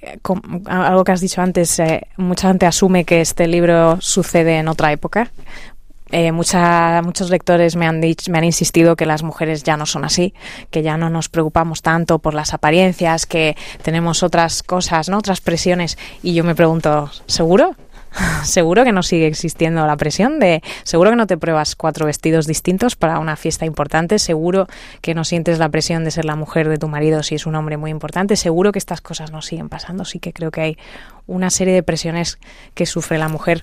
eh, 0.00 0.18
com- 0.22 0.40
algo 0.66 1.04
que 1.04 1.12
has 1.12 1.20
dicho 1.20 1.42
antes, 1.42 1.78
eh, 1.78 2.06
mucha 2.16 2.48
gente 2.48 2.64
asume 2.64 3.04
que 3.04 3.20
este 3.20 3.46
libro 3.46 3.98
sucede 4.00 4.56
en 4.58 4.68
otra 4.68 4.92
época. 4.92 5.30
Eh, 6.12 6.30
mucha- 6.30 7.02
muchos 7.02 7.30
lectores 7.30 7.74
me 7.74 7.86
han, 7.86 8.00
dich- 8.00 8.30
me 8.30 8.38
han 8.38 8.44
insistido 8.44 8.94
que 8.94 9.06
las 9.06 9.22
mujeres 9.24 9.64
ya 9.64 9.76
no 9.76 9.86
son 9.86 10.04
así, 10.04 10.34
que 10.70 10.82
ya 10.82 10.96
no 10.96 11.10
nos 11.10 11.28
preocupamos 11.28 11.82
tanto 11.82 12.20
por 12.20 12.32
las 12.32 12.54
apariencias, 12.54 13.26
que 13.26 13.56
tenemos 13.82 14.22
otras 14.22 14.62
cosas, 14.62 15.08
¿no? 15.08 15.18
otras 15.18 15.40
presiones. 15.40 15.98
Y 16.22 16.34
yo 16.34 16.44
me 16.44 16.54
pregunto, 16.54 17.10
¿seguro? 17.26 17.74
¿Seguro 18.44 18.84
que 18.84 18.92
no 18.92 19.02
sigue 19.02 19.26
existiendo 19.26 19.86
la 19.86 19.96
presión 19.96 20.38
de 20.38 20.62
seguro 20.84 21.10
que 21.10 21.16
no 21.16 21.26
te 21.26 21.36
pruebas 21.36 21.76
cuatro 21.76 22.06
vestidos 22.06 22.46
distintos 22.46 22.96
para 22.96 23.18
una 23.18 23.36
fiesta 23.36 23.66
importante? 23.66 24.18
¿Seguro 24.18 24.66
que 25.02 25.14
no 25.14 25.24
sientes 25.24 25.58
la 25.58 25.68
presión 25.68 26.04
de 26.04 26.10
ser 26.10 26.24
la 26.24 26.36
mujer 26.36 26.68
de 26.68 26.78
tu 26.78 26.88
marido 26.88 27.22
si 27.22 27.34
es 27.34 27.46
un 27.46 27.54
hombre 27.56 27.76
muy 27.76 27.90
importante? 27.90 28.36
¿Seguro 28.36 28.72
que 28.72 28.78
estas 28.78 29.00
cosas 29.00 29.32
no 29.32 29.42
siguen 29.42 29.68
pasando? 29.68 30.04
Sí 30.04 30.18
que 30.18 30.32
creo 30.32 30.50
que 30.50 30.60
hay 30.62 30.78
una 31.26 31.50
serie 31.50 31.74
de 31.74 31.82
presiones 31.82 32.38
que 32.74 32.86
sufre 32.86 33.18
la 33.18 33.28
mujer 33.28 33.62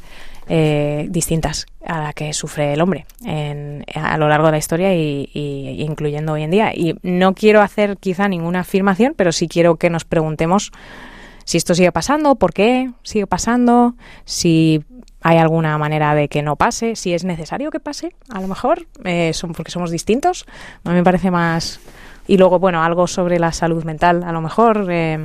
eh, 0.49 1.07
distintas 1.09 1.65
a 1.85 2.01
la 2.03 2.13
que 2.13 2.33
sufre 2.33 2.73
el 2.73 2.81
hombre 2.81 3.05
en- 3.25 3.85
a 3.95 4.17
lo 4.17 4.27
largo 4.27 4.47
de 4.47 4.51
la 4.51 4.57
historia 4.57 4.93
y, 4.93 5.29
y- 5.33 5.81
incluyendo 5.81 6.33
hoy 6.33 6.43
en 6.43 6.51
día. 6.51 6.73
Y 6.75 6.95
no 7.01 7.33
quiero 7.33 7.61
hacer 7.61 7.97
quizá 7.97 8.27
ninguna 8.27 8.59
afirmación, 8.59 9.13
pero 9.15 9.31
sí 9.31 9.47
quiero 9.47 9.77
que 9.77 9.89
nos 9.89 10.03
preguntemos 10.03 10.71
si 11.45 11.57
esto 11.57 11.75
sigue 11.75 11.91
pasando, 11.91 12.35
por 12.35 12.53
qué 12.53 12.91
sigue 13.03 13.27
pasando, 13.27 13.95
si 14.25 14.83
hay 15.21 15.37
alguna 15.37 15.77
manera 15.77 16.13
de 16.15 16.27
que 16.27 16.41
no 16.41 16.55
pase, 16.57 16.95
si 16.95 17.13
es 17.13 17.23
necesario 17.23 17.71
que 17.71 17.79
pase, 17.79 18.13
a 18.29 18.41
lo 18.41 18.47
mejor, 18.47 18.85
eh, 19.05 19.31
son 19.33 19.53
porque 19.53 19.71
somos 19.71 19.89
distintos. 19.91 20.45
A 20.83 20.89
mí 20.89 20.95
me 20.95 21.03
parece 21.03 21.31
más. 21.31 21.79
Y 22.27 22.37
luego, 22.37 22.59
bueno, 22.59 22.83
algo 22.83 23.07
sobre 23.07 23.39
la 23.39 23.51
salud 23.51 23.83
mental, 23.85 24.23
a 24.23 24.31
lo 24.31 24.41
mejor. 24.41 24.87
eh, 24.89 25.17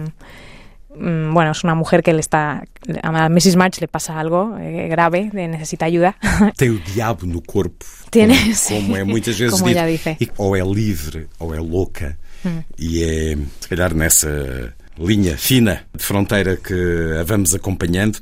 mm, 0.94 1.32
bueno, 1.34 1.50
es 1.52 1.64
una 1.64 1.74
mujer 1.74 2.02
que 2.02 2.12
le 2.12 2.20
está. 2.20 2.62
A 3.02 3.28
Mrs. 3.28 3.56
March 3.56 3.80
le 3.80 3.88
pasa 3.88 4.18
algo 4.18 4.56
eh, 4.58 4.88
grave, 4.88 5.30
de- 5.32 5.48
necesita 5.48 5.86
ayuda. 5.86 6.16
Tem 6.56 6.70
o 6.70 6.78
diabo 6.94 7.26
no 7.26 7.40
corpo. 7.42 7.84
Tiene, 8.10 8.38
como, 8.40 8.54
sí. 8.54 8.74
como 8.82 8.96
é 8.96 9.04
muitas 9.04 9.36
vezes 9.38 9.52
Como 9.52 9.66
dito. 9.68 9.78
ella 9.80 9.86
dice. 9.86 10.16
E 10.20 10.28
ou 10.36 10.56
é 10.56 10.62
livre 10.62 11.28
ou 11.38 11.54
é 11.54 11.58
louca. 11.60 12.16
Hum. 12.44 12.62
E 12.78 13.02
é, 13.02 13.36
se 13.60 13.68
calhar, 13.68 13.94
nessa 13.94 14.74
linha 15.00 15.36
fina 15.36 15.84
de 15.94 16.04
fronteira 16.04 16.56
que 16.56 16.74
a 17.20 17.22
vamos 17.22 17.54
acompanhando. 17.54 18.18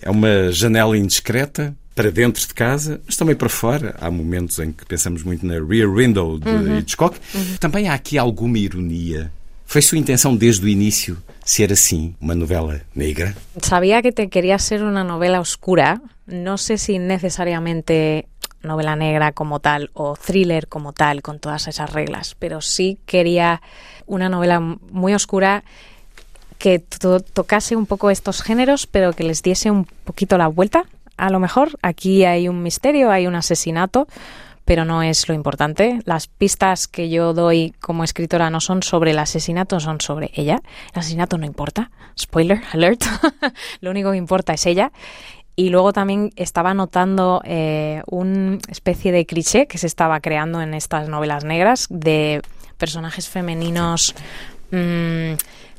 É 0.00 0.10
uma 0.10 0.50
janela 0.52 0.96
indiscreta 0.96 1.74
para 1.94 2.10
dentro 2.10 2.46
de 2.46 2.52
casa, 2.52 3.00
mas 3.06 3.16
também 3.16 3.36
para 3.36 3.48
fora. 3.48 3.94
Há 4.00 4.10
momentos 4.10 4.58
em 4.58 4.72
que 4.72 4.84
pensamos 4.84 5.22
muito 5.22 5.46
na 5.46 5.54
Rear 5.54 5.88
Window 5.88 6.38
de 6.38 6.48
Uhum. 6.48 6.78
Hitchcock. 6.78 7.18
Uhum. 7.34 7.56
Também 7.60 7.88
há 7.88 7.94
aqui 7.94 8.18
alguma 8.18 8.58
ironia. 8.58 9.30
Foi 9.64 9.80
sua 9.80 9.98
intenção 9.98 10.36
desde 10.36 10.64
o 10.64 10.68
início 10.68 11.16
ser 11.44 11.72
assim, 11.72 12.14
uma 12.20 12.34
novela 12.34 12.80
negra? 12.94 13.34
Sabía 13.62 14.02
que 14.02 14.12
te 14.12 14.28
quería 14.28 14.58
ser 14.58 14.82
una 14.82 15.04
novela 15.04 15.40
oscura, 15.40 16.00
no 16.26 16.58
sé 16.58 16.78
si 16.78 16.98
necesariamente 16.98 18.26
novela 18.62 18.96
negra 18.96 19.32
como 19.32 19.60
tal 19.60 19.90
o 19.94 20.16
thriller 20.16 20.68
como 20.68 20.92
tal, 20.92 21.22
con 21.22 21.38
todas 21.38 21.68
esas 21.68 21.92
reglas, 21.92 22.34
pero 22.38 22.60
sí 22.60 22.98
quería 23.06 23.60
una 24.06 24.28
novela 24.28 24.60
muy 24.60 25.14
oscura 25.14 25.64
que 26.64 26.78
to- 26.78 27.20
tocase 27.20 27.76
un 27.76 27.84
poco 27.84 28.08
estos 28.08 28.40
géneros, 28.40 28.86
pero 28.86 29.12
que 29.12 29.22
les 29.22 29.42
diese 29.42 29.70
un 29.70 29.84
poquito 29.84 30.38
la 30.38 30.46
vuelta. 30.48 30.84
A 31.18 31.28
lo 31.28 31.38
mejor 31.38 31.78
aquí 31.82 32.24
hay 32.24 32.48
un 32.48 32.62
misterio, 32.62 33.10
hay 33.10 33.26
un 33.26 33.34
asesinato, 33.34 34.08
pero 34.64 34.86
no 34.86 35.02
es 35.02 35.28
lo 35.28 35.34
importante. 35.34 36.00
Las 36.06 36.26
pistas 36.26 36.88
que 36.88 37.10
yo 37.10 37.34
doy 37.34 37.74
como 37.82 38.02
escritora 38.02 38.48
no 38.48 38.60
son 38.62 38.82
sobre 38.82 39.10
el 39.10 39.18
asesinato, 39.18 39.78
son 39.78 40.00
sobre 40.00 40.30
ella. 40.32 40.62
El 40.94 41.00
asesinato 41.00 41.36
no 41.36 41.44
importa. 41.44 41.90
Spoiler 42.18 42.62
alert. 42.72 43.04
lo 43.82 43.90
único 43.90 44.12
que 44.12 44.16
importa 44.16 44.54
es 44.54 44.64
ella. 44.64 44.90
Y 45.56 45.68
luego 45.68 45.92
también 45.92 46.30
estaba 46.34 46.72
notando 46.72 47.42
eh, 47.44 48.00
una 48.06 48.56
especie 48.70 49.12
de 49.12 49.26
cliché 49.26 49.66
que 49.66 49.76
se 49.76 49.86
estaba 49.86 50.18
creando 50.20 50.62
en 50.62 50.72
estas 50.72 51.10
novelas 51.10 51.44
negras 51.44 51.88
de 51.90 52.40
personajes 52.78 53.28
femeninos 53.28 54.14
mm, 54.70 55.34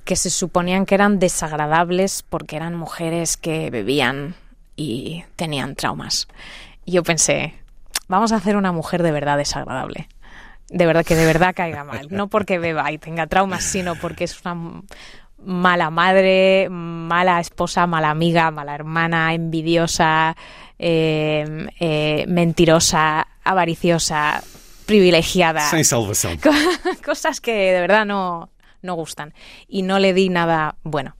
que 0.05 0.15
se 0.15 0.29
suponían 0.29 0.85
que 0.85 0.95
eran 0.95 1.19
desagradables 1.19 2.23
porque 2.29 2.55
eran 2.55 2.75
mujeres 2.75 3.37
que 3.37 3.69
bebían 3.71 4.35
y 4.75 5.25
tenían 5.35 5.75
traumas. 5.75 6.27
Y 6.85 6.93
yo 6.93 7.03
pensé, 7.03 7.55
vamos 8.07 8.31
a 8.31 8.37
hacer 8.37 8.55
una 8.55 8.71
mujer 8.71 9.03
de 9.03 9.11
verdad 9.11 9.37
desagradable. 9.37 10.07
De 10.69 10.85
verdad, 10.85 11.05
que 11.05 11.15
de 11.15 11.25
verdad 11.25 11.53
caiga 11.55 11.83
mal. 11.83 12.07
No 12.09 12.27
porque 12.27 12.59
beba 12.59 12.91
y 12.91 12.97
tenga 12.97 13.27
traumas, 13.27 13.63
sino 13.63 13.95
porque 13.95 14.23
es 14.23 14.39
una 14.45 14.81
mala 15.43 15.89
madre, 15.89 16.67
mala 16.69 17.39
esposa, 17.39 17.85
mala 17.87 18.09
amiga, 18.09 18.49
mala 18.51 18.73
hermana, 18.73 19.33
envidiosa, 19.33 20.35
eh, 20.79 21.67
eh, 21.79 22.25
mentirosa, 22.27 23.27
avariciosa, 23.43 24.43
privilegiada. 24.85 25.69
Cosas 27.05 27.41
que 27.41 27.53
de 27.53 27.81
verdad 27.81 28.05
no, 28.05 28.49
no 28.85 28.95
gustan. 28.95 29.33
Y 29.67 29.81
no 29.81 29.99
le 29.99 30.13
di 30.13 30.29
nada 30.29 30.75
bueno. 30.83 31.15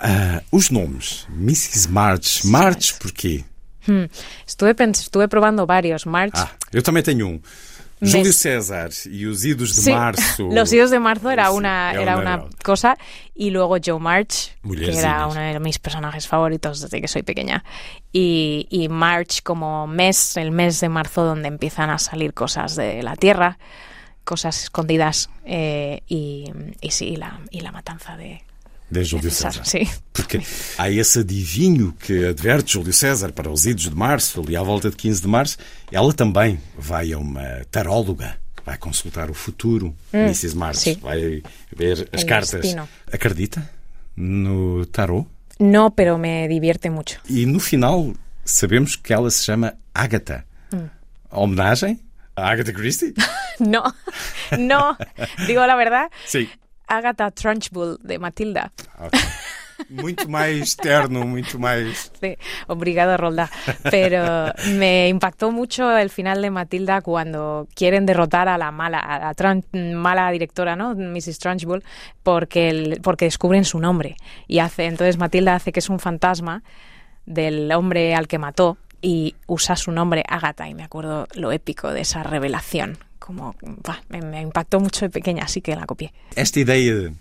Ah, 0.00 0.42
os 0.50 0.70
nomes. 0.70 1.26
Mrs. 1.30 1.88
March. 1.88 2.44
March 2.44 2.94
porquê? 2.98 3.44
Hmm. 3.86 4.06
Estuve, 4.46 4.74
estuve 4.92 5.28
probando 5.28 5.66
varios. 5.66 6.04
March. 6.06 6.34
Ah, 6.36 6.50
eu 6.72 6.82
também 6.82 7.02
tenho 7.02 7.26
um. 7.26 7.40
Júlio 8.00 8.32
César 8.32 8.90
e 9.10 9.26
os 9.26 9.44
idos 9.44 9.74
de 9.74 9.80
Sí, 9.80 9.90
março. 9.92 10.46
Los 10.54 10.72
idos 10.72 10.90
de 10.92 11.00
marzo 11.00 11.28
era 11.30 11.46
Sí, 11.50 11.56
una, 11.56 11.90
era 11.90 12.02
era 12.02 12.16
una- 12.16 12.36
una 12.36 12.48
cosa. 12.62 12.96
Y 13.34 13.50
luego 13.50 13.76
Joe 13.84 13.98
March, 13.98 14.52
que 14.62 14.96
era 14.96 15.26
uno 15.26 15.40
de 15.40 15.58
mis 15.58 15.80
personajes 15.80 16.28
favoritos 16.28 16.80
desde 16.80 17.00
que 17.00 17.08
soy 17.08 17.24
pequeña. 17.24 17.64
Y, 18.12 18.68
y 18.70 18.88
March 18.88 19.42
como 19.42 19.88
mes, 19.88 20.36
el 20.36 20.52
mes 20.52 20.78
de 20.80 20.88
marzo 20.88 21.24
donde 21.24 21.48
empiezan 21.48 21.90
a 21.90 21.98
salir 21.98 22.34
cosas 22.34 22.76
de 22.76 23.02
la 23.02 23.16
tierra, 23.16 23.58
cosas 24.32 24.64
escondidas. 24.64 25.28
eh, 25.46 26.02
y, 26.08 26.44
y 26.86 26.90
sí, 26.90 27.06
y 27.14 27.16
la, 27.16 27.30
y 27.50 27.60
la 27.60 27.72
matanza 27.72 28.16
de, 28.16 28.42
De 28.90 29.02
Júlio 29.04 29.30
César, 29.30 29.64
sim. 29.66 29.86
Porque 30.12 30.40
há 30.78 30.88
esse 30.90 31.20
adivinho 31.20 31.94
que 31.98 32.26
adverte 32.32 32.72
Júlio 32.72 32.92
César 32.92 33.32
para 33.32 33.50
os 33.50 33.64
idos 33.66 33.84
de 33.90 33.94
março, 33.96 34.40
ali 34.40 34.54
à 34.56 34.62
volta 34.62 34.88
de 34.90 34.96
15 34.96 35.22
de 35.22 35.28
março. 35.28 35.56
Ela 35.92 36.12
também 36.12 36.58
vai 36.78 37.12
a 37.12 37.18
uma 37.18 37.64
taróloga, 37.70 38.38
vai 38.64 38.76
consultar 38.78 39.30
o 39.30 39.34
futuro. 39.34 39.94
Hum, 40.12 40.24
Mrs. 40.28 40.54
Sim. 40.74 40.98
vai 41.02 41.42
ver 41.76 42.08
as 42.12 42.22
El 42.22 42.26
cartas. 42.28 42.60
destino. 42.60 42.88
Acredita 43.12 43.60
no 44.16 44.84
tarô? 44.86 45.26
No, 45.60 45.90
pero 45.90 46.18
me 46.18 46.46
divierte 46.48 46.88
mucho. 46.90 47.18
E 47.28 47.44
no 47.46 47.60
final 47.60 48.14
sabemos 48.44 48.96
que 48.96 49.12
ela 49.12 49.30
se 49.30 49.42
chama 49.44 49.74
Agatha. 49.94 50.44
Mm. 50.72 50.88
Homenagem 51.30 51.98
Agatha 52.46 52.72
Christie? 52.72 53.14
No, 53.60 53.82
no, 54.56 54.96
digo 55.48 55.66
la 55.66 55.74
verdad. 55.74 56.10
Sim. 56.24 56.48
Agatha 56.86 57.30
Trunchbull 57.32 57.98
de 58.02 58.18
Matilda. 58.20 58.70
Ok. 59.00 59.18
Muito 59.90 60.28
mais 60.28 60.76
terno, 60.76 61.24
muito 61.26 61.58
mais. 61.58 62.10
Sí, 62.20 62.36
obrigado, 62.66 63.16
Rolda. 63.16 63.48
Pero 63.90 64.52
me 64.74 65.08
impactó 65.08 65.50
mucho 65.52 65.96
el 65.96 66.10
final 66.10 66.40
de 66.42 66.50
Matilda 66.50 67.00
cuando 67.00 67.66
quieren 67.74 68.06
derrotar 68.06 68.48
a 68.48 68.58
la 68.58 68.70
mala, 68.70 68.98
a 68.98 69.18
la 69.18 69.34
Trun- 69.34 69.64
mala 69.94 70.30
directora, 70.32 70.74
¿no? 70.76 70.94
Mrs. 70.94 71.38
Trunchbull, 71.38 71.82
porque, 72.22 72.70
el- 72.70 73.00
porque 73.02 73.24
descubren 73.26 73.64
su 73.64 73.78
nombre. 73.80 74.16
Y 74.46 74.58
hace, 74.60 74.86
entonces 74.86 75.16
Matilda 75.16 75.54
hace 75.56 75.72
que 75.72 75.80
es 75.80 75.88
un 75.88 75.98
fantasma 76.00 76.62
del 77.26 77.70
hombre 77.72 78.14
al 78.14 78.26
que 78.28 78.38
mató 78.38 78.78
y 79.00 79.34
usa 79.46 79.76
su 79.76 79.92
nombre 79.92 80.24
Agatha 80.28 80.68
y 80.68 80.74
me 80.74 80.84
acuerdo 80.84 81.28
lo 81.34 81.52
épico 81.52 81.92
de 81.92 82.02
esa 82.02 82.22
revelación. 82.22 82.98
Como 83.18 83.54
bah, 83.84 84.02
me, 84.08 84.22
me 84.22 84.40
impactó 84.40 84.80
mucho 84.80 85.04
de 85.04 85.10
pequeña, 85.10 85.44
así 85.44 85.60
que 85.60 85.76
la 85.76 85.86
copié. 85.86 86.12
Esta 86.34 86.60
ideia 86.60 87.12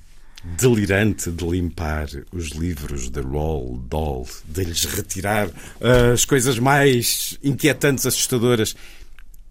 delirante 0.43 1.31
de 1.31 1.45
limpar 1.45 2.07
os 2.31 2.51
livros 2.51 3.09
da 3.09 3.21
Roald 3.21 3.89
Dahl, 3.89 4.25
de 4.45 4.63
lhes 4.63 4.85
retirar 4.85 5.47
uh, 5.47 6.13
as 6.13 6.25
coisas 6.25 6.59
mais 6.59 7.37
inquietantes, 7.43 8.05
assustadoras, 8.05 8.75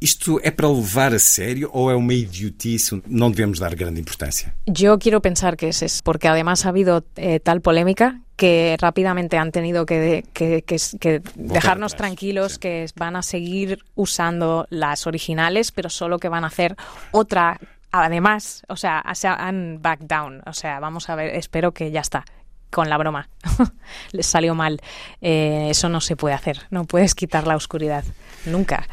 isto 0.01 0.39
é 0.43 0.51
para 0.51 0.69
levar 0.69 1.15
a 1.15 1.19
sério 1.19 1.71
ou 1.73 1.91
é 1.91 1.95
uma 1.95 2.13
idiotice? 2.13 3.03
Não 3.07 3.31
devemos 3.31 3.59
dar 3.59 3.75
grande 3.75 4.01
importância. 4.01 4.55
Yo 4.67 4.99
quiero 4.99 5.21
pensar 5.21 5.57
que 5.57 5.69
es 5.69 5.83
eso, 5.83 6.03
porque 6.05 6.29
además 6.29 6.67
ha 6.67 6.69
habido 6.69 7.05
eh, 7.17 7.41
tal 7.41 7.61
polémica 7.61 8.21
que 8.37 8.77
rápidamente 8.79 9.39
han 9.39 9.51
tenido 9.51 9.87
que, 9.87 10.25
que, 10.35 10.63
que, 10.63 10.77
que 11.01 11.23
dejarnos 11.35 11.95
atrás, 11.95 12.09
tranquilos, 12.09 12.53
sí. 12.53 12.59
que 12.61 12.87
van 12.95 13.17
a 13.17 13.23
seguir 13.23 13.79
usando 13.95 14.67
las 14.69 15.07
originales, 15.07 15.73
pero 15.73 15.89
solo 15.89 16.19
que 16.19 16.29
van 16.29 16.45
a 16.45 16.49
hacer 16.49 16.77
otra. 17.13 17.59
Además, 17.91 18.63
o 18.69 18.77
sea, 18.77 19.03
se 19.15 19.29
han 19.29 19.81
back 19.81 20.01
down. 20.01 20.43
O 20.45 20.53
sea, 20.53 20.81
vamos 20.81 21.09
a 21.09 21.15
ver, 21.15 21.35
espero 21.35 21.73
que 21.73 21.91
ya 21.91 22.01
está. 22.01 22.25
Con 22.69 22.91
la 22.91 22.99
broma. 22.99 23.31
Les 24.13 24.27
salió 24.27 24.55
mal. 24.55 24.83
Eh, 25.23 25.69
eso 25.71 25.89
no 25.89 26.03
se 26.03 26.17
puede 26.17 26.35
hacer. 26.35 26.67
No 26.69 26.85
puedes 26.85 27.15
quitar 27.15 27.47
la 27.47 27.57
oscuridad. 27.57 28.05
Nunca. 28.45 28.87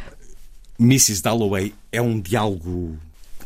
Mrs. 0.79 1.21
Dalloway 1.21 1.73
é 1.91 2.01
um 2.01 2.19
diálogo 2.19 2.97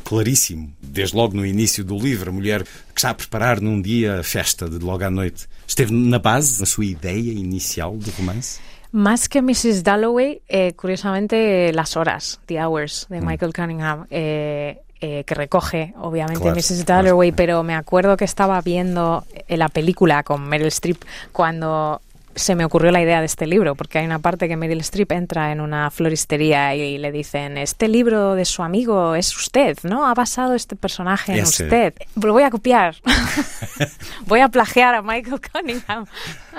claríssimo, 0.04 0.72
desde 0.82 1.16
logo 1.16 1.36
no 1.36 1.46
início 1.46 1.84
do 1.84 1.98
livro. 1.98 2.30
A 2.30 2.34
mulher 2.34 2.64
que 2.64 2.70
está 2.98 3.10
a 3.10 3.14
preparar 3.14 3.60
num 3.62 3.82
dia 3.82 4.20
a 4.20 4.24
festa 4.24 4.70
de 4.70 4.80
logo 4.80 5.04
à 5.04 5.10
noite. 5.10 5.48
Esteve 5.68 5.92
na 5.92 6.18
base, 6.20 6.60
na 6.60 6.66
sua 6.66 6.86
ideia 6.86 7.32
inicial 7.34 7.98
do 7.98 8.12
romance? 8.18 8.60
Más 8.94 9.28
que 9.28 9.40
Mrs. 9.40 9.84
Dalloway, 9.84 10.42
eh, 10.48 10.72
curiosamente, 10.74 11.74
las 11.74 11.98
horas, 11.98 12.40
The 12.46 12.64
Hours, 12.66 13.06
de 13.10 13.20
Mm. 13.20 13.26
Michael 13.28 13.54
Cunningham, 13.54 14.06
eh, 14.10 14.78
eh, 15.02 15.24
que 15.26 15.36
recoge, 15.36 15.94
obviamente, 16.00 16.40
Claro, 16.40 16.56
Mrs. 16.56 16.86
claro. 16.86 17.04
Dalloway, 17.04 17.32
pero 17.34 17.62
me 17.64 17.76
acuerdo 17.76 18.16
que 18.16 18.24
estaba 18.26 18.60
viendo 18.62 19.26
la 19.50 19.68
película 19.68 20.24
con 20.24 20.48
Meryl 20.48 20.68
Streep 20.70 21.04
cuando 21.34 22.02
se 22.38 22.56
me 22.56 22.64
ocurrió 22.64 22.92
la 22.92 23.02
idea 23.02 23.20
de 23.20 23.26
este 23.26 23.48
libro, 23.48 23.76
porque 23.76 24.00
hay 24.00 24.06
una 24.06 24.20
parte 24.20 24.48
que 24.48 24.56
Meryl 24.56 24.80
Streep 24.80 25.12
entra 25.12 25.52
en 25.52 25.60
una 25.60 25.92
floristería 25.92 26.76
y 26.76 26.98
le 26.98 27.12
dicen, 27.12 27.58
este 27.58 27.88
libro 27.88 28.36
de 28.36 28.46
su 28.46 28.64
amigo 28.64 29.16
es 29.16 29.36
usted, 29.36 29.78
¿no? 29.84 30.08
Ha 30.08 30.14
basado 30.14 30.54
este 30.54 30.76
personaje 30.76 31.34
en 31.34 31.40
Ese. 31.40 31.64
usted. 31.64 31.94
Lo 32.22 32.34
voy 32.34 32.44
a 32.44 32.50
copiar. 32.50 32.96
voy 34.26 34.40
a 34.40 34.50
plagiar 34.50 34.96
a 34.96 35.02
Michael 35.02 35.42
Cunningham. 35.52 36.06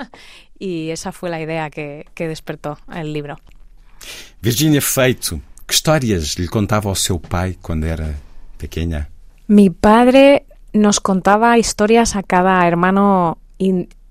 y 0.59 0.89
esa 0.89 1.11
fue 1.11 1.29
la 1.29 1.41
idea 1.41 1.69
que, 1.69 2.05
que 2.13 2.27
despertó 2.27 2.77
el 2.93 3.13
libro. 3.13 3.39
Virginia 4.41 4.81
Feito, 4.81 5.41
que 5.67 5.73
histórias 5.73 6.35
lhe 6.35 6.47
contava 6.47 6.89
ao 6.89 6.95
seu 6.95 7.19
pai 7.19 7.57
quando 7.61 7.85
era 7.85 8.15
pequena? 8.57 9.07
Mi 9.47 9.69
padre 9.69 10.45
nos 10.73 10.99
contaba 10.99 11.57
historias 11.57 12.15
a 12.15 12.23
cada 12.23 12.65
hermano 12.67 13.37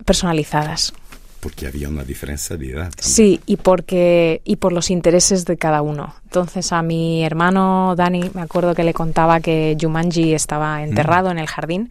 personalizadas. 0.05 0.93
Porque 1.40 1.66
havia 1.66 1.89
uma 1.89 2.05
diferença 2.05 2.56
de 2.56 2.73
também. 2.73 2.90
Sí, 2.98 3.40
y 3.47 3.56
porque 3.56 4.40
y 4.44 4.56
por 4.56 4.73
los 4.73 4.90
intereses 4.90 5.44
de 5.44 5.56
cada 5.56 5.82
uno. 5.82 6.15
Entonces 6.24 6.73
a 6.73 6.82
mi 6.82 7.24
hermano 7.24 7.94
Dani 7.97 8.31
me 8.35 8.43
acuerdo 8.43 8.74
que 8.74 8.85
le 8.85 8.93
contaba 8.93 9.40
que 9.40 9.77
Jumanji 9.81 10.35
estaba 10.35 10.82
enterrado 10.82 11.31
en 11.31 11.39
el 11.39 11.47
jardín 11.47 11.90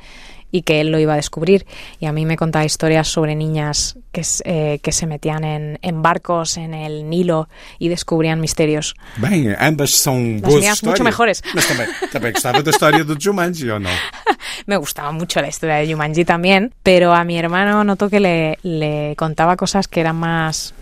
y 0.52 0.62
que 0.62 0.82
él 0.82 0.90
lo 0.90 1.00
iba 1.00 1.14
a 1.14 1.16
descubrir. 1.18 1.66
Y 2.00 2.06
a 2.06 2.12
mí 2.12 2.26
me 2.26 2.38
contaba 2.38 2.66
historias 2.66 3.08
sobre 3.08 3.36
niñas 3.36 3.98
que, 4.12 4.26
eh, 4.46 4.80
que 4.82 4.92
se 4.92 5.06
metían 5.06 5.44
en, 5.44 5.80
en 5.82 6.02
barcos 6.02 6.58
en 6.58 6.74
el 6.74 7.10
Nilo 7.10 7.50
y 7.80 7.90
descubrían 7.90 8.40
misterios. 8.40 8.96
Bem, 9.18 9.54
ambas 9.60 9.92
são 9.92 10.40
Las 10.42 10.56
mías 10.56 10.84
mucho 10.84 11.04
mejores. 11.04 11.42
Mas 11.54 11.68
também, 11.68 11.88
também 12.12 12.32
gostava 12.32 12.64
da 12.64 12.72
história 12.72 13.04
do 13.04 13.18
Jumanji, 13.20 13.70
ou 13.70 13.80
não? 13.80 13.92
Me 14.66 14.78
gustaba 14.78 15.12
mucho 15.12 15.40
la 15.42 15.48
historia 15.48 15.76
de 15.76 15.92
Jumanji 15.92 16.26
también, 16.26 16.74
pero 16.84 17.14
a 17.14 17.24
mi 17.24 17.38
hermano 17.38 17.84
noto 17.84 18.10
que 18.10 18.20
le, 18.20 18.58
le 18.64 19.16
contaba 19.16 19.56
cosas 19.56 19.88
que 19.88 20.00
eran 20.00 20.16
más... 20.16 20.74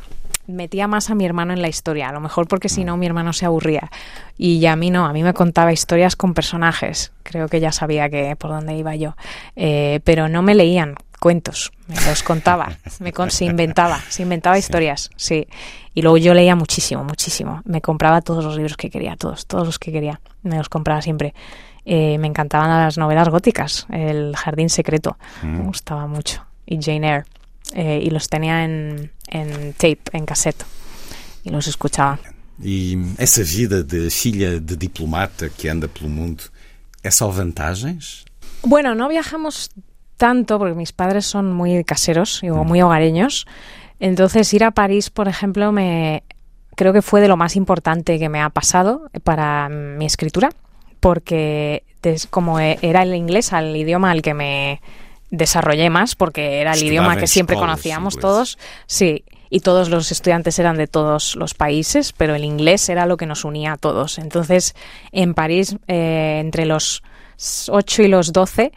Metía 0.48 0.88
más 0.88 1.10
a 1.10 1.16
mi 1.16 1.26
hermano 1.26 1.54
en 1.54 1.62
la 1.62 1.68
historia, 1.68 2.10
a 2.10 2.12
lo 2.12 2.20
mejor 2.20 2.48
porque 2.48 2.70
si 2.70 2.84
no 2.86 2.98
mi 2.98 3.06
hermano 3.06 3.34
se 3.34 3.46
aburría. 3.46 3.90
Y 4.38 4.66
a 4.68 4.76
mí 4.76 4.92
no, 4.92 5.06
a 5.06 5.14
mí 5.14 5.24
me 5.24 5.34
contaba 5.34 5.74
historias 5.74 6.16
con 6.16 6.34
personajes. 6.34 7.12
Creo 7.24 7.48
que 7.48 7.60
ya 7.60 7.72
sabía 7.72 8.10
que 8.10 8.36
por 8.36 8.52
dónde 8.52 8.76
iba 8.76 8.96
yo. 8.96 9.16
Eh, 9.56 10.02
pero 10.04 10.30
no 10.30 10.42
me 10.42 10.54
leían 10.56 10.96
cuentos, 11.20 11.72
me 11.88 11.96
los 12.08 12.22
contaba, 12.22 12.74
me 13.00 13.12
con- 13.12 13.32
se 13.32 13.46
inventaba, 13.46 14.00
se 14.10 14.22
inventaba 14.24 14.58
historias, 14.60 15.10
sí. 15.16 15.48
Y 15.96 16.02
luego 16.04 16.18
yo 16.18 16.34
leía 16.34 16.56
muchísimo, 16.56 17.04
muchísimo. 17.04 17.62
Me 17.66 17.82
compraba 17.82 18.22
todos 18.22 18.44
los 18.44 18.56
libros 18.58 18.78
que 18.78 18.90
quería, 18.92 19.16
todos, 19.16 19.48
todos 19.48 19.66
los 19.66 19.80
que 19.80 19.92
quería. 19.92 20.20
Me 20.44 20.58
los 20.58 20.70
compraba 20.70 21.02
siempre. 21.02 21.34
Eh, 21.86 22.18
me 22.20 22.28
encantaban 22.28 22.70
las 22.70 22.98
novelas 22.98 23.30
góticas, 23.30 23.88
El 23.90 24.36
Jardín 24.36 24.70
Secreto, 24.70 25.18
me 25.42 25.60
Mm. 25.60 25.66
gustaba 25.68 26.06
mucho. 26.08 26.44
Y 26.68 26.80
Jane 26.82 27.08
Eyre. 27.08 27.26
Eh, 27.74 28.02
y 28.04 28.10
los 28.10 28.30
tenía 28.30 28.64
en, 28.64 29.12
en 29.28 29.74
tape, 29.74 30.04
en 30.14 30.26
cassette. 30.26 30.64
Y 31.44 31.50
los 31.50 31.68
escuchaba. 31.68 32.20
E 32.64 32.98
essa 33.18 33.44
vida 33.44 33.84
de 33.84 34.10
filha 34.10 34.60
de 34.60 34.76
diplomata 34.78 35.50
que 35.50 35.70
anda 35.70 35.88
pelo 35.88 36.10
mundo 36.10 36.44
é 37.04 37.12
só 37.12 37.30
vantagens? 37.30 38.24
Bueno, 38.64 38.96
no 38.96 39.08
viajamos 39.10 39.70
tanto 40.18 40.58
porque 40.58 40.74
mis 40.74 40.94
padres 40.94 41.26
son 41.26 41.54
muy 41.54 41.84
caseros 41.84 42.42
y 42.44 42.50
muy 42.50 42.82
hogareños. 42.82 43.46
Entonces 44.00 44.54
ir 44.54 44.64
a 44.64 44.72
París, 44.72 45.10
por 45.10 45.28
ejemplo, 45.28 45.72
me 45.72 46.24
creo 46.76 46.94
que 46.94 47.02
fue 47.02 47.22
de 47.22 47.28
lo 47.28 47.38
más 47.38 47.56
importante 47.56 48.20
que 48.20 48.30
me 48.30 48.42
ha 48.42 48.50
pasado 48.50 49.10
para 49.24 49.70
mi 49.70 50.06
escritura, 50.06 50.50
porque 51.00 51.84
como 52.30 52.60
e- 52.60 52.80
era 52.82 53.04
el 53.04 53.14
inglés, 53.16 53.54
al 53.54 53.76
idioma 53.76 54.12
al 54.12 54.22
que 54.22 54.34
me 54.34 54.82
desarrollé 55.36 55.90
más, 55.90 56.16
porque 56.16 56.62
era 56.62 56.74
el 56.74 56.84
idioma 56.84 57.18
que 57.18 57.28
siempre 57.28 57.56
conocíamos 57.56 58.16
inglesas. 58.16 58.22
todos, 58.22 58.58
sí. 58.86 59.24
Y 59.50 59.60
todos 59.60 59.90
los 59.90 60.12
estudiantes 60.12 60.58
eran 60.60 60.76
de 60.76 60.88
todos 60.88 61.36
los 61.36 61.54
países, 61.54 62.14
pero 62.14 62.36
el 62.36 62.44
inglés 62.44 62.90
era 62.90 63.06
lo 63.06 63.16
que 63.16 63.26
nos 63.26 63.46
unía 63.46 63.74
a 63.74 63.78
todos. 63.78 64.18
Entonces, 64.18 64.76
en 65.12 65.34
París, 65.34 65.78
eh, 65.88 66.40
entre 66.42 66.66
los 66.66 67.04
8 67.70 68.04
y 68.04 68.08
los 68.08 68.34
12, 68.34 68.72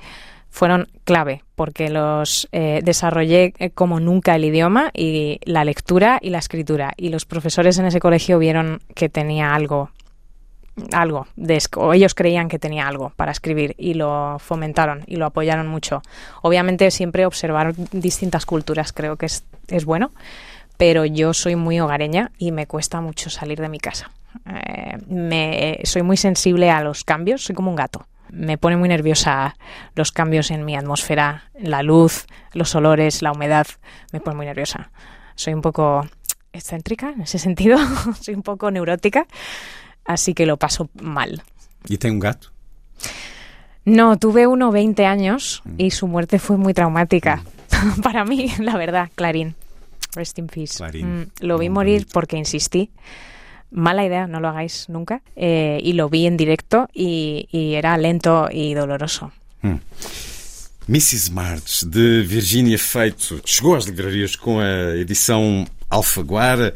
fueron 0.51 0.89
clave 1.05 1.45
porque 1.55 1.89
los 1.89 2.49
eh, 2.53 2.81
desarrollé 2.83 3.53
eh, 3.59 3.71
como 3.71 4.01
nunca 4.01 4.37
el 4.37 4.45
idioma 4.45 4.91
y 4.95 5.41
la 5.45 5.65
lectura 5.65 6.19
y 6.23 6.31
la 6.31 6.39
escritura 6.39 6.93
y 6.97 7.11
los 7.11 7.27
profesores 7.27 7.79
en 7.79 7.87
ese 7.87 8.01
colegio 8.01 8.39
vieron 8.39 8.81
que 8.95 9.09
tenía 9.09 9.55
algo 9.55 9.91
algo 10.93 11.27
o 11.77 11.93
ellos 11.93 12.15
creían 12.15 12.49
que 12.49 12.59
tenía 12.59 12.87
algo 12.87 13.13
para 13.17 13.33
escribir 13.33 13.75
y 13.79 13.95
lo 13.95 14.39
fomentaron 14.39 15.03
y 15.07 15.17
lo 15.17 15.27
apoyaron 15.27 15.67
mucho 15.67 16.03
obviamente 16.43 16.91
siempre 16.91 17.27
observar 17.27 17.75
distintas 17.93 18.47
culturas 18.47 18.93
creo 18.93 19.17
que 19.17 19.27
es, 19.27 19.45
es 19.69 19.85
bueno 19.85 20.11
pero 20.77 21.05
yo 21.05 21.35
soy 21.35 21.57
muy 21.57 21.81
hogareña 21.81 22.31
y 22.39 22.53
me 22.53 22.67
cuesta 22.67 23.01
mucho 23.01 23.31
salir 23.31 23.61
de 23.61 23.69
mi 23.69 23.79
casa 23.79 24.11
Eh, 24.47 24.99
me, 25.09 25.81
soy 25.85 26.03
muy 26.03 26.17
sensible 26.17 26.71
a 26.71 26.83
los 26.83 27.03
cambios 27.03 27.45
soy 27.45 27.55
como 27.57 27.71
un 27.71 27.77
gato 27.77 28.07
me 28.31 28.59
pone 28.59 28.77
muy 28.77 28.89
nerviosa 28.89 29.57
los 29.95 30.13
cambios 30.13 30.51
en 30.51 30.65
mi 30.65 30.77
atmósfera, 30.77 31.45
la 31.59 31.83
luz, 31.83 32.27
los 32.53 32.75
olores, 32.75 33.23
la 33.23 33.33
humedad. 33.33 33.67
Me 34.13 34.21
pone 34.21 34.37
muy 34.37 34.47
nerviosa. 34.47 34.91
Soy 35.35 35.55
un 35.55 35.63
poco 35.63 36.07
excéntrica 36.53 37.11
en 37.11 37.23
ese 37.23 37.39
sentido, 37.39 37.79
soy 38.21 38.35
un 38.35 38.43
poco 38.43 38.71
neurótica, 38.71 39.27
así 40.09 40.35
que 40.35 40.47
lo 40.47 40.57
paso 40.57 40.89
mal. 41.01 41.41
E 41.89 41.97
tem 41.97 42.11
um 42.11 42.19
gato? 42.19 42.51
No, 43.85 44.19
tuve 44.19 44.49
uno 44.49 44.73
20 44.73 45.07
años 45.07 45.63
y 45.79 45.93
su 45.93 46.09
muerte 46.09 46.39
fue 46.41 46.57
muy 46.57 46.75
traumática 46.75 47.45
para 48.03 48.25
mí, 48.25 48.51
la 48.59 48.77
verdad, 48.77 49.09
Clarín. 49.15 49.55
Rest 50.15 50.39
in 50.39 50.49
peace. 50.49 50.83
Mm, 50.83 51.31
lo 51.41 51.59
vi 51.59 51.69
morir 51.69 52.07
porque 52.13 52.37
insistí. 52.37 52.91
Mala 53.71 54.05
idea, 54.05 54.27
no 54.27 54.41
lo 54.41 54.49
hagáis 54.49 54.89
nunca. 54.89 55.21
Eh, 55.37 55.79
y 55.83 55.93
lo 55.93 56.09
vi 56.09 56.27
en 56.27 56.37
directo 56.37 56.89
y, 56.93 57.49
y 57.53 57.75
era 57.75 57.97
lento 57.99 58.49
y 58.51 58.75
doloroso. 58.75 59.31
Hum. 59.63 59.81
Mrs. 60.89 61.31
March, 61.31 61.85
de 61.85 62.23
Virginia 62.23 62.79
Feito, 62.79 63.43
chegou 63.45 63.77
às 63.77 63.85
livrarias 63.85 64.35
com 64.35 64.59
a 64.59 64.97
edição 64.97 65.67
Alfaguara, 65.91 66.73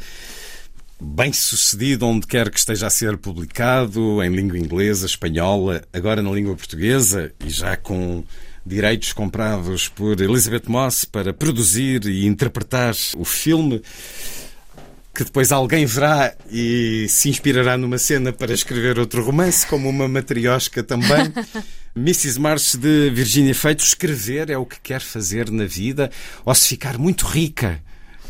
bem 1.03 1.33
sucedido 1.33 2.07
onde 2.07 2.27
quer 2.27 2.49
que 2.49 2.59
esteja 2.59 2.87
a 2.87 2.91
ser 2.91 3.17
publicado, 3.17 4.23
em 4.23 4.31
língua 4.31 4.57
inglesa, 4.57 5.05
espanhola, 5.05 5.83
agora 5.93 6.23
na 6.23 6.31
língua 6.31 6.55
portuguesa 6.55 7.33
e 7.45 7.51
já 7.51 7.77
com 7.77 8.23
direitos 8.65 9.13
comprados 9.13 9.89
por 9.89 10.21
Elizabeth 10.21 10.69
Moss 10.69 11.05
para 11.05 11.33
produzir 11.33 12.05
e 12.07 12.25
interpretar 12.25 12.95
o 13.17 13.25
filme 13.25 13.83
que 15.13 15.25
depois 15.25 15.51
alguém 15.51 15.85
verá 15.85 16.35
e 16.51 17.07
se 17.09 17.29
inspirará 17.29 17.77
numa 17.77 17.99
cena 17.99 18.33
para 18.33 18.55
escrever 18.55 18.99
outro 18.99 19.25
romance, 19.25 19.67
como 19.67 19.89
uma 19.89 20.09
matriosca 20.09 20.83
também. 20.83 21.33
Mrs. 21.95 22.41
March 22.41 22.77
de 22.77 23.11
Virginia 23.11 23.55
Feito, 23.55 23.85
escrever 23.85 24.49
é 24.49 24.57
o 24.57 24.65
que 24.65 24.81
quer 24.81 25.03
fazer 25.03 25.51
na 25.51 25.67
vida, 25.67 26.11
ou 26.45 26.55
se 26.55 26.69
ficar 26.69 26.97
muito 26.97 27.27
rica, 27.27 27.83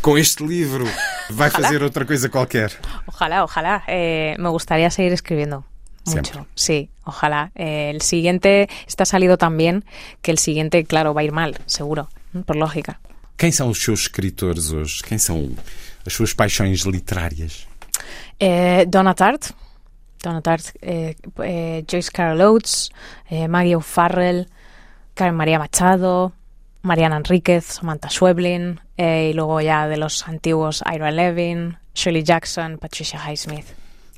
com 0.02 0.18
este 0.18 0.44
livro 0.44 0.84
vai 1.30 1.48
Ojalá. 1.48 1.68
fazer 1.68 1.82
outra 1.82 2.04
coisa 2.04 2.28
qualquer. 2.28 2.72
Ojalá, 3.06 3.44
ojalá. 3.44 3.82
Eh, 3.86 4.34
me 4.38 4.48
gustaría 4.50 4.90
seguir 4.90 5.12
escribiendo. 5.12 5.64
Mucho, 6.04 6.32
Siempre. 6.32 6.44
sí, 6.56 6.90
ojalá. 7.04 7.52
Eh, 7.54 7.90
el 7.94 8.00
siguiente 8.02 8.68
está 8.88 9.04
salido 9.04 9.38
tan 9.38 9.56
bien 9.56 9.84
que 10.20 10.32
el 10.32 10.38
siguiente, 10.38 10.84
claro, 10.84 11.14
va 11.14 11.20
a 11.20 11.24
ir 11.24 11.30
mal, 11.32 11.56
seguro, 11.66 12.08
por 12.44 12.56
lógica. 12.56 13.00
Quem 13.36 13.52
são 13.52 13.68
os 13.68 13.80
seus 13.80 14.00
escritores 14.02 14.72
hoje? 14.72 15.02
Quem 15.04 15.18
são 15.18 15.52
as 16.04 16.12
suas 16.12 16.34
paixões 16.34 16.80
literárias? 16.82 17.68
Eh, 18.40 18.84
Donna 18.86 19.14
Tartt, 19.14 19.52
Donna 20.22 20.42
Tartt, 20.42 20.70
eh, 20.82 21.14
eh, 21.38 21.84
Joyce 21.88 22.10
Carol 22.10 22.40
Oates, 22.40 22.90
eh, 23.30 23.46
Maggie 23.46 23.76
O'Farrell, 23.76 24.46
Karen 25.14 25.34
María 25.36 25.58
Machado, 25.60 26.32
Mariana 26.82 27.16
Enríquez, 27.18 27.64
Samantha 27.64 28.08
Schweblin, 28.08 28.80
eh, 28.96 29.30
y 29.30 29.32
luego 29.34 29.60
ya 29.60 29.86
de 29.86 29.96
los 29.96 30.26
antiguos 30.26 30.82
Ira 30.92 31.10
Levin, 31.10 31.76
Shirley 31.94 32.22
Jackson, 32.22 32.78
Patricia 32.78 33.18
Highsmith. 33.18 33.66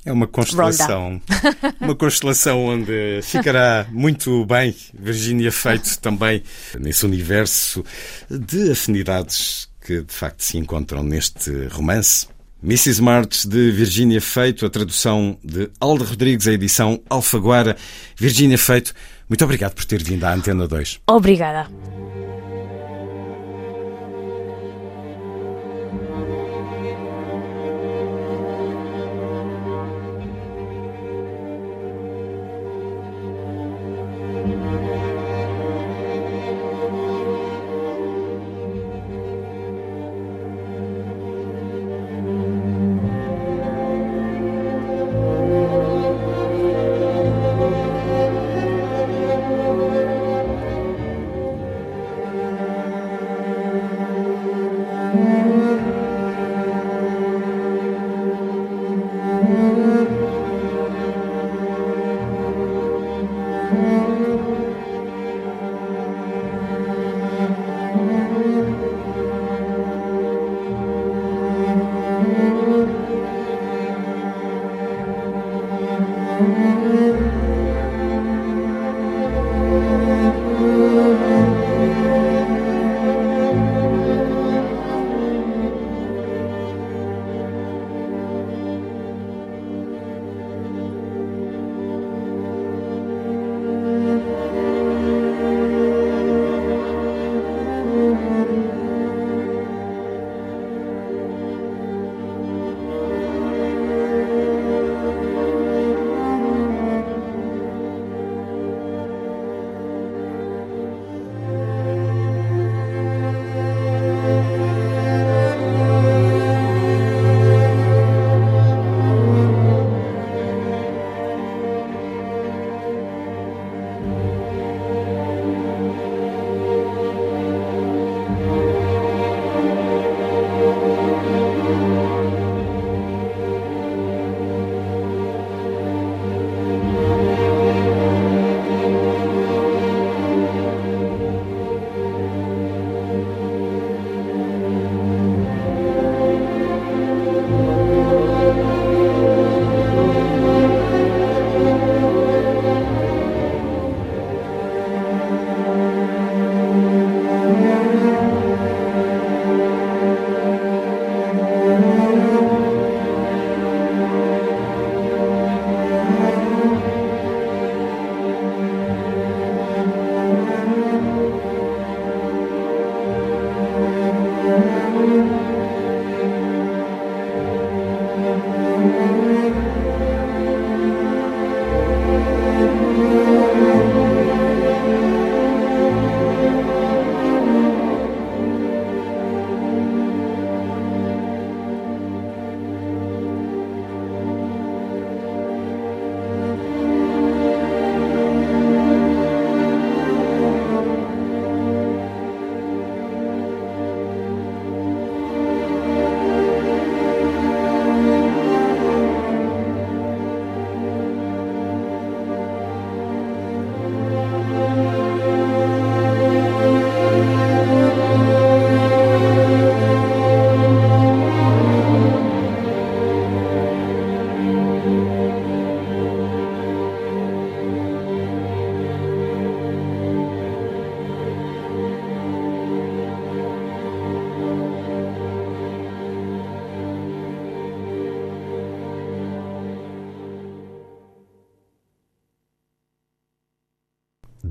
É 0.05 0.13
uma 0.13 0.27
constelação. 0.27 1.21
uma 1.81 1.95
constelação 1.95 2.67
onde 2.67 3.21
ficará 3.23 3.87
muito 3.91 4.45
bem 4.45 4.75
Virginia 4.93 5.51
Feito 5.51 5.99
também 5.99 6.43
nesse 6.79 7.07
universo 7.07 7.85
de 8.31 8.73
afinidades 8.73 9.69
que 9.81 10.03
de 10.03 10.13
facto 10.13 10.43
se 10.43 10.59
encontram 10.59 11.03
neste 11.03 11.69
romance. 11.69 12.27
Mrs. 12.63 13.03
March 13.03 13.47
de 13.47 13.71
Virginia 13.73 14.23
Feito, 14.23 14.65
a 14.65 14.71
tradução 14.71 15.39
de 15.45 15.71
Aldo 15.79 16.05
Rodrigues, 16.05 16.47
a 16.47 16.53
edição 16.53 17.03
Alfaguara. 17.11 17.77
Virginia 18.17 18.57
Feito, 18.57 18.95
muito 19.29 19.45
obrigado 19.45 19.75
por 19.75 19.85
ter 19.85 20.03
vindo 20.03 20.25
à 20.25 20.33
Antena 20.33 20.67
2. 20.67 21.01
Obrigada. 21.07 21.69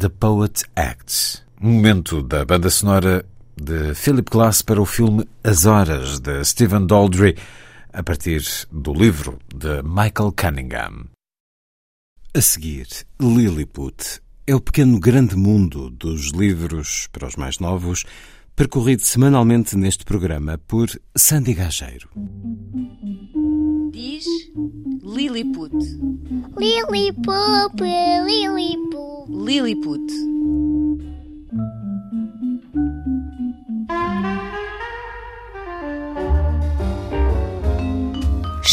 The 0.04 0.10
Poet 0.10 0.66
Acts, 0.76 1.42
um 1.62 1.76
momento 1.76 2.22
da 2.22 2.44
banda 2.44 2.70
sonora 2.70 3.26
de 3.56 3.96
Philip 3.96 4.30
Glass 4.30 4.62
para 4.62 4.82
o 4.82 4.86
filme 4.86 5.26
As 5.42 5.66
Horas, 5.66 6.20
de 6.20 6.44
Stephen 6.44 6.86
Daldry, 6.86 7.38
a 7.94 8.04
partir 8.04 8.44
do 8.70 8.92
livro 8.94 9.40
de 9.56 9.82
Michael 9.82 10.34
Cunningham. 10.36 11.06
A 12.36 12.42
seguir, 12.42 12.86
Lilliput 13.18 14.20
é 14.46 14.54
o 14.54 14.60
pequeno 14.60 15.00
grande 15.00 15.38
mundo 15.38 15.90
dos 15.90 16.32
livros 16.32 17.08
para 17.14 17.26
os 17.26 17.38
mais 17.38 17.60
novos, 17.60 18.04
percorrido 18.58 19.04
semanalmente 19.04 19.78
neste 19.78 20.04
programa 20.04 20.58
por 20.68 20.90
Sandy 21.16 21.54
Gageiro. 21.54 22.10
Diz 23.90 24.26
Lilliput. 25.02 25.78
Lilliput, 26.60 27.82
Lilliput. 28.26 29.13
Lilliput. 29.28 30.12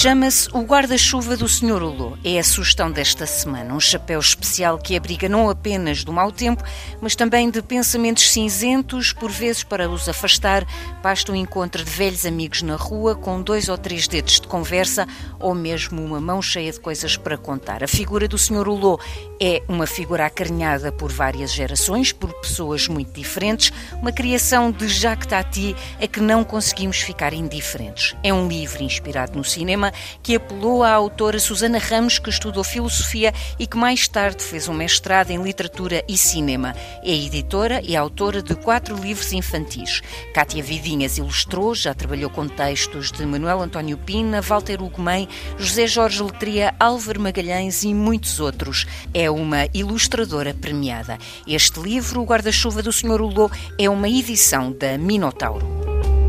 Chama-se 0.03 0.49
o 0.55 0.63
guarda-chuva 0.63 1.37
do 1.37 1.47
Sr. 1.47 1.83
Ulô. 1.83 2.17
É 2.25 2.39
a 2.39 2.43
sugestão 2.43 2.91
desta 2.91 3.27
semana. 3.27 3.75
Um 3.75 3.79
chapéu 3.79 4.19
especial 4.19 4.79
que 4.79 4.97
abriga 4.97 5.29
não 5.29 5.51
apenas 5.51 6.05
do 6.05 6.11
mau 6.11 6.33
tempo, 6.33 6.65
mas 7.03 7.15
também 7.15 7.51
de 7.51 7.61
pensamentos 7.61 8.31
cinzentos, 8.31 9.13
por 9.13 9.31
vezes 9.31 9.63
para 9.63 9.91
os 9.91 10.09
afastar, 10.09 10.67
basta 11.03 11.31
um 11.31 11.37
encontro 11.37 11.85
de 11.85 11.91
velhos 11.91 12.25
amigos 12.25 12.63
na 12.63 12.77
rua 12.77 13.15
com 13.15 13.43
dois 13.43 13.69
ou 13.69 13.77
três 13.77 14.09
dedos 14.09 14.41
de 14.41 14.49
conversa 14.49 15.07
ou 15.39 15.55
mesmo 15.55 16.03
uma 16.03 16.19
mão 16.19 16.41
cheia 16.41 16.73
de 16.73 16.81
coisas 16.81 17.19
para 17.19 17.37
contar. 17.37 17.85
A 17.85 17.87
figura 17.87 18.27
do 18.27 18.39
Sr. 18.39 18.69
Ulô 18.69 18.99
é 19.39 19.63
uma 19.69 19.87
figura 19.87 20.25
acarinhada 20.25 20.91
por 20.91 21.13
várias 21.13 21.53
gerações, 21.53 22.11
por 22.11 22.33
pessoas 22.41 22.89
muito 22.89 23.13
diferentes, 23.13 23.71
uma 24.01 24.13
criação 24.13 24.71
de 24.71 24.89
Jacques 24.89 25.27
Tati 25.27 25.77
a 26.01 26.07
que 26.07 26.21
não 26.21 26.43
conseguimos 26.43 27.01
ficar 27.01 27.35
indiferentes. 27.35 28.17
É 28.23 28.33
um 28.33 28.49
livro 28.49 28.83
inspirado 28.83 29.37
no 29.37 29.45
cinema 29.45 29.90
que 30.23 30.37
apelou 30.37 30.83
à 30.83 30.93
autora 30.93 31.39
Susana 31.39 31.79
Ramos, 31.79 32.19
que 32.19 32.31
estudou 32.31 32.65
filosofia 32.65 33.33
e 33.59 33.67
que 33.67 33.77
mais 33.77 34.07
tarde 34.09 34.43
fez 34.43 34.69
um 34.69 34.75
mestrado 34.75 35.31
em 35.31 35.43
literatura 35.43 36.05
e 36.09 36.17
cinema. 36.17 36.75
É 37.03 37.13
editora 37.13 37.81
e 37.83 37.97
autora 37.97 38.43
de 38.43 38.55
quatro 38.55 38.97
livros 38.97 39.33
infantis. 39.33 40.03
Cátia 40.35 40.63
Vidinhas 40.63 41.19
ilustrou, 41.19 41.75
já 41.75 41.95
trabalhou 41.95 42.31
com 42.31 42.47
textos 42.49 43.11
de 43.11 43.25
Manuel 43.25 43.63
António 43.63 43.97
Pina, 43.99 44.41
Walter 44.41 44.83
Ugumem, 44.83 45.29
José 45.59 45.87
Jorge 45.87 46.23
Letria, 46.23 46.75
Álvaro 46.79 47.21
Magalhães 47.21 47.83
e 47.83 47.95
muitos 47.95 48.41
outros. 48.41 48.87
É 49.13 49.31
uma 49.31 49.67
ilustradora 49.73 50.55
premiada. 50.55 51.19
Este 51.47 51.81
livro, 51.81 52.21
O 52.21 52.25
Guarda-Chuva 52.25 52.83
do 52.83 52.93
Sr. 52.93 53.21
Ulô, 53.21 53.51
é 53.79 53.89
uma 53.89 54.09
edição 54.09 54.73
da 54.73 54.97
Minotauro. 54.99 56.20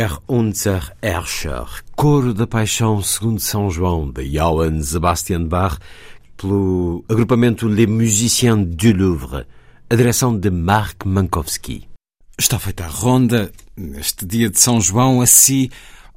Er 0.00 0.18
unser 0.26 0.96
Herrscher, 1.02 1.66
Coro 1.94 2.32
da 2.32 2.46
Paixão 2.46 3.02
segundo 3.02 3.38
São 3.38 3.68
João, 3.68 4.10
de 4.10 4.30
Johann 4.30 4.80
Sebastian 4.82 5.44
Bach, 5.44 5.78
pelo 6.38 7.04
agrupamento 7.06 7.68
Les 7.68 7.86
Musiciens 7.86 8.64
du 8.64 8.94
Louvre, 8.94 9.44
a 9.90 9.94
direção 9.94 10.38
de 10.38 10.50
Marc 10.50 11.04
Mankowski. 11.04 11.86
Está 12.38 12.58
feita 12.58 12.86
a 12.86 12.88
ronda, 12.88 13.52
neste 13.76 14.24
dia 14.24 14.48
de 14.48 14.58
São 14.58 14.80
João, 14.80 15.20
assim, 15.20 15.68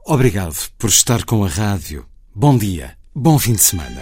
obrigado 0.05 0.55
por 0.77 0.87
estar 0.89 1.25
com 1.25 1.43
a 1.43 1.49
rádio. 1.49 2.05
Bom 2.33 2.57
dia, 2.57 2.95
bom 3.13 3.37
fim 3.37 3.51
de 3.51 3.63
semana. 3.63 4.01